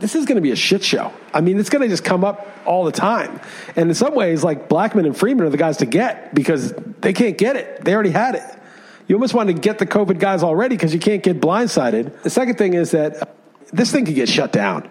This 0.00 0.16
is 0.16 0.24
going 0.24 0.36
to 0.36 0.42
be 0.42 0.50
a 0.50 0.56
shit 0.56 0.82
show. 0.82 1.12
I 1.32 1.40
mean, 1.40 1.60
it's 1.60 1.70
going 1.70 1.82
to 1.82 1.88
just 1.88 2.02
come 2.02 2.24
up 2.24 2.48
all 2.66 2.84
the 2.84 2.90
time. 2.90 3.40
And 3.76 3.88
in 3.88 3.94
some 3.94 4.16
ways, 4.16 4.42
like 4.42 4.68
Blackmon 4.68 5.06
and 5.06 5.16
Freeman 5.16 5.46
are 5.46 5.50
the 5.50 5.56
guys 5.56 5.76
to 5.76 5.86
get 5.86 6.34
because 6.34 6.72
they 7.02 7.12
can't 7.12 7.38
get 7.38 7.54
it. 7.54 7.84
They 7.84 7.94
already 7.94 8.10
had 8.10 8.34
it. 8.34 8.42
You 9.06 9.14
almost 9.14 9.34
want 9.34 9.48
to 9.48 9.52
get 9.52 9.78
the 9.78 9.86
COVID 9.86 10.18
guys 10.18 10.42
already 10.42 10.74
because 10.74 10.92
you 10.92 10.98
can't 10.98 11.22
get 11.22 11.40
blindsided. 11.40 12.22
The 12.22 12.30
second 12.30 12.58
thing 12.58 12.74
is 12.74 12.90
that 12.90 13.32
this 13.72 13.92
thing 13.92 14.04
could 14.04 14.14
get 14.14 14.28
shut 14.28 14.52
down. 14.52 14.90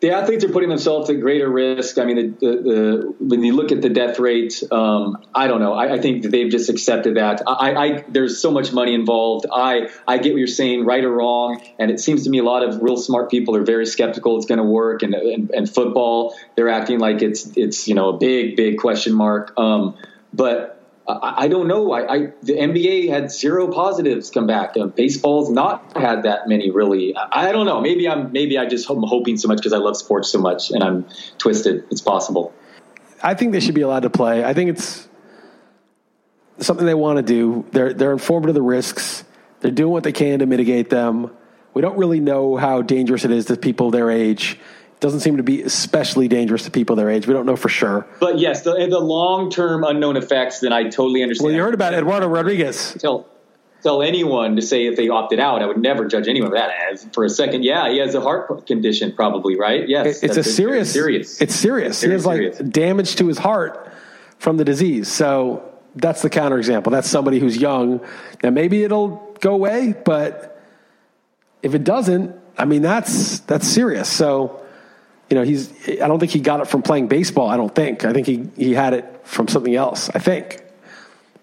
The 0.00 0.12
athletes 0.12 0.44
are 0.44 0.48
putting 0.48 0.70
themselves 0.70 1.10
at 1.10 1.20
greater 1.20 1.48
risk. 1.50 1.98
I 1.98 2.06
mean, 2.06 2.16
the, 2.16 2.46
the, 2.46 2.62
the, 2.62 3.14
when 3.20 3.44
you 3.44 3.54
look 3.54 3.70
at 3.70 3.82
the 3.82 3.90
death 3.90 4.18
rate, 4.18 4.62
um, 4.72 5.22
I 5.34 5.46
don't 5.46 5.60
know. 5.60 5.74
I, 5.74 5.94
I, 5.94 6.00
think 6.00 6.24
they've 6.24 6.50
just 6.50 6.70
accepted 6.70 7.16
that. 7.16 7.42
I, 7.46 7.74
I, 7.74 8.04
there's 8.08 8.40
so 8.40 8.50
much 8.50 8.72
money 8.72 8.94
involved. 8.94 9.44
I, 9.52 9.90
I 10.08 10.16
get 10.16 10.32
what 10.32 10.38
you're 10.38 10.46
saying, 10.46 10.86
right 10.86 11.04
or 11.04 11.12
wrong, 11.12 11.62
and 11.78 11.90
it 11.90 12.00
seems 12.00 12.24
to 12.24 12.30
me 12.30 12.38
a 12.38 12.42
lot 12.42 12.62
of 12.62 12.80
real 12.80 12.96
smart 12.96 13.30
people 13.30 13.54
are 13.56 13.62
very 13.62 13.84
skeptical 13.84 14.38
it's 14.38 14.46
going 14.46 14.56
to 14.56 14.64
work. 14.64 15.02
And, 15.02 15.12
and, 15.14 15.50
and 15.50 15.68
football, 15.68 16.34
they're 16.56 16.70
acting 16.70 16.98
like 16.98 17.20
it's 17.20 17.54
it's 17.54 17.86
you 17.86 17.94
know 17.94 18.08
a 18.08 18.16
big 18.16 18.56
big 18.56 18.78
question 18.78 19.12
mark. 19.12 19.52
Um, 19.58 19.98
but 20.32 20.79
I, 21.08 21.48
don't 21.48 21.66
know. 21.66 21.92
I, 21.92 22.14
I, 22.14 22.18
the 22.42 22.52
NBA 22.52 23.08
had 23.08 23.32
zero 23.32 23.72
positives 23.72 24.30
come 24.30 24.46
back. 24.46 24.76
Uh, 24.76 24.86
baseball's 24.86 25.50
not 25.50 25.96
had 25.96 26.22
that 26.24 26.48
many 26.48 26.70
really. 26.70 27.16
I, 27.16 27.48
I 27.48 27.52
don't 27.52 27.66
know. 27.66 27.80
Maybe 27.80 28.08
I'm 28.08 28.32
maybe 28.32 28.58
I 28.58 28.66
just 28.66 28.88
am 28.90 29.02
hoping 29.02 29.36
so 29.36 29.48
much 29.48 29.58
because 29.58 29.72
I 29.72 29.78
love 29.78 29.96
sports 29.96 30.30
so 30.30 30.38
much 30.38 30.70
and 30.70 30.82
I'm 30.82 31.06
twisted. 31.38 31.84
It's 31.90 32.00
possible. 32.00 32.54
I 33.22 33.34
think 33.34 33.52
they 33.52 33.60
should 33.60 33.74
be 33.74 33.80
allowed 33.80 34.02
to 34.04 34.10
play. 34.10 34.44
I 34.44 34.54
think 34.54 34.70
it's 34.70 35.08
something 36.58 36.86
they 36.86 36.94
want 36.94 37.16
to 37.16 37.22
do. 37.22 37.66
They're 37.72 37.92
they're 37.92 38.12
informed 38.12 38.48
of 38.48 38.54
the 38.54 38.62
risks. 38.62 39.24
They're 39.60 39.70
doing 39.70 39.92
what 39.92 40.04
they 40.04 40.12
can 40.12 40.38
to 40.38 40.46
mitigate 40.46 40.90
them. 40.90 41.30
We 41.74 41.82
don't 41.82 41.98
really 41.98 42.20
know 42.20 42.56
how 42.56 42.82
dangerous 42.82 43.24
it 43.24 43.30
is 43.30 43.46
to 43.46 43.56
people 43.56 43.90
their 43.90 44.10
age 44.10 44.58
doesn't 45.00 45.20
seem 45.20 45.38
to 45.38 45.42
be 45.42 45.62
especially 45.62 46.28
dangerous 46.28 46.64
to 46.64 46.70
people 46.70 46.94
their 46.94 47.10
age. 47.10 47.26
We 47.26 47.34
don't 47.34 47.46
know 47.46 47.56
for 47.56 47.68
sure. 47.68 48.06
But 48.20 48.38
yes, 48.38 48.62
the, 48.62 48.72
the 48.72 48.98
long 48.98 49.50
term 49.50 49.82
unknown 49.82 50.16
effects, 50.16 50.60
then 50.60 50.72
I 50.72 50.84
totally 50.84 51.22
understand. 51.22 51.46
Well, 51.46 51.54
you 51.54 51.62
heard 51.62 51.74
about 51.74 51.94
Eduardo 51.94 52.28
Rodriguez. 52.28 52.94
Tell, 52.98 53.26
tell 53.82 54.02
anyone 54.02 54.56
to 54.56 54.62
say 54.62 54.86
if 54.86 54.96
they 54.96 55.08
opted 55.08 55.40
out. 55.40 55.62
I 55.62 55.66
would 55.66 55.78
never 55.78 56.06
judge 56.06 56.28
anyone 56.28 56.50
for 56.50 56.56
that. 56.56 56.70
As 56.92 57.06
for 57.12 57.24
a 57.24 57.30
second, 57.30 57.64
yeah, 57.64 57.90
he 57.90 57.98
has 57.98 58.14
a 58.14 58.20
heart 58.20 58.66
condition, 58.66 59.12
probably, 59.12 59.58
right? 59.58 59.88
Yes. 59.88 60.22
It's 60.22 60.36
a 60.36 60.44
serious, 60.44 60.92
serious. 60.92 61.40
It's 61.40 61.54
serious. 61.54 62.02
It's 62.02 62.02
he 62.02 62.10
has 62.10 62.26
like 62.26 62.70
damage 62.70 63.16
to 63.16 63.26
his 63.26 63.38
heart 63.38 63.92
from 64.38 64.58
the 64.58 64.64
disease. 64.64 65.08
So 65.08 65.66
that's 65.94 66.22
the 66.22 66.30
counterexample. 66.30 66.90
That's 66.90 67.08
somebody 67.08 67.38
who's 67.38 67.56
young. 67.56 68.00
Now, 68.42 68.50
maybe 68.50 68.84
it'll 68.84 69.36
go 69.40 69.54
away, 69.54 69.94
but 70.04 70.62
if 71.62 71.74
it 71.74 71.84
doesn't, 71.84 72.36
I 72.58 72.66
mean, 72.66 72.82
that's, 72.82 73.40
that's 73.40 73.66
serious. 73.66 74.08
So, 74.08 74.59
you 75.30 75.36
know, 75.36 75.44
he's, 75.44 75.72
I 75.88 76.08
don't 76.08 76.18
think 76.18 76.32
he 76.32 76.40
got 76.40 76.60
it 76.60 76.66
from 76.66 76.82
playing 76.82 77.06
baseball. 77.06 77.48
I 77.48 77.56
don't 77.56 77.74
think. 77.74 78.04
I 78.04 78.12
think 78.12 78.26
he, 78.26 78.48
he 78.56 78.74
had 78.74 78.92
it 78.92 79.20
from 79.24 79.46
something 79.48 79.74
else, 79.74 80.10
I 80.10 80.18
think. 80.18 80.60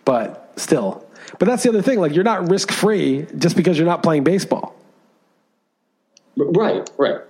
But 0.04 0.52
still, 0.58 1.08
But 1.40 1.48
that's 1.48 1.64
the 1.64 1.70
other 1.70 1.82
thing. 1.82 2.00
Like 2.00 2.14
you're 2.14 2.24
not 2.24 2.50
risk 2.50 2.72
free 2.72 3.28
just 3.38 3.56
because 3.56 3.78
you're 3.78 3.88
not 3.88 4.04
playing 4.04 4.24
baseball. 4.24 4.76
Right, 6.36 6.90
right. 6.98 7.22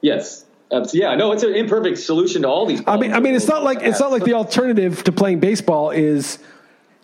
Yes. 0.00 0.44
Uh, 0.70 0.86
yeah, 0.92 1.14
no, 1.16 1.32
it's 1.32 1.42
an 1.42 1.54
imperfect 1.54 1.98
solution 1.98 2.42
to 2.42 2.48
all 2.48 2.66
these. 2.66 2.80
I 2.86 2.96
mean, 2.96 3.12
I 3.12 3.20
mean, 3.20 3.34
it's 3.34 3.48
not 3.48 3.64
like 3.64 3.82
it's 3.82 3.98
not 3.98 4.12
like 4.12 4.24
the 4.24 4.34
alternative 4.34 5.02
to 5.04 5.12
playing 5.12 5.40
baseball 5.40 5.90
is 5.90 6.38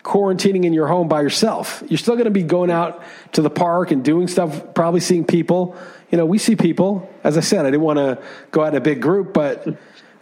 quarantining 0.04 0.64
in 0.64 0.72
your 0.72 0.86
home 0.86 1.08
by 1.08 1.20
yourself. 1.20 1.82
You're 1.88 1.98
still 1.98 2.14
going 2.14 2.26
to 2.26 2.30
be 2.30 2.44
going 2.44 2.70
out 2.70 3.02
to 3.32 3.42
the 3.42 3.50
park 3.50 3.90
and 3.90 4.04
doing 4.04 4.28
stuff, 4.28 4.72
probably 4.72 5.00
seeing 5.00 5.24
people. 5.24 5.76
You 6.10 6.18
know, 6.18 6.26
we 6.26 6.38
see 6.38 6.56
people. 6.56 7.10
As 7.24 7.36
I 7.36 7.40
said, 7.40 7.66
I 7.66 7.70
didn't 7.70 7.82
want 7.82 7.98
to 7.98 8.22
go 8.50 8.62
out 8.62 8.68
in 8.68 8.76
a 8.76 8.80
big 8.80 9.02
group, 9.02 9.32
but 9.32 9.66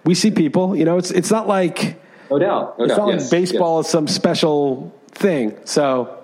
we 0.04 0.14
see 0.14 0.30
people. 0.30 0.74
You 0.74 0.84
know, 0.84 0.98
it's 0.98 1.10
it's 1.10 1.30
not 1.30 1.46
like 1.46 2.00
no 2.30 2.38
doubt, 2.38 2.78
no 2.78 2.84
it's 2.84 2.96
doubt. 2.96 3.08
not 3.08 3.18
like 3.20 3.30
baseball 3.30 3.78
yes. 3.78 3.86
is 3.86 3.92
some 3.92 4.08
special 4.08 4.94
thing. 5.12 5.56
So 5.64 6.18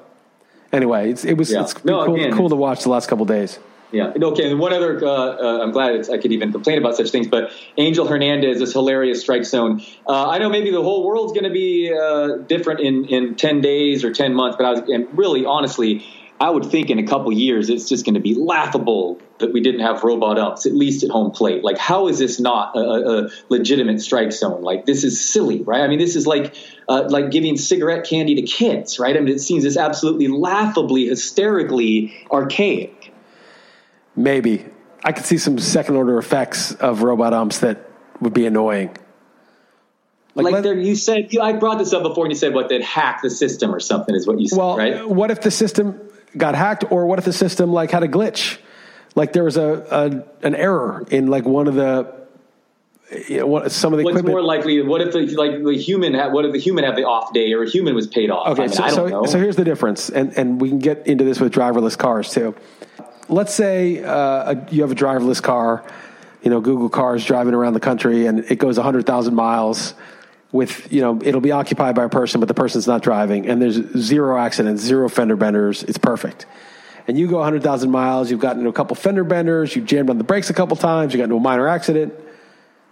anyway, 0.73 1.11
it's, 1.11 1.25
it 1.25 1.35
was 1.35 1.51
Yeah. 1.51 1.63
it's 1.63 1.85
No, 1.85 2.05
cool, 2.05 2.15
again, 2.15 2.37
cool 2.37 2.49
to 2.49 2.57
watch 2.57 2.83
the 2.83 2.91
last 2.91 3.09
couple 3.09 3.25
days. 3.27 3.59
Yeah. 3.93 4.13
Okay. 4.23 4.51
And 4.51 4.61
one 4.61 4.73
other, 4.73 5.05
uh, 5.05 5.09
uh, 5.09 5.63
I'm 5.63 5.73
glad 5.73 5.97
it's, 5.97 6.09
I 6.09 6.19
could 6.19 6.31
even 6.31 6.53
complain 6.53 6.79
about 6.79 6.97
such 6.97 7.11
things, 7.11 7.27
but 7.27 7.51
Angel 7.77 8.07
Hernandez, 8.07 8.61
this 8.61 8.73
hilarious 8.73 9.21
strike 9.21 9.45
zone. 9.45 9.83
Uh, 10.07 10.29
I 10.29 10.39
know 10.39 10.49
maybe 10.49 10.71
the 10.71 10.83
whole 10.83 11.05
world's 11.05 11.33
going 11.33 11.45
to 11.45 11.51
be 11.51 11.93
uh, 11.93 12.37
different 12.47 12.81
in, 12.81 13.07
in 13.07 13.35
10 13.35 13.61
days 13.61 14.05
or 14.05 14.13
10 14.13 14.33
months, 14.33 14.57
but 14.57 14.65
I 14.65 14.71
was, 14.71 14.81
and 14.89 15.09
really, 15.19 15.45
honestly, 15.45 16.07
I 16.41 16.49
would 16.49 16.65
think 16.65 16.89
in 16.89 16.99
a 16.99 17.07
couple 17.07 17.31
years 17.33 17.69
it's 17.69 17.87
just 17.87 18.07
going 18.07 18.15
to 18.15 18.21
be 18.21 18.35
laughable 18.35 19.21
that 19.39 19.53
we 19.53 19.61
didn't 19.61 19.83
have 19.83 20.03
robot 20.03 20.39
umps, 20.39 20.65
at 20.65 20.75
least 20.75 21.05
at 21.05 21.11
home 21.11 21.31
plate. 21.31 21.63
Like, 21.63 21.77
how 21.77 22.09
is 22.09 22.19
this 22.19 22.41
not 22.41 22.75
a, 22.75 22.81
a 22.81 23.29
legitimate 23.51 24.01
strike 24.01 24.33
zone? 24.33 24.63
Like, 24.63 24.87
this 24.87 25.05
is 25.05 25.23
silly, 25.23 25.63
right? 25.63 25.83
I 25.83 25.87
mean, 25.87 25.99
this 25.99 26.17
is 26.17 26.27
like 26.27 26.55
uh, 26.89 27.05
like 27.11 27.31
giving 27.31 27.59
cigarette 27.59 28.07
candy 28.07 28.35
to 28.37 28.43
kids, 28.43 28.99
right? 28.99 29.15
I 29.15 29.21
mean, 29.21 29.35
it 29.35 29.41
seems 29.41 29.65
this 29.65 29.77
absolutely 29.77 30.29
laughably, 30.29 31.09
hysterically 31.09 32.15
archaic. 32.31 33.13
Maybe 34.17 34.65
I 35.05 35.13
could 35.13 35.27
see 35.27 35.37
some 35.37 35.59
second 35.59 35.97
order 35.97 36.17
effects 36.17 36.73
of 36.73 37.03
robot 37.03 37.35
umps 37.35 37.61
that 37.61 37.87
would 38.23 38.35
be 38.35 38.47
annoying. 38.47 38.97
Like, 40.35 40.53
let- 40.55 40.63
there, 40.63 40.75
you 40.79 40.95
said, 40.97 41.35
you, 41.35 41.43
I 41.43 41.53
brought 41.53 41.79
this 41.79 41.93
up 41.93 42.03
before, 42.03 42.25
and 42.25 42.33
you 42.33 42.39
said 42.39 42.55
what 42.55 42.71
they'd 42.71 42.83
hack 42.83 43.21
the 43.23 43.31
system 43.31 43.75
or 43.75 43.81
something 43.81 44.15
is 44.15 44.27
what 44.27 44.41
you 44.41 44.49
said, 44.49 44.59
Well, 44.59 44.77
right? 44.79 45.07
what 45.07 45.31
if 45.31 45.43
the 45.43 45.51
system 45.51 46.01
got 46.37 46.55
hacked, 46.55 46.85
or 46.91 47.07
what 47.07 47.19
if 47.19 47.25
the 47.25 47.33
system 47.33 47.73
like 47.73 47.91
had 47.91 48.03
a 48.03 48.09
glitch, 48.09 48.59
like 49.15 49.33
there 49.33 49.45
was 49.45 49.57
a, 49.57 50.25
a 50.43 50.47
an 50.47 50.55
error 50.55 51.05
in 51.11 51.27
like 51.27 51.45
one 51.45 51.67
of 51.67 51.75
the 51.75 52.21
you 53.29 53.39
know, 53.39 53.47
what, 53.47 53.73
some 53.73 53.93
of 53.93 53.99
the 53.99 54.05
What's 54.05 54.15
equipment. 54.15 54.35
more 54.35 54.43
likely? 54.43 54.83
What 54.83 55.01
if 55.01 55.13
the 55.13 55.27
like 55.37 55.63
the 55.65 55.77
human? 55.77 56.15
Had, 56.15 56.33
what 56.33 56.45
if 56.45 56.53
the 56.53 56.61
human 56.61 56.85
had 56.85 56.97
the 56.97 57.05
off 57.05 57.33
day, 57.33 57.53
or 57.53 57.63
a 57.63 57.69
human 57.69 57.95
was 57.95 58.07
paid 58.07 58.31
off? 58.31 58.49
Okay, 58.49 58.65
I 58.65 58.67
mean, 58.67 58.75
so 58.75 58.89
so, 58.89 59.07
know. 59.07 59.27
so 59.27 59.39
here's 59.39 59.57
the 59.57 59.65
difference, 59.65 60.11
and 60.11 60.37
and 60.39 60.61
we 60.61 60.69
can 60.69 60.79
get 60.79 61.07
into 61.07 61.25
this 61.25 61.41
with 61.41 61.53
driverless 61.53 61.99
cars 61.99 62.31
too. 62.33 62.55
Let's 63.29 63.53
say 63.53 64.03
uh, 64.03 64.55
a, 64.55 64.67
you 64.71 64.83
have 64.83 64.93
a 64.93 64.95
driverless 64.95 65.43
car, 65.43 65.85
you 66.43 66.51
know, 66.51 66.61
Google 66.61 66.89
cars 66.89 67.25
driving 67.25 67.55
around 67.55 67.75
the 67.75 67.81
country, 67.81 68.27
and 68.27 68.41
it 68.49 68.57
goes 68.57 68.77
hundred 68.77 69.07
thousand 69.07 69.35
miles. 69.35 69.95
With 70.53 70.93
you 70.93 71.01
know, 71.01 71.21
it'll 71.23 71.41
be 71.41 71.53
occupied 71.53 71.95
by 71.95 72.05
a 72.05 72.09
person, 72.09 72.41
but 72.41 72.49
the 72.49 72.55
person's 72.55 72.87
not 72.87 73.03
driving, 73.03 73.49
and 73.49 73.63
there's 73.63 73.77
zero 73.97 74.37
accidents, 74.37 74.83
zero 74.83 75.09
fender 75.09 75.37
benders. 75.37 75.85
It's 75.85 75.99
perfect. 75.99 76.47
And 77.07 77.19
you 77.19 77.29
go 77.29 77.37
100,000 77.37 77.91
miles, 77.91 78.31
you've 78.31 78.41
gotten 78.41 78.59
into 78.59 78.71
a 78.71 78.73
couple 78.73 78.95
fender 78.95 79.25
benders, 79.25 79.75
you've 79.75 79.87
jammed 79.87 80.11
on 80.11 80.19
the 80.19 80.25
brakes 80.25 80.51
a 80.51 80.55
couple 80.55 80.77
times, 80.77 81.13
you 81.13 81.19
got 81.19 81.25
into 81.25 81.37
a 81.37 81.41
minor 81.41 81.67
accident. 81.67 82.15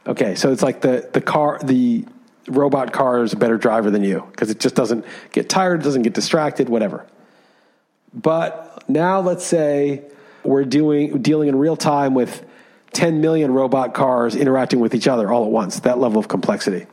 Okay, 0.07 0.35
so 0.35 0.53
it's 0.53 0.63
like 0.63 0.81
the 0.81 1.09
the 1.13 1.21
car 1.21 1.59
the 1.63 2.05
robot 2.49 2.93
car 2.93 3.23
is 3.23 3.33
a 3.33 3.37
better 3.37 3.59
driver 3.59 3.91
than 3.91 4.03
you 4.03 4.27
because 4.31 4.51
it 4.51 4.61
just 4.61 4.75
doesn't 4.75 5.05
get 5.33 5.49
tired, 5.49 5.83
doesn't 5.83 6.03
get 6.03 6.15
distracted, 6.15 6.69
whatever. 6.69 7.07
But 8.15 8.85
now 8.89 9.21
let's 9.21 9.45
say 9.45 10.03
we're 10.45 10.65
doing 10.65 11.21
dealing 11.21 11.49
in 11.49 11.57
real 11.57 11.77
time 11.77 12.15
with 12.15 12.45
10 12.93 13.21
million 13.21 13.53
robot 13.53 13.95
cars 13.95 14.35
interacting 14.35 14.81
with 14.81 14.95
each 14.95 15.07
other 15.07 15.31
all 15.31 15.45
at 15.45 15.51
once, 15.51 15.81
that 15.81 15.99
level 15.99 16.19
of 16.19 16.29
complexity. 16.29 16.87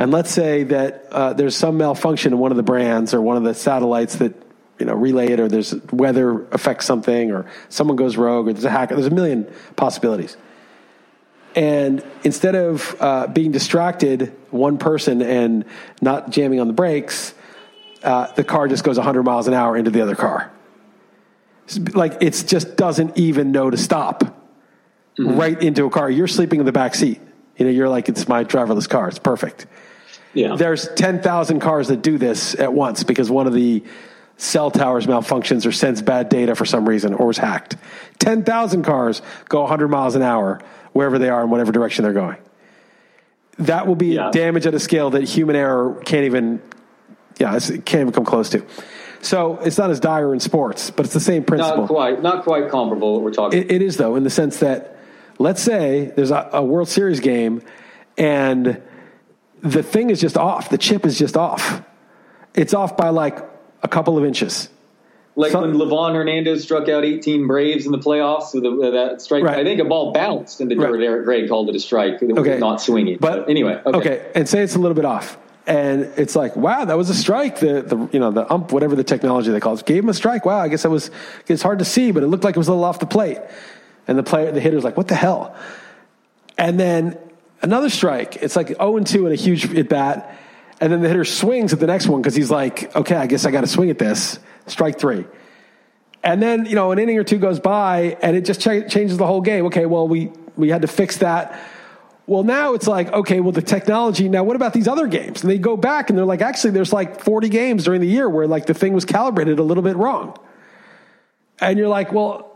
And 0.00 0.10
let's 0.10 0.30
say 0.30 0.62
that 0.62 1.08
uh, 1.10 1.34
there's 1.34 1.54
some 1.54 1.76
malfunction 1.76 2.32
in 2.32 2.38
one 2.38 2.52
of 2.52 2.56
the 2.56 2.62
brands 2.62 3.12
or 3.12 3.20
one 3.20 3.36
of 3.36 3.42
the 3.42 3.52
satellites 3.52 4.16
that 4.16 4.32
you 4.78 4.86
know 4.86 4.94
relay 4.94 5.26
it, 5.26 5.38
or 5.38 5.46
there's 5.46 5.74
weather 5.92 6.46
affects 6.52 6.86
something, 6.86 7.30
or 7.30 7.44
someone 7.68 7.98
goes 7.98 8.16
rogue, 8.16 8.48
or 8.48 8.54
there's 8.54 8.64
a 8.64 8.70
hacker. 8.70 8.94
There's 8.94 9.08
a 9.08 9.14
million 9.14 9.46
possibilities. 9.76 10.38
And 11.54 12.02
instead 12.24 12.54
of 12.54 12.96
uh, 12.98 13.26
being 13.26 13.52
distracted, 13.52 14.34
one 14.48 14.78
person 14.78 15.20
and 15.20 15.66
not 16.00 16.30
jamming 16.30 16.60
on 16.60 16.66
the 16.66 16.72
brakes, 16.72 17.34
uh, 18.02 18.32
the 18.32 18.44
car 18.44 18.68
just 18.68 18.84
goes 18.84 18.96
100 18.96 19.22
miles 19.22 19.48
an 19.48 19.52
hour 19.52 19.76
into 19.76 19.90
the 19.90 20.00
other 20.00 20.16
car. 20.16 20.50
Like 21.92 22.22
it 22.22 22.42
just 22.46 22.74
doesn't 22.74 23.18
even 23.18 23.52
know 23.52 23.68
to 23.68 23.76
stop. 23.76 24.34
Right 25.18 25.62
into 25.62 25.84
a 25.84 25.90
car. 25.90 26.10
You're 26.10 26.26
sleeping 26.26 26.58
in 26.60 26.64
the 26.64 26.72
back 26.72 26.94
seat. 26.94 27.20
You 27.58 27.66
know, 27.66 27.70
you're 27.70 27.90
like, 27.90 28.08
it's 28.08 28.26
my 28.26 28.44
driverless 28.44 28.88
car. 28.88 29.08
It's 29.08 29.18
perfect. 29.18 29.66
Yeah, 30.34 30.56
There's 30.56 30.88
10,000 30.88 31.60
cars 31.60 31.88
that 31.88 32.02
do 32.02 32.18
this 32.18 32.54
at 32.58 32.72
once 32.72 33.02
because 33.04 33.30
one 33.30 33.46
of 33.46 33.52
the 33.52 33.82
cell 34.36 34.70
towers 34.70 35.06
malfunctions 35.06 35.66
or 35.66 35.72
sends 35.72 36.00
bad 36.02 36.28
data 36.28 36.54
for 36.54 36.64
some 36.64 36.88
reason 36.88 37.12
or 37.14 37.26
was 37.26 37.38
hacked. 37.38 37.76
10,000 38.20 38.82
cars 38.82 39.20
go 39.48 39.60
100 39.62 39.88
miles 39.88 40.14
an 40.14 40.22
hour 40.22 40.60
wherever 40.92 41.18
they 41.18 41.28
are 41.28 41.42
in 41.42 41.50
whatever 41.50 41.72
direction 41.72 42.02
they're 42.04 42.12
going. 42.12 42.38
That 43.58 43.86
will 43.86 43.96
be 43.96 44.14
Yeah. 44.14 44.30
damage 44.30 44.66
at 44.66 44.74
a 44.74 44.80
scale 44.80 45.10
that 45.10 45.24
human 45.24 45.56
error 45.56 46.00
can't 46.04 46.24
even, 46.24 46.62
yeah, 47.38 47.54
it 47.56 47.84
can't 47.84 48.00
even 48.02 48.12
come 48.12 48.24
close 48.24 48.48
to. 48.50 48.64
So 49.22 49.58
it's 49.62 49.76
not 49.76 49.90
as 49.90 50.00
dire 50.00 50.32
in 50.32 50.40
sports, 50.40 50.90
but 50.90 51.04
it's 51.04 51.12
the 51.14 51.20
same 51.20 51.44
principle. 51.44 51.82
not 51.82 51.88
quite, 51.88 52.22
not 52.22 52.44
quite 52.44 52.70
comparable. 52.70 53.14
What 53.14 53.22
we're 53.22 53.32
talking. 53.32 53.58
It, 53.60 53.70
it 53.70 53.82
is 53.82 53.98
though, 53.98 54.16
in 54.16 54.24
the 54.24 54.30
sense 54.30 54.60
that 54.60 54.96
let's 55.38 55.60
say 55.62 56.12
there's 56.16 56.30
a, 56.30 56.48
a 56.54 56.64
World 56.64 56.88
Series 56.88 57.20
game, 57.20 57.60
and 58.16 58.80
the 59.62 59.82
thing 59.82 60.10
is 60.10 60.20
just 60.20 60.36
off. 60.36 60.68
The 60.70 60.78
chip 60.78 61.04
is 61.06 61.18
just 61.18 61.36
off. 61.36 61.82
It's 62.54 62.74
off 62.74 62.96
by 62.96 63.10
like 63.10 63.38
a 63.82 63.88
couple 63.88 64.18
of 64.18 64.24
inches. 64.24 64.68
like 65.36 65.52
some- 65.52 65.62
when 65.62 65.74
Livan 65.74 66.14
Hernandez 66.14 66.62
struck 66.62 66.88
out 66.88 67.04
18 67.04 67.46
Braves 67.46 67.86
in 67.86 67.92
the 67.92 67.98
playoffs 67.98 68.52
with 68.52 68.64
a, 68.64 68.90
that 68.90 69.22
strike. 69.22 69.44
Right. 69.44 69.58
I 69.60 69.64
think 69.64 69.80
a 69.80 69.84
ball 69.84 70.12
bounced 70.12 70.60
in 70.60 70.68
the 70.68 70.74
dirt. 70.74 70.92
Right. 70.92 71.02
Eric 71.02 71.24
Gregg 71.24 71.48
called 71.48 71.68
it 71.70 71.76
a 71.76 71.80
strike. 71.80 72.20
It 72.20 72.28
was 72.32 72.38
Okay, 72.46 72.58
not 72.58 72.80
swinging. 72.82 73.18
But 73.20 73.48
anyway, 73.48 73.80
okay. 73.86 74.30
and 74.34 74.48
say 74.48 74.62
it's 74.62 74.74
a 74.74 74.78
little 74.78 74.96
bit 74.96 75.04
off, 75.04 75.38
and 75.66 76.02
it's 76.16 76.34
like, 76.34 76.56
wow, 76.56 76.84
that 76.84 76.96
was 76.98 77.08
a 77.10 77.14
strike. 77.14 77.60
The 77.60 77.80
the 77.82 78.08
you 78.12 78.18
know 78.18 78.32
the 78.32 78.52
ump, 78.52 78.72
whatever 78.72 78.96
the 78.96 79.04
technology 79.04 79.50
they 79.52 79.60
call 79.60 79.74
it, 79.78 79.86
gave 79.86 80.02
him 80.02 80.08
a 80.10 80.14
strike. 80.14 80.44
Wow, 80.44 80.58
I 80.58 80.68
guess 80.68 80.82
that 80.82 80.90
was. 80.90 81.10
It's 81.46 81.62
hard 81.62 81.78
to 81.78 81.84
see, 81.84 82.10
but 82.10 82.22
it 82.22 82.26
looked 82.26 82.44
like 82.44 82.56
it 82.56 82.58
was 82.58 82.68
a 82.68 82.72
little 82.72 82.84
off 82.84 82.98
the 82.98 83.06
plate, 83.06 83.38
and 84.08 84.18
the 84.18 84.22
player, 84.24 84.50
the 84.50 84.60
hitter's 84.60 84.82
like, 84.84 84.96
what 84.96 85.06
the 85.08 85.14
hell? 85.14 85.54
And 86.58 86.78
then 86.78 87.16
another 87.62 87.90
strike. 87.90 88.36
It's 88.36 88.56
like 88.56 88.68
0 88.68 88.96
and 88.96 89.06
2 89.06 89.26
in 89.26 89.32
a 89.32 89.36
huge 89.36 89.74
at 89.74 89.88
bat. 89.88 90.36
And 90.80 90.90
then 90.90 91.02
the 91.02 91.08
hitter 91.08 91.24
swings 91.24 91.72
at 91.72 91.80
the 91.80 91.86
next 91.86 92.06
one 92.06 92.22
because 92.22 92.34
he's 92.34 92.50
like, 92.50 92.94
okay, 92.96 93.14
I 93.14 93.26
guess 93.26 93.44
I 93.44 93.50
got 93.50 93.60
to 93.60 93.66
swing 93.66 93.90
at 93.90 93.98
this. 93.98 94.38
Strike 94.66 94.98
three. 94.98 95.26
And 96.22 96.42
then, 96.42 96.64
you 96.66 96.74
know, 96.74 96.92
an 96.92 96.98
inning 96.98 97.18
or 97.18 97.24
two 97.24 97.38
goes 97.38 97.60
by 97.60 98.16
and 98.22 98.36
it 98.36 98.44
just 98.44 98.60
ch- 98.60 98.90
changes 98.90 99.16
the 99.18 99.26
whole 99.26 99.42
game. 99.42 99.66
Okay, 99.66 99.86
well, 99.86 100.08
we, 100.08 100.32
we 100.56 100.70
had 100.70 100.82
to 100.82 100.88
fix 100.88 101.18
that. 101.18 101.60
Well, 102.26 102.44
now 102.44 102.74
it's 102.74 102.86
like, 102.86 103.12
okay, 103.12 103.40
well, 103.40 103.52
the 103.52 103.62
technology, 103.62 104.28
now 104.28 104.44
what 104.44 104.56
about 104.56 104.72
these 104.72 104.86
other 104.86 105.06
games? 105.06 105.42
And 105.42 105.50
they 105.50 105.58
go 105.58 105.76
back 105.76 106.08
and 106.08 106.18
they're 106.18 106.26
like, 106.26 106.42
actually, 106.42 106.70
there's 106.70 106.92
like 106.92 107.20
40 107.22 107.48
games 107.48 107.84
during 107.84 108.00
the 108.00 108.06
year 108.06 108.28
where 108.28 108.46
like 108.46 108.66
the 108.66 108.74
thing 108.74 108.92
was 108.92 109.04
calibrated 109.04 109.58
a 109.58 109.62
little 109.62 109.82
bit 109.82 109.96
wrong. 109.96 110.38
And 111.58 111.78
you're 111.78 111.88
like, 111.88 112.12
well, 112.12 112.49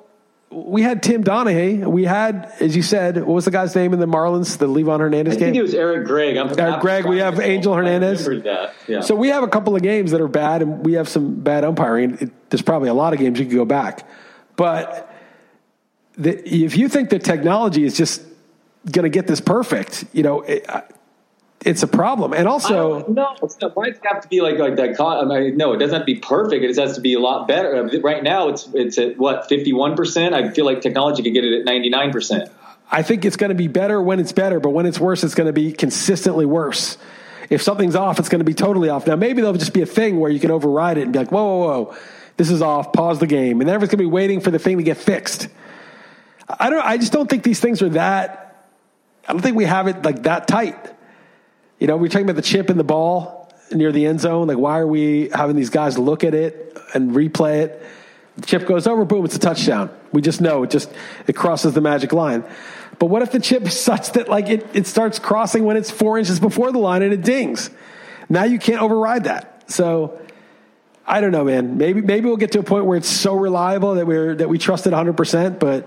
we 0.55 0.83
had 0.83 1.03
Tim 1.03 1.23
Donahue. 1.25 1.89
We 1.89 2.05
had, 2.05 2.53
as 2.61 2.77
you 2.77 2.83
said, 2.83 3.17
what 3.17 3.27
was 3.35 3.45
the 3.45 3.51
guy's 3.51 3.75
name 3.75 3.93
in 3.93 3.99
the 3.99 4.07
Marlins, 4.07 4.57
the 4.59 4.69
Livan 4.69 5.01
Hernandez 5.01 5.35
game? 5.35 5.43
I 5.43 5.47
think 5.47 5.57
it 5.57 5.63
was 5.63 5.75
Eric 5.75 6.07
Gregg. 6.07 6.37
I'm, 6.37 6.59
Eric 6.59 6.81
Gregg, 6.81 7.07
we 7.07 7.19
have 7.19 7.41
Angel 7.41 7.75
Hernandez. 7.75 8.29
I 8.29 8.37
that. 8.37 8.75
Yeah. 8.87 9.01
So 9.01 9.15
we 9.15 9.29
have 9.29 9.43
a 9.43 9.49
couple 9.49 9.75
of 9.75 9.83
games 9.83 10.13
that 10.13 10.21
are 10.21 10.29
bad, 10.29 10.63
and 10.63 10.85
we 10.85 10.93
have 10.95 11.09
some 11.09 11.35
bad 11.41 11.65
umpiring. 11.65 12.19
It, 12.21 12.51
there's 12.51 12.63
probably 12.63 12.89
a 12.89 12.95
lot 12.95 13.13
of 13.13 13.19
games 13.19 13.39
you 13.39 13.47
could 13.47 13.57
go 13.57 13.65
back, 13.65 14.09
but 14.57 15.11
the, 16.17 16.37
if 16.49 16.77
you 16.77 16.89
think 16.89 17.11
that 17.11 17.25
technology 17.25 17.85
is 17.85 17.97
just 17.97 18.23
going 18.91 19.05
to 19.05 19.09
get 19.09 19.27
this 19.27 19.41
perfect, 19.41 20.05
you 20.13 20.23
know, 20.23 20.43
it, 20.43 20.67
it's 21.65 21.83
a 21.83 21.87
problem. 21.87 22.33
And 22.33 22.47
also, 22.47 23.07
no, 23.09 23.35
why 23.75 23.89
does 23.89 23.99
it 23.99 24.03
have 24.05 24.23
to 24.23 24.29
be 24.29 24.41
like 24.41 24.59
like 24.59 24.77
that? 24.77 24.97
con- 24.97 25.31
I 25.31 25.41
mean, 25.41 25.57
no, 25.57 25.73
it 25.73 25.79
doesn't 25.79 25.95
have 25.95 26.03
to 26.03 26.13
be 26.13 26.21
perfect. 26.21 26.63
It 26.63 26.69
just 26.69 26.81
has 26.81 26.95
to 26.97 27.01
be 27.01 27.15
a 27.15 27.21
lot 27.21 27.49
better. 27.49 27.89
Right 28.03 28.23
now, 28.23 28.49
it's 28.49 28.69
it's 28.75 28.99
at 28.99 29.17
what 29.17 29.49
fifty 29.49 29.73
one 29.73 29.97
percent. 29.97 30.35
I 30.35 30.51
feel 30.51 30.65
like 30.65 30.81
technology 30.81 31.23
could 31.23 31.33
get 31.33 31.45
it 31.45 31.59
at 31.61 31.65
ninety 31.65 31.89
nine 31.91 32.13
percent. 32.13 32.51
I 32.91 33.03
think 33.03 33.25
it's 33.25 33.37
going 33.37 33.49
to 33.49 33.57
be 33.57 33.67
better 33.67 34.01
when 34.01 34.21
it's 34.21 34.33
better, 34.33 34.61
but 34.61 34.71
when 34.71 34.87
it's 34.87 35.01
worse, 35.01 35.25
it's 35.25 35.35
going 35.35 35.47
to 35.47 35.53
be 35.53 35.73
consistently 35.73 36.47
worse. 36.47 36.99
If 37.51 37.63
something's 37.63 37.97
off, 37.97 38.19
it's 38.19 38.29
going 38.29 38.41
to 38.41 38.45
be 38.45 38.55
totally 38.55 38.89
off. 38.89 39.07
Now, 39.07 39.17
maybe 39.17 39.41
there'll 39.41 39.57
just 39.57 39.73
be 39.75 39.83
a 39.83 39.87
thing 39.87 40.21
where 40.21 40.31
you 40.31 40.39
can 40.39 40.51
override 40.51 40.99
it 40.99 41.03
and 41.03 41.13
be 41.13 41.19
like, 41.19 41.33
whoa, 41.33 41.45
whoa, 41.45 41.83
whoa, 41.83 41.97
this 42.37 42.51
is 42.51 42.63
off, 42.63 42.93
pause 42.93 43.19
the 43.19 43.27
game. 43.27 43.61
And 43.61 43.69
then 43.69 43.75
everyone's 43.75 43.91
going 43.91 44.05
to 44.05 44.11
be 44.11 44.11
waiting 44.11 44.41
for 44.41 44.51
the 44.51 44.59
thing 44.59 44.77
to 44.79 44.83
get 44.83 44.97
fixed. 44.99 45.49
I 46.49 46.71
don't, 46.71 46.85
I 46.85 46.99
just 46.99 47.13
don't 47.13 47.29
think 47.29 47.43
these 47.43 47.61
things 47.61 47.83
are 47.83 47.89
that, 47.91 48.69
I 49.27 49.33
don't 49.33 49.43
think 49.43 49.57
we 49.57 49.65
have 49.65 49.89
it 49.89 50.03
like 50.03 50.25
that 50.25 50.47
tight. 50.47 50.77
You 51.85 51.89
know, 51.89 51.99
we're 51.99 52.09
talking 52.09 52.25
about 52.25 52.37
the 52.37 52.41
chip 52.41 52.71
in 52.71 52.79
the 52.79 52.83
ball. 52.83 53.53
near 53.71 53.93
the 53.93 54.07
end 54.07 54.19
zone? 54.19 54.47
Like, 54.47 54.57
why 54.57 54.79
are 54.79 54.87
we 54.87 55.29
having 55.29 55.55
these 55.55 55.69
guys 55.69 55.99
look 55.99 56.25
at 56.25 56.33
it 56.33 56.79
and 56.95 57.11
replay 57.11 57.65
it? 57.65 57.83
The 58.39 58.47
chip 58.47 58.67
goes 58.67 58.87
over, 58.87 59.05
boom, 59.05 59.27
it's 59.27 59.37
a 59.37 59.39
touchdown. 59.39 59.91
We 60.11 60.23
just 60.23 60.41
know 60.41 60.63
it 60.63 60.71
just 60.71 60.91
it 61.27 61.37
crosses 61.37 61.75
the 61.75 61.83
magic 61.83 62.15
line. 62.15 62.43
But 62.99 63.09
what 63.09 63.21
if 63.21 63.33
the 63.33 63.39
chip 63.39 63.63
is 63.67 63.79
such 63.79 64.13
that 64.13 64.31
like 64.31 64.49
it, 64.49 64.67
it 64.73 64.87
starts 64.87 65.19
crossing 65.19 65.65
when 65.65 65.77
it's 65.77 65.91
four 65.91 66.17
inches 66.17 66.41
before 66.41 66.73
the 66.73 66.79
line 66.79 67.03
and 67.03 67.13
it 67.13 67.21
dings? 67.21 67.69
Now 68.31 68.45
you 68.45 68.59
can't 68.59 68.81
override 68.81 69.25
that. 69.25 69.71
So 69.71 70.19
I 71.07 71.21
don't 71.21 71.33
know, 71.33 71.45
man. 71.45 71.77
Maybe 71.77 72.01
maybe 72.01 72.25
we'll 72.25 72.39
get 72.39 72.53
to 72.53 72.61
a 72.61 72.63
point 72.63 72.87
where 72.87 72.97
it's 72.97 73.11
so 73.11 73.35
reliable 73.35 73.97
that 73.97 74.07
we're 74.07 74.35
that 74.37 74.49
we 74.49 74.57
trust 74.57 74.87
it 74.87 74.93
100. 74.93 75.19
percent 75.19 75.61
But 75.61 75.87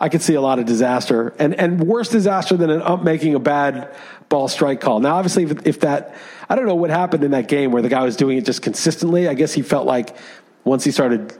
I 0.00 0.08
could 0.08 0.22
see 0.22 0.34
a 0.34 0.40
lot 0.40 0.58
of 0.58 0.66
disaster 0.66 1.34
and 1.38 1.54
and 1.54 1.86
worse 1.86 2.08
disaster 2.08 2.56
than 2.56 2.70
an 2.70 2.82
ump 2.82 3.02
making 3.02 3.34
a 3.34 3.38
bad 3.38 3.94
ball 4.28 4.48
strike 4.48 4.80
call. 4.80 5.00
Now, 5.00 5.16
obviously, 5.16 5.44
if, 5.44 5.66
if 5.66 5.80
that 5.80 6.14
I 6.48 6.54
don't 6.54 6.66
know 6.66 6.74
what 6.74 6.90
happened 6.90 7.24
in 7.24 7.30
that 7.32 7.48
game 7.48 7.72
where 7.72 7.82
the 7.82 7.88
guy 7.88 8.04
was 8.04 8.16
doing 8.16 8.38
it 8.38 8.44
just 8.44 8.62
consistently. 8.62 9.28
I 9.28 9.34
guess 9.34 9.52
he 9.52 9.62
felt 9.62 9.86
like 9.86 10.16
once 10.64 10.84
he 10.84 10.90
started 10.90 11.36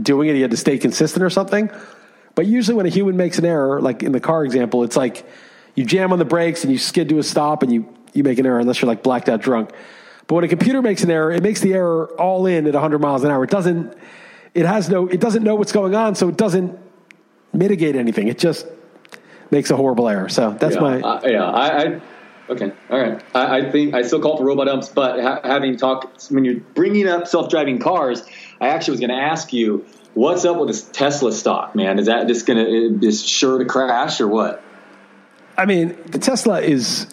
doing 0.00 0.28
it, 0.28 0.34
he 0.34 0.40
had 0.40 0.50
to 0.52 0.56
stay 0.56 0.78
consistent 0.78 1.24
or 1.24 1.30
something. 1.30 1.70
But 2.34 2.46
usually, 2.46 2.76
when 2.76 2.86
a 2.86 2.90
human 2.90 3.16
makes 3.16 3.38
an 3.38 3.44
error, 3.44 3.80
like 3.80 4.02
in 4.02 4.12
the 4.12 4.20
car 4.20 4.44
example, 4.44 4.84
it's 4.84 4.96
like 4.96 5.26
you 5.74 5.84
jam 5.84 6.12
on 6.12 6.18
the 6.18 6.24
brakes 6.24 6.62
and 6.62 6.72
you 6.72 6.78
skid 6.78 7.08
to 7.08 7.18
a 7.18 7.22
stop 7.22 7.62
and 7.62 7.72
you, 7.72 7.92
you 8.12 8.22
make 8.22 8.38
an 8.38 8.46
error 8.46 8.60
unless 8.60 8.80
you're 8.80 8.88
like 8.88 9.02
blacked 9.02 9.28
out 9.28 9.40
drunk. 9.40 9.70
But 10.26 10.34
when 10.36 10.44
a 10.44 10.48
computer 10.48 10.82
makes 10.82 11.02
an 11.02 11.10
error, 11.10 11.32
it 11.32 11.42
makes 11.42 11.60
the 11.60 11.74
error 11.74 12.08
all 12.18 12.46
in 12.46 12.66
at 12.66 12.74
100 12.74 12.98
miles 12.98 13.24
an 13.24 13.30
hour. 13.30 13.44
It 13.44 13.50
doesn't. 13.50 13.96
It 14.54 14.66
has 14.66 14.88
no. 14.88 15.06
It 15.06 15.20
doesn't 15.20 15.42
know 15.42 15.54
what's 15.54 15.72
going 15.72 15.94
on, 15.94 16.14
so 16.14 16.28
it 16.28 16.36
doesn't 16.36 16.78
mitigate 17.56 17.96
anything. 17.96 18.28
It 18.28 18.38
just 18.38 18.66
makes 19.50 19.70
a 19.70 19.76
horrible 19.76 20.08
error. 20.08 20.28
So 20.28 20.50
that's 20.58 20.74
yeah, 20.74 20.80
my. 20.80 21.00
Uh, 21.00 21.20
yeah, 21.24 21.44
I, 21.44 21.82
I. 21.82 22.00
Okay, 22.48 22.72
all 22.90 23.00
right. 23.00 23.22
I, 23.34 23.58
I, 23.58 23.70
think 23.72 23.92
I 23.94 24.02
still 24.02 24.20
call 24.20 24.36
for 24.36 24.44
robot 24.44 24.68
umps, 24.68 24.88
but 24.88 25.20
ha- 25.20 25.40
having 25.42 25.76
talked 25.76 26.26
when 26.26 26.44
you're 26.44 26.60
bringing 26.60 27.08
up 27.08 27.26
self-driving 27.26 27.80
cars, 27.80 28.22
I 28.60 28.68
actually 28.68 28.92
was 28.92 29.00
going 29.00 29.10
to 29.10 29.16
ask 29.16 29.52
you 29.52 29.84
what's 30.14 30.44
up 30.44 30.56
with 30.56 30.68
this 30.68 30.82
Tesla 30.82 31.32
stock, 31.32 31.74
man. 31.74 31.98
Is 31.98 32.06
that 32.06 32.28
just 32.28 32.46
going 32.46 32.64
to 32.64 33.06
is 33.06 33.26
sure 33.26 33.58
to 33.58 33.64
crash 33.64 34.20
or 34.20 34.28
what? 34.28 34.62
I 35.56 35.66
mean, 35.66 35.96
the 36.06 36.18
Tesla 36.18 36.60
is. 36.60 37.06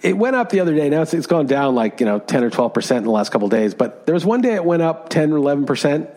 It 0.00 0.18
went 0.18 0.36
up 0.36 0.50
the 0.50 0.60
other 0.60 0.74
day. 0.74 0.90
Now 0.90 1.00
it's, 1.00 1.14
it's 1.14 1.26
gone 1.26 1.46
down 1.46 1.74
like 1.74 2.00
you 2.00 2.06
know 2.06 2.18
ten 2.18 2.44
or 2.44 2.50
twelve 2.50 2.74
percent 2.74 2.98
in 2.98 3.04
the 3.04 3.10
last 3.10 3.32
couple 3.32 3.48
days. 3.48 3.74
But 3.74 4.06
there 4.06 4.14
was 4.14 4.24
one 4.24 4.40
day 4.42 4.54
it 4.54 4.64
went 4.64 4.82
up 4.82 5.08
ten 5.08 5.32
or 5.32 5.36
eleven 5.36 5.66
percent, 5.66 6.10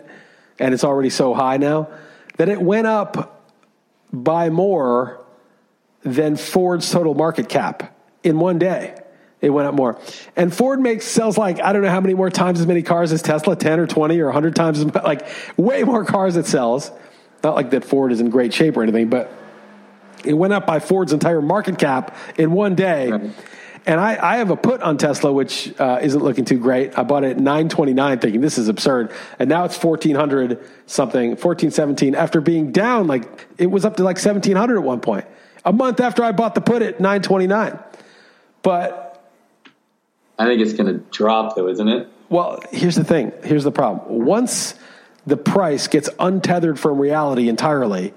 and 0.60 0.74
it's 0.74 0.84
already 0.84 1.10
so 1.10 1.34
high 1.34 1.58
now 1.58 1.90
that 2.38 2.50
it 2.50 2.62
went 2.62 2.88
up 2.88 3.37
by 4.12 4.50
more 4.50 5.24
than 6.04 6.36
Ford's 6.36 6.90
total 6.90 7.14
market 7.14 7.50
cap 7.50 7.96
in 8.24 8.40
one 8.40 8.60
day. 8.60 8.96
It 9.40 9.52
went 9.52 9.68
up 9.68 9.76
more. 9.76 10.00
And 10.36 10.54
Ford 10.54 10.80
makes 10.80 11.06
sells 11.06 11.38
like 11.38 11.60
I 11.60 11.72
don't 11.72 11.84
know 11.84 11.90
how 11.90 12.02
many 12.02 12.16
more 12.16 12.30
times 12.30 12.60
as 12.60 12.66
many 12.66 12.82
cars 12.82 13.12
as 13.12 13.22
Tesla, 13.22 13.56
10 13.56 13.80
or 13.80 13.88
20 13.88 14.20
or 14.20 14.26
100 14.26 14.56
times 14.56 14.80
as 14.80 14.86
much, 14.86 15.04
like 15.04 15.28
way 15.58 15.84
more 15.84 16.06
cars 16.06 16.36
it 16.38 16.48
sells. 16.48 16.92
Not 17.44 17.56
like 17.56 17.70
that 17.72 17.86
Ford 17.86 18.12
is 18.12 18.20
in 18.20 18.32
great 18.32 18.54
shape 18.54 18.78
or 18.78 18.84
anything, 18.84 19.10
but 19.10 19.32
it 20.26 20.34
went 20.34 20.54
up 20.54 20.66
by 20.66 20.80
Ford's 20.80 21.14
entire 21.14 21.42
market 21.42 21.78
cap 21.78 22.16
in 22.38 22.52
one 22.52 22.74
day. 22.74 23.12
Right. 23.12 23.32
And 23.88 24.02
I, 24.02 24.34
I, 24.34 24.38
have 24.38 24.50
a 24.50 24.58
put 24.58 24.82
on 24.82 24.98
Tesla, 24.98 25.32
which 25.32 25.74
uh, 25.80 26.00
isn't 26.02 26.22
looking 26.22 26.44
too 26.44 26.60
great. 26.60 26.98
I 27.00 27.04
bought 27.04 27.24
it 27.24 27.32
at 27.32 27.38
929 27.38 28.20
thinking 28.20 28.42
this 28.42 28.58
is 28.58 28.68
absurd. 28.68 29.14
And 29.40 29.50
now 29.50 29.64
it's 29.64 29.82
1400 29.82 30.60
something, 30.88 31.30
1417 31.30 32.14
after 32.14 32.42
being 32.42 32.74
down 32.74 33.08
like 33.08 33.48
it 33.58 33.68
was 33.68 33.86
up 33.86 33.96
to 33.96 34.04
like 34.04 34.18
1700 34.18 34.78
at 34.78 34.84
one 34.84 35.00
point. 35.00 35.26
A 35.64 35.72
month 35.72 36.02
after 36.02 36.22
I 36.22 36.34
bought 36.34 36.54
the 36.54 36.60
put 36.60 36.82
at 36.82 37.00
929. 37.00 37.80
But 38.62 39.26
I 40.38 40.46
think 40.46 40.62
it's 40.62 40.74
going 40.74 40.88
to 40.94 41.00
drop 41.10 41.56
though, 41.56 41.70
isn't 41.70 41.88
it? 41.88 42.10
Well, 42.28 42.60
here's 42.72 42.96
the 42.96 43.06
thing. 43.06 43.32
Here's 43.46 43.64
the 43.64 43.72
problem. 43.72 44.26
Once 44.26 44.76
the 45.26 45.38
price 45.38 45.88
gets 45.88 46.10
untethered 46.20 46.78
from 46.78 47.00
reality 47.00 47.48
entirely, 47.48 48.14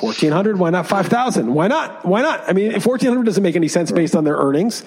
1400 0.00 0.58
why 0.58 0.70
not 0.70 0.86
5000 0.86 1.52
why 1.54 1.68
not? 1.68 2.04
Why 2.04 2.22
not? 2.22 2.48
I 2.48 2.52
mean 2.52 2.72
1400 2.72 3.24
doesn't 3.24 3.42
make 3.42 3.56
any 3.56 3.68
sense 3.68 3.92
based 3.92 4.16
on 4.16 4.24
their 4.24 4.36
earnings. 4.36 4.84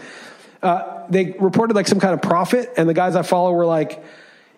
Uh, 0.61 0.97
they 1.09 1.35
reported 1.39 1.75
like 1.75 1.87
some 1.87 1.99
kind 1.99 2.13
of 2.13 2.21
profit 2.21 2.73
and 2.77 2.89
the 2.89 2.93
guys 2.93 3.15
i 3.15 3.21
follow 3.21 3.51
were 3.51 3.65
like 3.65 4.03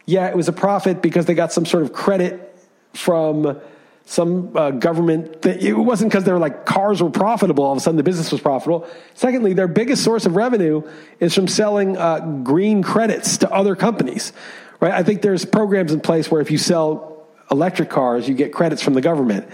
yeah 0.06 0.28
it 0.28 0.36
was 0.36 0.48
a 0.48 0.54
profit 0.54 1.02
because 1.02 1.26
they 1.26 1.34
got 1.34 1.52
some 1.52 1.66
sort 1.66 1.84
of 1.84 1.94
credit 1.94 2.58
from 2.94 3.60
some 4.06 4.56
uh, 4.58 4.72
government 4.72 5.42
that 5.44 5.62
it 5.62 5.74
wasn't 5.74 6.10
because 6.10 6.24
they 6.24 6.32
were 6.32 6.40
like 6.40 6.66
cars 6.66 7.04
were 7.04 7.12
profitable 7.12 7.64
all 7.64 7.74
of 7.74 7.78
a 7.78 7.82
sudden 7.82 7.98
the 7.98 8.04
business 8.04 8.32
was 8.32 8.42
profitable. 8.42 8.88
Secondly 9.14 9.54
their 9.54 9.68
biggest 9.68 10.04
source 10.04 10.26
of 10.26 10.36
revenue 10.36 10.82
is 11.20 11.36
from 11.36 11.48
selling 11.48 11.98
uh, 11.98 12.20
green 12.44 12.82
credits 12.82 13.38
to 13.38 13.52
other 13.52 13.76
companies 13.76 14.34
right? 14.80 14.94
I 14.94 15.04
think 15.04 15.22
there's 15.22 15.46
programs 15.46 15.92
in 15.92 16.00
place 16.00 16.32
where 16.32 16.42
if 16.42 16.50
you 16.50 16.58
sell 16.58 17.28
electric 17.52 17.90
cars 17.90 18.28
you 18.28 18.34
get 18.34 18.54
credits 18.54 18.82
from 18.82 18.94
the 18.94 19.02
government 19.02 19.48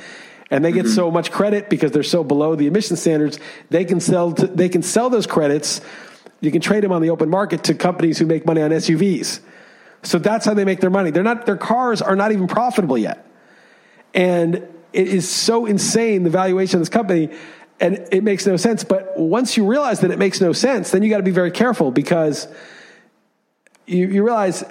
and 0.52 0.64
they 0.64 0.72
get 0.72 0.86
mm-hmm. 0.86 0.96
so 0.96 1.12
much 1.12 1.32
credit 1.32 1.70
because 1.70 1.92
they're 1.92 2.04
so 2.04 2.24
below 2.24 2.56
the 2.56 2.68
emission 2.68 2.96
standards. 2.98 3.40
They 3.70 3.86
can 3.86 4.00
sell 4.00 4.34
to, 4.34 4.48
they 4.48 4.70
can 4.70 4.84
sell 4.84 5.10
those 5.10 5.28
credits. 5.28 5.82
You 6.42 6.52
can 6.52 6.62
trade 6.62 6.84
them 6.84 6.92
on 6.92 7.02
the 7.02 7.10
open 7.10 7.30
market 7.30 7.64
to 7.66 7.74
companies 7.74 8.20
who 8.20 8.26
make 8.26 8.46
money 8.46 8.62
on 8.62 8.72
SUVs. 8.72 9.40
So 10.04 10.20
that's 10.20 10.46
how 10.46 10.54
they 10.54 10.66
make 10.66 10.82
their 10.82 10.90
money. 10.90 11.10
They're 11.10 11.24
not 11.24 11.46
their 11.46 11.58
cars 11.58 12.02
are 12.02 12.16
not 12.16 12.32
even 12.32 12.48
profitable 12.48 12.98
yet, 12.98 13.26
and 14.14 14.56
it 14.94 15.08
is 15.08 15.28
so 15.28 15.66
insane 15.66 16.24
the 16.24 16.30
valuation 16.30 16.78
of 16.78 16.82
this 16.82 16.90
company, 16.90 17.30
and 17.80 18.08
it 18.12 18.24
makes 18.24 18.46
no 18.46 18.56
sense. 18.56 18.84
But 18.84 19.18
once 19.18 19.58
you 19.58 19.66
realize 19.66 20.02
that 20.02 20.12
it 20.12 20.20
makes 20.20 20.40
no 20.40 20.54
sense, 20.54 20.92
then 20.92 21.02
you 21.02 21.10
got 21.10 21.18
to 21.18 21.24
be 21.24 21.32
very 21.32 21.52
careful 21.52 21.90
because 21.90 22.48
you, 23.88 24.08
you 24.08 24.24
realize 24.24 24.64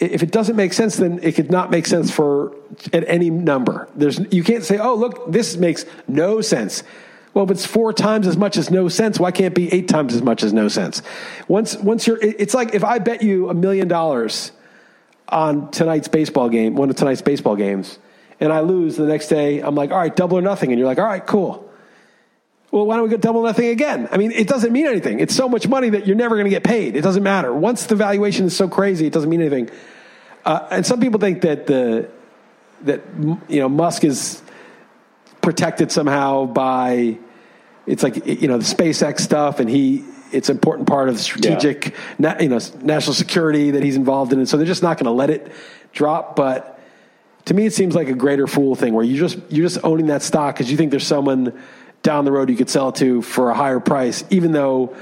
if 0.00 0.22
it 0.22 0.32
doesn't 0.32 0.56
make 0.56 0.72
sense, 0.72 0.96
then 0.96 1.20
it 1.22 1.34
could 1.34 1.50
not 1.50 1.70
make 1.70 1.86
sense 1.86 2.10
for 2.10 2.56
at 2.92 3.06
any 3.06 3.28
number. 3.30 3.88
There's 3.94 4.18
you 4.32 4.42
can't 4.42 4.64
say, 4.64 4.78
oh 4.78 4.94
look, 4.94 5.30
this 5.30 5.56
makes 5.56 5.84
no 6.08 6.40
sense. 6.40 6.82
Well, 7.34 7.44
if 7.44 7.50
it's 7.50 7.66
four 7.66 7.92
times 7.92 8.26
as 8.26 8.36
much 8.36 8.56
as 8.56 8.70
no 8.70 8.88
sense, 8.88 9.20
why 9.20 9.30
can't 9.30 9.52
it 9.52 9.54
be 9.54 9.72
eight 9.72 9.88
times 9.88 10.14
as 10.14 10.22
much 10.22 10.42
as 10.42 10.52
no 10.52 10.68
sense? 10.68 11.02
Once 11.46 11.76
once 11.76 12.06
you're, 12.06 12.18
it's 12.20 12.54
like 12.54 12.74
if 12.74 12.82
I 12.82 12.98
bet 12.98 13.22
you 13.22 13.50
a 13.50 13.54
million 13.54 13.86
dollars 13.86 14.52
on 15.28 15.70
tonight's 15.70 16.08
baseball 16.08 16.48
game, 16.48 16.74
one 16.74 16.90
of 16.90 16.96
tonight's 16.96 17.22
baseball 17.22 17.54
games, 17.54 17.98
and 18.40 18.52
I 18.52 18.60
lose 18.60 18.96
the 18.96 19.06
next 19.06 19.28
day, 19.28 19.60
I'm 19.60 19.74
like, 19.74 19.92
all 19.92 19.98
right, 19.98 20.14
double 20.14 20.38
or 20.38 20.42
nothing, 20.42 20.72
and 20.72 20.78
you're 20.78 20.88
like, 20.88 20.98
all 20.98 21.04
right, 21.04 21.24
cool. 21.24 21.69
Well, 22.70 22.86
why 22.86 22.96
don't 22.96 23.04
we 23.04 23.10
go 23.10 23.16
double 23.16 23.42
nothing 23.42 23.66
again? 23.66 24.08
I 24.12 24.16
mean, 24.16 24.30
it 24.30 24.46
doesn't 24.46 24.72
mean 24.72 24.86
anything. 24.86 25.18
It's 25.18 25.34
so 25.34 25.48
much 25.48 25.66
money 25.66 25.90
that 25.90 26.06
you're 26.06 26.16
never 26.16 26.36
going 26.36 26.44
to 26.44 26.50
get 26.50 26.62
paid. 26.62 26.94
It 26.94 27.02
doesn't 27.02 27.22
matter. 27.22 27.52
Once 27.52 27.86
the 27.86 27.96
valuation 27.96 28.46
is 28.46 28.56
so 28.56 28.68
crazy, 28.68 29.06
it 29.06 29.12
doesn't 29.12 29.28
mean 29.28 29.40
anything. 29.40 29.70
Uh, 30.44 30.68
and 30.70 30.86
some 30.86 31.00
people 31.00 31.18
think 31.18 31.42
that 31.42 31.66
the 31.66 32.08
that 32.82 33.02
you 33.48 33.60
know 33.60 33.68
Musk 33.68 34.04
is 34.04 34.40
protected 35.42 35.90
somehow 35.92 36.46
by 36.46 37.18
it's 37.86 38.02
like 38.02 38.24
you 38.26 38.48
know 38.48 38.58
the 38.58 38.64
SpaceX 38.64 39.20
stuff, 39.20 39.60
and 39.60 39.68
he 39.68 40.04
it's 40.32 40.48
an 40.48 40.56
important 40.56 40.88
part 40.88 41.08
of 41.08 41.18
strategic 41.18 41.88
yeah. 41.88 41.94
na, 42.18 42.38
you 42.38 42.48
know 42.48 42.60
national 42.82 43.14
security 43.14 43.72
that 43.72 43.82
he's 43.82 43.96
involved 43.96 44.32
in, 44.32 44.38
and 44.38 44.48
so 44.48 44.56
they're 44.56 44.66
just 44.66 44.82
not 44.82 44.96
going 44.96 45.06
to 45.06 45.10
let 45.10 45.28
it 45.28 45.50
drop. 45.92 46.36
But 46.36 46.78
to 47.46 47.54
me, 47.54 47.66
it 47.66 47.74
seems 47.74 47.94
like 47.94 48.08
a 48.08 48.14
greater 48.14 48.46
fool 48.46 48.76
thing 48.76 48.94
where 48.94 49.04
you 49.04 49.18
just 49.18 49.38
you're 49.50 49.66
just 49.66 49.84
owning 49.84 50.06
that 50.06 50.22
stock 50.22 50.54
because 50.54 50.70
you 50.70 50.76
think 50.76 50.90
there's 50.90 51.06
someone 51.06 51.60
down 52.02 52.24
the 52.24 52.32
road 52.32 52.50
you 52.50 52.56
could 52.56 52.70
sell 52.70 52.90
it 52.90 52.96
to 52.96 53.22
for 53.22 53.50
a 53.50 53.54
higher 53.54 53.80
price, 53.80 54.24
even 54.30 54.52
though 54.52 54.96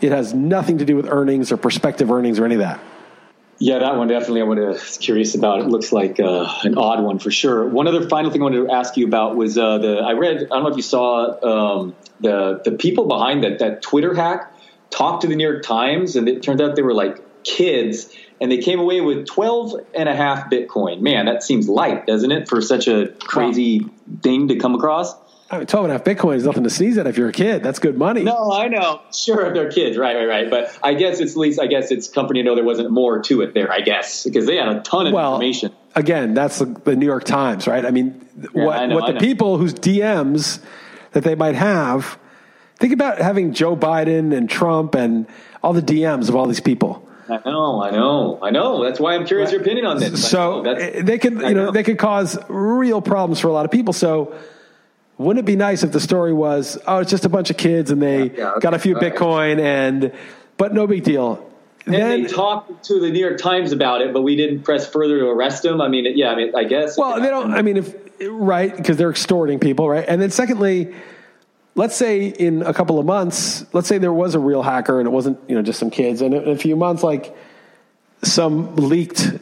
it 0.00 0.12
has 0.12 0.34
nothing 0.34 0.78
to 0.78 0.84
do 0.84 0.96
with 0.96 1.06
earnings 1.08 1.52
or 1.52 1.56
prospective 1.56 2.10
earnings 2.10 2.38
or 2.38 2.44
any 2.44 2.54
of 2.54 2.60
that. 2.60 2.80
Yeah, 3.62 3.78
that 3.80 3.96
one 3.96 4.08
definitely 4.08 4.40
I 4.40 4.44
was 4.44 4.96
curious 4.96 5.34
about. 5.34 5.60
It 5.60 5.66
looks 5.66 5.92
like 5.92 6.18
uh, 6.18 6.50
an 6.62 6.78
odd 6.78 7.04
one 7.04 7.18
for 7.18 7.30
sure. 7.30 7.66
One 7.66 7.86
other 7.86 8.08
final 8.08 8.30
thing 8.30 8.40
I 8.40 8.44
wanted 8.44 8.66
to 8.66 8.72
ask 8.72 8.96
you 8.96 9.06
about 9.06 9.36
was 9.36 9.58
uh, 9.58 9.76
the 9.76 9.98
I 9.98 10.12
read 10.12 10.36
I 10.36 10.46
don't 10.46 10.62
know 10.62 10.70
if 10.70 10.76
you 10.76 10.82
saw 10.82 11.80
um, 11.82 11.94
the 12.20 12.62
the 12.64 12.72
people 12.72 13.06
behind 13.06 13.44
that 13.44 13.58
that 13.58 13.82
Twitter 13.82 14.14
hack 14.14 14.50
talked 14.88 15.22
to 15.22 15.28
the 15.28 15.36
New 15.36 15.46
York 15.46 15.62
Times 15.62 16.16
and 16.16 16.26
it 16.26 16.42
turned 16.42 16.62
out 16.62 16.74
they 16.74 16.82
were 16.82 16.94
like 16.94 17.22
kids 17.44 18.14
and 18.40 18.50
they 18.50 18.58
came 18.58 18.80
away 18.80 19.02
with 19.02 19.26
12 19.26 19.74
and 19.94 20.08
a 20.08 20.16
half 20.16 20.50
Bitcoin. 20.50 21.02
Man, 21.02 21.26
that 21.26 21.42
seems 21.42 21.68
light, 21.68 22.06
doesn't 22.06 22.32
it, 22.32 22.48
for 22.48 22.62
such 22.62 22.88
a 22.88 23.08
crazy 23.24 23.80
wow. 23.80 23.90
thing 24.22 24.48
to 24.48 24.56
come 24.56 24.74
across? 24.74 25.14
I 25.52 25.58
mean, 25.58 25.66
12 25.66 25.84
and 25.84 25.92
a 25.92 25.94
half 25.94 26.04
Bitcoin 26.04 26.36
is 26.36 26.44
nothing 26.44 26.62
to 26.62 26.70
sneeze 26.70 26.96
at 26.96 27.08
if 27.08 27.18
you're 27.18 27.28
a 27.28 27.32
kid. 27.32 27.64
That's 27.64 27.80
good 27.80 27.98
money. 27.98 28.22
No, 28.22 28.52
I 28.52 28.68
know. 28.68 29.00
Sure, 29.12 29.46
if 29.46 29.54
they're 29.54 29.70
kids. 29.70 29.96
Right, 29.96 30.14
right, 30.14 30.26
right. 30.28 30.50
But 30.50 30.78
I 30.80 30.94
guess 30.94 31.18
it's 31.18 31.32
at 31.32 31.38
least, 31.38 31.60
I 31.60 31.66
guess 31.66 31.90
it's 31.90 32.06
company 32.06 32.40
to 32.42 32.48
know 32.48 32.54
there 32.54 32.62
wasn't 32.62 32.92
more 32.92 33.20
to 33.22 33.40
it 33.42 33.52
there, 33.52 33.70
I 33.72 33.80
guess, 33.80 34.22
because 34.22 34.46
they 34.46 34.56
had 34.56 34.68
a 34.68 34.80
ton 34.80 35.08
of 35.08 35.12
well, 35.12 35.34
information. 35.34 35.72
Again, 35.96 36.34
that's 36.34 36.60
the, 36.60 36.66
the, 36.66 36.94
New 36.94 37.06
York 37.06 37.24
Times, 37.24 37.66
right? 37.66 37.84
I 37.84 37.90
mean, 37.90 38.24
yeah, 38.40 38.64
what, 38.64 38.78
I 38.78 38.86
know, 38.86 38.94
what 38.94 39.12
the 39.12 39.18
people 39.18 39.58
whose 39.58 39.74
DMs 39.74 40.62
that 41.12 41.24
they 41.24 41.34
might 41.34 41.56
have, 41.56 42.16
think 42.76 42.92
about 42.92 43.18
having 43.18 43.52
Joe 43.52 43.76
Biden 43.76 44.32
and 44.32 44.48
Trump 44.48 44.94
and 44.94 45.26
all 45.64 45.72
the 45.72 45.82
DMs 45.82 46.28
of 46.28 46.36
all 46.36 46.46
these 46.46 46.60
people. 46.60 47.08
I 47.28 47.40
know, 47.44 47.82
I 47.82 47.90
know, 47.90 48.38
I 48.40 48.50
know. 48.50 48.84
That's 48.84 49.00
why 49.00 49.14
I'm 49.14 49.26
curious 49.26 49.48
right. 49.48 49.54
your 49.54 49.62
opinion 49.62 49.86
on 49.86 49.98
this. 49.98 50.28
So 50.28 50.62
eh, 50.62 51.02
they 51.02 51.18
could, 51.18 51.34
you 51.34 51.54
know, 51.54 51.66
know, 51.66 51.70
they 51.72 51.82
could 51.82 51.98
cause 51.98 52.38
real 52.48 53.02
problems 53.02 53.40
for 53.40 53.48
a 53.48 53.52
lot 53.52 53.64
of 53.64 53.72
people. 53.72 53.92
So 53.92 54.34
wouldn't 55.20 55.44
it 55.44 55.46
be 55.46 55.56
nice 55.56 55.82
if 55.82 55.92
the 55.92 56.00
story 56.00 56.32
was, 56.32 56.78
oh, 56.86 56.98
it's 56.98 57.10
just 57.10 57.26
a 57.26 57.28
bunch 57.28 57.50
of 57.50 57.58
kids 57.58 57.90
and 57.90 58.02
they 58.02 58.30
yeah, 58.30 58.32
yeah, 58.36 58.50
okay, 58.52 58.60
got 58.60 58.74
a 58.74 58.78
few 58.78 58.94
Bitcoin 58.94 59.60
and, 59.60 60.12
but 60.56 60.72
no 60.72 60.86
big 60.86 61.04
deal. 61.04 61.46
And 61.84 61.94
then 61.94 62.22
they 62.22 62.28
talked 62.28 62.84
to 62.84 63.00
the 63.00 63.10
New 63.10 63.18
York 63.18 63.38
Times 63.38 63.72
about 63.72 64.00
it, 64.00 64.14
but 64.14 64.22
we 64.22 64.34
didn't 64.34 64.62
press 64.62 64.88
further 64.88 65.18
to 65.18 65.26
arrest 65.26 65.62
them. 65.62 65.80
I 65.80 65.88
mean, 65.88 66.06
yeah, 66.16 66.30
I 66.30 66.36
mean, 66.36 66.54
I 66.54 66.64
guess. 66.64 66.96
well, 66.96 67.20
they 67.20 67.28
don't. 67.28 67.52
I 67.52 67.62
mean, 67.62 67.78
if 67.78 67.94
right 68.28 68.74
because 68.74 68.96
they're 68.96 69.10
extorting 69.10 69.58
people, 69.58 69.88
right? 69.88 70.04
And 70.06 70.20
then 70.20 70.30
secondly, 70.30 70.94
let's 71.74 71.96
say 71.96 72.26
in 72.26 72.62
a 72.62 72.74
couple 72.74 72.98
of 72.98 73.06
months, 73.06 73.64
let's 73.72 73.88
say 73.88 73.96
there 73.96 74.12
was 74.12 74.34
a 74.34 74.38
real 74.38 74.62
hacker 74.62 75.00
and 75.00 75.06
it 75.06 75.10
wasn't 75.10 75.38
you 75.48 75.54
know 75.54 75.62
just 75.62 75.78
some 75.78 75.90
kids, 75.90 76.20
and 76.20 76.34
in 76.34 76.48
a 76.48 76.56
few 76.56 76.76
months, 76.76 77.02
like 77.02 77.34
some 78.22 78.76
leaked. 78.76 79.38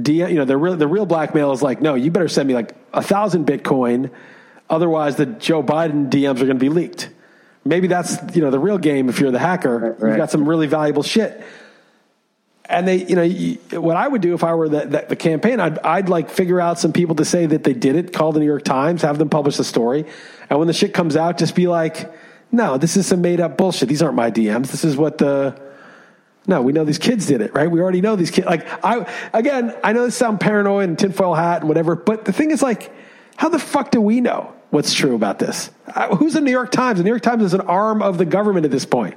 D, 0.00 0.18
you 0.18 0.34
know 0.34 0.46
the 0.46 0.56
real 0.56 0.76
the 0.76 0.88
real 0.88 1.04
blackmail 1.04 1.52
is 1.52 1.60
like 1.60 1.82
no 1.82 1.94
you 1.94 2.10
better 2.10 2.28
send 2.28 2.48
me 2.48 2.54
like 2.54 2.74
a 2.94 3.02
thousand 3.02 3.46
bitcoin 3.46 4.10
otherwise 4.72 5.16
the 5.16 5.26
joe 5.26 5.62
biden 5.62 6.10
dms 6.10 6.40
are 6.40 6.46
going 6.46 6.48
to 6.48 6.54
be 6.54 6.68
leaked 6.68 7.10
maybe 7.64 7.86
that's 7.86 8.16
you 8.34 8.42
know 8.42 8.50
the 8.50 8.58
real 8.58 8.78
game 8.78 9.08
if 9.08 9.20
you're 9.20 9.30
the 9.30 9.38
hacker 9.38 9.78
Right, 9.78 10.00
right. 10.00 10.08
you've 10.08 10.16
got 10.16 10.30
some 10.30 10.48
really 10.48 10.66
valuable 10.66 11.04
shit 11.04 11.44
and 12.64 12.88
they 12.88 13.04
you 13.04 13.14
know 13.14 13.22
you, 13.22 13.58
what 13.80 13.96
i 13.96 14.08
would 14.08 14.22
do 14.22 14.34
if 14.34 14.42
i 14.42 14.54
were 14.54 14.68
the, 14.68 14.86
the, 14.86 15.06
the 15.10 15.16
campaign 15.16 15.60
I'd, 15.60 15.78
I'd 15.80 16.08
like 16.08 16.30
figure 16.30 16.60
out 16.60 16.80
some 16.80 16.92
people 16.92 17.14
to 17.16 17.24
say 17.24 17.46
that 17.46 17.62
they 17.62 17.74
did 17.74 17.94
it 17.94 18.12
call 18.12 18.32
the 18.32 18.40
new 18.40 18.46
york 18.46 18.64
times 18.64 19.02
have 19.02 19.18
them 19.18 19.28
publish 19.28 19.56
the 19.56 19.64
story 19.64 20.06
and 20.50 20.58
when 20.58 20.66
the 20.66 20.74
shit 20.74 20.92
comes 20.94 21.16
out 21.16 21.38
just 21.38 21.54
be 21.54 21.68
like 21.68 22.12
no 22.50 22.78
this 22.78 22.96
is 22.96 23.06
some 23.06 23.20
made 23.20 23.40
up 23.40 23.56
bullshit 23.56 23.88
these 23.88 24.02
aren't 24.02 24.16
my 24.16 24.30
dms 24.30 24.70
this 24.70 24.84
is 24.84 24.96
what 24.96 25.18
the 25.18 25.60
no, 26.46 26.60
we 26.60 26.72
know 26.72 26.84
these 26.84 26.98
kids 26.98 27.26
did 27.26 27.40
it, 27.40 27.54
right? 27.54 27.70
We 27.70 27.80
already 27.80 28.00
know 28.00 28.16
these 28.16 28.30
kids. 28.30 28.46
Like, 28.46 28.66
I, 28.84 29.08
again, 29.32 29.76
I 29.84 29.92
know 29.92 30.04
this 30.04 30.16
sound 30.16 30.40
paranoid 30.40 30.88
and 30.88 30.98
tinfoil 30.98 31.34
hat 31.34 31.60
and 31.60 31.68
whatever, 31.68 31.94
but 31.94 32.24
the 32.24 32.32
thing 32.32 32.50
is, 32.50 32.62
like, 32.62 32.92
how 33.36 33.48
the 33.48 33.58
fuck 33.58 33.90
do 33.90 34.00
we 34.00 34.20
know 34.20 34.52
what's 34.72 34.94
true 34.94 35.14
about 35.14 35.38
this? 35.38 35.70
Uh, 35.86 36.16
who's 36.16 36.32
the 36.32 36.40
New 36.40 36.50
York 36.50 36.72
Times? 36.72 36.98
The 36.98 37.04
New 37.04 37.10
York 37.10 37.22
Times 37.22 37.44
is 37.44 37.52
an 37.54 37.60
arm 37.60 38.02
of 38.02 38.16
the 38.16 38.24
government 38.24 38.64
at 38.64 38.70
this 38.70 38.86
point. 38.86 39.14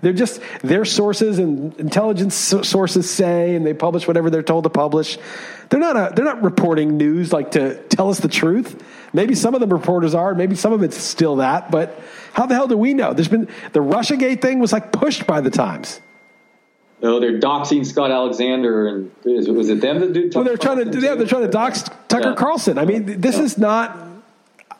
They're 0.00 0.12
just 0.12 0.40
their 0.62 0.84
sources 0.84 1.38
and 1.38 1.78
intelligence 1.78 2.34
sources 2.34 3.10
say, 3.10 3.54
and 3.54 3.66
they 3.66 3.74
publish 3.74 4.06
whatever 4.08 4.30
they're 4.30 4.42
told 4.42 4.64
to 4.64 4.70
publish. 4.70 5.18
They're 5.68 5.80
not 5.80 5.96
a, 5.96 6.14
they're 6.14 6.24
not 6.24 6.42
reporting 6.42 6.96
news 6.96 7.32
like 7.32 7.52
to 7.52 7.80
tell 7.88 8.10
us 8.10 8.20
the 8.20 8.28
truth. 8.28 8.82
Maybe 9.12 9.34
some 9.34 9.54
of 9.54 9.60
the 9.60 9.66
reporters 9.66 10.14
are, 10.14 10.34
maybe 10.34 10.54
some 10.56 10.72
of 10.72 10.82
it's 10.82 10.96
still 10.96 11.36
that, 11.36 11.70
but 11.70 12.00
how 12.32 12.46
the 12.46 12.54
hell 12.54 12.68
do 12.68 12.76
we 12.76 12.94
know? 12.94 13.12
There's 13.12 13.28
been 13.28 13.48
the 13.72 13.80
RussiaGate 13.80 14.40
thing 14.40 14.60
was 14.60 14.72
like 14.72 14.92
pushed 14.92 15.26
by 15.26 15.40
the 15.40 15.50
Times. 15.50 16.00
No, 17.00 17.18
they're 17.18 17.40
doxing 17.40 17.84
Scott 17.84 18.12
Alexander, 18.12 18.86
and 18.86 19.10
was 19.24 19.68
it 19.68 19.80
them 19.80 19.98
that 20.00 20.12
did? 20.12 20.34
Well, 20.34 20.44
they're 20.44 20.56
trying 20.56 20.88
to 20.90 21.00
yeah, 21.00 21.16
they're 21.16 21.26
trying 21.26 21.42
to 21.42 21.48
dox 21.48 21.82
Tucker 22.06 22.30
Yeah. 22.30 22.34
Carlson. 22.36 22.78
I 22.78 22.84
mean, 22.84 23.20
this 23.20 23.38
is 23.38 23.58
not 23.58 24.11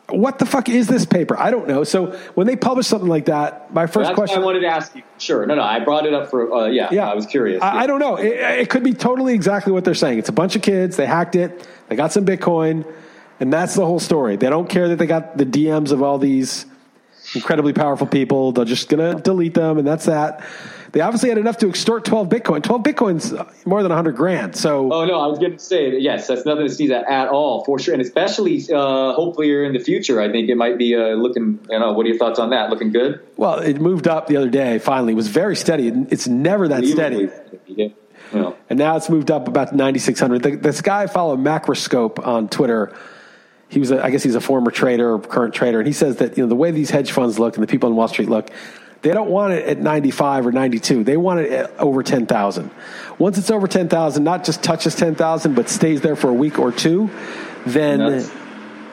what 0.09 0.37
the 0.37 0.45
fuck 0.45 0.67
is 0.69 0.87
this 0.87 1.05
paper? 1.05 1.37
I 1.39 1.49
don't 1.49 1.67
know. 1.67 1.83
So 1.83 2.11
when 2.35 2.45
they 2.45 2.55
publish 2.55 2.87
something 2.87 3.09
like 3.09 3.25
that, 3.25 3.73
my 3.73 3.87
first 3.87 4.13
question. 4.13 4.41
I 4.41 4.45
wanted 4.45 4.59
to 4.61 4.67
ask 4.67 4.95
you. 4.95 5.03
Sure, 5.17 5.45
no, 5.45 5.55
no, 5.55 5.61
I 5.63 5.79
brought 5.79 6.05
it 6.05 6.13
up 6.13 6.29
for. 6.29 6.51
Uh, 6.53 6.65
yeah, 6.67 6.89
yeah, 6.91 7.09
I 7.09 7.15
was 7.15 7.25
curious. 7.25 7.61
I, 7.61 7.83
I 7.83 7.87
don't 7.87 7.99
know. 7.99 8.17
It, 8.17 8.33
it 8.33 8.69
could 8.69 8.83
be 8.83 8.93
totally 8.93 9.33
exactly 9.33 9.71
what 9.71 9.85
they're 9.85 9.93
saying. 9.93 10.19
It's 10.19 10.29
a 10.29 10.33
bunch 10.33 10.55
of 10.55 10.61
kids. 10.61 10.97
They 10.97 11.05
hacked 11.05 11.35
it. 11.35 11.67
They 11.87 11.95
got 11.95 12.11
some 12.11 12.25
Bitcoin, 12.25 12.85
and 13.39 13.51
that's 13.51 13.75
the 13.75 13.85
whole 13.85 13.99
story. 13.99 14.35
They 14.35 14.49
don't 14.49 14.69
care 14.69 14.89
that 14.89 14.97
they 14.97 15.07
got 15.07 15.37
the 15.37 15.45
DMs 15.45 15.91
of 15.91 16.03
all 16.03 16.17
these 16.17 16.65
incredibly 17.33 17.73
powerful 17.73 18.07
people. 18.07 18.51
They're 18.51 18.65
just 18.65 18.89
gonna 18.89 19.15
delete 19.15 19.53
them, 19.53 19.77
and 19.77 19.87
that's 19.87 20.05
that. 20.05 20.43
They 20.93 21.01
obviously 21.01 21.29
had 21.29 21.39
enough 21.39 21.57
to 21.57 21.69
extort 21.69 22.05
12 22.05 22.29
Bitcoin. 22.29 22.61
12 22.61 22.83
Bitcoin's 22.83 23.33
more 23.65 23.81
than 23.81 23.89
100 23.89 24.15
grand. 24.15 24.55
So 24.55 24.93
Oh 24.93 25.05
no, 25.05 25.19
I 25.19 25.25
was 25.25 25.39
going 25.39 25.53
to 25.53 25.59
say 25.59 25.89
that, 25.89 26.01
yes, 26.01 26.27
that's 26.27 26.45
nothing 26.45 26.67
to 26.67 26.73
sneeze 26.73 26.91
at 26.91 27.09
at 27.09 27.29
all 27.29 27.65
for 27.65 27.79
sure, 27.79 27.95
and 27.95 28.01
especially 28.01 28.63
uh, 28.71 29.13
hopefully 29.13 29.65
in 29.65 29.73
the 29.73 29.79
future. 29.79 30.21
I 30.21 30.31
think 30.31 30.49
it 30.49 30.55
might 30.55 30.77
be 30.77 30.95
uh, 30.95 31.15
looking. 31.15 31.59
You 31.67 31.79
know, 31.79 31.93
what 31.93 32.05
are 32.05 32.09
your 32.09 32.19
thoughts 32.19 32.37
on 32.37 32.51
that? 32.51 32.69
Looking 32.69 32.91
good. 32.91 33.25
Well, 33.37 33.57
it 33.57 33.81
moved 33.81 34.07
up 34.07 34.27
the 34.27 34.37
other 34.37 34.49
day. 34.49 34.77
Finally, 34.77 35.13
it 35.13 35.15
was 35.15 35.29
very 35.29 35.55
steady. 35.55 35.87
It's 36.11 36.27
never 36.27 36.67
that 36.67 36.85
steady, 36.85 37.29
Yeah. 37.67 37.89
And 38.69 38.77
now 38.77 38.95
it's 38.95 39.09
moved 39.09 39.31
up 39.31 39.47
about 39.47 39.73
ninety 39.73 39.99
six 39.99 40.19
hundred. 40.19 40.43
This 40.43 40.81
guy 40.81 41.03
I 41.03 41.07
follow 41.07 41.35
Macroscope 41.35 42.25
on 42.25 42.49
Twitter. 42.49 42.95
He 43.69 43.79
was, 43.79 43.89
a, 43.89 44.03
I 44.05 44.11
guess, 44.11 44.21
he's 44.21 44.35
a 44.35 44.41
former 44.41 44.69
trader, 44.69 45.13
or 45.15 45.19
current 45.19 45.55
trader, 45.55 45.79
and 45.79 45.87
he 45.87 45.93
says 45.93 46.17
that 46.17 46.37
you 46.37 46.43
know 46.43 46.49
the 46.49 46.55
way 46.55 46.69
these 46.69 46.91
hedge 46.91 47.11
funds 47.11 47.39
look 47.39 47.55
and 47.55 47.63
the 47.63 47.67
people 47.67 47.89
on 47.89 47.95
Wall 47.95 48.07
Street 48.07 48.29
look, 48.29 48.51
they 49.03 49.11
don't 49.11 49.29
want 49.29 49.53
it 49.53 49.65
at 49.67 49.77
ninety 49.79 50.11
five 50.11 50.47
or 50.47 50.51
ninety 50.51 50.79
two. 50.79 51.03
They 51.03 51.17
want 51.17 51.41
it 51.41 51.51
at 51.51 51.79
over 51.79 52.01
ten 52.03 52.25
thousand. 52.25 52.71
Once 53.19 53.37
it's 53.37 53.51
over 53.51 53.67
ten 53.67 53.87
thousand, 53.89 54.23
not 54.23 54.43
just 54.43 54.63
touches 54.63 54.95
ten 54.95 55.13
thousand, 55.15 55.53
but 55.55 55.69
stays 55.69 56.01
there 56.01 56.15
for 56.15 56.29
a 56.29 56.33
week 56.33 56.57
or 56.57 56.71
two, 56.71 57.09
then 57.65 57.99
Nuts. 57.99 58.31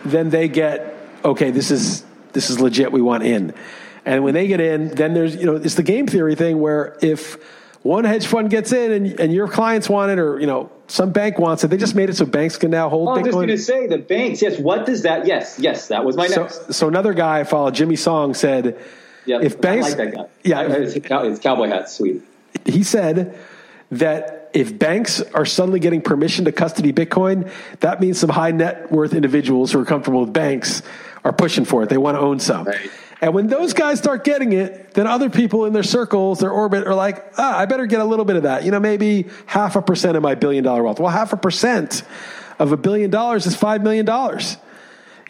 then 0.04 0.28
they 0.30 0.48
get 0.48 0.94
okay. 1.24 1.50
This 1.50 1.70
is 1.70 2.04
this 2.32 2.50
is 2.50 2.60
legit. 2.60 2.92
We 2.92 3.00
want 3.00 3.22
in, 3.22 3.54
and 4.04 4.22
when 4.24 4.34
they 4.34 4.46
get 4.46 4.60
in, 4.60 4.88
then 4.94 5.14
there's 5.14 5.34
you 5.36 5.46
know 5.46 5.56
it's 5.56 5.76
the 5.76 5.82
game 5.82 6.06
theory 6.06 6.34
thing 6.34 6.60
where 6.60 6.96
if 7.00 7.38
one 7.82 8.04
hedge 8.04 8.26
fund 8.26 8.50
gets 8.50 8.72
in 8.72 8.92
and, 8.92 9.20
and 9.20 9.32
your 9.32 9.48
clients 9.48 9.88
want 9.88 10.10
it, 10.12 10.18
or 10.18 10.38
you 10.38 10.46
know 10.46 10.70
some 10.88 11.12
bank 11.12 11.38
wants 11.38 11.62
it, 11.64 11.68
they 11.68 11.76
just 11.76 11.94
made 11.94 12.10
it 12.10 12.16
so 12.16 12.26
banks 12.26 12.56
can 12.56 12.70
now 12.70 12.88
hold 12.88 13.08
Oh, 13.08 13.12
I'm 13.12 13.24
just 13.24 13.32
going 13.32 13.48
to 13.48 13.56
say 13.56 13.86
the 13.86 13.96
banks. 13.98 14.42
Yes. 14.42 14.58
What 14.58 14.86
does 14.86 15.02
that? 15.02 15.24
Yes. 15.26 15.56
Yes. 15.60 15.86
That 15.88 16.04
was 16.04 16.16
my 16.16 16.26
So, 16.26 16.42
next. 16.42 16.74
so 16.74 16.88
another 16.88 17.14
guy 17.14 17.38
I 17.40 17.44
follow, 17.44 17.70
Jimmy 17.70 17.94
Song, 17.96 18.34
said 18.34 18.76
Yeah. 19.26 19.40
if 19.42 19.60
banks, 19.60 19.86
I 19.86 19.88
like 19.90 19.98
that 19.98 20.14
guy. 20.14 20.26
yeah, 20.44 20.60
I- 20.60 20.64
it's, 20.66 21.38
cowboy 21.40 21.68
hat. 21.68 21.90
Sweet. 21.90 22.22
he 22.64 22.82
said 22.82 23.38
that 23.90 24.50
if 24.52 24.78
banks 24.78 25.20
are 25.20 25.46
suddenly 25.46 25.80
getting 25.80 26.00
permission 26.02 26.44
to 26.46 26.52
custody 26.52 26.92
Bitcoin, 26.92 27.50
that 27.80 28.00
means 28.00 28.18
some 28.18 28.30
high 28.30 28.50
net 28.50 28.90
worth 28.90 29.14
individuals 29.14 29.72
who 29.72 29.80
are 29.80 29.84
comfortable 29.84 30.20
with 30.22 30.32
banks 30.32 30.82
are 31.24 31.32
pushing 31.32 31.64
for 31.64 31.82
it. 31.82 31.88
They 31.88 31.98
want 31.98 32.16
to 32.16 32.20
own 32.20 32.40
some. 32.40 32.66
Right. 32.66 32.90
And 33.20 33.34
when 33.34 33.48
those 33.48 33.74
guys 33.74 33.98
start 33.98 34.24
getting 34.24 34.52
it, 34.54 34.94
then 34.94 35.06
other 35.06 35.28
people 35.28 35.66
in 35.66 35.74
their 35.74 35.82
circles, 35.82 36.38
their 36.40 36.50
orbit, 36.50 36.86
are 36.86 36.94
like, 36.94 37.32
ah, 37.36 37.58
I 37.58 37.66
better 37.66 37.84
get 37.84 38.00
a 38.00 38.04
little 38.04 38.24
bit 38.24 38.36
of 38.36 38.44
that. 38.44 38.64
You 38.64 38.70
know, 38.70 38.80
maybe 38.80 39.26
half 39.44 39.76
a 39.76 39.82
percent 39.82 40.16
of 40.16 40.22
my 40.22 40.34
billion 40.34 40.64
dollar 40.64 40.82
wealth. 40.82 40.98
Well, 40.98 41.12
half 41.12 41.34
a 41.34 41.36
percent 41.36 42.02
of 42.58 42.72
a 42.72 42.78
billion 42.78 43.10
dollars 43.10 43.46
is 43.46 43.54
$5 43.56 43.82
million. 43.82 44.06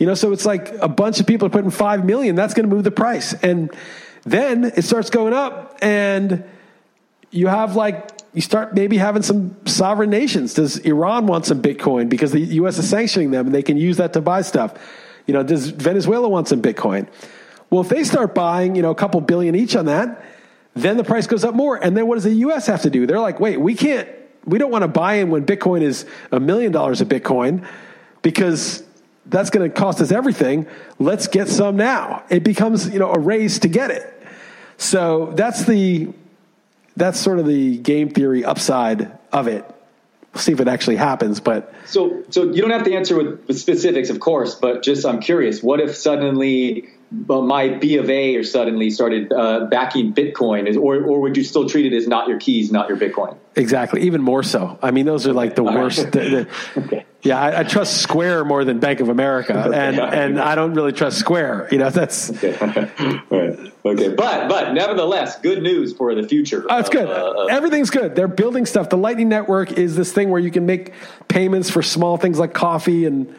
You 0.01 0.07
know, 0.07 0.15
so 0.15 0.33
it's 0.33 0.47
like 0.47 0.71
a 0.81 0.89
bunch 0.89 1.21
of 1.21 1.27
people 1.27 1.47
are 1.47 1.51
putting 1.51 1.71
five 1.71 2.07
million. 2.07 2.35
That's 2.35 2.55
going 2.55 2.69
to 2.69 2.75
move 2.75 2.85
the 2.85 2.91
price, 2.91 3.35
and 3.35 3.71
then 4.25 4.65
it 4.65 4.83
starts 4.83 5.11
going 5.11 5.35
up, 5.35 5.79
and 5.83 6.43
you 7.31 7.49
have 7.49 7.77
like 7.77 8.11
you 8.33 8.41
start 8.41 8.75
maybe 8.75 8.97
having 8.97 9.21
some 9.21 9.55
sovereign 9.67 10.09
nations. 10.09 10.55
Does 10.55 10.79
Iran 10.79 11.27
want 11.27 11.45
some 11.45 11.61
Bitcoin 11.61 12.09
because 12.09 12.33
the 12.33 12.41
U.S. 12.41 12.79
is 12.79 12.89
sanctioning 12.89 13.31
them, 13.31 13.45
and 13.45 13.55
they 13.55 13.63
can 13.63 13.77
use 13.77 13.99
that 13.99 14.15
to 14.15 14.23
buy 14.23 14.41
stuff? 14.41 14.75
You 15.27 15.35
know, 15.35 15.43
does 15.43 15.69
Venezuela 15.69 16.31
want 16.31 16.49
some 16.49 16.63
Bitcoin? 16.63 17.07
Well, 17.69 17.83
if 17.83 17.91
they 17.91 18.03
start 18.03 18.35
buying, 18.35 18.77
you 18.77 18.83
know, 18.83 18.91
a 18.91 18.95
couple 18.95 19.21
billion 19.21 19.55
each 19.55 19.77
on 19.77 19.85
that, 19.85 20.25
then 20.75 20.97
the 20.97 21.05
price 21.05 21.27
goes 21.27 21.45
up 21.45 21.55
more. 21.55 21.77
And 21.77 21.95
then 21.95 22.07
what 22.07 22.15
does 22.15 22.25
the 22.25 22.35
U.S. 22.35 22.67
have 22.69 22.83
to 22.83 22.91
do? 22.91 23.07
They're 23.07 23.21
like, 23.21 23.39
wait, 23.39 23.59
we 23.59 23.75
can't, 23.75 24.09
we 24.47 24.59
don't 24.59 24.71
want 24.71 24.83
to 24.83 24.89
buy 24.89 25.15
in 25.15 25.29
when 25.29 25.45
Bitcoin 25.45 25.83
is 25.83 26.07
a 26.33 26.41
million 26.41 26.73
dollars 26.73 27.03
a 27.03 27.05
Bitcoin 27.05 27.67
because 28.23 28.83
that's 29.27 29.51
going 29.51 29.71
to 29.71 29.75
cost 29.75 30.01
us 30.01 30.11
everything. 30.11 30.67
Let's 30.99 31.27
get 31.29 31.49
some 31.49 31.77
now. 31.77 32.25
It 32.31 32.43
becomes, 32.43 32.89
you 32.89 32.99
know, 32.99 33.13
a 33.13 33.19
race 33.19 33.61
to 33.61 33.69
get 33.69 33.91
it. 33.91 34.23
So 34.77 35.33
that's 35.37 35.65
the, 35.65 36.09
that's 36.97 37.19
sort 37.21 37.39
of 37.39 37.47
the 37.47 37.79
game 37.79 38.11
theory 38.11 38.45
upside 38.45 39.17
of 39.33 39.47
it. 39.47 39.65
We'll 40.33 40.41
see 40.41 40.53
if 40.53 40.61
it 40.61 40.69
actually 40.69 40.97
happens, 40.97 41.41
but 41.41 41.75
So, 41.87 42.23
so 42.31 42.45
you 42.45 42.63
don't 42.63 42.71
have 42.71 42.85
to 42.85 42.95
answer 42.95 43.17
with, 43.17 43.47
with 43.49 43.59
specifics, 43.59 44.11
of 44.11 44.21
course, 44.21 44.55
but 44.55 44.83
just 44.83 45.05
I'm 45.05 45.21
curious. 45.21 45.63
What 45.63 45.81
if 45.81 45.97
suddenly 45.97 46.89
uh, 47.29 47.41
my 47.41 47.69
B 47.69 47.97
of 47.97 48.09
A 48.09 48.37
or 48.37 48.45
suddenly 48.45 48.91
started 48.91 49.33
uh, 49.33 49.67
backing 49.67 50.15
Bitcoin, 50.15 50.69
is, 50.69 50.77
or 50.77 51.03
or 51.03 51.21
would 51.21 51.37
you 51.37 51.43
still 51.45 51.69
treat 51.69 51.93
it 51.93 51.97
as 51.97 52.07
not 52.07 52.29
your 52.29 52.39
keys, 52.39 52.71
not 52.71 52.89
your 52.89 52.99
Bitcoin? 52.99 53.37
exactly, 53.57 54.03
even 54.03 54.23
more 54.23 54.43
so. 54.45 54.79
I 54.81 54.91
mean, 54.93 55.07
those 55.07 55.27
are 55.27 55.33
like 55.33 55.57
the 55.57 55.63
All 55.63 55.69
right. 55.69 55.77
worst. 55.79 56.13
the- 56.13 56.47
the- 56.75 56.81
Okay. 56.81 57.05
Yeah, 57.23 57.39
I, 57.39 57.61
I 57.61 57.63
trust 57.65 57.99
Square 58.01 58.47
more 58.47 58.65
than 58.65 58.79
Bank 58.79 59.01
of 59.01 59.11
America, 59.11 59.53
and 59.75 59.99
and 60.01 60.41
I 60.41 60.55
don't 60.55 60.73
really 60.73 60.93
trust 60.93 61.19
Square. 61.19 61.69
You 61.71 61.79
know, 61.79 61.91
that's 61.91 62.31
Okay. 62.45 62.57
Right. 63.29 63.73
Okay. 63.85 64.09
But 64.15 64.49
but 64.49 64.73
nevertheless, 64.73 65.39
good 65.41 65.63
news 65.63 65.93
for 65.93 66.15
the 66.15 66.27
future. 66.27 66.65
Oh, 66.71 66.79
it's 66.79 66.89
good. 66.89 67.07
Uh, 67.09 67.45
Everything's 67.47 67.91
good. 67.91 68.15
They're 68.17 68.29
building 68.29 68.65
stuff. 68.67 68.89
The 68.89 68.97
Lightning 68.97 69.29
Network 69.29 69.73
is 69.73 69.97
this 69.97 70.13
thing 70.13 70.31
where 70.31 70.41
you 70.41 70.51
can 70.51 70.65
make 70.65 70.95
payments 71.29 71.69
for 71.69 71.83
small 71.83 72.17
things 72.17 72.39
like 72.39 72.55
coffee 72.55 73.05
and 73.05 73.35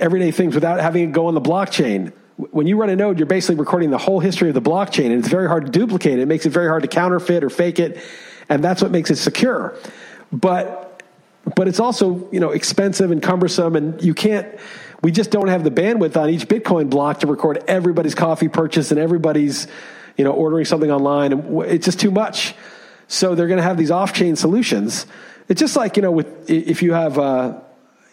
everyday 0.00 0.30
things 0.32 0.54
without 0.56 0.80
having 0.80 1.04
it 1.10 1.12
go 1.12 1.26
on 1.26 1.34
the 1.34 1.40
blockchain. 1.40 2.12
When 2.36 2.66
you 2.66 2.76
run 2.76 2.90
a 2.90 2.96
node, 2.96 3.18
you're 3.18 3.26
basically 3.26 3.56
recording 3.56 3.90
the 3.90 3.98
whole 3.98 4.20
history 4.20 4.48
of 4.48 4.54
the 4.54 4.62
blockchain, 4.62 5.06
and 5.06 5.14
it's 5.14 5.28
very 5.28 5.48
hard 5.48 5.66
to 5.66 5.72
duplicate 5.72 6.18
it. 6.18 6.26
Makes 6.26 6.46
it 6.46 6.50
very 6.50 6.68
hard 6.68 6.82
to 6.82 6.88
counterfeit 6.88 7.44
or 7.44 7.50
fake 7.50 7.78
it, 7.78 8.02
and 8.48 8.64
that's 8.64 8.80
what 8.80 8.90
makes 8.90 9.10
it 9.10 9.16
secure. 9.16 9.76
But 10.32 11.02
but 11.56 11.68
it's 11.68 11.80
also 11.80 12.28
you 12.32 12.40
know 12.40 12.50
expensive 12.50 13.10
and 13.10 13.22
cumbersome, 13.22 13.76
and 13.76 14.02
you 14.02 14.14
can't. 14.14 14.48
We 15.02 15.10
just 15.10 15.30
don't 15.30 15.48
have 15.48 15.64
the 15.64 15.70
bandwidth 15.70 16.16
on 16.16 16.30
each 16.30 16.48
Bitcoin 16.48 16.88
block 16.88 17.20
to 17.20 17.26
record 17.26 17.62
everybody's 17.66 18.14
coffee 18.14 18.48
purchase 18.48 18.92
and 18.92 19.00
everybody's 19.00 19.66
you 20.16 20.24
know 20.24 20.32
ordering 20.32 20.64
something 20.64 20.90
online, 20.90 21.32
and 21.32 21.62
it's 21.62 21.84
just 21.84 22.00
too 22.00 22.10
much. 22.10 22.54
So 23.08 23.34
they're 23.34 23.48
going 23.48 23.58
to 23.58 23.64
have 23.64 23.76
these 23.76 23.90
off-chain 23.90 24.36
solutions. 24.36 25.06
It's 25.48 25.60
just 25.60 25.76
like 25.76 25.96
you 25.96 26.02
know 26.02 26.12
with 26.12 26.50
if 26.50 26.82
you 26.82 26.94
have. 26.94 27.18
Uh, 27.18 27.60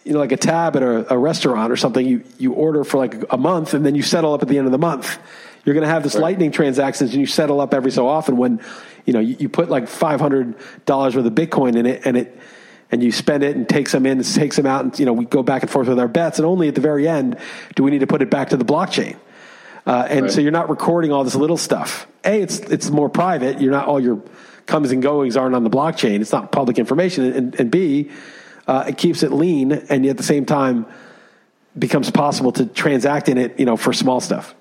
you 0.04 0.12
know, 0.12 0.18
like 0.18 0.32
a 0.32 0.36
tab 0.36 0.76
at 0.76 0.82
a, 0.82 1.12
a 1.14 1.18
restaurant 1.18 1.70
or 1.70 1.76
something, 1.76 2.06
you, 2.06 2.24
you 2.38 2.52
order 2.52 2.84
for 2.84 2.98
like 2.98 3.22
a 3.30 3.36
month 3.36 3.74
and 3.74 3.84
then 3.84 3.94
you 3.94 4.02
settle 4.02 4.32
up 4.34 4.42
at 4.42 4.48
the 4.48 4.56
end 4.58 4.66
of 4.66 4.72
the 4.72 4.78
month. 4.78 5.18
You're 5.64 5.74
going 5.74 5.86
to 5.86 5.92
have 5.92 6.02
this 6.02 6.14
Right. 6.14 6.22
lightning 6.22 6.52
transactions, 6.52 7.12
and 7.12 7.20
you 7.20 7.26
settle 7.26 7.60
up 7.60 7.74
every 7.74 7.90
so 7.90 8.08
often 8.08 8.38
when 8.38 8.60
you 9.04 9.12
know 9.12 9.20
you, 9.20 9.36
you 9.38 9.48
put 9.50 9.68
like 9.68 9.88
five 9.88 10.18
hundred 10.18 10.54
dollars 10.86 11.14
worth 11.14 11.26
of 11.26 11.34
Bitcoin 11.34 11.76
in 11.76 11.84
it, 11.84 12.00
and 12.06 12.16
it 12.16 12.38
and 12.90 13.02
you 13.02 13.12
spend 13.12 13.44
it 13.44 13.54
and 13.56 13.68
take 13.68 13.86
some 13.88 14.06
in, 14.06 14.18
and 14.18 14.34
takes 14.34 14.56
some 14.56 14.64
out, 14.64 14.84
and 14.84 14.98
you 14.98 15.04
know 15.04 15.12
we 15.12 15.26
go 15.26 15.42
back 15.42 15.60
and 15.62 15.70
forth 15.70 15.86
with 15.86 15.98
our 15.98 16.08
bets, 16.08 16.38
and 16.38 16.46
only 16.46 16.66
at 16.68 16.74
the 16.74 16.80
very 16.80 17.06
end 17.06 17.36
do 17.74 17.82
we 17.82 17.90
need 17.90 18.00
to 18.00 18.06
put 18.06 18.22
it 18.22 18.30
back 18.30 18.48
to 18.48 18.56
the 18.56 18.64
blockchain. 18.64 19.16
Uh, 19.86 20.06
and 20.08 20.22
Right. 20.22 20.30
so 20.30 20.40
you're 20.40 20.50
not 20.50 20.70
recording 20.70 21.12
all 21.12 21.24
this 21.24 21.34
little 21.34 21.58
stuff. 21.58 22.06
A, 22.24 22.40
it's 22.40 22.58
it's 22.60 22.88
more 22.88 23.10
private. 23.10 23.60
You're 23.60 23.70
not 23.72 23.86
all 23.86 24.00
your 24.00 24.22
comes 24.64 24.92
and 24.92 25.02
goings 25.02 25.36
aren't 25.36 25.54
on 25.54 25.62
the 25.64 25.70
blockchain. 25.70 26.20
It's 26.22 26.32
not 26.32 26.52
public 26.52 26.78
information. 26.78 27.24
And, 27.32 27.54
and 27.60 27.70
B, 27.70 28.10
uh, 28.66 28.84
it 28.88 28.98
keeps 28.98 29.22
it 29.22 29.32
lean, 29.32 29.72
and 29.72 30.06
at 30.06 30.16
the 30.16 30.22
same 30.22 30.44
time 30.44 30.86
becomes 31.78 32.10
possible 32.10 32.52
to 32.52 32.66
transact 32.66 33.28
in 33.28 33.38
it. 33.38 33.58
You 33.58 33.66
know, 33.66 33.76
for 33.76 33.92
small 33.92 34.20
stuff. 34.20 34.54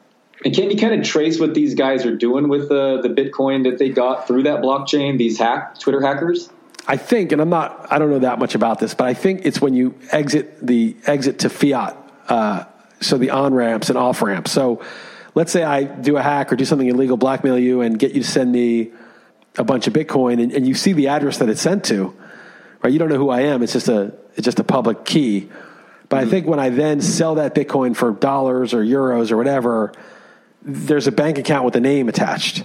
And 0.45 0.55
can 0.55 0.71
you 0.71 0.77
kind 0.77 0.93
of 0.93 1.05
trace 1.05 1.39
what 1.39 1.53
these 1.53 1.75
guys 1.75 2.05
are 2.05 2.15
doing 2.15 2.47
with 2.47 2.69
the 2.69 3.01
the 3.01 3.09
Bitcoin 3.09 3.63
that 3.63 3.77
they 3.77 3.89
got 3.89 4.27
through 4.27 4.43
that 4.43 4.61
blockchain? 4.61 5.17
These 5.17 5.37
hack 5.37 5.79
Twitter 5.79 6.01
hackers. 6.01 6.49
I 6.87 6.97
think, 6.97 7.31
and 7.31 7.39
I'm 7.39 7.49
not, 7.49 7.91
I 7.91 7.99
don't 7.99 8.09
know 8.09 8.19
that 8.19 8.39
much 8.39 8.55
about 8.55 8.79
this, 8.79 8.95
but 8.95 9.07
I 9.07 9.13
think 9.13 9.45
it's 9.45 9.61
when 9.61 9.75
you 9.75 9.93
exit 10.11 10.65
the 10.65 10.95
exit 11.05 11.39
to 11.39 11.49
fiat, 11.49 11.95
uh, 12.29 12.63
so 12.99 13.19
the 13.19 13.29
on 13.29 13.53
ramps 13.53 13.89
and 13.89 13.97
off 13.97 14.23
ramps. 14.23 14.51
So 14.51 14.81
let's 15.35 15.51
say 15.51 15.63
I 15.63 15.83
do 15.83 16.17
a 16.17 16.23
hack 16.23 16.51
or 16.51 16.55
do 16.55 16.65
something 16.65 16.87
illegal, 16.87 17.15
blackmail 17.15 17.59
you, 17.59 17.81
and 17.81 17.99
get 17.99 18.13
you 18.13 18.23
to 18.23 18.27
send 18.27 18.51
me 18.51 18.91
a 19.57 19.63
bunch 19.63 19.85
of 19.85 19.93
Bitcoin, 19.93 20.41
and, 20.41 20.51
and 20.51 20.67
you 20.67 20.73
see 20.73 20.93
the 20.93 21.09
address 21.09 21.37
that 21.37 21.49
it's 21.49 21.61
sent 21.61 21.83
to, 21.85 22.15
right? 22.83 22.91
You 22.91 22.99
don't 22.99 23.09
know 23.09 23.17
who 23.17 23.29
I 23.29 23.41
am. 23.41 23.61
It's 23.63 23.73
just 23.73 23.87
a, 23.87 24.13
it's 24.35 24.45
just 24.45 24.59
a 24.59 24.63
public 24.63 25.05
key. 25.05 25.49
But 26.09 26.19
I 26.19 26.25
think 26.25 26.47
when 26.47 26.59
I 26.59 26.69
then 26.69 27.01
sell 27.01 27.35
that 27.35 27.53
Bitcoin 27.53 27.95
for 27.95 28.11
dollars 28.11 28.73
or 28.73 28.83
euros 28.83 29.31
or 29.31 29.37
whatever, 29.37 29.91
there's 30.63 31.05
a 31.07 31.11
bank 31.11 31.37
account 31.37 31.65
with 31.65 31.75
a 31.75 31.79
name 31.79 32.09
attached. 32.09 32.63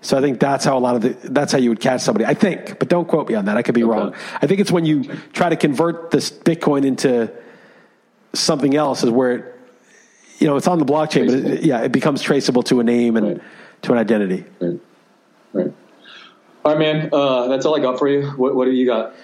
So 0.00 0.16
I 0.16 0.20
think 0.20 0.40
that's 0.40 0.64
how 0.64 0.78
a 0.78 0.80
lot 0.80 0.94
of 0.96 1.02
the, 1.02 1.08
that's 1.30 1.52
how 1.52 1.58
you 1.58 1.68
would 1.70 1.80
catch 1.80 2.00
somebody. 2.00 2.24
I 2.24 2.32
think, 2.34 2.78
but 2.78 2.88
don't 2.88 3.06
quote 3.06 3.28
me 3.28 3.34
on 3.34 3.44
that. 3.46 3.56
I 3.56 3.62
could 3.62 3.74
be 3.74 3.82
Okay. 3.84 3.90
wrong. 3.92 4.14
I 4.40 4.46
think 4.46 4.60
it's 4.60 4.70
when 4.72 4.86
you 4.86 5.04
try 5.32 5.48
to 5.48 5.56
convert 5.56 6.10
this 6.12 6.30
Bitcoin 6.30 6.86
into 6.86 7.30
something 8.32 8.74
else 8.74 9.02
is 9.02 9.10
where 9.10 9.32
it, 9.32 9.54
you 10.38 10.46
know, 10.46 10.56
it's 10.56 10.68
on 10.68 10.78
the 10.78 10.84
blockchain, 10.84 11.26
but 11.26 11.34
it, 11.52 11.64
yeah, 11.64 11.80
it 11.80 11.90
becomes 11.92 12.22
traceable 12.22 12.62
to 12.64 12.80
a 12.80 12.84
name 12.84 13.16
and 13.16 13.26
Right. 13.26 13.40
to 13.82 13.92
an 13.92 13.98
identity. 13.98 14.44
Right. 14.60 14.80
Right. 15.52 15.72
All 16.64 16.72
right, 16.72 16.78
man. 16.78 17.10
Uh, 17.12 17.48
that's 17.48 17.66
all 17.66 17.76
I 17.76 17.80
got 17.80 17.98
for 17.98 18.08
you. 18.08 18.28
What, 18.30 18.54
what 18.54 18.64
do 18.66 18.70
you 18.70 18.86
got? 18.86 19.14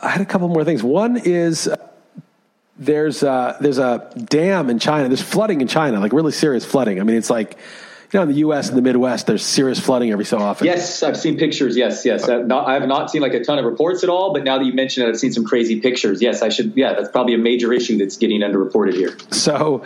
I 0.00 0.10
had 0.10 0.20
a 0.20 0.26
couple 0.26 0.48
more 0.48 0.64
things. 0.64 0.82
One 0.82 1.16
is 1.16 1.68
uh, 1.68 1.76
there's 2.78 3.22
uh, 3.22 3.56
there's 3.60 3.78
a 3.78 4.10
dam 4.16 4.70
in 4.70 4.78
China. 4.78 5.08
There's 5.08 5.22
flooding 5.22 5.60
in 5.60 5.68
China, 5.68 6.00
like 6.00 6.12
really 6.12 6.32
serious 6.32 6.64
flooding. 6.64 7.00
I 7.00 7.04
mean, 7.04 7.16
it's 7.16 7.30
like 7.30 7.58
you 8.12 8.18
know, 8.18 8.22
in 8.24 8.28
the 8.28 8.36
U.S. 8.36 8.68
and 8.68 8.76
the 8.76 8.82
Midwest, 8.82 9.26
there's 9.26 9.44
serious 9.44 9.80
flooding 9.80 10.12
every 10.12 10.26
so 10.26 10.38
often. 10.38 10.66
Yes, 10.66 11.02
I've 11.02 11.16
seen 11.16 11.38
pictures. 11.38 11.76
Yes, 11.76 12.04
yes. 12.04 12.28
I've 12.28 12.46
not, 12.46 12.68
I 12.68 12.74
have 12.74 12.86
not 12.86 13.10
seen 13.10 13.22
like 13.22 13.32
a 13.32 13.42
ton 13.42 13.58
of 13.58 13.64
reports 13.64 14.02
at 14.02 14.10
all, 14.10 14.34
but 14.34 14.44
now 14.44 14.58
that 14.58 14.64
you 14.66 14.74
mentioned 14.74 15.06
it, 15.06 15.10
I've 15.10 15.18
seen 15.18 15.32
some 15.32 15.44
crazy 15.44 15.80
pictures. 15.80 16.20
Yes, 16.20 16.42
I 16.42 16.50
should. 16.50 16.74
Yeah, 16.76 16.92
that's 16.92 17.08
probably 17.08 17.34
a 17.34 17.38
major 17.38 17.72
issue 17.72 17.96
that's 17.96 18.18
getting 18.18 18.40
underreported 18.40 18.94
here. 18.94 19.16
So 19.30 19.84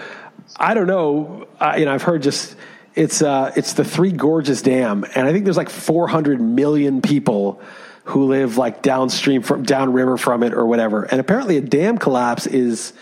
I 0.56 0.74
don't 0.74 0.88
know. 0.88 1.46
I, 1.60 1.76
you 1.76 1.84
know, 1.84 1.94
I've 1.94 2.02
heard 2.02 2.22
just 2.22 2.56
it's 2.96 3.22
uh, 3.22 3.52
it's 3.54 3.74
the 3.74 3.84
Three 3.84 4.10
Gorges 4.12 4.60
Dam, 4.62 5.04
and 5.14 5.28
I 5.28 5.32
think 5.32 5.44
there's 5.44 5.56
like 5.56 5.70
400 5.70 6.40
million 6.40 7.02
people 7.02 7.60
who 8.06 8.26
live 8.26 8.56
like 8.56 8.82
downstream 8.82 9.42
from 9.42 9.64
downriver 9.64 10.16
from 10.16 10.44
it 10.44 10.54
or 10.54 10.64
whatever. 10.64 11.02
And 11.02 11.20
apparently, 11.20 11.56
a 11.56 11.60
dam 11.60 11.98
collapse 11.98 12.46
is 12.46 12.92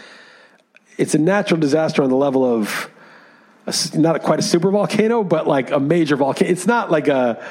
it's 0.97 1.15
a 1.15 1.19
natural 1.19 1.61
disaster 1.61 2.03
on 2.03 2.09
the 2.09 2.17
level 2.17 2.43
of 2.43 2.91
a 3.67 3.75
not 3.95 4.23
quite 4.23 4.39
a 4.39 4.43
super 4.43 4.71
volcano, 4.71 5.23
but 5.23 5.47
like 5.47 5.71
a 5.71 5.79
major 5.79 6.17
volcano. 6.17 6.51
It's 6.51 6.67
not 6.67 6.91
like 6.91 7.09
a. 7.09 7.47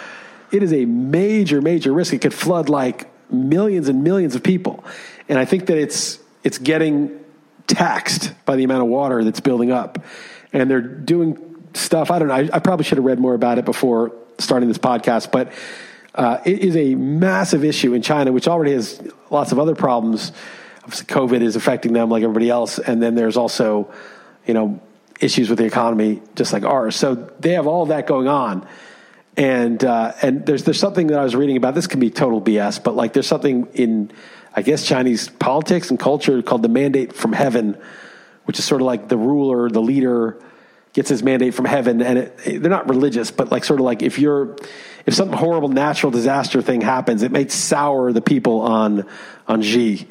It 0.52 0.62
is 0.62 0.74
a 0.74 0.86
major, 0.86 1.62
major 1.62 1.92
risk. 1.94 2.14
It 2.14 2.22
could 2.22 2.34
flood 2.34 2.70
like 2.70 3.10
millions 3.32 3.88
and 3.88 4.04
millions 4.04 4.36
of 4.36 4.44
people, 4.44 4.84
and 5.30 5.38
I 5.38 5.46
think 5.46 5.68
that 5.68 5.78
it's 5.78 6.20
it's 6.44 6.58
getting 6.58 7.20
taxed 7.68 8.34
by 8.46 8.56
the 8.56 8.64
amount 8.64 8.82
of 8.82 8.90
water 8.90 9.24
that's 9.24 9.40
building 9.40 9.72
up, 9.72 10.04
and 10.52 10.70
they're 10.72 10.82
doing 10.82 11.38
stuff. 11.76 12.10
I 12.10 12.18
don't 12.18 12.30
know. 12.30 12.34
I, 12.34 12.50
I 12.52 12.60
probably 12.60 12.84
should 12.84 12.98
have 12.98 13.06
read 13.06 13.20
more 13.20 13.36
about 13.36 13.60
it 13.60 13.66
before 13.66 14.12
starting 14.40 14.70
this 14.70 14.80
podcast, 14.80 15.32
but 15.32 15.54
uh, 16.16 16.40
it 16.46 16.60
is 16.60 16.76
a 16.76 16.96
massive 16.96 17.64
issue 17.64 17.94
in 17.94 18.02
China, 18.02 18.32
which 18.32 18.48
already 18.48 18.74
has 18.74 19.02
lots 19.30 19.52
of 19.52 19.60
other 19.60 19.76
problems. 19.76 20.32
Obviously, 20.84 21.08
COVID 21.08 21.42
is 21.42 21.56
affecting 21.56 21.94
them 21.94 22.10
like 22.10 22.24
everybody 22.24 22.50
else, 22.50 22.78
and 22.78 23.02
then 23.02 23.16
there's 23.16 23.38
also, 23.38 23.92
you 24.46 24.54
know, 24.54 24.80
issues 25.20 25.50
with 25.50 25.58
the 25.58 25.66
economy 25.66 26.22
just 26.36 26.54
like 26.54 26.64
ours. 26.64 26.96
So 26.96 27.16
they 27.16 27.54
have 27.54 27.66
all 27.66 27.88
that 27.88 28.06
going 28.06 28.28
on, 28.28 28.68
and 29.38 29.84
uh, 29.84 30.14
and 30.22 30.46
there's 30.46 30.66
there's 30.66 30.80
something 30.80 31.08
that 31.08 31.18
I 31.18 31.24
was 31.24 31.36
reading 31.36 31.58
about. 31.58 31.74
This 31.74 31.88
can 31.88 32.00
be 32.00 32.12
total 32.12 32.42
BS, 32.42 32.84
but 32.84 32.96
like 32.96 33.14
there's 33.14 33.28
something 33.28 33.68
in, 33.74 34.12
I 34.56 34.62
guess 34.62 34.86
Chinese 34.86 35.30
politics 35.30 35.90
and 35.90 36.00
culture 36.00 36.44
called 36.44 36.62
the 36.62 36.70
mandate 36.70 37.14
from 37.14 37.34
heaven, 37.34 37.76
which 38.46 38.60
is 38.60 38.66
sort 38.66 38.82
of 38.82 38.86
like 38.86 39.08
the 39.08 39.18
ruler, 39.18 39.70
the 39.70 39.82
leader 39.82 40.40
gets 40.94 41.10
his 41.10 41.24
mandate 41.24 41.54
from 41.54 41.66
heaven, 41.66 42.02
and 42.02 42.18
it, 42.20 42.62
they're 42.62 42.70
not 42.70 42.88
religious, 42.88 43.32
but 43.32 43.52
like 43.52 43.64
sort 43.64 43.80
of 43.80 43.86
like 43.86 44.02
if 44.02 44.20
you're 44.20 44.56
if 45.06 45.14
some 45.14 45.32
horrible 45.34 45.70
natural 45.70 46.12
disaster 46.12 46.62
thing 46.62 46.82
happens, 46.82 47.24
it 47.24 47.32
may 47.32 47.48
sour 47.48 48.14
the 48.14 48.22
people 48.22 48.62
on 48.62 49.06
on 49.48 49.62
Xi. 49.62 50.08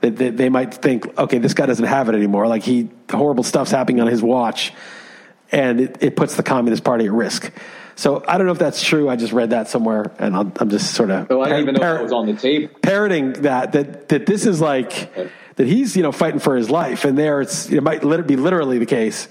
That 0.00 0.16
they, 0.16 0.30
they 0.30 0.48
might 0.48 0.74
think, 0.74 1.16
okay, 1.16 1.38
this 1.38 1.54
guy 1.54 1.66
doesn't 1.66 1.84
have 1.84 2.08
it 2.08 2.16
anymore. 2.16 2.48
Like 2.48 2.64
he, 2.64 2.90
horrible 3.08 3.44
stuff's 3.44 3.70
happening 3.70 4.00
on 4.00 4.08
his 4.08 4.20
watch, 4.20 4.72
and 5.52 5.80
it, 5.80 6.02
it 6.02 6.16
puts 6.16 6.34
the 6.34 6.42
Communist 6.42 6.82
Party 6.82 7.04
at 7.06 7.12
risk. 7.12 7.52
So 7.94 8.24
I 8.26 8.36
don't 8.36 8.46
know 8.46 8.52
if 8.52 8.58
that's 8.58 8.82
true. 8.82 9.08
I 9.08 9.14
just 9.14 9.32
read 9.32 9.50
that 9.50 9.68
somewhere, 9.68 10.10
and 10.18 10.34
I'm, 10.34 10.52
I'm 10.58 10.70
just 10.70 10.94
sort 10.94 11.10
of 11.10 11.30
Oh, 11.30 11.40
I 11.40 11.50
didn't 11.50 11.60
even 11.60 11.74
know 11.74 11.94
that 11.94 12.02
was 12.02 12.10
on 12.10 12.26
the 12.26 12.34
table. 12.34 12.74
parroting 12.82 13.34
that 13.42 13.72
that 13.72 14.08
that 14.08 14.26
this 14.26 14.44
is 14.44 14.60
like 14.60 15.14
that 15.56 15.68
he's 15.68 15.96
you 15.96 16.02
know 16.02 16.10
fighting 16.10 16.40
for 16.40 16.56
his 16.56 16.68
life, 16.68 17.04
and 17.04 17.16
there 17.16 17.40
it's 17.40 17.70
it 17.70 17.82
might 17.82 18.00
be 18.26 18.36
literally 18.36 18.78
the 18.78 18.86
case. 18.86 19.28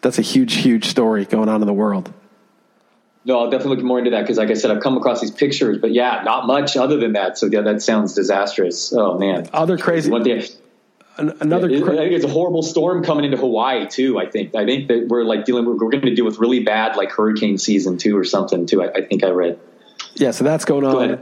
That's 0.00 0.18
a 0.18 0.22
huge, 0.22 0.54
huge 0.54 0.86
story 0.86 1.24
going 1.24 1.48
on 1.48 1.60
in 1.62 1.66
the 1.66 1.72
world. 1.72 2.12
No, 3.24 3.40
I'll 3.40 3.50
definitely 3.50 3.76
look 3.76 3.84
more 3.84 3.98
into 3.98 4.12
that 4.12 4.22
because, 4.22 4.38
like 4.38 4.48
I 4.50 4.54
said, 4.54 4.70
I've 4.70 4.82
come 4.82 4.96
across 4.96 5.20
these 5.20 5.30
pictures, 5.30 5.78
but 5.78 5.92
yeah, 5.92 6.22
not 6.24 6.46
much 6.46 6.76
other 6.76 6.98
than 6.98 7.12
that. 7.12 7.36
So 7.36 7.46
yeah, 7.46 7.62
that 7.62 7.82
sounds 7.82 8.14
disastrous. 8.14 8.92
Oh 8.92 9.18
man, 9.18 9.48
Other 9.52 9.76
crazy, 9.76 10.10
one 10.10 10.24
thing. 10.24 10.42
an- 11.18 11.36
another. 11.40 11.68
I 11.68 11.80
cra- 11.80 11.96
think 11.96 12.12
it's 12.12 12.24
a 12.24 12.28
horrible 12.28 12.62
storm 12.62 13.04
coming 13.04 13.24
into 13.24 13.36
Hawaii 13.36 13.86
too. 13.86 14.18
I 14.18 14.30
think. 14.30 14.54
I 14.54 14.64
think 14.64 14.88
that 14.88 15.08
we're 15.08 15.24
like 15.24 15.44
dealing. 15.44 15.66
We're, 15.66 15.72
we're 15.72 15.90
going 15.90 16.02
to 16.02 16.14
deal 16.14 16.24
with 16.24 16.38
really 16.38 16.60
bad 16.60 16.96
like 16.96 17.10
hurricane 17.10 17.58
season 17.58 17.98
too, 17.98 18.16
or 18.16 18.24
something 18.24 18.64
too. 18.66 18.82
I, 18.82 18.92
I 18.94 19.02
think 19.04 19.24
I 19.24 19.28
read. 19.28 19.58
Yeah, 20.14 20.30
so 20.30 20.44
that's 20.44 20.64
going 20.64 20.84
on. 20.84 21.20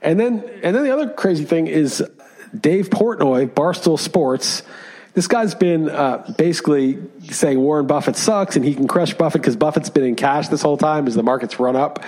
And 0.00 0.20
then 0.20 0.44
and 0.62 0.76
then 0.76 0.84
the 0.84 0.92
other 0.92 1.08
crazy 1.08 1.44
thing 1.44 1.66
is 1.66 2.04
Dave 2.58 2.90
Portnoy, 2.90 3.50
Barstool 3.50 3.98
Sports. 3.98 4.62
This 5.18 5.26
guy's 5.26 5.52
been 5.56 5.90
uh, 5.90 6.32
basically 6.38 6.96
saying 7.28 7.58
Warren 7.58 7.88
Buffett 7.88 8.14
sucks 8.14 8.54
and 8.54 8.64
he 8.64 8.72
can 8.72 8.86
crush 8.86 9.14
Buffett 9.14 9.42
because 9.42 9.56
Buffett's 9.56 9.90
been 9.90 10.04
in 10.04 10.14
cash 10.14 10.46
this 10.46 10.62
whole 10.62 10.76
time 10.76 11.08
as 11.08 11.16
the 11.16 11.24
market's 11.24 11.58
run 11.58 11.74
up. 11.74 12.04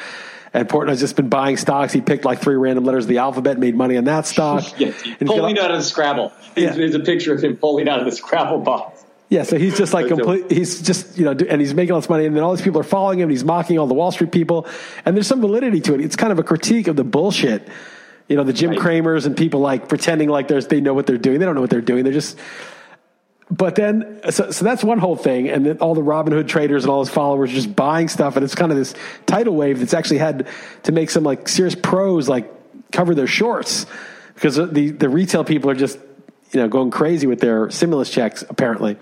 And 0.54 0.68
Portnoy's 0.68 1.00
just 1.00 1.16
been 1.16 1.28
buying 1.28 1.56
stocks. 1.56 1.92
He 1.92 2.00
picked 2.02 2.24
like 2.24 2.40
three 2.40 2.54
random 2.54 2.84
letters 2.84 3.06
of 3.06 3.08
the 3.08 3.18
alphabet, 3.18 3.58
made 3.58 3.74
money 3.74 3.96
on 3.96 4.04
that 4.04 4.26
stock. 4.28 4.62
Yeah, 4.78 4.92
And 5.18 5.28
pulling 5.28 5.56
got- 5.56 5.64
out 5.64 5.70
of 5.72 5.78
the 5.78 5.82
Scrabble. 5.82 6.32
Yeah. 6.54 6.70
There's 6.70 6.94
a 6.94 7.00
picture 7.00 7.34
of 7.34 7.42
him 7.42 7.56
pulling 7.56 7.88
out 7.88 7.98
of 7.98 8.04
the 8.04 8.12
Scrabble 8.12 8.61
box. 8.61 9.04
Yeah, 9.28 9.42
so 9.42 9.58
he's 9.58 9.76
just 9.76 9.92
like 9.92 10.06
complete. 10.06 10.48
He's 10.48 10.80
just 10.80 11.18
you 11.18 11.24
know, 11.24 11.32
and 11.32 11.61
he's 11.61 11.74
making 11.74 11.90
all 11.92 12.00
this 12.00 12.08
money, 12.08 12.26
and 12.26 12.36
then 12.36 12.44
all 12.44 12.54
these 12.54 12.64
people 12.64 12.80
are 12.80 12.84
following 12.84 13.18
him. 13.18 13.24
and 13.24 13.32
He's 13.32 13.42
mocking 13.44 13.76
all 13.76 13.88
the 13.88 13.94
Wall 13.94 14.12
Street 14.12 14.30
people, 14.30 14.68
and 15.04 15.16
there's 15.16 15.26
some 15.26 15.40
validity 15.40 15.80
to 15.80 15.94
it. 15.94 16.00
It's 16.00 16.14
kind 16.14 16.30
of 16.30 16.38
a 16.38 16.44
critique 16.44 16.86
of 16.86 16.94
the 16.94 17.02
bullshit. 17.02 17.66
You 18.28 18.36
know, 18.36 18.44
the 18.44 18.52
Jim 18.52 18.70
Right. 18.70 18.78
Cramers 18.78 19.26
and 19.26 19.36
people 19.36 19.58
like 19.58 19.88
pretending 19.88 20.28
like 20.28 20.46
there's 20.46 20.68
they 20.68 20.80
know 20.80 20.94
what 20.94 21.06
they're 21.08 21.18
doing. 21.18 21.40
They 21.40 21.44
don't 21.46 21.56
know 21.56 21.61
what 21.61 21.70
they're 21.70 21.80
doing. 21.80 22.04
They're 22.04 22.12
just. 22.12 22.38
But 23.51 23.74
then, 23.74 24.20
so, 24.30 24.53
so 24.53 24.64
that's 24.64 24.84
one 24.84 24.98
whole 24.98 25.16
thing, 25.16 25.48
and 25.48 25.66
then 25.66 25.78
all 25.78 25.94
the 25.94 26.03
Robinhood 26.03 26.46
traders 26.46 26.84
and 26.84 26.90
all 26.90 27.01
his 27.01 27.12
followers 27.12 27.51
just 27.51 27.74
buying 27.74 28.07
stuff, 28.07 28.36
and 28.36 28.44
it's 28.44 28.55
kind 28.55 28.70
of 28.70 28.78
this 28.78 28.94
tidal 29.26 29.57
wave 29.57 29.80
that's 29.80 29.92
actually 29.92 30.18
had 30.18 30.46
to 30.84 30.92
make 30.92 31.11
some 31.11 31.24
like 31.24 31.48
serious 31.48 31.74
pros 31.74 32.28
like 32.28 32.48
cover 32.92 33.14
their 33.14 33.26
shorts 33.26 33.86
because 34.34 34.57
the 34.57 34.90
the 34.90 35.09
retail 35.09 35.44
people 35.44 35.70
are 35.70 35.74
just 35.74 35.98
you 36.53 36.61
know 36.61 36.68
going 36.68 36.90
crazy 36.90 37.26
with 37.26 37.40
their 37.40 37.70
stimulus 37.70 38.11
checks 38.11 38.44
apparently. 38.48 38.96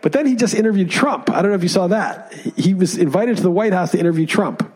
But 0.00 0.12
then 0.12 0.26
he 0.26 0.34
just 0.34 0.54
interviewed 0.54 0.90
Trump. 0.90 1.30
I 1.30 1.42
don't 1.42 1.50
know 1.50 1.56
if 1.56 1.62
you 1.62 1.68
saw 1.68 1.86
that. 1.88 2.32
He 2.56 2.74
was 2.74 2.98
invited 2.98 3.36
to 3.36 3.42
the 3.42 3.50
White 3.50 3.72
House 3.72 3.92
to 3.92 3.98
interview 3.98 4.26
Trump. 4.26 4.68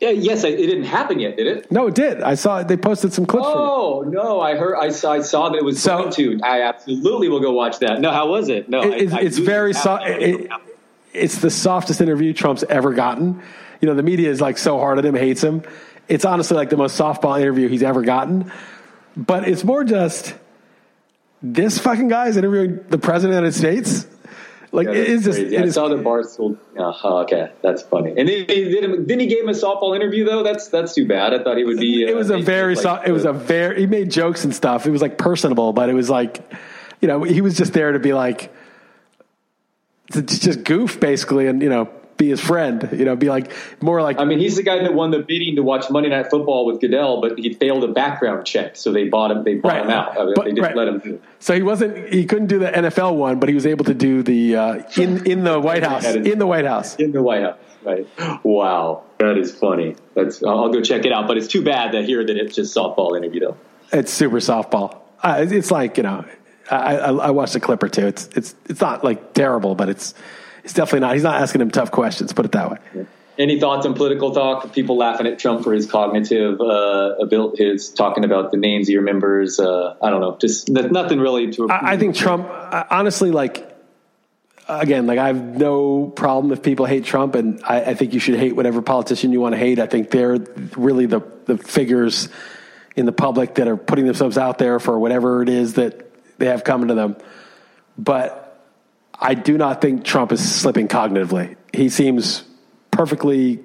Yeah, 0.00 0.10
yes, 0.10 0.44
it 0.44 0.56
didn't 0.58 0.84
happen 0.84 1.18
yet, 1.20 1.38
did 1.38 1.46
it? 1.46 1.72
No, 1.72 1.86
it 1.86 1.94
did. 1.94 2.20
I 2.22 2.34
saw 2.34 2.62
they 2.62 2.76
posted 2.76 3.14
some 3.14 3.24
clips. 3.24 3.46
Oh 3.48 4.04
no, 4.06 4.40
I 4.40 4.54
heard. 4.54 4.76
I 4.76 4.90
saw. 4.90 5.12
I 5.12 5.22
saw 5.22 5.48
that 5.48 5.56
it 5.56 5.64
was 5.64 5.80
So- 5.82 5.98
going 5.98 6.12
to. 6.12 6.40
I 6.44 6.62
absolutely 6.62 7.28
will 7.30 7.40
go 7.40 7.52
watch 7.52 7.78
that. 7.78 8.00
No, 8.00 8.10
how 8.10 8.28
was 8.28 8.50
it? 8.50 8.68
No, 8.68 8.82
It- 8.82 8.92
I- 8.92 8.96
it's, 8.96 9.12
I 9.14 9.20
it's 9.20 9.38
very 9.38 9.72
soft. 9.72 10.04
It, 10.06 10.50
it's 11.14 11.38
the 11.38 11.50
softest 11.50 12.02
interview 12.02 12.34
Trump's 12.34 12.62
ever 12.68 12.92
gotten. 12.92 13.40
You 13.80 13.88
know, 13.88 13.94
the 13.94 14.02
media 14.02 14.30
is 14.30 14.40
like 14.40 14.58
so 14.58 14.78
hard 14.78 14.98
at 14.98 15.04
him, 15.06 15.14
hates 15.14 15.42
him. 15.42 15.62
It's 16.08 16.26
honestly 16.26 16.56
like 16.58 16.68
the 16.68 16.76
most 16.76 16.98
softball 17.00 17.40
interview 17.40 17.68
he's 17.68 17.82
ever 17.82 18.02
gotten. 18.02 18.52
But 19.16 19.48
it's 19.48 19.64
more 19.64 19.82
just 19.82 20.34
this 21.42 21.78
fucking 21.78 22.08
guy 22.08 22.28
is 22.28 22.36
interviewing 22.36 22.84
the 22.90 22.98
president 22.98 23.44
of 23.44 23.52
the 23.54 23.58
United 23.60 23.82
States. 23.82 24.06
Like 24.76 24.88
Yeah, 24.88 24.92
it 24.92 25.08
is 25.08 25.24
just. 25.24 25.38
crazy. 25.38 25.56
It 25.56 25.62
I 25.62 25.64
is, 25.64 25.74
saw 25.74 25.88
the 25.88 25.96
Barstool. 25.96 26.58
Uh, 26.78 27.20
okay, 27.22 27.50
that's 27.62 27.80
funny. 27.80 28.10
And 28.10 28.28
then 28.28 28.44
he 28.44 28.44
did. 28.44 29.06
Didn't 29.06 29.20
he 29.20 29.26
gave 29.26 29.42
him 29.42 29.48
a 29.48 29.52
softball 29.52 29.96
interview 29.96 30.24
though? 30.26 30.42
That's 30.42 30.68
that's 30.68 30.94
too 30.94 31.08
bad. 31.08 31.32
I 31.32 31.42
thought 31.42 31.56
he 31.56 31.64
would 31.64 31.78
be. 31.78 32.04
it 32.04 32.14
was 32.14 32.30
uh, 32.30 32.36
a 32.36 32.42
very. 32.42 32.74
like, 32.74 32.82
so, 32.82 33.00
it 33.06 33.10
was 33.10 33.24
uh, 33.24 33.30
a 33.30 33.32
very. 33.32 33.80
He 33.80 33.86
made 33.86 34.10
jokes 34.10 34.44
and 34.44 34.54
stuff. 34.54 34.86
It 34.86 34.90
was 34.90 35.00
like 35.00 35.16
personable, 35.16 35.72
but 35.72 35.88
it 35.88 35.94
was 35.94 36.10
like, 36.10 36.42
you 37.00 37.08
know, 37.08 37.22
he 37.22 37.40
was 37.40 37.56
just 37.56 37.72
there 37.72 37.92
to 37.92 37.98
be 37.98 38.12
like, 38.12 38.52
to 40.12 40.20
just 40.20 40.62
goof 40.62 41.00
basically, 41.00 41.46
and 41.46 41.62
you 41.62 41.70
know, 41.70 41.88
be 42.16 42.28
his 42.28 42.40
friend. 42.40 42.88
You 42.92 43.04
know, 43.04 43.16
be 43.16 43.28
like 43.28 43.52
more 43.82 44.00
like. 44.02 44.18
I 44.18 44.24
mean, 44.24 44.38
he's 44.38 44.56
the 44.56 44.62
guy 44.62 44.78
that 44.82 44.94
won 44.94 45.10
the 45.10 45.18
bidding 45.20 45.56
to 45.56 45.62
watch 45.62 45.90
Monday 45.90 46.08
Night 46.08 46.30
Football 46.30 46.66
with 46.66 46.80
Goodell, 46.80 47.20
but 47.20 47.38
he 47.38 47.52
failed 47.54 47.84
a 47.84 47.88
background 47.88 48.46
check, 48.46 48.76
so 48.76 48.92
they 48.92 49.08
bought 49.08 49.30
him. 49.30 49.44
They 49.44 49.54
bought 49.54 49.72
Right. 49.72 49.84
him 49.84 49.90
out. 49.90 50.18
I 50.18 50.24
mean, 50.24 50.32
But- 50.34 50.44
they 50.44 50.50
didn't 50.52 50.64
right. 50.64 50.76
let 50.76 50.88
him 50.88 50.98
do 50.98 51.14
it. 51.14 51.22
So 51.40 51.54
he 51.54 51.62
wasn't. 51.62 52.12
He 52.12 52.24
couldn't 52.24 52.46
do 52.48 52.58
the 52.58 52.70
NFL 52.74 53.16
one, 53.16 53.38
but 53.38 53.48
he 53.48 53.54
was 53.54 53.66
able 53.66 53.84
to 53.86 53.94
do 53.94 54.22
the 54.22 54.56
uh, 54.56 54.82
in 54.96 55.26
in 55.26 55.44
the 55.44 55.60
White 55.60 55.82
House. 55.84 56.04
In 56.14 56.38
the 56.38 56.46
White 56.46 56.64
House. 56.66 56.96
in 56.96 57.12
the 57.12 57.22
White 57.22 57.42
House. 57.42 57.56
Right? 57.84 58.06
Wow, 58.44 59.04
that 59.18 59.36
is 59.38 59.54
funny. 59.54 59.94
That's 60.14 60.42
I'll 60.42 60.58
I'll 60.64 60.72
go 60.72 60.80
check 60.82 61.04
it 61.04 61.12
out. 61.12 61.28
But 61.28 61.36
it's 61.36 61.46
too 61.46 61.62
bad 61.62 61.92
that 61.92 62.04
here 62.04 62.24
that 62.24 62.36
it's 62.36 62.54
just 62.56 62.74
softball 62.76 63.16
interview 63.16 63.40
though. 63.40 63.56
It's 63.92 64.12
super 64.12 64.38
softball. 64.38 64.96
Uh, 65.22 65.36
it's- 65.42 65.52
it's 65.52 65.70
like 65.70 65.96
you 65.96 66.02
know, 66.02 66.24
I, 66.70 66.96
I, 66.96 67.12
I 67.12 67.30
watched 67.30 67.54
a 67.54 67.60
clip 67.60 67.82
or 67.82 67.88
two. 67.88 68.06
It's 68.06 68.28
it's 68.34 68.54
it's 68.68 68.80
not 68.80 69.04
like 69.04 69.34
terrible, 69.34 69.74
but 69.76 69.88
it's 69.88 70.14
it's 70.66 70.74
definitely 70.74 71.06
not. 71.06 71.14
He's 71.14 71.22
not 71.22 71.40
asking 71.40 71.60
him 71.60 71.70
tough 71.70 71.92
questions. 71.92 72.32
Put 72.32 72.44
it 72.44 72.50
that 72.52 72.72
way. 72.72 73.06
Any 73.38 73.60
thoughts 73.60 73.86
on 73.86 73.94
political 73.94 74.34
talk? 74.34 74.72
People 74.72 74.96
laughing 74.96 75.28
at 75.28 75.38
Trump 75.38 75.62
for 75.62 75.72
his 75.72 75.86
cognitive 75.88 76.60
uh, 76.60 77.14
ability, 77.20 77.62
his 77.64 77.88
talking 77.90 78.24
about 78.24 78.50
the 78.50 78.56
names 78.56 78.88
he 78.88 78.96
remembers. 78.96 79.60
Uh, 79.60 79.94
I 80.02 80.10
don't 80.10 80.20
know, 80.20 80.36
just 80.40 80.68
nothing 80.68 81.20
really 81.20 81.52
to. 81.52 81.70
I, 81.70 81.92
I 81.92 81.96
think 81.98 82.16
Trump, 82.16 82.48
honestly, 82.90 83.30
like, 83.30 83.64
again, 84.68 85.06
like 85.06 85.20
I 85.20 85.28
have 85.28 85.40
no 85.40 86.08
problem 86.08 86.52
if 86.52 86.64
people 86.64 86.84
hate 86.84 87.04
Trump, 87.04 87.36
and 87.36 87.62
I, 87.62 87.82
I 87.82 87.94
think 87.94 88.12
you 88.12 88.18
should 88.18 88.40
hate 88.40 88.56
whatever 88.56 88.82
politician 88.82 89.30
you 89.30 89.40
want 89.40 89.52
to 89.52 89.58
hate. 89.58 89.78
I 89.78 89.86
think 89.86 90.10
they're 90.10 90.38
really 90.76 91.06
the, 91.06 91.20
the 91.44 91.58
figures 91.58 92.28
in 92.96 93.06
the 93.06 93.12
public 93.12 93.54
that 93.54 93.68
are 93.68 93.76
putting 93.76 94.06
themselves 94.06 94.36
out 94.36 94.58
there 94.58 94.80
for 94.80 94.98
whatever 94.98 95.42
it 95.42 95.48
is 95.48 95.74
that 95.74 96.10
they 96.38 96.46
have 96.46 96.64
coming 96.64 96.88
to 96.88 96.94
them. 96.94 97.16
But 97.96 98.45
I 99.18 99.34
do 99.34 99.56
not 99.56 99.80
think 99.80 100.04
Trump 100.04 100.32
is 100.32 100.60
slipping 100.60 100.88
cognitively. 100.88 101.56
He 101.72 101.88
seems 101.88 102.44
perfectly 102.90 103.60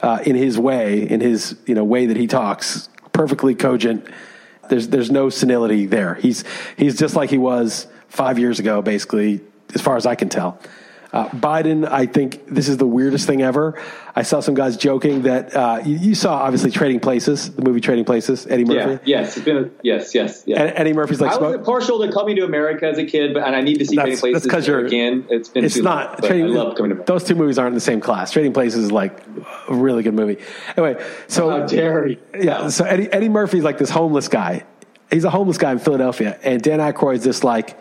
uh, 0.00 0.22
in 0.24 0.34
his 0.36 0.58
way, 0.58 1.08
in 1.08 1.20
his 1.20 1.56
you 1.66 1.74
know 1.74 1.84
way 1.84 2.06
that 2.06 2.16
he 2.16 2.26
talks, 2.26 2.88
perfectly 3.12 3.54
cogent. 3.54 4.06
There's 4.68 4.88
there's 4.88 5.10
no 5.10 5.30
senility 5.30 5.86
there. 5.86 6.14
He's 6.14 6.44
he's 6.76 6.98
just 6.98 7.14
like 7.14 7.30
he 7.30 7.38
was 7.38 7.86
five 8.08 8.38
years 8.38 8.58
ago, 8.58 8.82
basically, 8.82 9.40
as 9.74 9.80
far 9.80 9.96
as 9.96 10.06
I 10.06 10.14
can 10.14 10.28
tell. 10.28 10.58
Uh, 11.12 11.28
Biden, 11.28 11.86
I 11.86 12.06
think 12.06 12.46
this 12.46 12.68
is 12.68 12.78
the 12.78 12.86
weirdest 12.86 13.26
thing 13.26 13.42
ever. 13.42 13.78
I 14.16 14.22
saw 14.22 14.40
some 14.40 14.54
guys 14.54 14.78
joking 14.78 15.22
that 15.22 15.54
uh, 15.54 15.80
you, 15.84 15.96
you 15.98 16.14
saw 16.14 16.36
obviously 16.36 16.70
Trading 16.70 17.00
Places, 17.00 17.54
the 17.54 17.60
movie 17.60 17.82
Trading 17.82 18.06
Places, 18.06 18.46
Eddie 18.46 18.64
Murphy. 18.64 18.92
yeah, 19.04 19.20
yes, 19.20 19.36
it's 19.36 19.44
been 19.44 19.56
a, 19.58 19.70
yes, 19.82 20.14
yes, 20.14 20.42
yes. 20.46 20.58
And 20.58 20.72
Eddie 20.74 20.94
Murphy's 20.94 21.20
like, 21.20 21.32
I 21.32 21.36
was 21.38 21.54
smoke- 21.56 21.66
partial 21.66 22.00
to 22.06 22.10
Coming 22.10 22.36
to 22.36 22.44
America 22.44 22.86
as 22.88 22.96
a 22.96 23.04
kid, 23.04 23.34
but 23.34 23.42
and 23.42 23.54
I 23.54 23.60
need 23.60 23.78
to 23.80 23.84
see 23.84 23.94
That's- 23.96 24.20
Trading 24.20 24.32
that's 24.34 24.46
Places 24.46 24.50
'cause 24.50 24.66
you're- 24.68 24.86
again. 24.86 25.26
It's 25.28 25.50
been 25.50 25.66
it's 25.66 25.74
too 25.74 25.82
not 25.82 26.22
long, 26.22 26.28
trading. 26.30 26.46
I 26.46 26.60
love 26.62 26.76
Coming 26.76 26.90
to 26.90 26.94
America. 26.94 27.12
Those 27.12 27.24
two 27.24 27.34
movies 27.34 27.58
aren't 27.58 27.68
in 27.72 27.74
the 27.74 27.80
same 27.80 28.00
class. 28.00 28.30
Trading 28.30 28.54
Places 28.54 28.84
is 28.84 28.92
like 28.92 29.18
a 29.68 29.74
really 29.74 30.02
good 30.02 30.14
movie. 30.14 30.38
Anyway, 30.78 31.02
so 31.28 31.50
How 31.50 31.66
dare 31.66 32.06
he? 32.08 32.18
yeah, 32.40 32.68
so 32.68 32.84
Eddie 32.86 33.12
Eddie 33.12 33.28
Murphy's 33.28 33.64
like 33.64 33.76
this 33.76 33.90
homeless 33.90 34.28
guy. 34.28 34.64
He's 35.10 35.24
a 35.24 35.30
homeless 35.30 35.58
guy 35.58 35.72
in 35.72 35.78
Philadelphia, 35.78 36.38
and 36.42 36.62
Dan 36.62 36.78
Aykroyd's 36.78 37.22
this 37.22 37.44
like, 37.44 37.78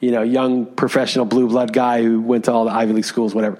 you 0.00 0.10
know, 0.10 0.22
young 0.22 0.66
professional 0.66 1.26
blue 1.26 1.48
blood 1.48 1.72
guy 1.72 2.02
who 2.02 2.20
went 2.20 2.46
to 2.46 2.52
all 2.52 2.64
the 2.64 2.72
Ivy 2.72 2.94
League 2.94 3.04
schools, 3.04 3.34
whatever. 3.34 3.58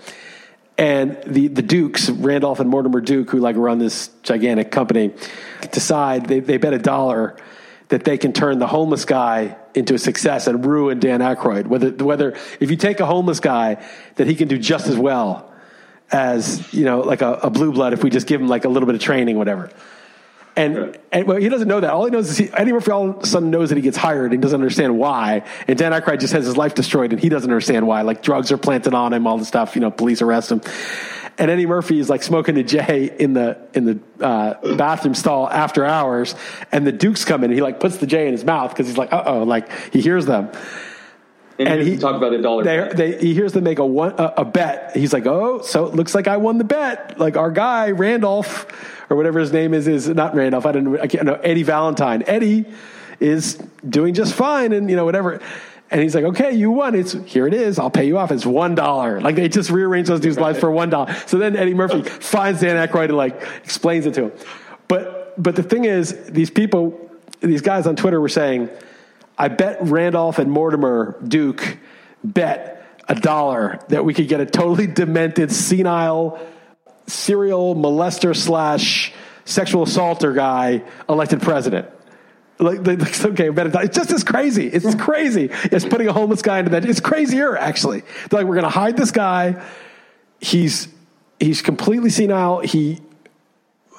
And 0.76 1.18
the 1.26 1.48
the 1.48 1.62
Dukes, 1.62 2.08
Randolph 2.08 2.58
and 2.58 2.70
Mortimer 2.70 3.02
Duke, 3.02 3.30
who 3.30 3.38
like 3.38 3.56
run 3.56 3.78
this 3.78 4.08
gigantic 4.22 4.70
company, 4.70 5.12
decide 5.70 6.26
they, 6.26 6.40
they 6.40 6.56
bet 6.56 6.72
a 6.72 6.78
dollar 6.78 7.36
that 7.88 8.04
they 8.04 8.16
can 8.16 8.32
turn 8.32 8.58
the 8.58 8.66
homeless 8.66 9.04
guy 9.04 9.56
into 9.74 9.94
a 9.94 9.98
success 9.98 10.46
and 10.46 10.64
ruin 10.64 10.98
Dan 10.98 11.20
Aykroyd. 11.20 11.66
Whether 11.66 11.90
whether 12.02 12.34
if 12.60 12.70
you 12.70 12.76
take 12.76 13.00
a 13.00 13.06
homeless 13.06 13.40
guy, 13.40 13.84
that 14.16 14.26
he 14.26 14.34
can 14.34 14.48
do 14.48 14.56
just 14.56 14.86
as 14.86 14.96
well 14.96 15.52
as 16.10 16.72
you 16.72 16.84
know, 16.84 17.00
like 17.00 17.20
a, 17.20 17.34
a 17.34 17.50
blue 17.50 17.72
blood 17.72 17.92
if 17.92 18.02
we 18.02 18.08
just 18.08 18.26
give 18.26 18.40
him 18.40 18.48
like 18.48 18.64
a 18.64 18.68
little 18.68 18.86
bit 18.86 18.94
of 18.94 19.02
training, 19.02 19.36
whatever. 19.36 19.70
And, 20.56 20.76
Right. 20.76 21.00
and 21.12 21.26
well, 21.26 21.36
he 21.36 21.48
doesn't 21.48 21.68
know 21.68 21.80
that. 21.80 21.90
All 21.90 22.04
he 22.04 22.10
knows 22.10 22.28
is 22.28 22.36
he, 22.36 22.50
Eddie 22.52 22.72
Murphy 22.72 22.90
all 22.90 23.10
of 23.10 23.18
a 23.22 23.26
sudden 23.26 23.50
knows 23.50 23.68
that 23.68 23.76
he 23.76 23.82
gets 23.82 23.96
hired 23.96 24.32
and 24.32 24.42
doesn't 24.42 24.60
understand 24.60 24.98
why. 24.98 25.44
And 25.68 25.78
Dan 25.78 25.92
Aykroyd 25.92 26.20
just 26.20 26.32
has 26.32 26.44
his 26.44 26.56
life 26.56 26.74
destroyed 26.74 27.12
and 27.12 27.20
he 27.20 27.28
doesn't 27.28 27.50
understand 27.50 27.86
why. 27.86 28.02
Like 28.02 28.22
drugs 28.22 28.50
are 28.52 28.58
planted 28.58 28.92
on 28.94 29.12
him, 29.12 29.26
all 29.26 29.38
the 29.38 29.44
stuff. 29.44 29.74
You 29.76 29.80
know, 29.80 29.90
police 29.90 30.22
arrest 30.22 30.50
him. 30.50 30.60
And 31.38 31.50
Eddie 31.50 31.66
Murphy 31.66 31.98
is 31.98 32.10
like 32.10 32.22
smoking 32.22 32.58
a 32.58 32.62
J 32.62 33.10
in 33.18 33.32
the 33.32 33.56
in 33.72 33.84
the 33.86 34.24
uh, 34.24 34.76
bathroom 34.76 35.14
stall 35.14 35.48
after 35.48 35.86
hours, 35.86 36.34
and 36.70 36.86
the 36.86 36.92
Dukes 36.92 37.24
come 37.24 37.42
in. 37.44 37.50
and 37.50 37.54
He 37.54 37.62
like 37.62 37.80
puts 37.80 37.96
the 37.96 38.06
J 38.06 38.26
in 38.26 38.32
his 38.32 38.44
mouth 38.44 38.70
because 38.72 38.88
he's 38.88 38.98
like, 38.98 39.10
uh 39.12 39.22
oh, 39.24 39.42
like 39.44 39.70
he 39.92 40.02
hears 40.02 40.26
them. 40.26 40.50
And, 41.60 41.68
And 41.68 41.82
he 41.82 41.90
he- 41.92 41.98
talk 41.98 42.16
about 42.16 42.32
a 42.32 42.40
dollar. 42.40 42.64
They, 42.64 42.88
they, 42.94 43.18
he 43.20 43.34
hears 43.34 43.52
them 43.52 43.64
make 43.64 43.78
a 43.78 43.84
one 43.84 44.14
a, 44.18 44.32
a 44.38 44.44
bet. 44.46 44.96
He's 44.96 45.12
like, 45.12 45.26
"Oh, 45.26 45.60
so 45.60 45.84
it 45.86 45.94
looks 45.94 46.14
like 46.14 46.26
I 46.26 46.38
won 46.38 46.56
the 46.56 46.64
bet." 46.64 47.18
Like 47.20 47.36
our 47.36 47.50
guy 47.50 47.90
Randolph, 47.90 48.66
or 49.10 49.16
whatever 49.16 49.38
his 49.40 49.52
name 49.52 49.74
is, 49.74 49.86
is 49.86 50.08
not 50.08 50.34
Randolph. 50.34 50.64
I 50.64 50.72
don't. 50.72 50.98
I 50.98 51.06
can't 51.06 51.24
know 51.24 51.34
Eddie 51.34 51.62
Valentine. 51.62 52.24
Eddie 52.26 52.64
is 53.20 53.56
doing 53.86 54.14
just 54.14 54.32
fine, 54.34 54.72
and 54.72 54.88
you 54.88 54.96
know 54.96 55.04
whatever. 55.04 55.38
And 55.90 56.00
he's 56.00 56.14
like, 56.14 56.24
"Okay, 56.24 56.52
you 56.52 56.70
won. 56.70 56.94
It's 56.94 57.12
here. 57.26 57.46
It 57.46 57.52
is. 57.52 57.78
I'll 57.78 57.90
pay 57.90 58.06
you 58.06 58.16
off. 58.16 58.32
It's 58.32 58.46
one. 58.46 58.76
Like 58.76 59.36
they 59.36 59.48
just 59.50 59.68
rearrange 59.70 60.08
those 60.08 60.20
dudes' 60.20 60.38
lives 60.38 60.58
for 60.58 60.70
one 60.70 60.88
dollar. 60.88 61.12
So 61.26 61.36
then 61.36 61.56
Eddie 61.56 61.74
Murphy 61.74 62.02
finds 62.02 62.60
Dan 62.62 62.76
Aykroyd 62.88 63.10
and 63.10 63.18
like 63.18 63.42
explains 63.64 64.06
it 64.06 64.14
to 64.14 64.30
him. 64.30 64.32
But 64.88 65.34
but 65.42 65.56
the 65.56 65.62
thing 65.62 65.84
is, 65.84 66.16
these 66.30 66.48
people, 66.48 67.10
these 67.40 67.60
guys 67.60 67.86
on 67.86 67.96
Twitter 67.96 68.18
were 68.18 68.30
saying. 68.30 68.70
I 69.40 69.48
bet 69.48 69.78
Randolph 69.80 70.38
and 70.38 70.52
Mortimer 70.52 71.16
Duke 71.26 71.78
bet 72.22 72.84
a 73.08 73.14
dollar 73.14 73.78
that 73.88 74.04
we 74.04 74.12
could 74.12 74.28
get 74.28 74.38
a 74.38 74.44
totally 74.44 74.86
demented, 74.86 75.50
senile, 75.50 76.38
serial 77.06 77.74
molester 77.74 78.36
slash 78.36 79.14
sexual 79.46 79.84
assaulter 79.84 80.34
guy 80.34 80.82
elected 81.08 81.40
president. 81.40 81.88
Like, 82.58 82.86
like, 82.86 83.24
okay, 83.24 83.48
bet 83.48 83.68
a 83.68 83.70
dollar. 83.70 83.86
it's 83.86 83.96
just 83.96 84.10
as 84.10 84.24
crazy. 84.24 84.66
It's 84.66 84.84
as 84.84 84.94
crazy 84.94 85.48
as 85.72 85.86
putting 85.86 86.08
a 86.08 86.12
homeless 86.12 86.42
guy 86.42 86.58
into 86.58 86.72
that. 86.72 86.84
It's 86.84 87.00
crazier, 87.00 87.56
actually. 87.56 88.02
They're 88.28 88.40
like, 88.40 88.46
we're 88.46 88.56
going 88.56 88.64
to 88.64 88.68
hide 88.68 88.98
this 88.98 89.10
guy. 89.10 89.64
He's 90.38 90.86
he's 91.38 91.62
completely 91.62 92.10
senile. 92.10 92.60
He 92.60 93.00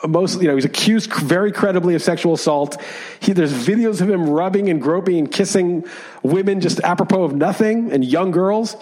most 0.08 0.42
you 0.42 0.48
know 0.48 0.56
he's 0.56 0.66
accused 0.66 1.14
very 1.14 1.52
credibly 1.52 1.96
of 1.96 2.02
sexual 2.02 2.34
assault. 2.34 2.82
He, 3.20 3.34
there's 3.34 3.54
videos 3.54 4.02
of 4.02 4.10
him 4.10 4.30
rubbing 4.30 4.70
and 4.70 4.82
groping 4.82 5.18
and 5.18 5.32
kissing 5.32 5.86
women 6.24 6.60
just 6.62 6.80
apropos 6.82 7.24
of 7.24 7.36
nothing 7.36 7.92
and 7.92 8.04
young 8.04 8.32
girls. 8.32 8.76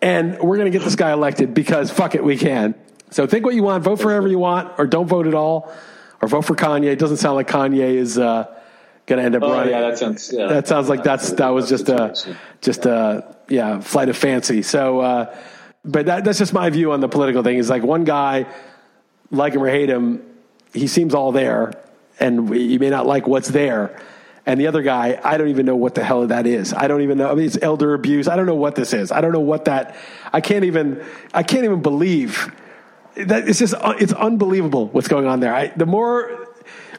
And 0.00 0.38
we're 0.38 0.56
going 0.56 0.70
to 0.70 0.78
get 0.78 0.84
this 0.84 0.94
guy 0.94 1.12
elected 1.12 1.54
because 1.54 1.90
fuck 1.90 2.14
it 2.14 2.22
we 2.22 2.36
can. 2.36 2.74
So 3.10 3.26
think 3.26 3.44
what 3.44 3.54
you 3.54 3.62
want 3.62 3.82
vote 3.82 3.96
for 3.96 4.10
whoever 4.10 4.28
you 4.28 4.38
want 4.38 4.72
or 4.78 4.86
don't 4.86 5.06
vote 5.06 5.26
at 5.26 5.34
all 5.34 5.72
or 6.22 6.28
vote 6.28 6.42
for 6.42 6.54
kanye. 6.54 6.86
It 6.86 6.98
doesn't 6.98 7.16
sound 7.16 7.36
like 7.36 7.48
kanye 7.48 7.94
is 7.94 8.18
uh, 8.18 8.46
going 9.06 9.18
to 9.18 9.24
end 9.24 9.34
up 9.34 9.42
Oh 9.42 9.50
running. 9.52 9.72
yeah, 9.72 9.80
that 9.80 9.98
sounds. 9.98 10.32
Yeah. 10.32 10.46
that 10.48 10.68
sounds 10.68 10.88
like 10.88 11.02
that's 11.02 11.32
that 11.32 11.48
was 11.48 11.68
just 11.68 11.88
a 11.88 12.14
just 12.60 12.86
a 12.86 13.36
yeah 13.48 13.80
flight 13.80 14.08
of 14.08 14.16
fancy. 14.16 14.62
So 14.62 15.00
uh, 15.00 15.36
but 15.84 16.06
that, 16.06 16.24
that's 16.24 16.38
just 16.38 16.52
my 16.52 16.70
view 16.70 16.92
on 16.92 17.00
the 17.00 17.08
political 17.08 17.42
thing. 17.42 17.56
Is 17.58 17.70
like 17.70 17.82
one 17.82 18.04
guy 18.04 18.46
like 19.30 19.54
him 19.54 19.62
or 19.62 19.68
hate 19.68 19.88
him 19.88 20.22
he 20.72 20.86
seems 20.86 21.14
all 21.14 21.32
there 21.32 21.72
and 22.20 22.48
we- 22.48 22.62
you 22.62 22.78
may 22.78 22.90
not 22.90 23.06
like 23.06 23.26
what's 23.26 23.48
there. 23.48 23.98
And 24.46 24.58
the 24.58 24.66
other 24.66 24.80
guy 24.82 25.20
i 25.22 25.36
don't 25.36 25.48
even 25.48 25.66
know 25.66 25.76
what 25.76 25.94
the 25.94 26.02
hell 26.02 26.26
that 26.26 26.46
is. 26.46 26.72
I 26.72 26.88
don't 26.88 27.02
even 27.02 27.18
know. 27.18 27.30
I 27.30 27.34
mean 27.34 27.46
it's 27.46 27.58
elder 27.60 27.94
abuse. 27.94 28.28
I 28.28 28.36
don't 28.36 28.46
know 28.46 28.54
what 28.54 28.74
this 28.74 28.92
is. 28.92 29.12
I 29.12 29.20
don't 29.20 29.32
know 29.32 29.40
what 29.40 29.66
that 29.66 29.96
i 30.32 30.40
can't 30.40 30.64
even 30.64 31.04
i 31.34 31.42
can't 31.42 31.64
even 31.64 31.82
believe 31.82 32.50
that. 33.16 33.48
It's 33.48 33.58
just 33.58 33.74
it's 34.00 34.12
unbelievable 34.12 34.86
what's 34.88 35.08
going 35.08 35.26
on 35.26 35.40
there. 35.40 35.54
I, 35.54 35.68
the 35.68 35.86
more 35.86 36.48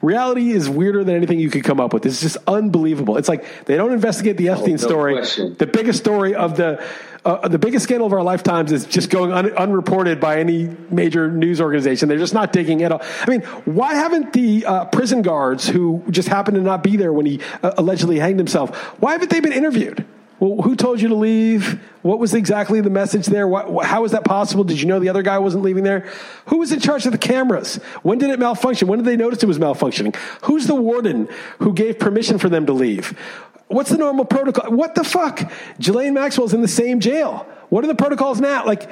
reality 0.01 0.51
is 0.51 0.69
weirder 0.69 1.03
than 1.03 1.15
anything 1.15 1.39
you 1.39 1.49
could 1.49 1.63
come 1.63 1.79
up 1.79 1.93
with. 1.93 2.05
It's 2.05 2.21
just 2.21 2.37
unbelievable. 2.47 3.17
It's 3.17 3.29
like 3.29 3.65
they 3.65 3.77
don't 3.77 3.93
investigate 3.93 4.37
the 4.37 4.49
epstein 4.49 4.71
oh, 4.71 4.81
no 4.81 4.87
story. 4.87 5.13
question. 5.13 5.55
the 5.57 5.67
biggest 5.67 5.99
story 5.99 6.35
of 6.35 6.55
the 6.57 6.83
uh, 7.25 7.47
the 7.47 7.59
biggest 7.59 7.83
scandal 7.83 8.07
of 8.07 8.13
our 8.13 8.23
lifetimes 8.23 8.71
is 8.71 8.85
just 8.85 9.09
going 9.09 9.31
un- 9.31 9.51
unreported 9.57 10.19
by 10.19 10.39
any 10.39 10.75
major 10.89 11.29
news 11.29 11.59
organization. 11.59 12.07
They're 12.09 12.17
just 12.17 12.33
not 12.33 12.53
digging 12.53 12.83
at 12.83 12.91
all. 12.91 13.01
I 13.21 13.29
mean, 13.29 13.41
why 13.65 13.95
haven't 13.95 14.33
the 14.33 14.65
uh, 14.65 14.85
prison 14.85 15.21
guards 15.21 15.67
who 15.67 16.03
just 16.09 16.27
happened 16.27 16.55
to 16.55 16.61
not 16.61 16.83
be 16.83 16.97
there 16.97 17.11
when 17.11 17.25
he 17.25 17.41
uh, 17.61 17.73
allegedly 17.77 18.19
hanged 18.19 18.39
himself? 18.39 18.75
Why 19.01 19.13
haven't 19.13 19.29
they 19.29 19.39
been 19.39 19.53
interviewed? 19.53 20.05
Well, 20.39 20.61
who 20.61 20.77
told 20.77 21.01
you 21.01 21.09
to 21.09 21.15
leave? 21.15 21.81
What 22.01 22.17
was 22.17 22.33
exactly 22.33 22.79
the 22.79 22.89
message 22.89 23.25
there? 23.25 23.45
Wh- 23.49 23.83
how 23.83 24.05
is 24.05 24.13
that 24.13 24.23
possible? 24.23 24.63
Did 24.63 24.79
you 24.79 24.87
know 24.87 24.99
the 24.99 25.09
other 25.09 25.21
guy 25.21 25.37
wasn't 25.37 25.63
leaving 25.63 25.83
there? 25.83 26.09
Who 26.45 26.59
was 26.59 26.71
in 26.71 26.79
charge 26.79 27.05
of 27.05 27.11
the 27.11 27.17
cameras? 27.17 27.75
When 28.03 28.19
did 28.19 28.29
it 28.29 28.39
malfunction? 28.39 28.87
When 28.87 28.99
did 28.99 29.05
they 29.05 29.17
notice 29.17 29.43
it 29.43 29.47
was 29.47 29.59
malfunctioning? 29.59 30.15
Who's 30.43 30.65
the 30.65 30.75
warden 30.75 31.27
who 31.59 31.73
gave 31.73 31.99
permission 31.99 32.37
for 32.37 32.47
them 32.47 32.65
to 32.67 32.73
leave? 32.73 33.19
What's 33.69 33.91
the 33.91 33.97
normal 33.97 34.25
protocol? 34.25 34.71
What 34.71 34.95
the 34.95 35.03
fuck? 35.03 35.51
Ghislaine 35.79 36.13
Maxwell's 36.13 36.53
in 36.53 36.61
the 36.61 36.67
same 36.67 36.99
jail. 36.99 37.47
What 37.69 37.83
are 37.83 37.87
the 37.87 37.95
protocols 37.95 38.41
now? 38.41 38.65
Like, 38.65 38.89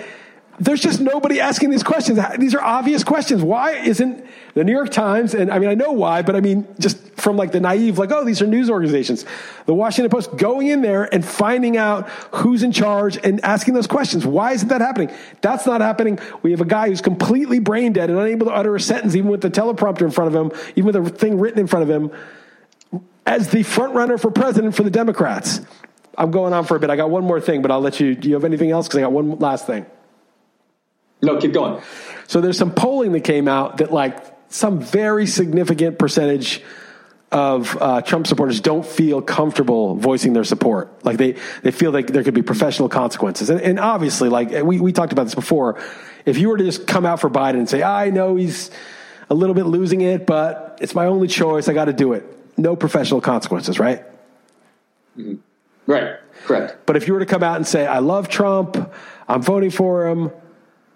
there's 0.59 0.81
just 0.81 1.01
nobody 1.01 1.39
asking 1.39 1.71
these 1.71 1.83
questions. 1.83 2.19
These 2.37 2.55
are 2.55 2.61
obvious 2.61 3.03
questions. 3.03 3.43
Why 3.43 3.73
isn't 3.73 4.25
the 4.53 4.63
New 4.63 4.71
York 4.71 4.89
Times, 4.89 5.35
and 5.35 5.51
I 5.51 5.59
mean, 5.59 5.69
I 5.69 5.75
know 5.75 5.91
why, 5.91 6.23
but 6.23 6.35
I 6.35 6.41
mean, 6.41 6.67
just 6.79 6.97
from 7.15 7.37
like 7.37 7.51
the 7.51 7.59
naive, 7.59 7.99
like, 7.99 8.11
oh, 8.11 8.23
these 8.23 8.41
are 8.41 8.47
news 8.47 8.69
organizations. 8.69 9.25
The 9.67 9.73
Washington 9.73 10.09
Post 10.09 10.35
going 10.35 10.67
in 10.67 10.81
there 10.81 11.11
and 11.13 11.23
finding 11.23 11.77
out 11.77 12.09
who's 12.31 12.63
in 12.63 12.71
charge 12.71 13.19
and 13.23 13.43
asking 13.43 13.75
those 13.75 13.85
questions. 13.85 14.25
Why 14.25 14.53
isn't 14.53 14.69
that 14.69 14.81
happening? 14.81 15.11
That's 15.41 15.67
not 15.67 15.81
happening. 15.81 16.17
We 16.41 16.51
have 16.51 16.61
a 16.61 16.65
guy 16.65 16.89
who's 16.89 17.01
completely 17.01 17.59
brain 17.59 17.93
dead 17.93 18.09
and 18.09 18.17
unable 18.17 18.47
to 18.47 18.53
utter 18.53 18.75
a 18.75 18.79
sentence, 18.79 19.15
even 19.15 19.29
with 19.29 19.41
the 19.41 19.51
teleprompter 19.51 20.01
in 20.01 20.11
front 20.11 20.35
of 20.35 20.51
him, 20.51 20.59
even 20.75 20.85
with 20.85 20.95
a 20.95 21.09
thing 21.09 21.39
written 21.39 21.59
in 21.59 21.67
front 21.67 21.83
of 21.83 21.89
him, 21.89 22.11
as 23.27 23.49
the 23.49 23.61
front 23.61 23.93
runner 23.93 24.17
for 24.17 24.31
president 24.31 24.73
for 24.73 24.83
the 24.83 24.89
Democrats. 24.89 25.61
I'm 26.17 26.31
going 26.31 26.53
on 26.53 26.65
for 26.65 26.77
a 26.77 26.79
bit. 26.79 26.89
I 26.89 26.95
got 26.95 27.11
one 27.11 27.25
more 27.25 27.39
thing, 27.39 27.61
but 27.61 27.69
I'll 27.69 27.81
let 27.81 27.99
you. 27.99 28.15
Do 28.15 28.29
you 28.29 28.33
have 28.33 28.45
anything 28.45 28.71
else? 28.71 28.87
Because 28.87 28.99
I 28.99 29.01
got 29.01 29.11
one 29.11 29.37
last 29.37 29.67
thing. 29.67 29.85
No, 31.21 31.37
keep 31.37 31.53
going. 31.53 31.83
So 32.27 32.41
there's 32.41 32.57
some 32.57 32.71
polling 32.71 33.11
that 33.11 33.21
came 33.21 33.47
out 33.47 33.77
that 33.77 33.91
like 33.91 34.17
some 34.49 34.79
very 34.79 35.27
significant 35.27 35.99
percentage 35.99 36.63
of 37.31 37.77
uh, 37.81 38.01
Trump 38.01 38.25
supporters 38.25 38.61
don't 38.61 38.85
feel 38.85 39.21
comfortable 39.21 39.95
voicing 39.95 40.31
their 40.31 40.45
support. 40.45 41.03
Like 41.03 41.17
they, 41.17 41.35
they 41.61 41.71
feel 41.71 41.91
like 41.91 42.07
there 42.07 42.23
could 42.23 42.33
be 42.33 42.41
professional 42.41 42.87
consequences. 42.87 43.49
And, 43.49 43.59
and 43.59 43.79
obviously, 43.79 44.29
like 44.29 44.51
we, 44.63 44.79
we 44.79 44.93
talked 44.93 45.11
about 45.11 45.25
this 45.25 45.35
before, 45.35 45.79
if 46.25 46.37
you 46.37 46.47
were 46.47 46.57
to 46.57 46.63
just 46.63 46.87
come 46.87 47.05
out 47.05 47.19
for 47.19 47.29
Biden 47.29 47.55
and 47.55 47.69
say, 47.69 47.83
I 47.83 48.09
know 48.09 48.37
he's 48.37 48.71
a 49.29 49.35
little 49.35 49.53
bit 49.53 49.65
losing 49.65 49.99
it, 50.01 50.25
but 50.25 50.77
it's 50.79 50.95
my 50.95 51.07
only 51.07 51.27
choice. 51.27 51.67
I 51.67 51.73
got 51.73 51.85
to 51.85 51.93
do 51.93 52.13
it. 52.13 52.36
No 52.57 52.75
professional 52.75 53.21
consequences, 53.21 53.79
right? 53.79 54.03
Mm-hmm. 55.17 55.35
Right. 55.85 56.17
Correct. 56.43 56.85
But 56.85 56.97
if 56.97 57.07
you 57.07 57.13
were 57.13 57.19
to 57.19 57.25
come 57.25 57.43
out 57.43 57.55
and 57.55 57.65
say, 57.65 57.85
I 57.87 57.99
love 57.99 58.27
Trump, 58.27 58.91
I'm 59.27 59.41
voting 59.41 59.71
for 59.71 60.07
him, 60.07 60.31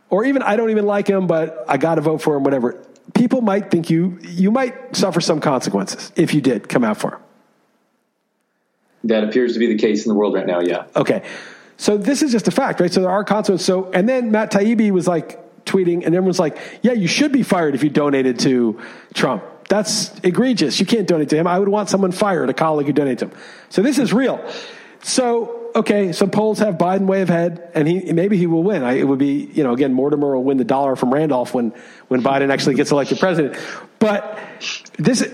or 0.10 0.26
even 0.26 0.42
I 0.42 0.56
don't 0.56 0.70
even 0.70 0.86
like 0.86 1.08
him, 1.08 1.28
but 1.28 1.66
I 1.68 1.78
got 1.78 1.96
to 1.96 2.02
vote 2.02 2.22
for 2.22 2.36
him, 2.36 2.44
whatever. 2.44 2.84
People 3.14 3.42
might 3.42 3.72
think 3.72 3.90
you 3.90 4.20
you 4.22 4.52
might 4.52 4.96
suffer 4.96 5.22
some 5.22 5.40
consequences 5.40 6.12
if 6.16 6.34
you 6.34 6.42
did 6.42 6.70
come 6.70 6.84
out 6.84 6.98
for 6.98 7.16
him. 7.16 7.20
That 9.06 9.24
appears 9.24 9.54
to 9.54 9.60
be 9.60 9.68
the 9.68 9.78
case 9.78 10.06
in 10.06 10.10
the 10.10 10.16
world 10.16 10.36
right 10.36 10.46
now. 10.46 10.62
Yeah. 10.62 10.86
Okay. 10.96 11.24
So 11.78 11.98
this 11.98 12.22
is 12.22 12.32
just 12.32 12.48
a 12.48 12.52
fact, 12.52 12.80
right? 12.80 12.94
So 12.94 13.02
there 13.02 13.10
are 13.10 13.24
consequences. 13.24 13.66
So 13.66 13.90
and 13.92 14.08
then 14.08 14.32
Matt 14.32 14.52
Taibbi 14.52 14.92
was 14.92 15.08
like 15.08 15.66
tweeting, 15.66 16.06
and 16.06 16.14
everyone's 16.16 16.40
like, 16.40 16.58
"Yeah, 16.84 16.94
you 16.94 17.08
should 17.08 17.32
be 17.32 17.44
fired 17.44 17.74
if 17.76 17.84
you 17.84 17.90
donated 17.90 18.40
to 18.40 18.80
Trump." 19.14 19.44
That's 19.72 20.12
egregious. 20.20 20.82
You 20.82 20.86
can't 20.86 21.08
donate 21.08 21.30
to 21.30 21.38
him. 21.38 21.48
I 21.48 21.58
would 21.58 21.70
want 21.70 21.88
someone 21.88 22.12
fired, 22.12 22.50
a 22.50 22.54
colleague 22.54 22.88
who 22.88 22.92
donated 22.92 23.20
to 23.20 23.26
him. 23.28 23.42
So 23.70 23.82
this 23.82 24.00
is 24.00 24.12
real. 24.12 24.46
So 25.02 25.72
okay, 25.74 26.12
some 26.12 26.30
polls 26.30 26.60
have 26.60 26.76
Biden 26.76 27.06
way 27.08 27.22
ahead, 27.22 27.72
and 27.74 27.88
he 27.88 28.12
maybe 28.12 28.36
he 28.36 28.48
will 28.48 28.64
win. 28.64 28.84
I, 28.84 28.96
it 28.96 29.08
would 29.08 29.18
be, 29.18 29.50
you 29.54 29.64
know, 29.64 29.72
again, 29.72 29.94
Mortimer 29.94 30.36
will 30.36 30.44
win 30.44 30.58
the 30.58 30.66
dollar 30.66 30.98
from 30.98 31.14
Randolph 31.14 31.54
when 31.54 31.70
when 32.10 32.22
Biden 32.22 32.52
actually 32.52 32.76
gets 32.76 32.92
elected 32.92 33.18
president. 33.20 33.58
But 34.00 34.38
this. 34.98 35.26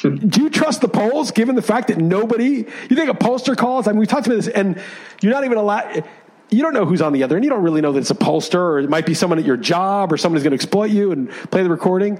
Do 0.00 0.40
you 0.40 0.48
trust 0.48 0.80
the 0.80 0.88
polls, 0.88 1.30
given 1.30 1.54
the 1.54 1.60
fact 1.60 1.88
that 1.88 1.98
nobody? 1.98 2.64
You 2.88 2.96
think 2.96 3.10
a 3.10 3.14
pollster 3.14 3.54
calls? 3.54 3.86
I 3.86 3.90
mean, 3.92 4.00
we 4.00 4.06
talked 4.06 4.26
about 4.26 4.36
this, 4.36 4.48
and 4.48 4.80
you're 5.20 5.34
not 5.34 5.44
even 5.44 5.58
allowed. 5.58 6.08
You 6.48 6.62
don't 6.62 6.72
know 6.72 6.86
who's 6.86 7.02
on 7.02 7.12
the 7.12 7.24
other 7.24 7.36
end. 7.36 7.44
You 7.44 7.50
don't 7.50 7.62
really 7.62 7.82
know 7.82 7.92
that 7.92 7.98
it's 7.98 8.10
a 8.10 8.14
pollster, 8.14 8.54
or 8.54 8.78
it 8.78 8.88
might 8.88 9.04
be 9.04 9.12
someone 9.12 9.38
at 9.38 9.44
your 9.44 9.58
job, 9.58 10.14
or 10.14 10.16
someone 10.16 10.36
who's 10.36 10.44
going 10.44 10.52
to 10.52 10.62
exploit 10.62 10.90
you 10.90 11.12
and 11.12 11.30
play 11.50 11.62
the 11.62 11.68
recording. 11.68 12.18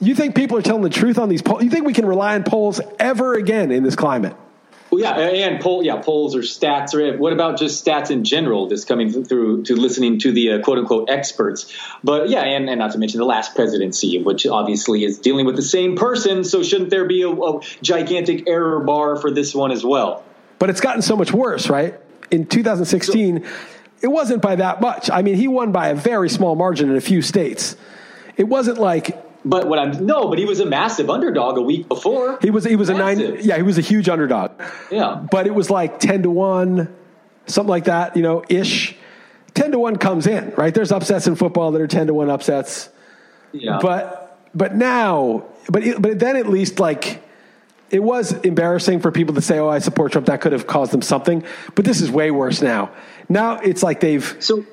You 0.00 0.14
think 0.14 0.34
people 0.34 0.56
are 0.56 0.62
telling 0.62 0.82
the 0.82 0.90
truth 0.90 1.18
on 1.18 1.28
these 1.28 1.42
polls? 1.42 1.62
You 1.62 1.70
think 1.70 1.86
we 1.86 1.92
can 1.92 2.06
rely 2.06 2.34
on 2.34 2.44
polls 2.44 2.80
ever 2.98 3.34
again 3.34 3.72
in 3.72 3.82
this 3.82 3.96
climate? 3.96 4.36
Well, 4.90 5.02
yeah, 5.02 5.18
and 5.18 5.60
poll, 5.60 5.82
yeah, 5.82 6.00
polls 6.00 6.34
or 6.34 6.40
stats, 6.40 6.94
or 6.94 7.18
what 7.18 7.34
about 7.34 7.58
just 7.58 7.84
stats 7.84 8.10
in 8.10 8.24
general? 8.24 8.68
Just 8.68 8.88
coming 8.88 9.10
through 9.24 9.64
to 9.64 9.76
listening 9.76 10.18
to 10.20 10.32
the 10.32 10.52
uh, 10.52 10.62
quote 10.62 10.78
unquote 10.78 11.10
experts, 11.10 11.76
but 12.02 12.30
yeah, 12.30 12.42
and, 12.42 12.70
and 12.70 12.78
not 12.78 12.92
to 12.92 12.98
mention 12.98 13.18
the 13.18 13.26
last 13.26 13.54
presidency, 13.54 14.22
which 14.22 14.46
obviously 14.46 15.04
is 15.04 15.18
dealing 15.18 15.44
with 15.44 15.56
the 15.56 15.62
same 15.62 15.96
person. 15.96 16.42
So 16.42 16.62
shouldn't 16.62 16.88
there 16.88 17.06
be 17.06 17.20
a, 17.22 17.30
a 17.30 17.60
gigantic 17.82 18.48
error 18.48 18.80
bar 18.80 19.16
for 19.16 19.30
this 19.30 19.54
one 19.54 19.72
as 19.72 19.84
well? 19.84 20.24
But 20.58 20.70
it's 20.70 20.80
gotten 20.80 21.02
so 21.02 21.16
much 21.16 21.32
worse, 21.32 21.68
right? 21.68 21.94
In 22.30 22.46
2016, 22.46 23.44
so, 23.44 23.50
it 24.00 24.08
wasn't 24.08 24.40
by 24.40 24.56
that 24.56 24.80
much. 24.80 25.10
I 25.10 25.20
mean, 25.20 25.34
he 25.34 25.48
won 25.48 25.70
by 25.70 25.88
a 25.88 25.94
very 25.94 26.30
small 26.30 26.54
margin 26.54 26.88
in 26.88 26.96
a 26.96 27.00
few 27.00 27.20
states. 27.20 27.76
It 28.38 28.44
wasn't 28.44 28.78
like 28.78 29.27
but 29.44 29.68
what 29.68 29.78
I'm 29.78 30.04
no, 30.04 30.28
but 30.28 30.38
he 30.38 30.44
was 30.44 30.60
a 30.60 30.66
massive 30.66 31.10
underdog 31.10 31.58
a 31.58 31.62
week 31.62 31.88
before. 31.88 32.38
He 32.42 32.50
was 32.50 32.64
he 32.64 32.76
was 32.76 32.90
massive. 32.90 33.28
a 33.28 33.32
nine 33.32 33.44
yeah, 33.44 33.56
he 33.56 33.62
was 33.62 33.78
a 33.78 33.82
huge 33.82 34.08
underdog. 34.08 34.52
Yeah. 34.90 35.24
But 35.30 35.46
it 35.46 35.54
was 35.54 35.70
like 35.70 36.00
ten 36.00 36.22
to 36.24 36.30
one, 36.30 36.94
something 37.46 37.70
like 37.70 37.84
that, 37.84 38.16
you 38.16 38.22
know, 38.22 38.44
ish. 38.48 38.96
Ten 39.54 39.72
to 39.72 39.78
one 39.78 39.96
comes 39.96 40.26
in, 40.26 40.52
right? 40.56 40.74
There's 40.74 40.92
upsets 40.92 41.26
in 41.26 41.36
football 41.36 41.72
that 41.72 41.80
are 41.80 41.86
ten 41.86 42.08
to 42.08 42.14
one 42.14 42.30
upsets. 42.30 42.88
Yeah. 43.52 43.78
But 43.80 44.38
but 44.54 44.74
now 44.74 45.44
but 45.70 45.82
but 46.00 46.18
then 46.18 46.36
at 46.36 46.48
least 46.48 46.80
like 46.80 47.22
it 47.90 48.02
was 48.02 48.32
embarrassing 48.32 49.00
for 49.00 49.10
people 49.10 49.34
to 49.34 49.40
say, 49.40 49.58
"Oh, 49.58 49.68
I 49.68 49.78
support 49.78 50.12
Trump." 50.12 50.26
That 50.26 50.40
could 50.40 50.52
have 50.52 50.66
caused 50.66 50.92
them 50.92 51.02
something, 51.02 51.44
but 51.74 51.84
this 51.84 52.00
is 52.00 52.10
way 52.10 52.30
worse 52.30 52.60
now. 52.60 52.90
Now 53.28 53.58
it's 53.60 53.82
like 53.82 54.00
they've 54.00 54.36
so 54.40 54.64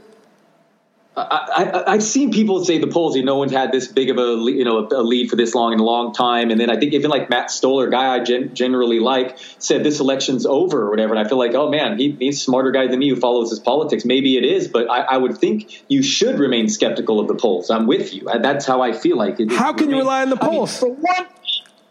I, 1.18 1.84
have 1.88 2.04
seen 2.04 2.32
people 2.32 2.66
say 2.66 2.78
the 2.78 2.88
polls, 2.88 3.16
you 3.16 3.24
know, 3.24 3.36
no 3.36 3.40
one's 3.40 3.52
had 3.52 3.72
this 3.72 3.88
big 3.88 4.10
of 4.10 4.18
a 4.18 4.38
you 4.52 4.64
know 4.64 4.88
a 4.88 5.04
lead 5.04 5.30
for 5.30 5.36
this 5.36 5.54
long 5.54 5.74
in 5.74 5.80
a 5.80 5.84
long 5.84 6.14
time, 6.14 6.52
and 6.52 6.60
then 6.60 6.70
I 6.70 6.78
think 6.78 6.94
even 6.94 7.10
like 7.10 7.30
Matt 7.30 7.52
Stoller, 7.52 7.90
guy 7.90 8.16
I 8.16 8.24
gen- 8.24 8.56
generally 8.56 9.00
like, 9.00 9.38
said 9.60 9.84
this 9.84 10.00
election's 10.00 10.46
over 10.46 10.84
or 10.84 10.90
whatever, 10.90 11.14
and 11.14 11.26
I 11.26 11.28
feel 11.28 11.38
like, 11.38 11.54
oh 11.54 11.70
man, 11.70 11.98
he, 11.98 12.16
he's 12.18 12.38
a 12.38 12.40
smarter 12.40 12.72
guy 12.72 12.88
than 12.88 13.00
me 13.00 13.10
who 13.10 13.18
follows 13.18 13.50
his 13.50 13.60
politics. 13.60 14.06
Maybe 14.06 14.38
it 14.38 14.46
is, 14.46 14.70
but 14.70 14.90
I, 14.90 15.02
I, 15.02 15.18
would 15.18 15.38
think 15.38 15.84
you 15.90 16.02
should 16.02 16.40
remain 16.40 16.70
skeptical 16.70 17.20
of 17.20 17.28
the 17.28 17.36
polls. 17.36 17.70
I'm 17.70 17.88
with 17.88 18.14
you. 18.14 18.30
That's 18.42 18.66
how 18.66 18.82
I 18.82 18.94
feel 18.94 19.18
like 19.18 19.40
it. 19.40 19.52
How 19.52 19.74
can 19.74 19.88
remain, 19.88 19.98
you 19.98 20.02
rely 20.04 20.22
on 20.22 20.30
the 20.30 20.38
polls? 20.38 20.82
I 20.82 20.88
mean, 20.88 20.96
for 20.96 21.02
one 21.02 21.28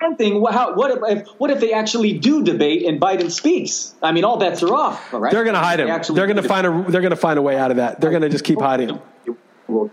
one 0.04 0.16
thing. 0.16 0.40
What, 0.40 0.54
how, 0.54 0.74
what 0.74 0.90
if 1.10 1.28
what 1.38 1.50
if 1.50 1.60
they 1.60 1.72
actually 1.72 2.18
do 2.18 2.42
debate 2.42 2.86
and 2.86 3.00
Biden 3.00 3.30
speaks? 3.30 3.94
I 4.02 4.12
mean, 4.12 4.24
all 4.24 4.38
bets 4.38 4.62
are 4.62 4.72
off. 4.72 5.12
Right? 5.12 5.32
They're 5.32 5.44
going 5.44 5.54
to 5.54 5.60
hide 5.60 5.80
him. 5.80 5.86
They 5.86 6.20
are 6.20 6.26
going 6.26 6.36
to 6.36 6.42
find 6.42 6.66
a. 6.66 6.90
They're 6.90 7.00
going 7.00 7.10
to 7.10 7.16
find 7.16 7.38
a 7.38 7.42
way 7.42 7.56
out 7.56 7.70
of 7.70 7.78
that. 7.78 8.00
They're 8.00 8.10
going 8.10 8.22
to 8.22 8.28
just 8.28 8.44
keep 8.44 8.60
hiding 8.60 8.90
him. 8.90 9.00
Well, 9.66 9.90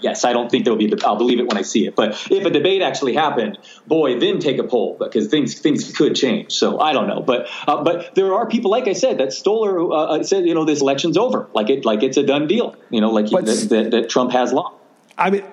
yes, 0.00 0.24
I 0.24 0.32
don't 0.32 0.50
think 0.50 0.64
there 0.64 0.74
will 0.74 0.78
be. 0.78 0.92
I'll 1.04 1.16
believe 1.16 1.38
it 1.38 1.46
when 1.46 1.56
I 1.56 1.62
see 1.62 1.86
it. 1.86 1.94
But 1.94 2.26
if 2.30 2.44
a 2.44 2.50
debate 2.50 2.82
actually 2.82 3.14
happened, 3.14 3.58
boy, 3.86 4.18
then 4.18 4.38
take 4.38 4.58
a 4.58 4.64
poll 4.64 4.96
because 4.98 5.28
things 5.28 5.58
things 5.58 5.92
could 5.92 6.14
change. 6.14 6.52
So 6.52 6.80
I 6.80 6.92
don't 6.92 7.06
know. 7.06 7.20
But 7.20 7.48
uh, 7.66 7.82
but 7.82 8.14
there 8.14 8.34
are 8.34 8.46
people, 8.46 8.70
like 8.70 8.88
I 8.88 8.94
said, 8.94 9.18
that 9.18 9.32
Stoller 9.32 9.80
uh, 9.80 9.94
uh 9.94 10.22
said, 10.24 10.46
you 10.46 10.54
know, 10.54 10.64
this 10.64 10.80
election's 10.80 11.16
over, 11.16 11.48
like 11.54 11.70
it 11.70 11.84
like 11.84 12.02
it's 12.02 12.16
a 12.16 12.22
done 12.22 12.46
deal. 12.46 12.74
You 12.90 13.00
know, 13.00 13.10
like 13.10 13.26
he, 13.26 13.36
that, 13.36 13.68
that, 13.70 13.90
that 13.90 14.10
Trump 14.10 14.32
has 14.32 14.52
lost. 14.52 14.74
I 15.18 15.30
mean, 15.30 15.44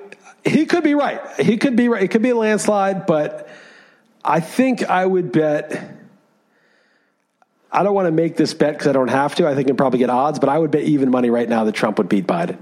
he 0.46 0.66
could 0.66 0.84
be 0.84 0.96
right. 0.96 1.22
He 1.40 1.58
could 1.58 1.76
be 1.76 1.90
right. 1.90 2.04
It 2.04 2.12
could 2.12 2.22
be 2.22 2.30
a 2.30 2.36
landslide, 2.36 3.06
but 3.06 3.50
I 4.24 4.39
think 4.39 4.84
I 4.89 5.05
would 5.05 5.32
bet. 5.32 5.91
I 7.71 7.84
don't 7.84 7.95
want 7.95 8.07
to 8.07 8.11
make 8.11 8.38
this 8.38 8.53
bet 8.53 8.74
because 8.74 8.88
I 8.88 8.91
don't 8.91 9.09
have 9.09 9.36
to. 9.36 9.47
I 9.47 9.55
think 9.55 9.69
I 9.69 9.74
probably 9.74 9.99
get 9.99 10.09
odds, 10.09 10.39
but 10.39 10.49
I 10.49 10.57
would 10.57 10.71
bet 10.71 10.84
even 10.84 11.09
money 11.09 11.30
right 11.30 11.49
now 11.49 11.63
that 11.63 11.74
Trump 11.74 11.97
would 11.97 12.09
beat 12.09 12.28
Biden. 12.28 12.57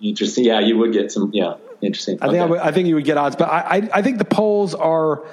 Interesting. 0.00 0.44
Yeah, 0.44 0.60
you 0.60 0.76
would 0.78 0.92
get 0.92 1.10
some. 1.10 1.30
Yeah, 1.32 1.54
interesting. 1.80 2.18
I 2.20 2.28
think 2.28 2.42
I, 2.42 2.44
would, 2.44 2.60
I, 2.60 2.72
think 2.72 2.88
you 2.88 2.94
would 2.96 3.04
get 3.04 3.16
odds, 3.16 3.36
but 3.36 3.48
I, 3.48 3.60
I, 3.60 3.88
I 3.94 4.02
think 4.02 4.18
the 4.18 4.26
polls 4.26 4.74
are 4.74 5.24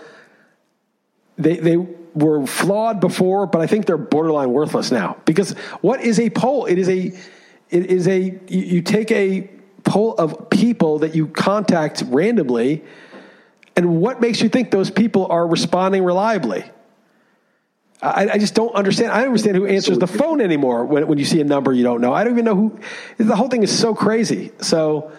they 1.38 1.58
they 1.58 1.78
were 1.78 2.46
flawed 2.46 3.00
before, 3.00 3.46
but 3.48 3.62
I 3.62 3.68
think 3.68 3.86
they're 3.86 3.98
borderline 3.98 4.52
worthless 4.52 4.92
now. 4.92 5.18
Because 5.26 5.52
what 5.82 6.02
is 6.02 6.20
a 6.20 6.30
poll? 6.30 6.66
It 6.66 6.78
is 6.78 6.90
a 6.90 7.12
it 7.70 7.86
is 7.88 8.08
a 8.08 8.20
you, 8.20 8.40
you 8.48 8.82
take 8.82 9.12
a 9.12 9.50
poll 9.84 10.16
of 10.16 10.50
people 10.50 11.00
that 11.00 11.16
you 11.16 11.28
contact 11.28 12.04
randomly, 12.08 12.84
and 13.76 14.02
what 14.02 14.22
makes 14.22 14.42
you 14.42 14.50
think 14.50 14.72
those 14.72 14.92
people 14.92 15.28
are 15.28 15.46
responding 15.48 16.04
reliably? 16.04 16.64
I, 18.02 18.32
I, 18.32 18.38
just 18.38 18.54
don't 18.54 18.76
understand. 18.76 19.12
I 19.12 19.20
don't 19.20 19.30
understand 19.30 19.56
who 19.56 19.66
answers 19.66 19.98
the 19.98 20.08
phone 20.08 20.42
anymore 20.42 20.84
when, 20.86 21.08
when 21.08 21.18
you 21.18 21.24
see 21.24 21.40
a 21.40 21.46
number 21.46 21.72
you 21.72 21.84
don't 21.84 22.02
know. 22.02 22.14
I 22.14 22.26
don't 22.26 22.34
even 22.34 22.46
know 22.46 22.56
who. 22.56 22.80
The 23.18 23.36
whole 23.36 23.48
thing 23.48 23.64
is 23.64 23.78
so 23.78 23.96
crazy. 23.96 24.52
So, 24.60 25.12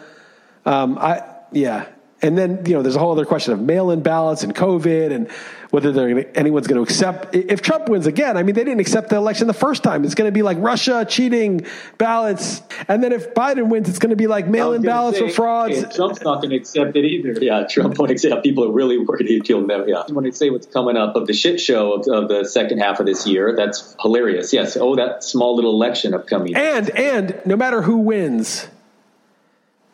um, 0.67 0.99
I 0.99 1.23
yeah. 1.51 1.87
And 2.21 2.39
then, 2.39 2.65
you 2.67 2.75
know, 2.75 2.83
there's 2.83 2.97
a 2.97 2.99
whole 2.99 3.13
other 3.13 3.25
question 3.25 3.53
of 3.53 3.61
mail 3.61 3.91
in 3.91 4.03
ballots 4.03 4.45
and 4.45 4.55
COVID 4.55 5.13
and 5.13 5.31
whether 5.75 5.93
gonna, 5.93 6.21
anyone's 6.37 6.69
going 6.69 6.77
to 6.77 6.89
accept. 6.89 7.35
If 7.35 7.61
Trump 7.61 7.89
wins 7.89 8.07
again, 8.07 8.37
I 8.37 8.45
mean, 8.45 8.55
they 8.55 8.63
didn't 8.63 8.79
accept 8.79 9.09
the 9.09 9.17
election 9.17 9.49
the 9.49 9.53
first 9.53 9.83
time. 9.83 10.05
It's 10.05 10.15
going 10.15 10.29
to 10.29 10.33
be 10.33 10.43
like 10.43 10.57
Russia 10.61 11.05
cheating 11.05 11.67
ballots. 11.99 12.63
And 12.87 13.03
then 13.03 13.11
if 13.11 13.35
Biden 13.35 13.69
wins, 13.69 13.89
it's 13.89 13.99
going 13.99 14.11
to 14.11 14.17
be 14.17 14.29
like 14.29 14.47
mail 14.47 14.73
in 14.73 14.83
ballots 14.83 15.19
say, 15.19 15.25
or 15.25 15.31
frauds. 15.31 15.75
Hey, 15.75 15.83
Trump's 15.93 16.23
not 16.23 16.37
going 16.37 16.51
to 16.51 16.57
accept 16.57 16.95
it 16.95 17.05
either. 17.05 17.33
Yeah, 17.45 17.67
Trump 17.69 17.99
won't 17.99 18.13
accept 18.13 18.45
People 18.45 18.65
are 18.65 18.71
really 18.71 18.99
worried 18.99 19.45
he'll 19.45 19.67
never. 19.67 19.89
Yeah. 19.89 20.05
When 20.11 20.25
I 20.25 20.31
say 20.31 20.49
what's 20.51 20.67
coming 20.67 20.97
up 20.97 21.17
of 21.17 21.27
the 21.27 21.33
shit 21.33 21.61
show 21.61 21.95
of, 21.95 22.07
of 22.07 22.29
the 22.29 22.45
second 22.45 22.79
half 22.79 23.01
of 23.01 23.07
this 23.07 23.27
year, 23.27 23.57
that's 23.57 23.97
hilarious. 24.01 24.53
Yes. 24.53 24.77
Oh, 24.77 24.95
that 24.95 25.25
small 25.25 25.57
little 25.57 25.73
election 25.73 26.15
upcoming. 26.15 26.55
And, 26.55 26.89
and 26.91 27.41
no 27.45 27.57
matter 27.57 27.83
who 27.83 27.97
wins, 27.97 28.69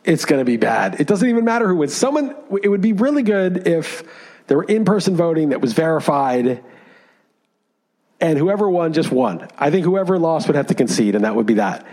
it's 0.05 0.27
going 0.27 0.41
to 0.41 0.45
be 0.45 0.59
bad. 0.59 1.01
It 1.01 1.07
doesn't 1.07 1.27
even 1.27 1.47
matter 1.47 1.67
who 1.69 1.77
wins. 1.77 1.95
Someone, 1.95 2.37
it 2.63 2.69
would 2.69 2.83
be 2.83 2.93
really 2.93 3.23
good 3.23 3.67
if 3.67 4.05
there 4.51 4.57
were 4.57 4.65
in 4.65 4.85
person 4.85 5.15
voting 5.15 5.51
that 5.51 5.61
was 5.61 5.75
verified 5.75 6.61
and 8.21 8.37
whoever 8.37 8.69
won 8.69 8.93
just 8.93 9.13
won. 9.13 9.47
I 9.57 9.71
think 9.71 9.85
whoever 9.85 10.19
lost 10.19 10.49
would 10.49 10.57
have 10.57 10.67
to 10.67 10.75
concede, 10.75 11.15
and 11.15 11.25
that 11.25 11.37
would 11.37 11.47
be 11.47 11.55
that. 11.55 11.87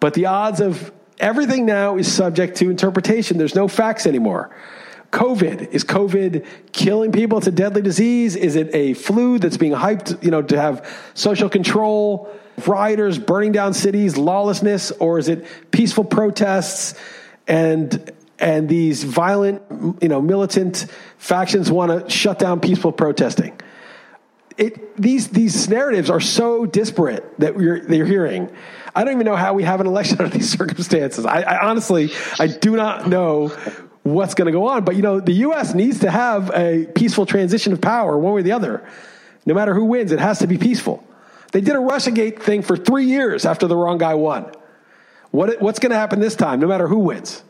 But 0.00 0.14
the 0.14 0.26
odds 0.26 0.60
of 0.60 0.90
everything 1.20 1.66
now 1.66 1.96
is 1.96 2.12
subject 2.12 2.56
to 2.56 2.68
interpretation. 2.68 3.38
There's 3.38 3.54
no 3.54 3.68
facts 3.68 4.08
anymore. 4.08 4.50
COVID 5.12 5.70
is 5.70 5.84
COVID 5.84 6.44
killing 6.72 7.12
people? 7.12 7.38
It's 7.38 7.46
a 7.46 7.52
deadly 7.52 7.82
disease. 7.82 8.34
Is 8.34 8.56
it 8.56 8.74
a 8.74 8.94
flu 8.94 9.38
that's 9.38 9.56
being 9.56 9.70
hyped, 9.70 10.20
you 10.20 10.32
know, 10.32 10.42
to 10.42 10.60
have 10.60 11.12
social 11.14 11.48
control, 11.48 12.28
rioters 12.66 13.20
burning 13.20 13.52
down 13.52 13.72
cities, 13.72 14.16
lawlessness, 14.16 14.90
or 14.90 15.20
is 15.20 15.28
it 15.28 15.46
peaceful 15.70 16.02
protests 16.02 16.98
and 17.46 18.12
and 18.38 18.68
these 18.68 19.04
violent, 19.04 19.62
you 20.02 20.08
know, 20.08 20.20
militant 20.20 20.86
factions 21.18 21.70
want 21.70 22.06
to 22.06 22.10
shut 22.10 22.38
down 22.38 22.60
peaceful 22.60 22.92
protesting? 22.92 23.60
It, 24.56 24.96
these 24.96 25.28
these 25.28 25.68
narratives 25.68 26.10
are 26.10 26.20
so 26.20 26.64
disparate 26.64 27.24
that 27.40 27.56
we're 27.56 27.80
they're 27.80 28.06
hearing. 28.06 28.50
I 28.94 29.02
don't 29.02 29.14
even 29.14 29.24
know 29.26 29.34
how 29.34 29.54
we 29.54 29.64
have 29.64 29.80
an 29.80 29.86
election 29.86 30.18
under 30.20 30.36
these 30.36 30.50
circumstances. 30.50 31.26
I, 31.26 31.42
I 31.42 31.68
honestly, 31.68 32.10
I 32.38 32.46
do 32.46 32.76
not 32.76 33.08
know 33.08 33.48
what's 34.04 34.34
going 34.34 34.46
to 34.46 34.52
go 34.52 34.68
on. 34.68 34.84
But 34.84 34.94
you 34.94 35.02
know, 35.02 35.18
the 35.18 35.32
U.S. 35.32 35.74
needs 35.74 36.00
to 36.00 36.10
have 36.10 36.50
a 36.54 36.86
peaceful 36.94 37.26
transition 37.26 37.72
of 37.72 37.80
power, 37.80 38.16
one 38.16 38.34
way 38.34 38.40
or 38.40 38.44
the 38.44 38.52
other. 38.52 38.86
No 39.46 39.54
matter 39.54 39.74
who 39.74 39.84
wins, 39.84 40.12
it 40.12 40.20
has 40.20 40.38
to 40.38 40.46
be 40.46 40.56
peaceful. 40.56 41.04
They 41.52 41.60
did 41.60 41.74
a 41.74 41.78
Russiagate 41.78 42.40
thing 42.40 42.62
for 42.62 42.76
three 42.76 43.06
years 43.06 43.44
after 43.44 43.66
the 43.66 43.76
wrong 43.76 43.98
guy 43.98 44.14
won. 44.14 44.50
What, 45.30 45.60
what's 45.60 45.78
going 45.78 45.90
to 45.90 45.96
happen 45.96 46.20
this 46.20 46.36
time, 46.36 46.60
no 46.60 46.66
matter 46.66 46.88
who 46.88 46.98
wins? 46.98 47.42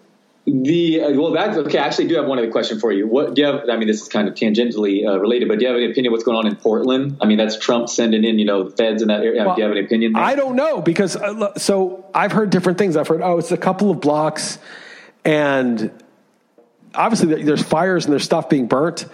The 0.46 1.00
uh, 1.00 1.12
well, 1.12 1.32
that's 1.32 1.56
okay. 1.56 1.78
I 1.78 1.86
actually 1.86 2.08
do 2.08 2.16
have 2.16 2.26
one 2.26 2.38
other 2.38 2.50
question 2.50 2.78
for 2.78 2.92
you. 2.92 3.06
What 3.06 3.34
do 3.34 3.40
you 3.40 3.48
have? 3.48 3.62
I 3.70 3.76
mean, 3.76 3.88
this 3.88 4.02
is 4.02 4.08
kind 4.08 4.28
of 4.28 4.34
tangentially 4.34 5.06
uh, 5.06 5.18
related, 5.18 5.48
but 5.48 5.58
do 5.58 5.64
you 5.64 5.68
have 5.68 5.76
any 5.78 5.90
opinion 5.90 6.12
what's 6.12 6.24
going 6.24 6.36
on 6.36 6.46
in 6.46 6.56
Portland? 6.56 7.16
I 7.22 7.26
mean, 7.26 7.38
that's 7.38 7.58
Trump 7.58 7.88
sending 7.88 8.24
in, 8.24 8.38
you 8.38 8.44
know, 8.44 8.64
the 8.64 8.76
feds 8.76 9.00
in 9.00 9.08
that 9.08 9.22
area. 9.22 9.42
Well, 9.42 9.54
do 9.54 9.62
you 9.62 9.68
have 9.68 9.74
any 9.74 9.86
opinion? 9.86 10.12
There? 10.12 10.22
I 10.22 10.34
don't 10.34 10.54
know 10.54 10.82
because 10.82 11.16
uh, 11.16 11.54
so 11.56 12.04
I've 12.14 12.32
heard 12.32 12.50
different 12.50 12.76
things. 12.76 12.98
I've 12.98 13.08
heard, 13.08 13.22
oh, 13.22 13.38
it's 13.38 13.52
a 13.52 13.56
couple 13.56 13.90
of 13.90 14.00
blocks, 14.00 14.58
and 15.24 15.90
obviously 16.94 17.42
there's 17.42 17.62
fires 17.62 18.04
and 18.04 18.12
there's 18.12 18.24
stuff 18.24 18.50
being 18.50 18.66
burnt. 18.66 19.06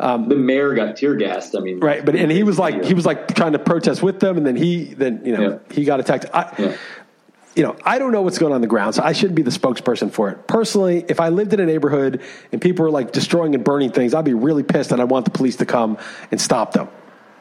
Um, 0.00 0.28
the 0.28 0.34
mayor 0.34 0.74
got 0.74 0.96
tear 0.96 1.14
gassed. 1.14 1.54
I 1.54 1.60
mean, 1.60 1.78
right, 1.78 2.04
but 2.04 2.16
and 2.16 2.30
he 2.32 2.42
was 2.42 2.58
like 2.58 2.82
he 2.84 2.92
was 2.92 3.06
like 3.06 3.36
trying 3.36 3.52
to 3.52 3.60
protest 3.60 4.02
with 4.02 4.18
them, 4.18 4.36
and 4.36 4.44
then 4.44 4.56
he 4.56 4.94
then 4.94 5.22
you 5.24 5.36
know 5.36 5.50
yeah. 5.50 5.74
he 5.74 5.84
got 5.84 6.00
attacked. 6.00 6.26
I, 6.34 6.52
yeah. 6.58 6.76
You 7.54 7.64
know, 7.64 7.76
I 7.84 7.98
don't 7.98 8.12
know 8.12 8.22
what's 8.22 8.38
going 8.38 8.54
on, 8.54 8.62
the 8.62 8.66
ground, 8.66 8.94
so 8.94 9.02
I 9.02 9.12
shouldn't 9.12 9.34
be 9.34 9.42
the 9.42 9.50
spokesperson 9.50 10.10
for 10.10 10.30
it. 10.30 10.46
Personally, 10.46 11.04
if 11.08 11.20
I 11.20 11.28
lived 11.28 11.52
in 11.52 11.60
a 11.60 11.66
neighborhood 11.66 12.22
and 12.50 12.60
people 12.60 12.84
were 12.84 12.90
like 12.90 13.12
destroying 13.12 13.54
and 13.54 13.62
burning 13.62 13.92
things, 13.92 14.14
I'd 14.14 14.24
be 14.24 14.34
really 14.34 14.62
pissed, 14.62 14.90
and 14.90 15.02
I'd 15.02 15.10
want 15.10 15.26
the 15.26 15.30
police 15.30 15.56
to 15.56 15.66
come 15.66 15.98
and 16.30 16.40
stop 16.40 16.72
them. 16.72 16.88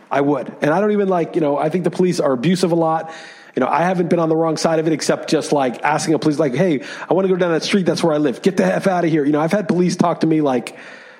I 0.09 0.19
would, 0.19 0.53
and 0.61 0.71
I 0.71 0.81
don't 0.81 0.91
even 0.91 1.07
like 1.07 1.35
you 1.35 1.41
know. 1.41 1.57
I 1.57 1.69
think 1.69 1.85
the 1.85 1.91
police 1.91 2.19
are 2.19 2.33
abusive 2.33 2.71
a 2.71 2.75
lot 2.75 3.11
you 3.55 3.59
know, 3.59 3.67
I 3.67 3.83
haven't 3.83 4.09
been 4.09 4.19
on 4.19 4.29
the 4.29 4.35
wrong 4.35 4.57
side 4.57 4.79
of 4.79 4.88
it 4.88 4.93
except 4.93 5.29
just 5.29 5.51
like 5.51 5.83
asking 5.83 6.13
a 6.13 6.19
police, 6.19 6.39
like, 6.39 6.55
hey, 6.55 6.83
I 7.09 7.13
want 7.13 7.27
to 7.27 7.33
go 7.33 7.38
down 7.38 7.51
that 7.51 7.63
street. 7.63 7.85
That's 7.85 8.03
where 8.03 8.13
I 8.13 8.17
live. 8.17 8.41
Get 8.41 8.57
the 8.57 8.65
F 8.65 8.88
out 8.88 9.03
of 9.03 9.09
here. 9.09 9.25
You 9.25 9.33
know, 9.33 9.41
I've 9.41 9.51
had 9.51 9.67
police 9.67 9.95
talk 9.95 10.21
to 10.21 10.27
me 10.27 10.41
like 10.41 10.77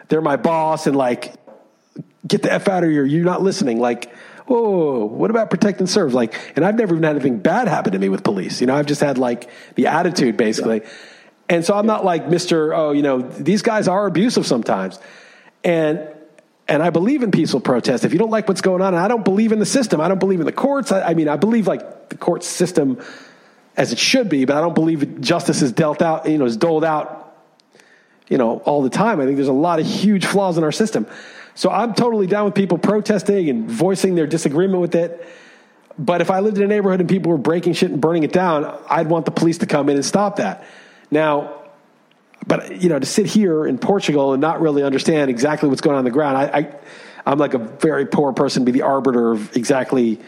they're 0.08 0.22
my 0.22 0.38
boss 0.38 0.88
and 0.88 0.96
like, 0.96 1.34
get 2.26 2.42
the 2.42 2.52
F 2.52 2.70
out 2.70 2.84
of 2.84 2.90
here. 2.90 3.06
You're 3.06 3.26
not 3.26 3.42
listening. 3.42 3.80
Like, 3.80 4.14
whoa, 4.52 5.06
what 5.06 5.30
about 5.30 5.50
protect 5.50 5.80
and 5.80 5.90
serve? 5.90 6.14
Like, 6.14 6.36
and 6.58 6.66
I've 6.66 6.76
never 6.76 6.94
even 6.94 7.04
had 7.04 7.16
anything 7.16 7.40
bad 7.40 7.70
happen 7.70 7.94
to 7.94 8.00
me 8.00 8.10
with 8.10 8.22
police. 8.24 8.60
You 8.60 8.68
know, 8.68 8.76
I've 8.76 8.86
just 8.86 9.00
had 9.00 9.18
like 9.18 9.50
the 9.76 9.88
attitude 9.88 10.36
basically. 10.36 10.82
Yeah. 10.82 10.90
And 11.48 11.66
so 11.66 11.74
I'm 11.74 11.86
not 11.86 12.04
like 12.04 12.28
Mr. 12.28 12.76
Oh, 12.76 12.92
you 12.92 13.02
know, 13.02 13.22
these 13.22 13.62
guys 13.62 13.88
are 13.88 14.06
abusive 14.06 14.46
sometimes. 14.46 15.00
And 15.64 16.08
and 16.68 16.84
I 16.84 16.90
believe 16.90 17.24
in 17.24 17.32
peaceful 17.32 17.60
protest. 17.60 18.06
If 18.06 18.14
you 18.14 18.20
don't 18.20 18.30
like 18.30 18.48
what's 18.48 18.62
going 18.62 18.82
on, 18.82 18.94
and 18.94 19.04
I 19.04 19.08
don't 19.08 19.26
believe 19.26 19.52
in 19.52 19.60
the 19.60 19.66
system, 19.66 20.00
I 20.00 20.08
don't 20.08 20.20
believe 20.20 20.40
in 20.40 20.46
the 20.46 20.54
courts. 20.54 20.92
I, 20.92 21.02
I 21.02 21.14
mean, 21.14 21.28
I 21.28 21.36
believe 21.36 21.68
like 21.68 22.10
the 22.10 22.18
court 22.18 22.44
system 22.44 23.02
as 23.76 23.92
it 23.92 24.00
should 24.00 24.30
be, 24.30 24.46
but 24.46 24.56
I 24.58 24.62
don't 24.62 24.76
believe 24.76 25.22
justice 25.22 25.62
is 25.62 25.72
dealt 25.72 26.02
out, 26.02 26.30
you 26.30 26.38
know, 26.38 26.46
is 26.46 26.58
doled 26.58 26.84
out, 26.84 27.36
you 28.30 28.38
know, 28.38 28.60
all 28.60 28.82
the 28.82 28.90
time. 28.90 29.20
I 29.20 29.26
think 29.26 29.38
there's 29.38 29.48
a 29.48 29.54
lot 29.54 29.80
of 29.80 29.86
huge 29.86 30.26
flaws 30.26 30.58
in 30.58 30.64
our 30.64 30.72
system. 30.72 31.08
So 31.56 31.70
I'm 31.70 31.94
totally 31.94 32.28
down 32.28 32.46
with 32.46 32.56
people 32.56 32.78
protesting 32.78 33.50
and 33.50 33.70
voicing 33.70 34.16
their 34.16 34.28
disagreement 34.28 34.82
with 34.82 34.96
it. 34.96 35.26
But 35.98 36.22
if 36.22 36.32
I 36.32 36.40
lived 36.40 36.58
in 36.58 36.64
a 36.64 36.68
neighborhood 36.68 37.00
and 37.00 37.10
people 37.10 37.32
were 37.32 37.38
breaking 37.38 37.74
shit 37.74 37.92
and 37.92 38.00
burning 38.00 38.24
it 38.24 38.32
down, 38.32 38.80
I'd 38.90 39.08
want 39.08 39.26
the 39.26 39.32
police 39.32 39.60
to 39.60 39.66
come 39.66 39.90
in 39.90 39.96
and 39.96 40.06
stop 40.06 40.38
that. 40.38 40.64
Now, 41.10 41.62
but 42.48 42.82
you 42.82 42.90
know, 42.90 42.98
to 42.98 43.06
sit 43.06 43.26
here 43.26 43.66
in 43.66 43.78
Portugal 43.78 44.34
and 44.34 44.42
not 44.42 44.62
really 44.62 44.84
understand 44.84 45.30
exactly 45.30 45.70
what's 45.70 45.82
going 45.82 45.96
on 45.96 46.00
on 46.00 46.06
the 46.06 46.12
ground, 46.12 46.38
I, 46.38 46.60
I 46.60 46.76
I'm 47.26 47.38
like 47.38 47.54
a 47.54 47.60
very 47.60 48.06
poor 48.06 48.34
person 48.34 48.66
to 48.66 48.72
be 48.72 48.80
the 48.80 48.84
arbiter 48.84 49.32
of 49.32 49.56
exactly 49.56 50.20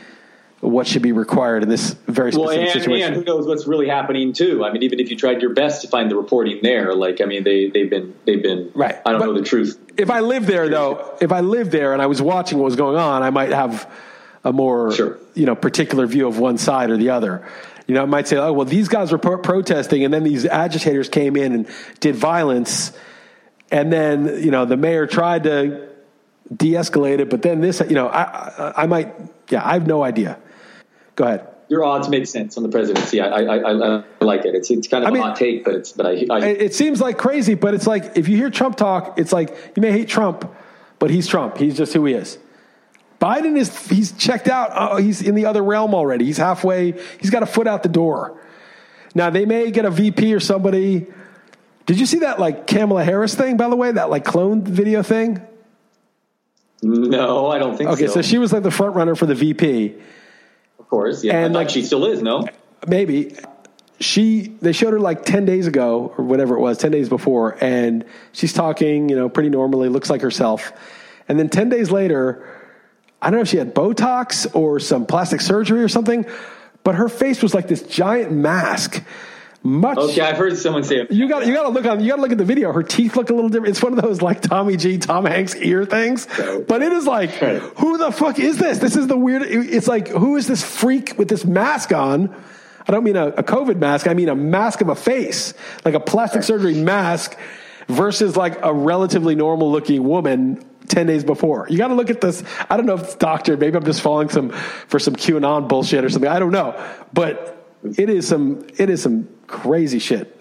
what 0.60 0.88
should 0.88 1.02
be 1.02 1.12
required 1.12 1.62
in 1.64 1.70
this 1.70 1.94
very 2.08 2.32
specific 2.32 2.58
well, 2.58 2.66
and, 2.66 2.72
situation. 2.72 3.08
And 3.08 3.16
who 3.16 3.24
knows 3.24 3.46
what's 3.46 3.68
really 3.68 3.88
happening 3.88 4.32
too? 4.32 4.64
I 4.64 4.72
mean, 4.72 4.84
even 4.84 5.00
if 5.00 5.10
you 5.10 5.18
tried 5.18 5.42
your 5.42 5.54
best 5.54 5.82
to 5.82 5.88
find 5.90 6.10
the 6.10 6.16
reporting 6.16 6.60
there, 6.62 6.94
like 6.94 7.20
I 7.20 7.26
mean, 7.26 7.44
they 7.44 7.70
they've 7.70 7.90
been 7.90 8.16
they've 8.26 8.42
been 8.42 8.72
right. 8.74 8.96
I 9.06 9.12
don't 9.12 9.20
but 9.20 9.26
know 9.26 9.34
the 9.34 9.44
truth. 9.44 9.78
If 9.98 10.10
I 10.10 10.22
lived 10.22 10.48
there 10.48 10.70
though, 10.70 11.18
if 11.22 11.32
I 11.32 11.42
lived 11.42 11.72
there 11.72 11.94
and 11.94 12.02
I 12.02 12.08
was 12.08 12.22
watching 12.22 12.58
what 12.58 12.66
was 12.66 12.76
going 12.76 12.98
on, 12.98 13.24
I 13.24 13.30
might 13.30 13.52
have 13.52 13.92
a 14.44 14.52
more 14.52 14.92
sure. 14.92 15.20
you 15.34 15.46
know 15.46 15.56
particular 15.56 16.06
view 16.06 16.28
of 16.28 16.40
one 16.40 16.58
side 16.58 16.90
or 16.90 16.98
the 16.98 17.12
other. 17.12 17.48
You 17.88 17.96
know, 17.96 18.02
I 18.02 18.06
might 18.06 18.30
say, 18.30 18.38
oh, 18.38 18.54
well, 18.54 18.66
these 18.66 18.88
guys 18.88 19.12
were 19.12 19.18
pro- 19.18 19.40
protesting, 19.40 20.06
and 20.06 20.14
then 20.14 20.24
these 20.24 20.46
agitators 20.46 21.10
came 21.10 21.36
in 21.36 21.52
and 21.54 21.68
did 22.00 22.16
violence, 22.16 22.94
and 23.72 23.92
then 23.92 24.42
you 24.44 24.52
know 24.52 24.66
the 24.66 24.78
mayor 24.78 25.06
tried 25.06 25.44
to 25.44 25.90
de-escalate 26.56 27.20
it, 27.20 27.30
but 27.30 27.42
then 27.42 27.62
this, 27.62 27.82
you 27.88 27.96
know, 27.96 28.08
I, 28.08 28.22
I, 28.22 28.84
I 28.84 28.86
might, 28.86 29.14
yeah, 29.50 29.66
I 29.66 29.74
have 29.74 29.88
no 29.88 30.04
idea. 30.04 30.38
Go 31.16 31.26
ahead. 31.26 31.48
Your 31.74 31.84
odds 31.84 32.08
make 32.08 32.28
sense 32.28 32.56
on 32.56 32.62
the 32.62 32.70
presidency. 32.70 33.20
I, 33.20 33.30
I, 33.30 33.58
I, 33.58 33.72
I 33.72 34.04
like 34.24 34.46
it. 34.46 34.54
It's 34.54 34.70
it's 34.70 34.88
kind 34.88 35.04
of 35.04 35.08
I 35.08 35.12
mean, 35.12 35.24
a 35.24 35.26
hot 35.26 35.36
take, 35.36 35.66
but 35.66 35.74
it's 35.74 35.92
but 35.92 36.06
I, 36.06 36.24
I. 36.30 36.46
It 36.46 36.76
seems 36.76 37.02
like 37.02 37.18
crazy, 37.18 37.56
but 37.56 37.74
it's 37.74 37.88
like 37.88 38.16
if 38.16 38.30
you 38.30 38.38
hear 38.38 38.52
Trump 38.52 38.76
talk, 38.76 39.18
it's 39.18 39.34
like 39.34 39.50
you 39.76 39.82
may 39.82 39.92
hate 39.92 40.08
Trump, 40.08 40.48
but 41.00 41.10
he's 41.10 41.26
Trump. 41.26 41.58
He's 41.58 41.76
just 41.76 41.92
who 41.92 42.06
he 42.06 42.14
is. 42.14 42.38
Biden 43.20 43.58
is 43.58 43.88
he's 43.90 44.12
checked 44.12 44.48
out. 44.48 44.70
Oh, 44.76 44.98
he's 44.98 45.24
in 45.24 45.34
the 45.34 45.48
other 45.48 45.64
realm 45.64 45.96
already. 45.96 46.26
He's 46.26 46.38
halfway. 46.38 46.92
He's 47.20 47.32
got 47.32 47.42
a 47.42 47.48
foot 47.48 47.66
out 47.66 47.82
the 47.82 47.90
door. 47.90 48.40
Now 49.16 49.32
they 49.32 49.48
may 49.48 49.72
get 49.72 49.86
a 49.86 49.90
VP 49.90 50.32
or 50.32 50.40
somebody. 50.40 51.08
Did 51.88 52.00
you 52.00 52.06
see 52.06 52.20
that 52.20 52.40
like 52.40 52.68
Kamala 52.68 53.04
Harris 53.04 53.34
thing? 53.34 53.58
By 53.58 53.68
the 53.68 53.76
way, 53.76 53.92
that 53.92 54.12
like 54.12 54.26
cloned 54.26 54.68
video 54.68 55.02
thing. 55.02 55.42
No, 56.84 57.48
I 57.48 57.58
don't 57.58 57.76
think 57.76 57.90
so. 57.90 57.94
okay, 57.96 58.06
so. 58.06 58.14
so 58.14 58.22
she 58.22 58.38
was 58.38 58.54
like 58.54 58.62
the 58.62 58.70
front 58.70 58.94
runner 58.96 59.16
for 59.16 59.26
the 59.26 59.34
VP. 59.34 59.96
Course, 60.94 61.24
yeah. 61.24 61.44
And 61.44 61.56
like 61.56 61.68
uh, 61.68 61.72
she 61.72 61.82
still 61.82 62.06
is, 62.06 62.22
no? 62.22 62.48
Maybe. 62.88 63.36
She 64.00 64.56
they 64.62 64.74
showed 64.74 64.94
her 64.94 65.00
like 65.00 65.26
10 65.26 65.46
days 65.46 65.66
ago 65.66 66.14
or 66.16 66.24
whatever 66.24 66.56
it 66.56 66.60
was, 66.60 66.78
10 66.78 66.92
days 66.92 67.10
before, 67.10 67.58
and 67.60 68.06
she's 68.32 68.54
talking, 68.54 69.10
you 69.10 69.16
know, 69.16 69.28
pretty 69.28 69.50
normally, 69.50 69.90
looks 69.90 70.12
like 70.12 70.22
herself. 70.22 70.72
And 71.28 71.40
then 71.40 71.50
10 71.50 71.70
days 71.70 71.90
later, 71.90 72.48
I 73.20 73.32
don't 73.32 73.40
know 73.40 73.42
if 73.42 73.48
she 73.48 73.58
had 73.58 73.74
Botox 73.74 74.56
or 74.56 74.80
some 74.80 75.08
plastic 75.08 75.42
surgery 75.42 75.82
or 75.82 75.88
something, 75.88 76.28
but 76.84 76.94
her 76.94 77.10
face 77.10 77.42
was 77.42 77.56
like 77.56 77.68
this 77.68 77.82
giant 77.82 78.32
mask. 78.32 79.04
Much. 79.66 79.98
Okay, 79.98 80.20
I've 80.20 80.36
heard 80.36 80.58
someone 80.58 80.84
say 80.84 80.98
it. 80.98 81.12
You 81.12 81.30
got 81.30 81.48
you 81.48 81.54
got 81.54 81.64
to 81.64 81.70
look 81.70 81.86
on. 81.86 82.02
You 82.02 82.10
got 82.10 82.18
to 82.18 82.22
look 82.22 82.34
at 82.34 82.38
the 82.38 82.44
video. 82.44 82.74
Her 82.74 82.84
teeth 82.84 83.16
look 83.16 83.30
a 83.30 83.34
little 83.34 83.50
different. 83.50 83.70
It's 83.70 83.82
one 83.82 83.98
of 83.98 84.04
those 84.04 84.22
like 84.22 84.42
Tommy 84.42 84.76
G, 84.76 84.98
Tom 84.98 85.26
Hanks 85.26 85.56
ear 85.56 85.86
things. 85.86 86.28
But 86.68 86.82
it 86.82 86.92
is 86.92 87.08
like, 87.08 87.30
who 87.30 87.98
the 87.98 88.12
fuck 88.12 88.40
is 88.40 88.58
this? 88.58 88.80
This 88.80 88.98
is 88.98 89.08
the 89.08 89.18
weird. 89.18 89.44
It's 89.44 89.88
like, 89.88 90.10
who 90.10 90.36
is 90.36 90.48
this 90.48 90.62
freak 90.62 91.18
with 91.18 91.30
this 91.30 91.46
mask 91.46 91.94
on? 91.94 92.36
I 92.86 92.92
don't 92.92 93.06
mean 93.06 93.16
a, 93.16 93.28
a 93.28 93.44
COVID 93.44 93.78
mask. 93.78 94.08
I 94.08 94.14
mean 94.14 94.28
a 94.28 94.36
mask 94.36 94.82
of 94.82 94.90
a 94.90 94.96
face, 94.96 95.54
like 95.86 95.94
a 95.94 96.02
plastic 96.02 96.44
surgery 96.44 96.76
mask, 96.76 97.38
versus 97.88 98.36
like 98.36 98.62
a 98.62 98.74
relatively 98.74 99.36
normal 99.36 99.72
looking 99.72 100.04
woman 100.04 100.62
10 100.90 101.08
days 101.08 101.24
before. 101.24 101.68
You 101.70 101.78
got 101.78 101.88
to 101.88 101.94
look 101.94 102.10
at 102.10 102.20
this. 102.20 102.44
I 102.70 102.76
don't 102.76 102.86
know 102.86 102.96
if 102.96 103.04
it's 103.04 103.16
doctor. 103.16 103.56
Maybe 103.56 103.78
I'm 103.78 103.86
just 103.86 104.02
falling 104.02 104.28
some 104.28 104.50
for 104.50 105.00
some 105.00 105.16
QAnon 105.16 105.70
bullshit 105.70 106.04
or 106.04 106.10
something. 106.10 106.30
I 106.30 106.40
don't 106.40 106.52
know. 106.52 106.76
But 107.14 107.66
it 107.98 108.10
is 108.10 108.28
some 108.28 108.68
it 108.78 108.90
is 108.90 109.02
some 109.02 109.30
crazy 109.48 110.00
shit. 110.00 110.40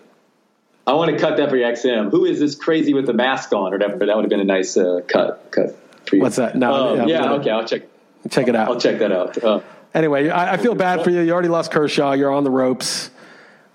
I 0.87 0.95
want 0.95 1.13
to 1.13 1.19
cut 1.19 1.37
that 1.37 1.49
for 1.49 1.57
your 1.57 1.71
XM. 1.71 2.11
Who 2.11 2.25
is 2.25 2.41
this 2.41 2.55
crazy 2.55 2.93
with 2.93 3.07
the 3.07 3.13
mask 3.13 3.53
on 3.53 3.73
or 3.73 3.79
whatever? 3.79 4.05
That 4.05 4.17
would 4.17 4.25
have 4.25 4.31
been 4.31 4.41
a 4.41 4.45
nice 4.45 4.77
uh, 4.77 5.01
cut 5.07 5.51
cut 5.51 5.79
for 6.07 6.17
you. 6.17 6.23
What's 6.23 6.37
that? 6.37 6.57
No, 6.57 7.01
um, 7.01 7.09
yeah, 7.09 7.23
yeah 7.23 7.33
okay, 7.35 7.51
I'll 7.51 7.65
check 7.65 7.83
check 8.31 8.49
it 8.49 8.57
out. 8.57 8.69
I'll 8.69 8.81
check 8.81 8.99
that 8.99 9.13
out. 9.13 9.43
Uh, 9.43 9.61
anyway, 9.95 10.29
I, 10.29 10.55
I, 10.55 10.57
feel 10.57 10.75
bad 10.75 11.05
for 11.05 11.11
you. 11.11 11.21
You 11.21 11.33
already 11.33 11.49
lost 11.49 11.71
Kershaw. 11.71 12.13
You're 12.13 12.33
on 12.33 12.43
the 12.43 12.51
ropes, 12.51 13.11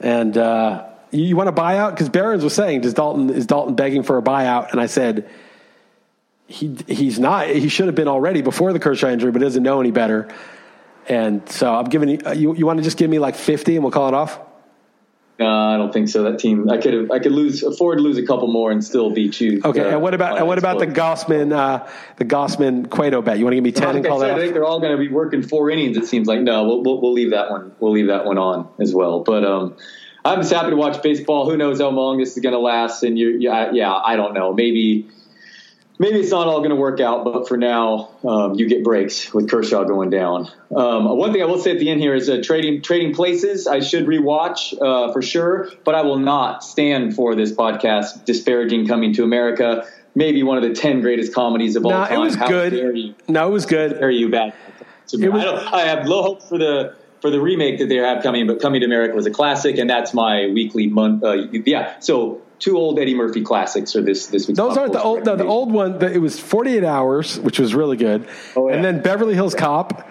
and 0.02 0.38
uh, 0.38 0.86
you, 1.12 1.24
you 1.24 1.36
want 1.38 1.48
a 1.48 1.54
buyout 1.54 1.92
because 1.92 2.10
Barons 2.10 2.44
was 2.44 2.54
saying, 2.54 2.82
"Does 2.82 2.94
Dalton 2.94 3.30
is 3.30 3.46
Dalton 3.46 3.76
begging 3.76 4.04
for 4.04 4.18
a 4.18 4.22
buyout?" 4.22 4.72
And 4.72 4.82
I 4.82 4.88
said 4.88 5.30
he 6.48 6.76
he's 6.88 7.20
not. 7.20 7.48
He 7.48 7.70
should 7.70 7.86
have 7.86 7.96
been 7.96 8.10
already 8.10 8.42
before 8.42 8.74
the 8.74 8.80
Kershaw 8.80 9.10
injury, 9.10 9.32
but 9.32 9.42
doesn't 9.42 9.64
know 9.64 9.80
any 9.80 9.92
better. 9.92 10.28
And 11.08 11.48
so 11.50 11.74
I'm 11.74 11.86
giving 11.86 12.10
you. 12.10 12.20
You, 12.34 12.56
you 12.56 12.66
want 12.66 12.78
to 12.80 12.84
just 12.84 12.98
give 12.98 13.10
me 13.10 13.20
like 13.20 13.36
50 13.36 13.76
and 13.76 13.84
we'll 13.84 13.92
call 13.92 14.10
it 14.10 14.14
off? 14.14 14.40
No, 15.40 15.48
I 15.48 15.78
don't 15.78 15.94
think 15.94 16.10
so. 16.10 16.24
That 16.24 16.40
team, 16.40 16.70
I 16.70 16.78
could 16.78 16.94
have, 16.94 17.12
I 17.12 17.20
could 17.20 17.32
lose, 17.32 17.62
afford 17.62 18.00
to 18.00 18.04
lose 18.04 18.18
a 18.18 18.26
couple 18.26 18.48
more 18.48 18.72
and 18.72 18.84
still 18.84 19.12
be 19.12 19.30
choose. 19.30 19.64
Okay, 19.64 19.82
uh, 19.82 19.90
and 19.90 20.02
what 20.02 20.16
about 20.16 20.38
and 20.38 20.48
what 20.48 20.58
about 20.58 20.80
the. 20.80 20.88
Gausman 20.88 21.54
uh, 21.54 21.88
the 22.16 22.26
Gausman 22.26 22.90
Cueto 22.90 23.22
bet? 23.22 23.38
You 23.38 23.46
want 23.46 23.52
to 23.52 23.58
give 23.58 23.64
me 23.64 23.72
ten 23.72 23.90
Like 23.90 23.96
and 23.98 24.06
I 24.06 24.10
call 24.10 24.20
said, 24.20 24.30
that 24.30 24.38
I 24.38 24.40
think 24.40 24.54
they're 24.54 24.66
all 24.66 24.80
going 24.80 24.94
to 24.94 24.98
be 24.98 25.10
working 25.10 25.44
four 25.44 25.70
innings. 25.70 25.96
It 25.96 26.08
seems 26.08 26.28
like 26.28 26.42
no, 26.42 26.64
we'll, 26.64 26.84
we'll, 26.84 27.02
we'll 27.02 27.14
leave 27.14 27.32
that 27.32 27.52
one. 27.52 27.72
We'll 27.80 27.92
leave 27.92 28.08
that 28.08 28.26
one 28.26 28.40
on 28.40 28.68
as 28.80 28.96
well. 28.96 29.20
But 29.20 29.46
um, 29.46 29.78
I'm 30.26 30.40
just 30.40 30.52
happy 30.52 30.72
to 30.72 30.76
watch 30.76 31.02
baseball. 31.04 31.48
Who 31.48 31.56
knows 31.56 31.80
how 31.80 31.90
long 31.90 32.18
this 32.18 32.36
is 32.36 32.42
going 32.42 32.54
to 32.54 32.60
last? 32.60 33.04
And 33.04 33.18
you, 33.18 33.38
yeah, 33.40 33.72
yeah, 33.72 33.94
I 33.94 34.16
don't 34.16 34.34
know. 34.34 34.54
Maybe, 34.54 35.08
maybe 36.00 36.20
it's 36.20 36.32
not 36.32 36.48
all 36.48 36.60
going 36.60 36.70
to 36.70 36.76
work 36.76 37.00
out. 37.00 37.24
But 37.24 37.48
for 37.48 37.58
now, 37.58 38.10
um, 38.24 38.56
you 38.56 38.68
get 38.68 38.84
breaks 38.84 39.34
with 39.34 39.50
Kershaw 39.50 39.84
going 39.84 40.10
down. 40.10 40.50
Um, 40.76 41.18
one 41.18 41.32
thing 41.34 41.42
I 41.42 41.46
will 41.46 41.60
say 41.60 41.72
at 41.72 41.80
the 41.80 41.90
end 41.90 42.02
here 42.02 42.14
is 42.16 42.30
uh, 42.30 42.42
trading 42.44 42.82
trading 42.82 43.14
places. 43.14 43.68
I 43.68 43.80
should 43.80 44.06
rewatch 44.06 44.74
uh, 44.82 45.12
for 45.14 45.22
sure, 45.22 45.70
but 45.84 45.96
I 45.96 46.02
will 46.02 46.20
not 46.20 46.64
stand 46.64 47.16
for 47.16 47.36
this 47.36 47.52
podcast 47.52 48.26
disparaging 48.26 48.88
Coming 48.88 49.14
to 49.14 49.24
America. 49.24 49.86
Maybe 50.16 50.42
one 50.44 50.58
of 50.58 50.64
the 50.64 50.74
ten 50.74 51.02
greatest 51.02 51.34
comedies 51.34 51.76
of 51.76 51.86
all 51.86 51.92
No, 51.92 52.06
time. 52.06 52.14
it 52.14 52.20
was 52.20 52.36
How 52.36 52.48
good. 52.48 52.74
you? 52.74 53.16
No, 53.28 53.48
it 53.48 53.52
was 53.52 53.66
good. 53.66 54.02
are 54.02 54.10
you 54.10 54.30
bad? 54.30 54.54
Was- 55.14 55.24
I, 55.24 55.82
I 55.82 55.82
have 55.86 56.06
low 56.08 56.22
hopes 56.24 56.50
for 56.50 56.58
the 56.58 56.96
for 57.22 57.30
the 57.32 57.40
remake 57.40 57.80
that 57.80 57.88
they 57.90 57.96
have 57.96 58.22
coming, 58.22 58.46
but 58.46 58.60
Coming 58.62 58.82
to 58.82 58.86
America 58.86 59.16
was 59.16 59.26
a 59.26 59.32
classic, 59.32 59.78
and 59.78 59.90
that's 59.90 60.14
my 60.14 60.48
weekly 60.54 60.88
month. 60.88 61.24
Uh, 61.24 61.34
yeah, 61.52 61.98
so 62.00 62.42
two 62.60 62.78
old 62.78 63.00
Eddie 63.00 63.16
Murphy 63.16 63.42
classics 63.44 63.96
are 63.96 64.02
this 64.02 64.28
this 64.28 64.48
week's. 64.48 64.58
Those 64.58 64.78
aren't 64.78 64.94
the 64.94 65.02
old. 65.02 65.26
No, 65.26 65.36
the 65.36 65.46
old 65.46 65.72
one. 65.72 66.00
The, 66.00 66.12
it 66.12 66.18
was 66.20 66.40
48 66.40 66.84
hours, 66.84 67.40
which 67.40 67.60
was 67.60 67.74
really 67.76 67.98
good, 67.98 68.28
Oh, 68.56 68.70
yeah. 68.70 68.76
and 68.76 68.84
then 68.86 69.02
Beverly 69.02 69.34
Hills 69.36 69.56
Cop, 69.56 70.08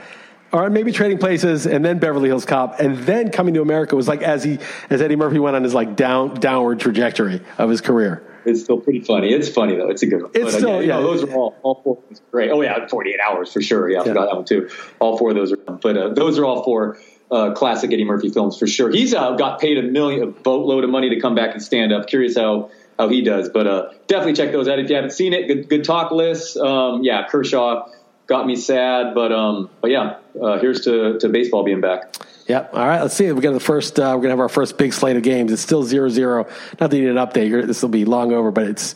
or 0.53 0.71
maybe 0.71 0.93
Trading 0.93 1.19
Places, 1.19 1.67
and 1.67 1.85
then 1.85 1.99
Beverly 1.99 2.29
Hills 2.29 2.45
Cop, 2.45 2.81
and 2.81 2.97
then 2.99 3.31
Coming 3.31 3.55
to 3.55 3.63
America 3.63 3.97
was 3.97 4.09
like 4.09 4.23
as 4.23 4.45
he 4.45 4.59
as 4.91 5.03
Eddie 5.03 5.17
Murphy 5.17 5.39
went 5.39 5.57
on 5.57 5.63
his 5.65 5.75
like 5.75 5.97
down 5.97 6.35
downward 6.35 6.81
trajectory 6.81 7.41
of 7.59 7.71
his 7.71 7.81
career. 7.81 8.23
It's 8.45 8.63
still 8.63 8.79
pretty 8.79 9.01
funny. 9.01 9.33
It's 9.33 9.49
funny 9.49 9.75
though. 9.75 9.91
It's 9.91 10.03
a 10.05 10.07
good 10.07 10.23
one. 10.23 10.31
It's 10.33 10.55
uh, 10.55 10.59
still- 10.59 10.81
you 10.81 10.87
know, 10.89 11.01
yeah. 11.01 11.05
those 11.05 11.25
are 11.25 11.33
all 11.35 11.57
all 11.65 11.81
four. 11.83 11.99
of 12.11 12.21
great. 12.31 12.51
Oh 12.53 12.63
yeah, 12.63 12.87
forty 12.87 13.11
eight 13.11 13.19
hours 13.21 13.53
for 13.53 13.61
sure. 13.61 13.91
Yeah, 13.91 13.99
I 13.99 14.01
Yeah. 14.03 14.09
forgot 14.13 14.27
that 14.27 14.37
one 14.37 14.45
too. 14.45 14.71
All 15.01 15.19
four 15.19 15.31
of 15.31 15.35
those 15.37 15.53
are. 15.53 15.57
But 15.57 15.97
uh, 15.97 16.09
those 16.11 16.39
are 16.39 16.45
all 16.45 16.63
four. 16.63 16.97
Uh, 17.29 17.53
classic 17.55 17.93
Eddie 17.93 18.05
Murphy 18.05 18.29
films 18.29 18.57
for 18.57 18.69
sure. 18.69 18.89
He's 18.91 19.13
uh, 19.13 19.33
got 19.33 19.59
paid 19.61 19.79
a 19.79 19.83
million, 19.83 20.23
a 20.23 20.27
boatload 20.29 20.85
of 20.85 20.91
money 20.91 21.11
to 21.11 21.19
come 21.21 21.35
back 21.35 21.53
and 21.55 21.63
stand 21.63 21.93
up. 21.93 22.07
Curious 22.07 22.37
how 22.37 22.71
how 22.99 23.09
he 23.09 23.21
does, 23.23 23.49
but 23.49 23.67
uh, 23.67 23.91
definitely 24.07 24.35
check 24.35 24.53
those 24.53 24.69
out 24.69 24.79
if 24.79 24.89
you 24.89 24.95
haven't 24.95 25.11
seen 25.11 25.33
it. 25.33 25.49
Good, 25.49 25.69
good 25.69 25.83
talk 25.85 26.13
Liss. 26.13 26.57
Um, 26.57 27.03
yeah, 27.03 27.27
Kershaw 27.27 27.89
got 28.29 28.47
me 28.47 28.55
sad, 28.55 29.13
but 29.15 29.33
um, 29.33 29.69
but 29.81 29.91
yeah, 29.91 30.19
uh, 30.41 30.59
here's 30.61 30.83
to 30.83 31.19
to 31.19 31.29
baseball 31.29 31.65
being 31.65 31.81
back. 31.81 32.15
Yep. 32.47 32.75
All 32.75 32.87
right. 32.87 33.03
Let's 33.03 33.15
see. 33.15 33.33
We 33.33 33.41
got 33.41 33.55
the 33.55 33.59
first. 33.61 33.99
Uh, 33.99 34.13
we're 34.15 34.23
gonna 34.23 34.31
have 34.31 34.39
our 34.41 34.49
first 34.49 34.79
big 34.79 34.93
slate 34.93 35.17
of 35.17 35.25
games. 35.25 35.51
It's 35.51 35.61
still 35.63 35.83
zero 35.83 36.09
zero. 36.09 36.47
Not 36.81 36.91
that 36.91 36.97
you 36.97 37.03
need 37.03 37.11
an 37.11 37.17
update. 37.17 37.49
You're- 37.49 37.67
This 37.67 37.83
will 37.83 37.89
be 37.89 38.05
long 38.05 38.33
over, 38.33 38.53
but 38.53 38.69
it's. 38.69 38.95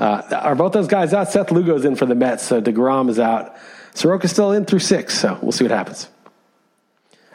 Uh, 0.00 0.22
are 0.32 0.54
both 0.54 0.72
those 0.72 0.88
guys 0.88 1.12
out? 1.12 1.28
Seth 1.30 1.50
Lugo's 1.52 1.84
in 1.84 1.94
for 1.94 2.06
the 2.06 2.14
Mets, 2.14 2.42
so 2.42 2.60
Degrom 2.62 3.10
is 3.10 3.18
out. 3.18 3.54
Soroka's 3.94 4.30
still 4.30 4.50
in 4.52 4.64
through 4.64 4.78
six, 4.80 5.18
so 5.18 5.38
we'll 5.42 5.52
see 5.52 5.62
what 5.64 5.70
happens. 5.70 6.08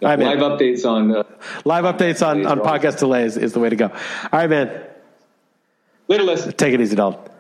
All 0.02 0.10
right, 0.10 0.18
man. 0.18 0.40
Live 0.40 0.52
updates 0.52 0.90
on 0.90 1.16
uh, 1.16 1.24
Live 1.64 1.84
updates 1.84 2.26
on, 2.26 2.46
on 2.46 2.60
podcast 2.60 3.00
delays 3.00 3.38
is 3.38 3.54
the 3.54 3.60
way 3.60 3.70
to 3.70 3.76
go. 3.76 3.88
All 3.88 4.30
right, 4.34 4.50
man. 4.50 4.84
later. 6.08 6.24
Liss. 6.24 6.52
Take 6.58 6.74
it 6.74 6.82
easy, 6.82 6.96
Dalton. 6.96 7.32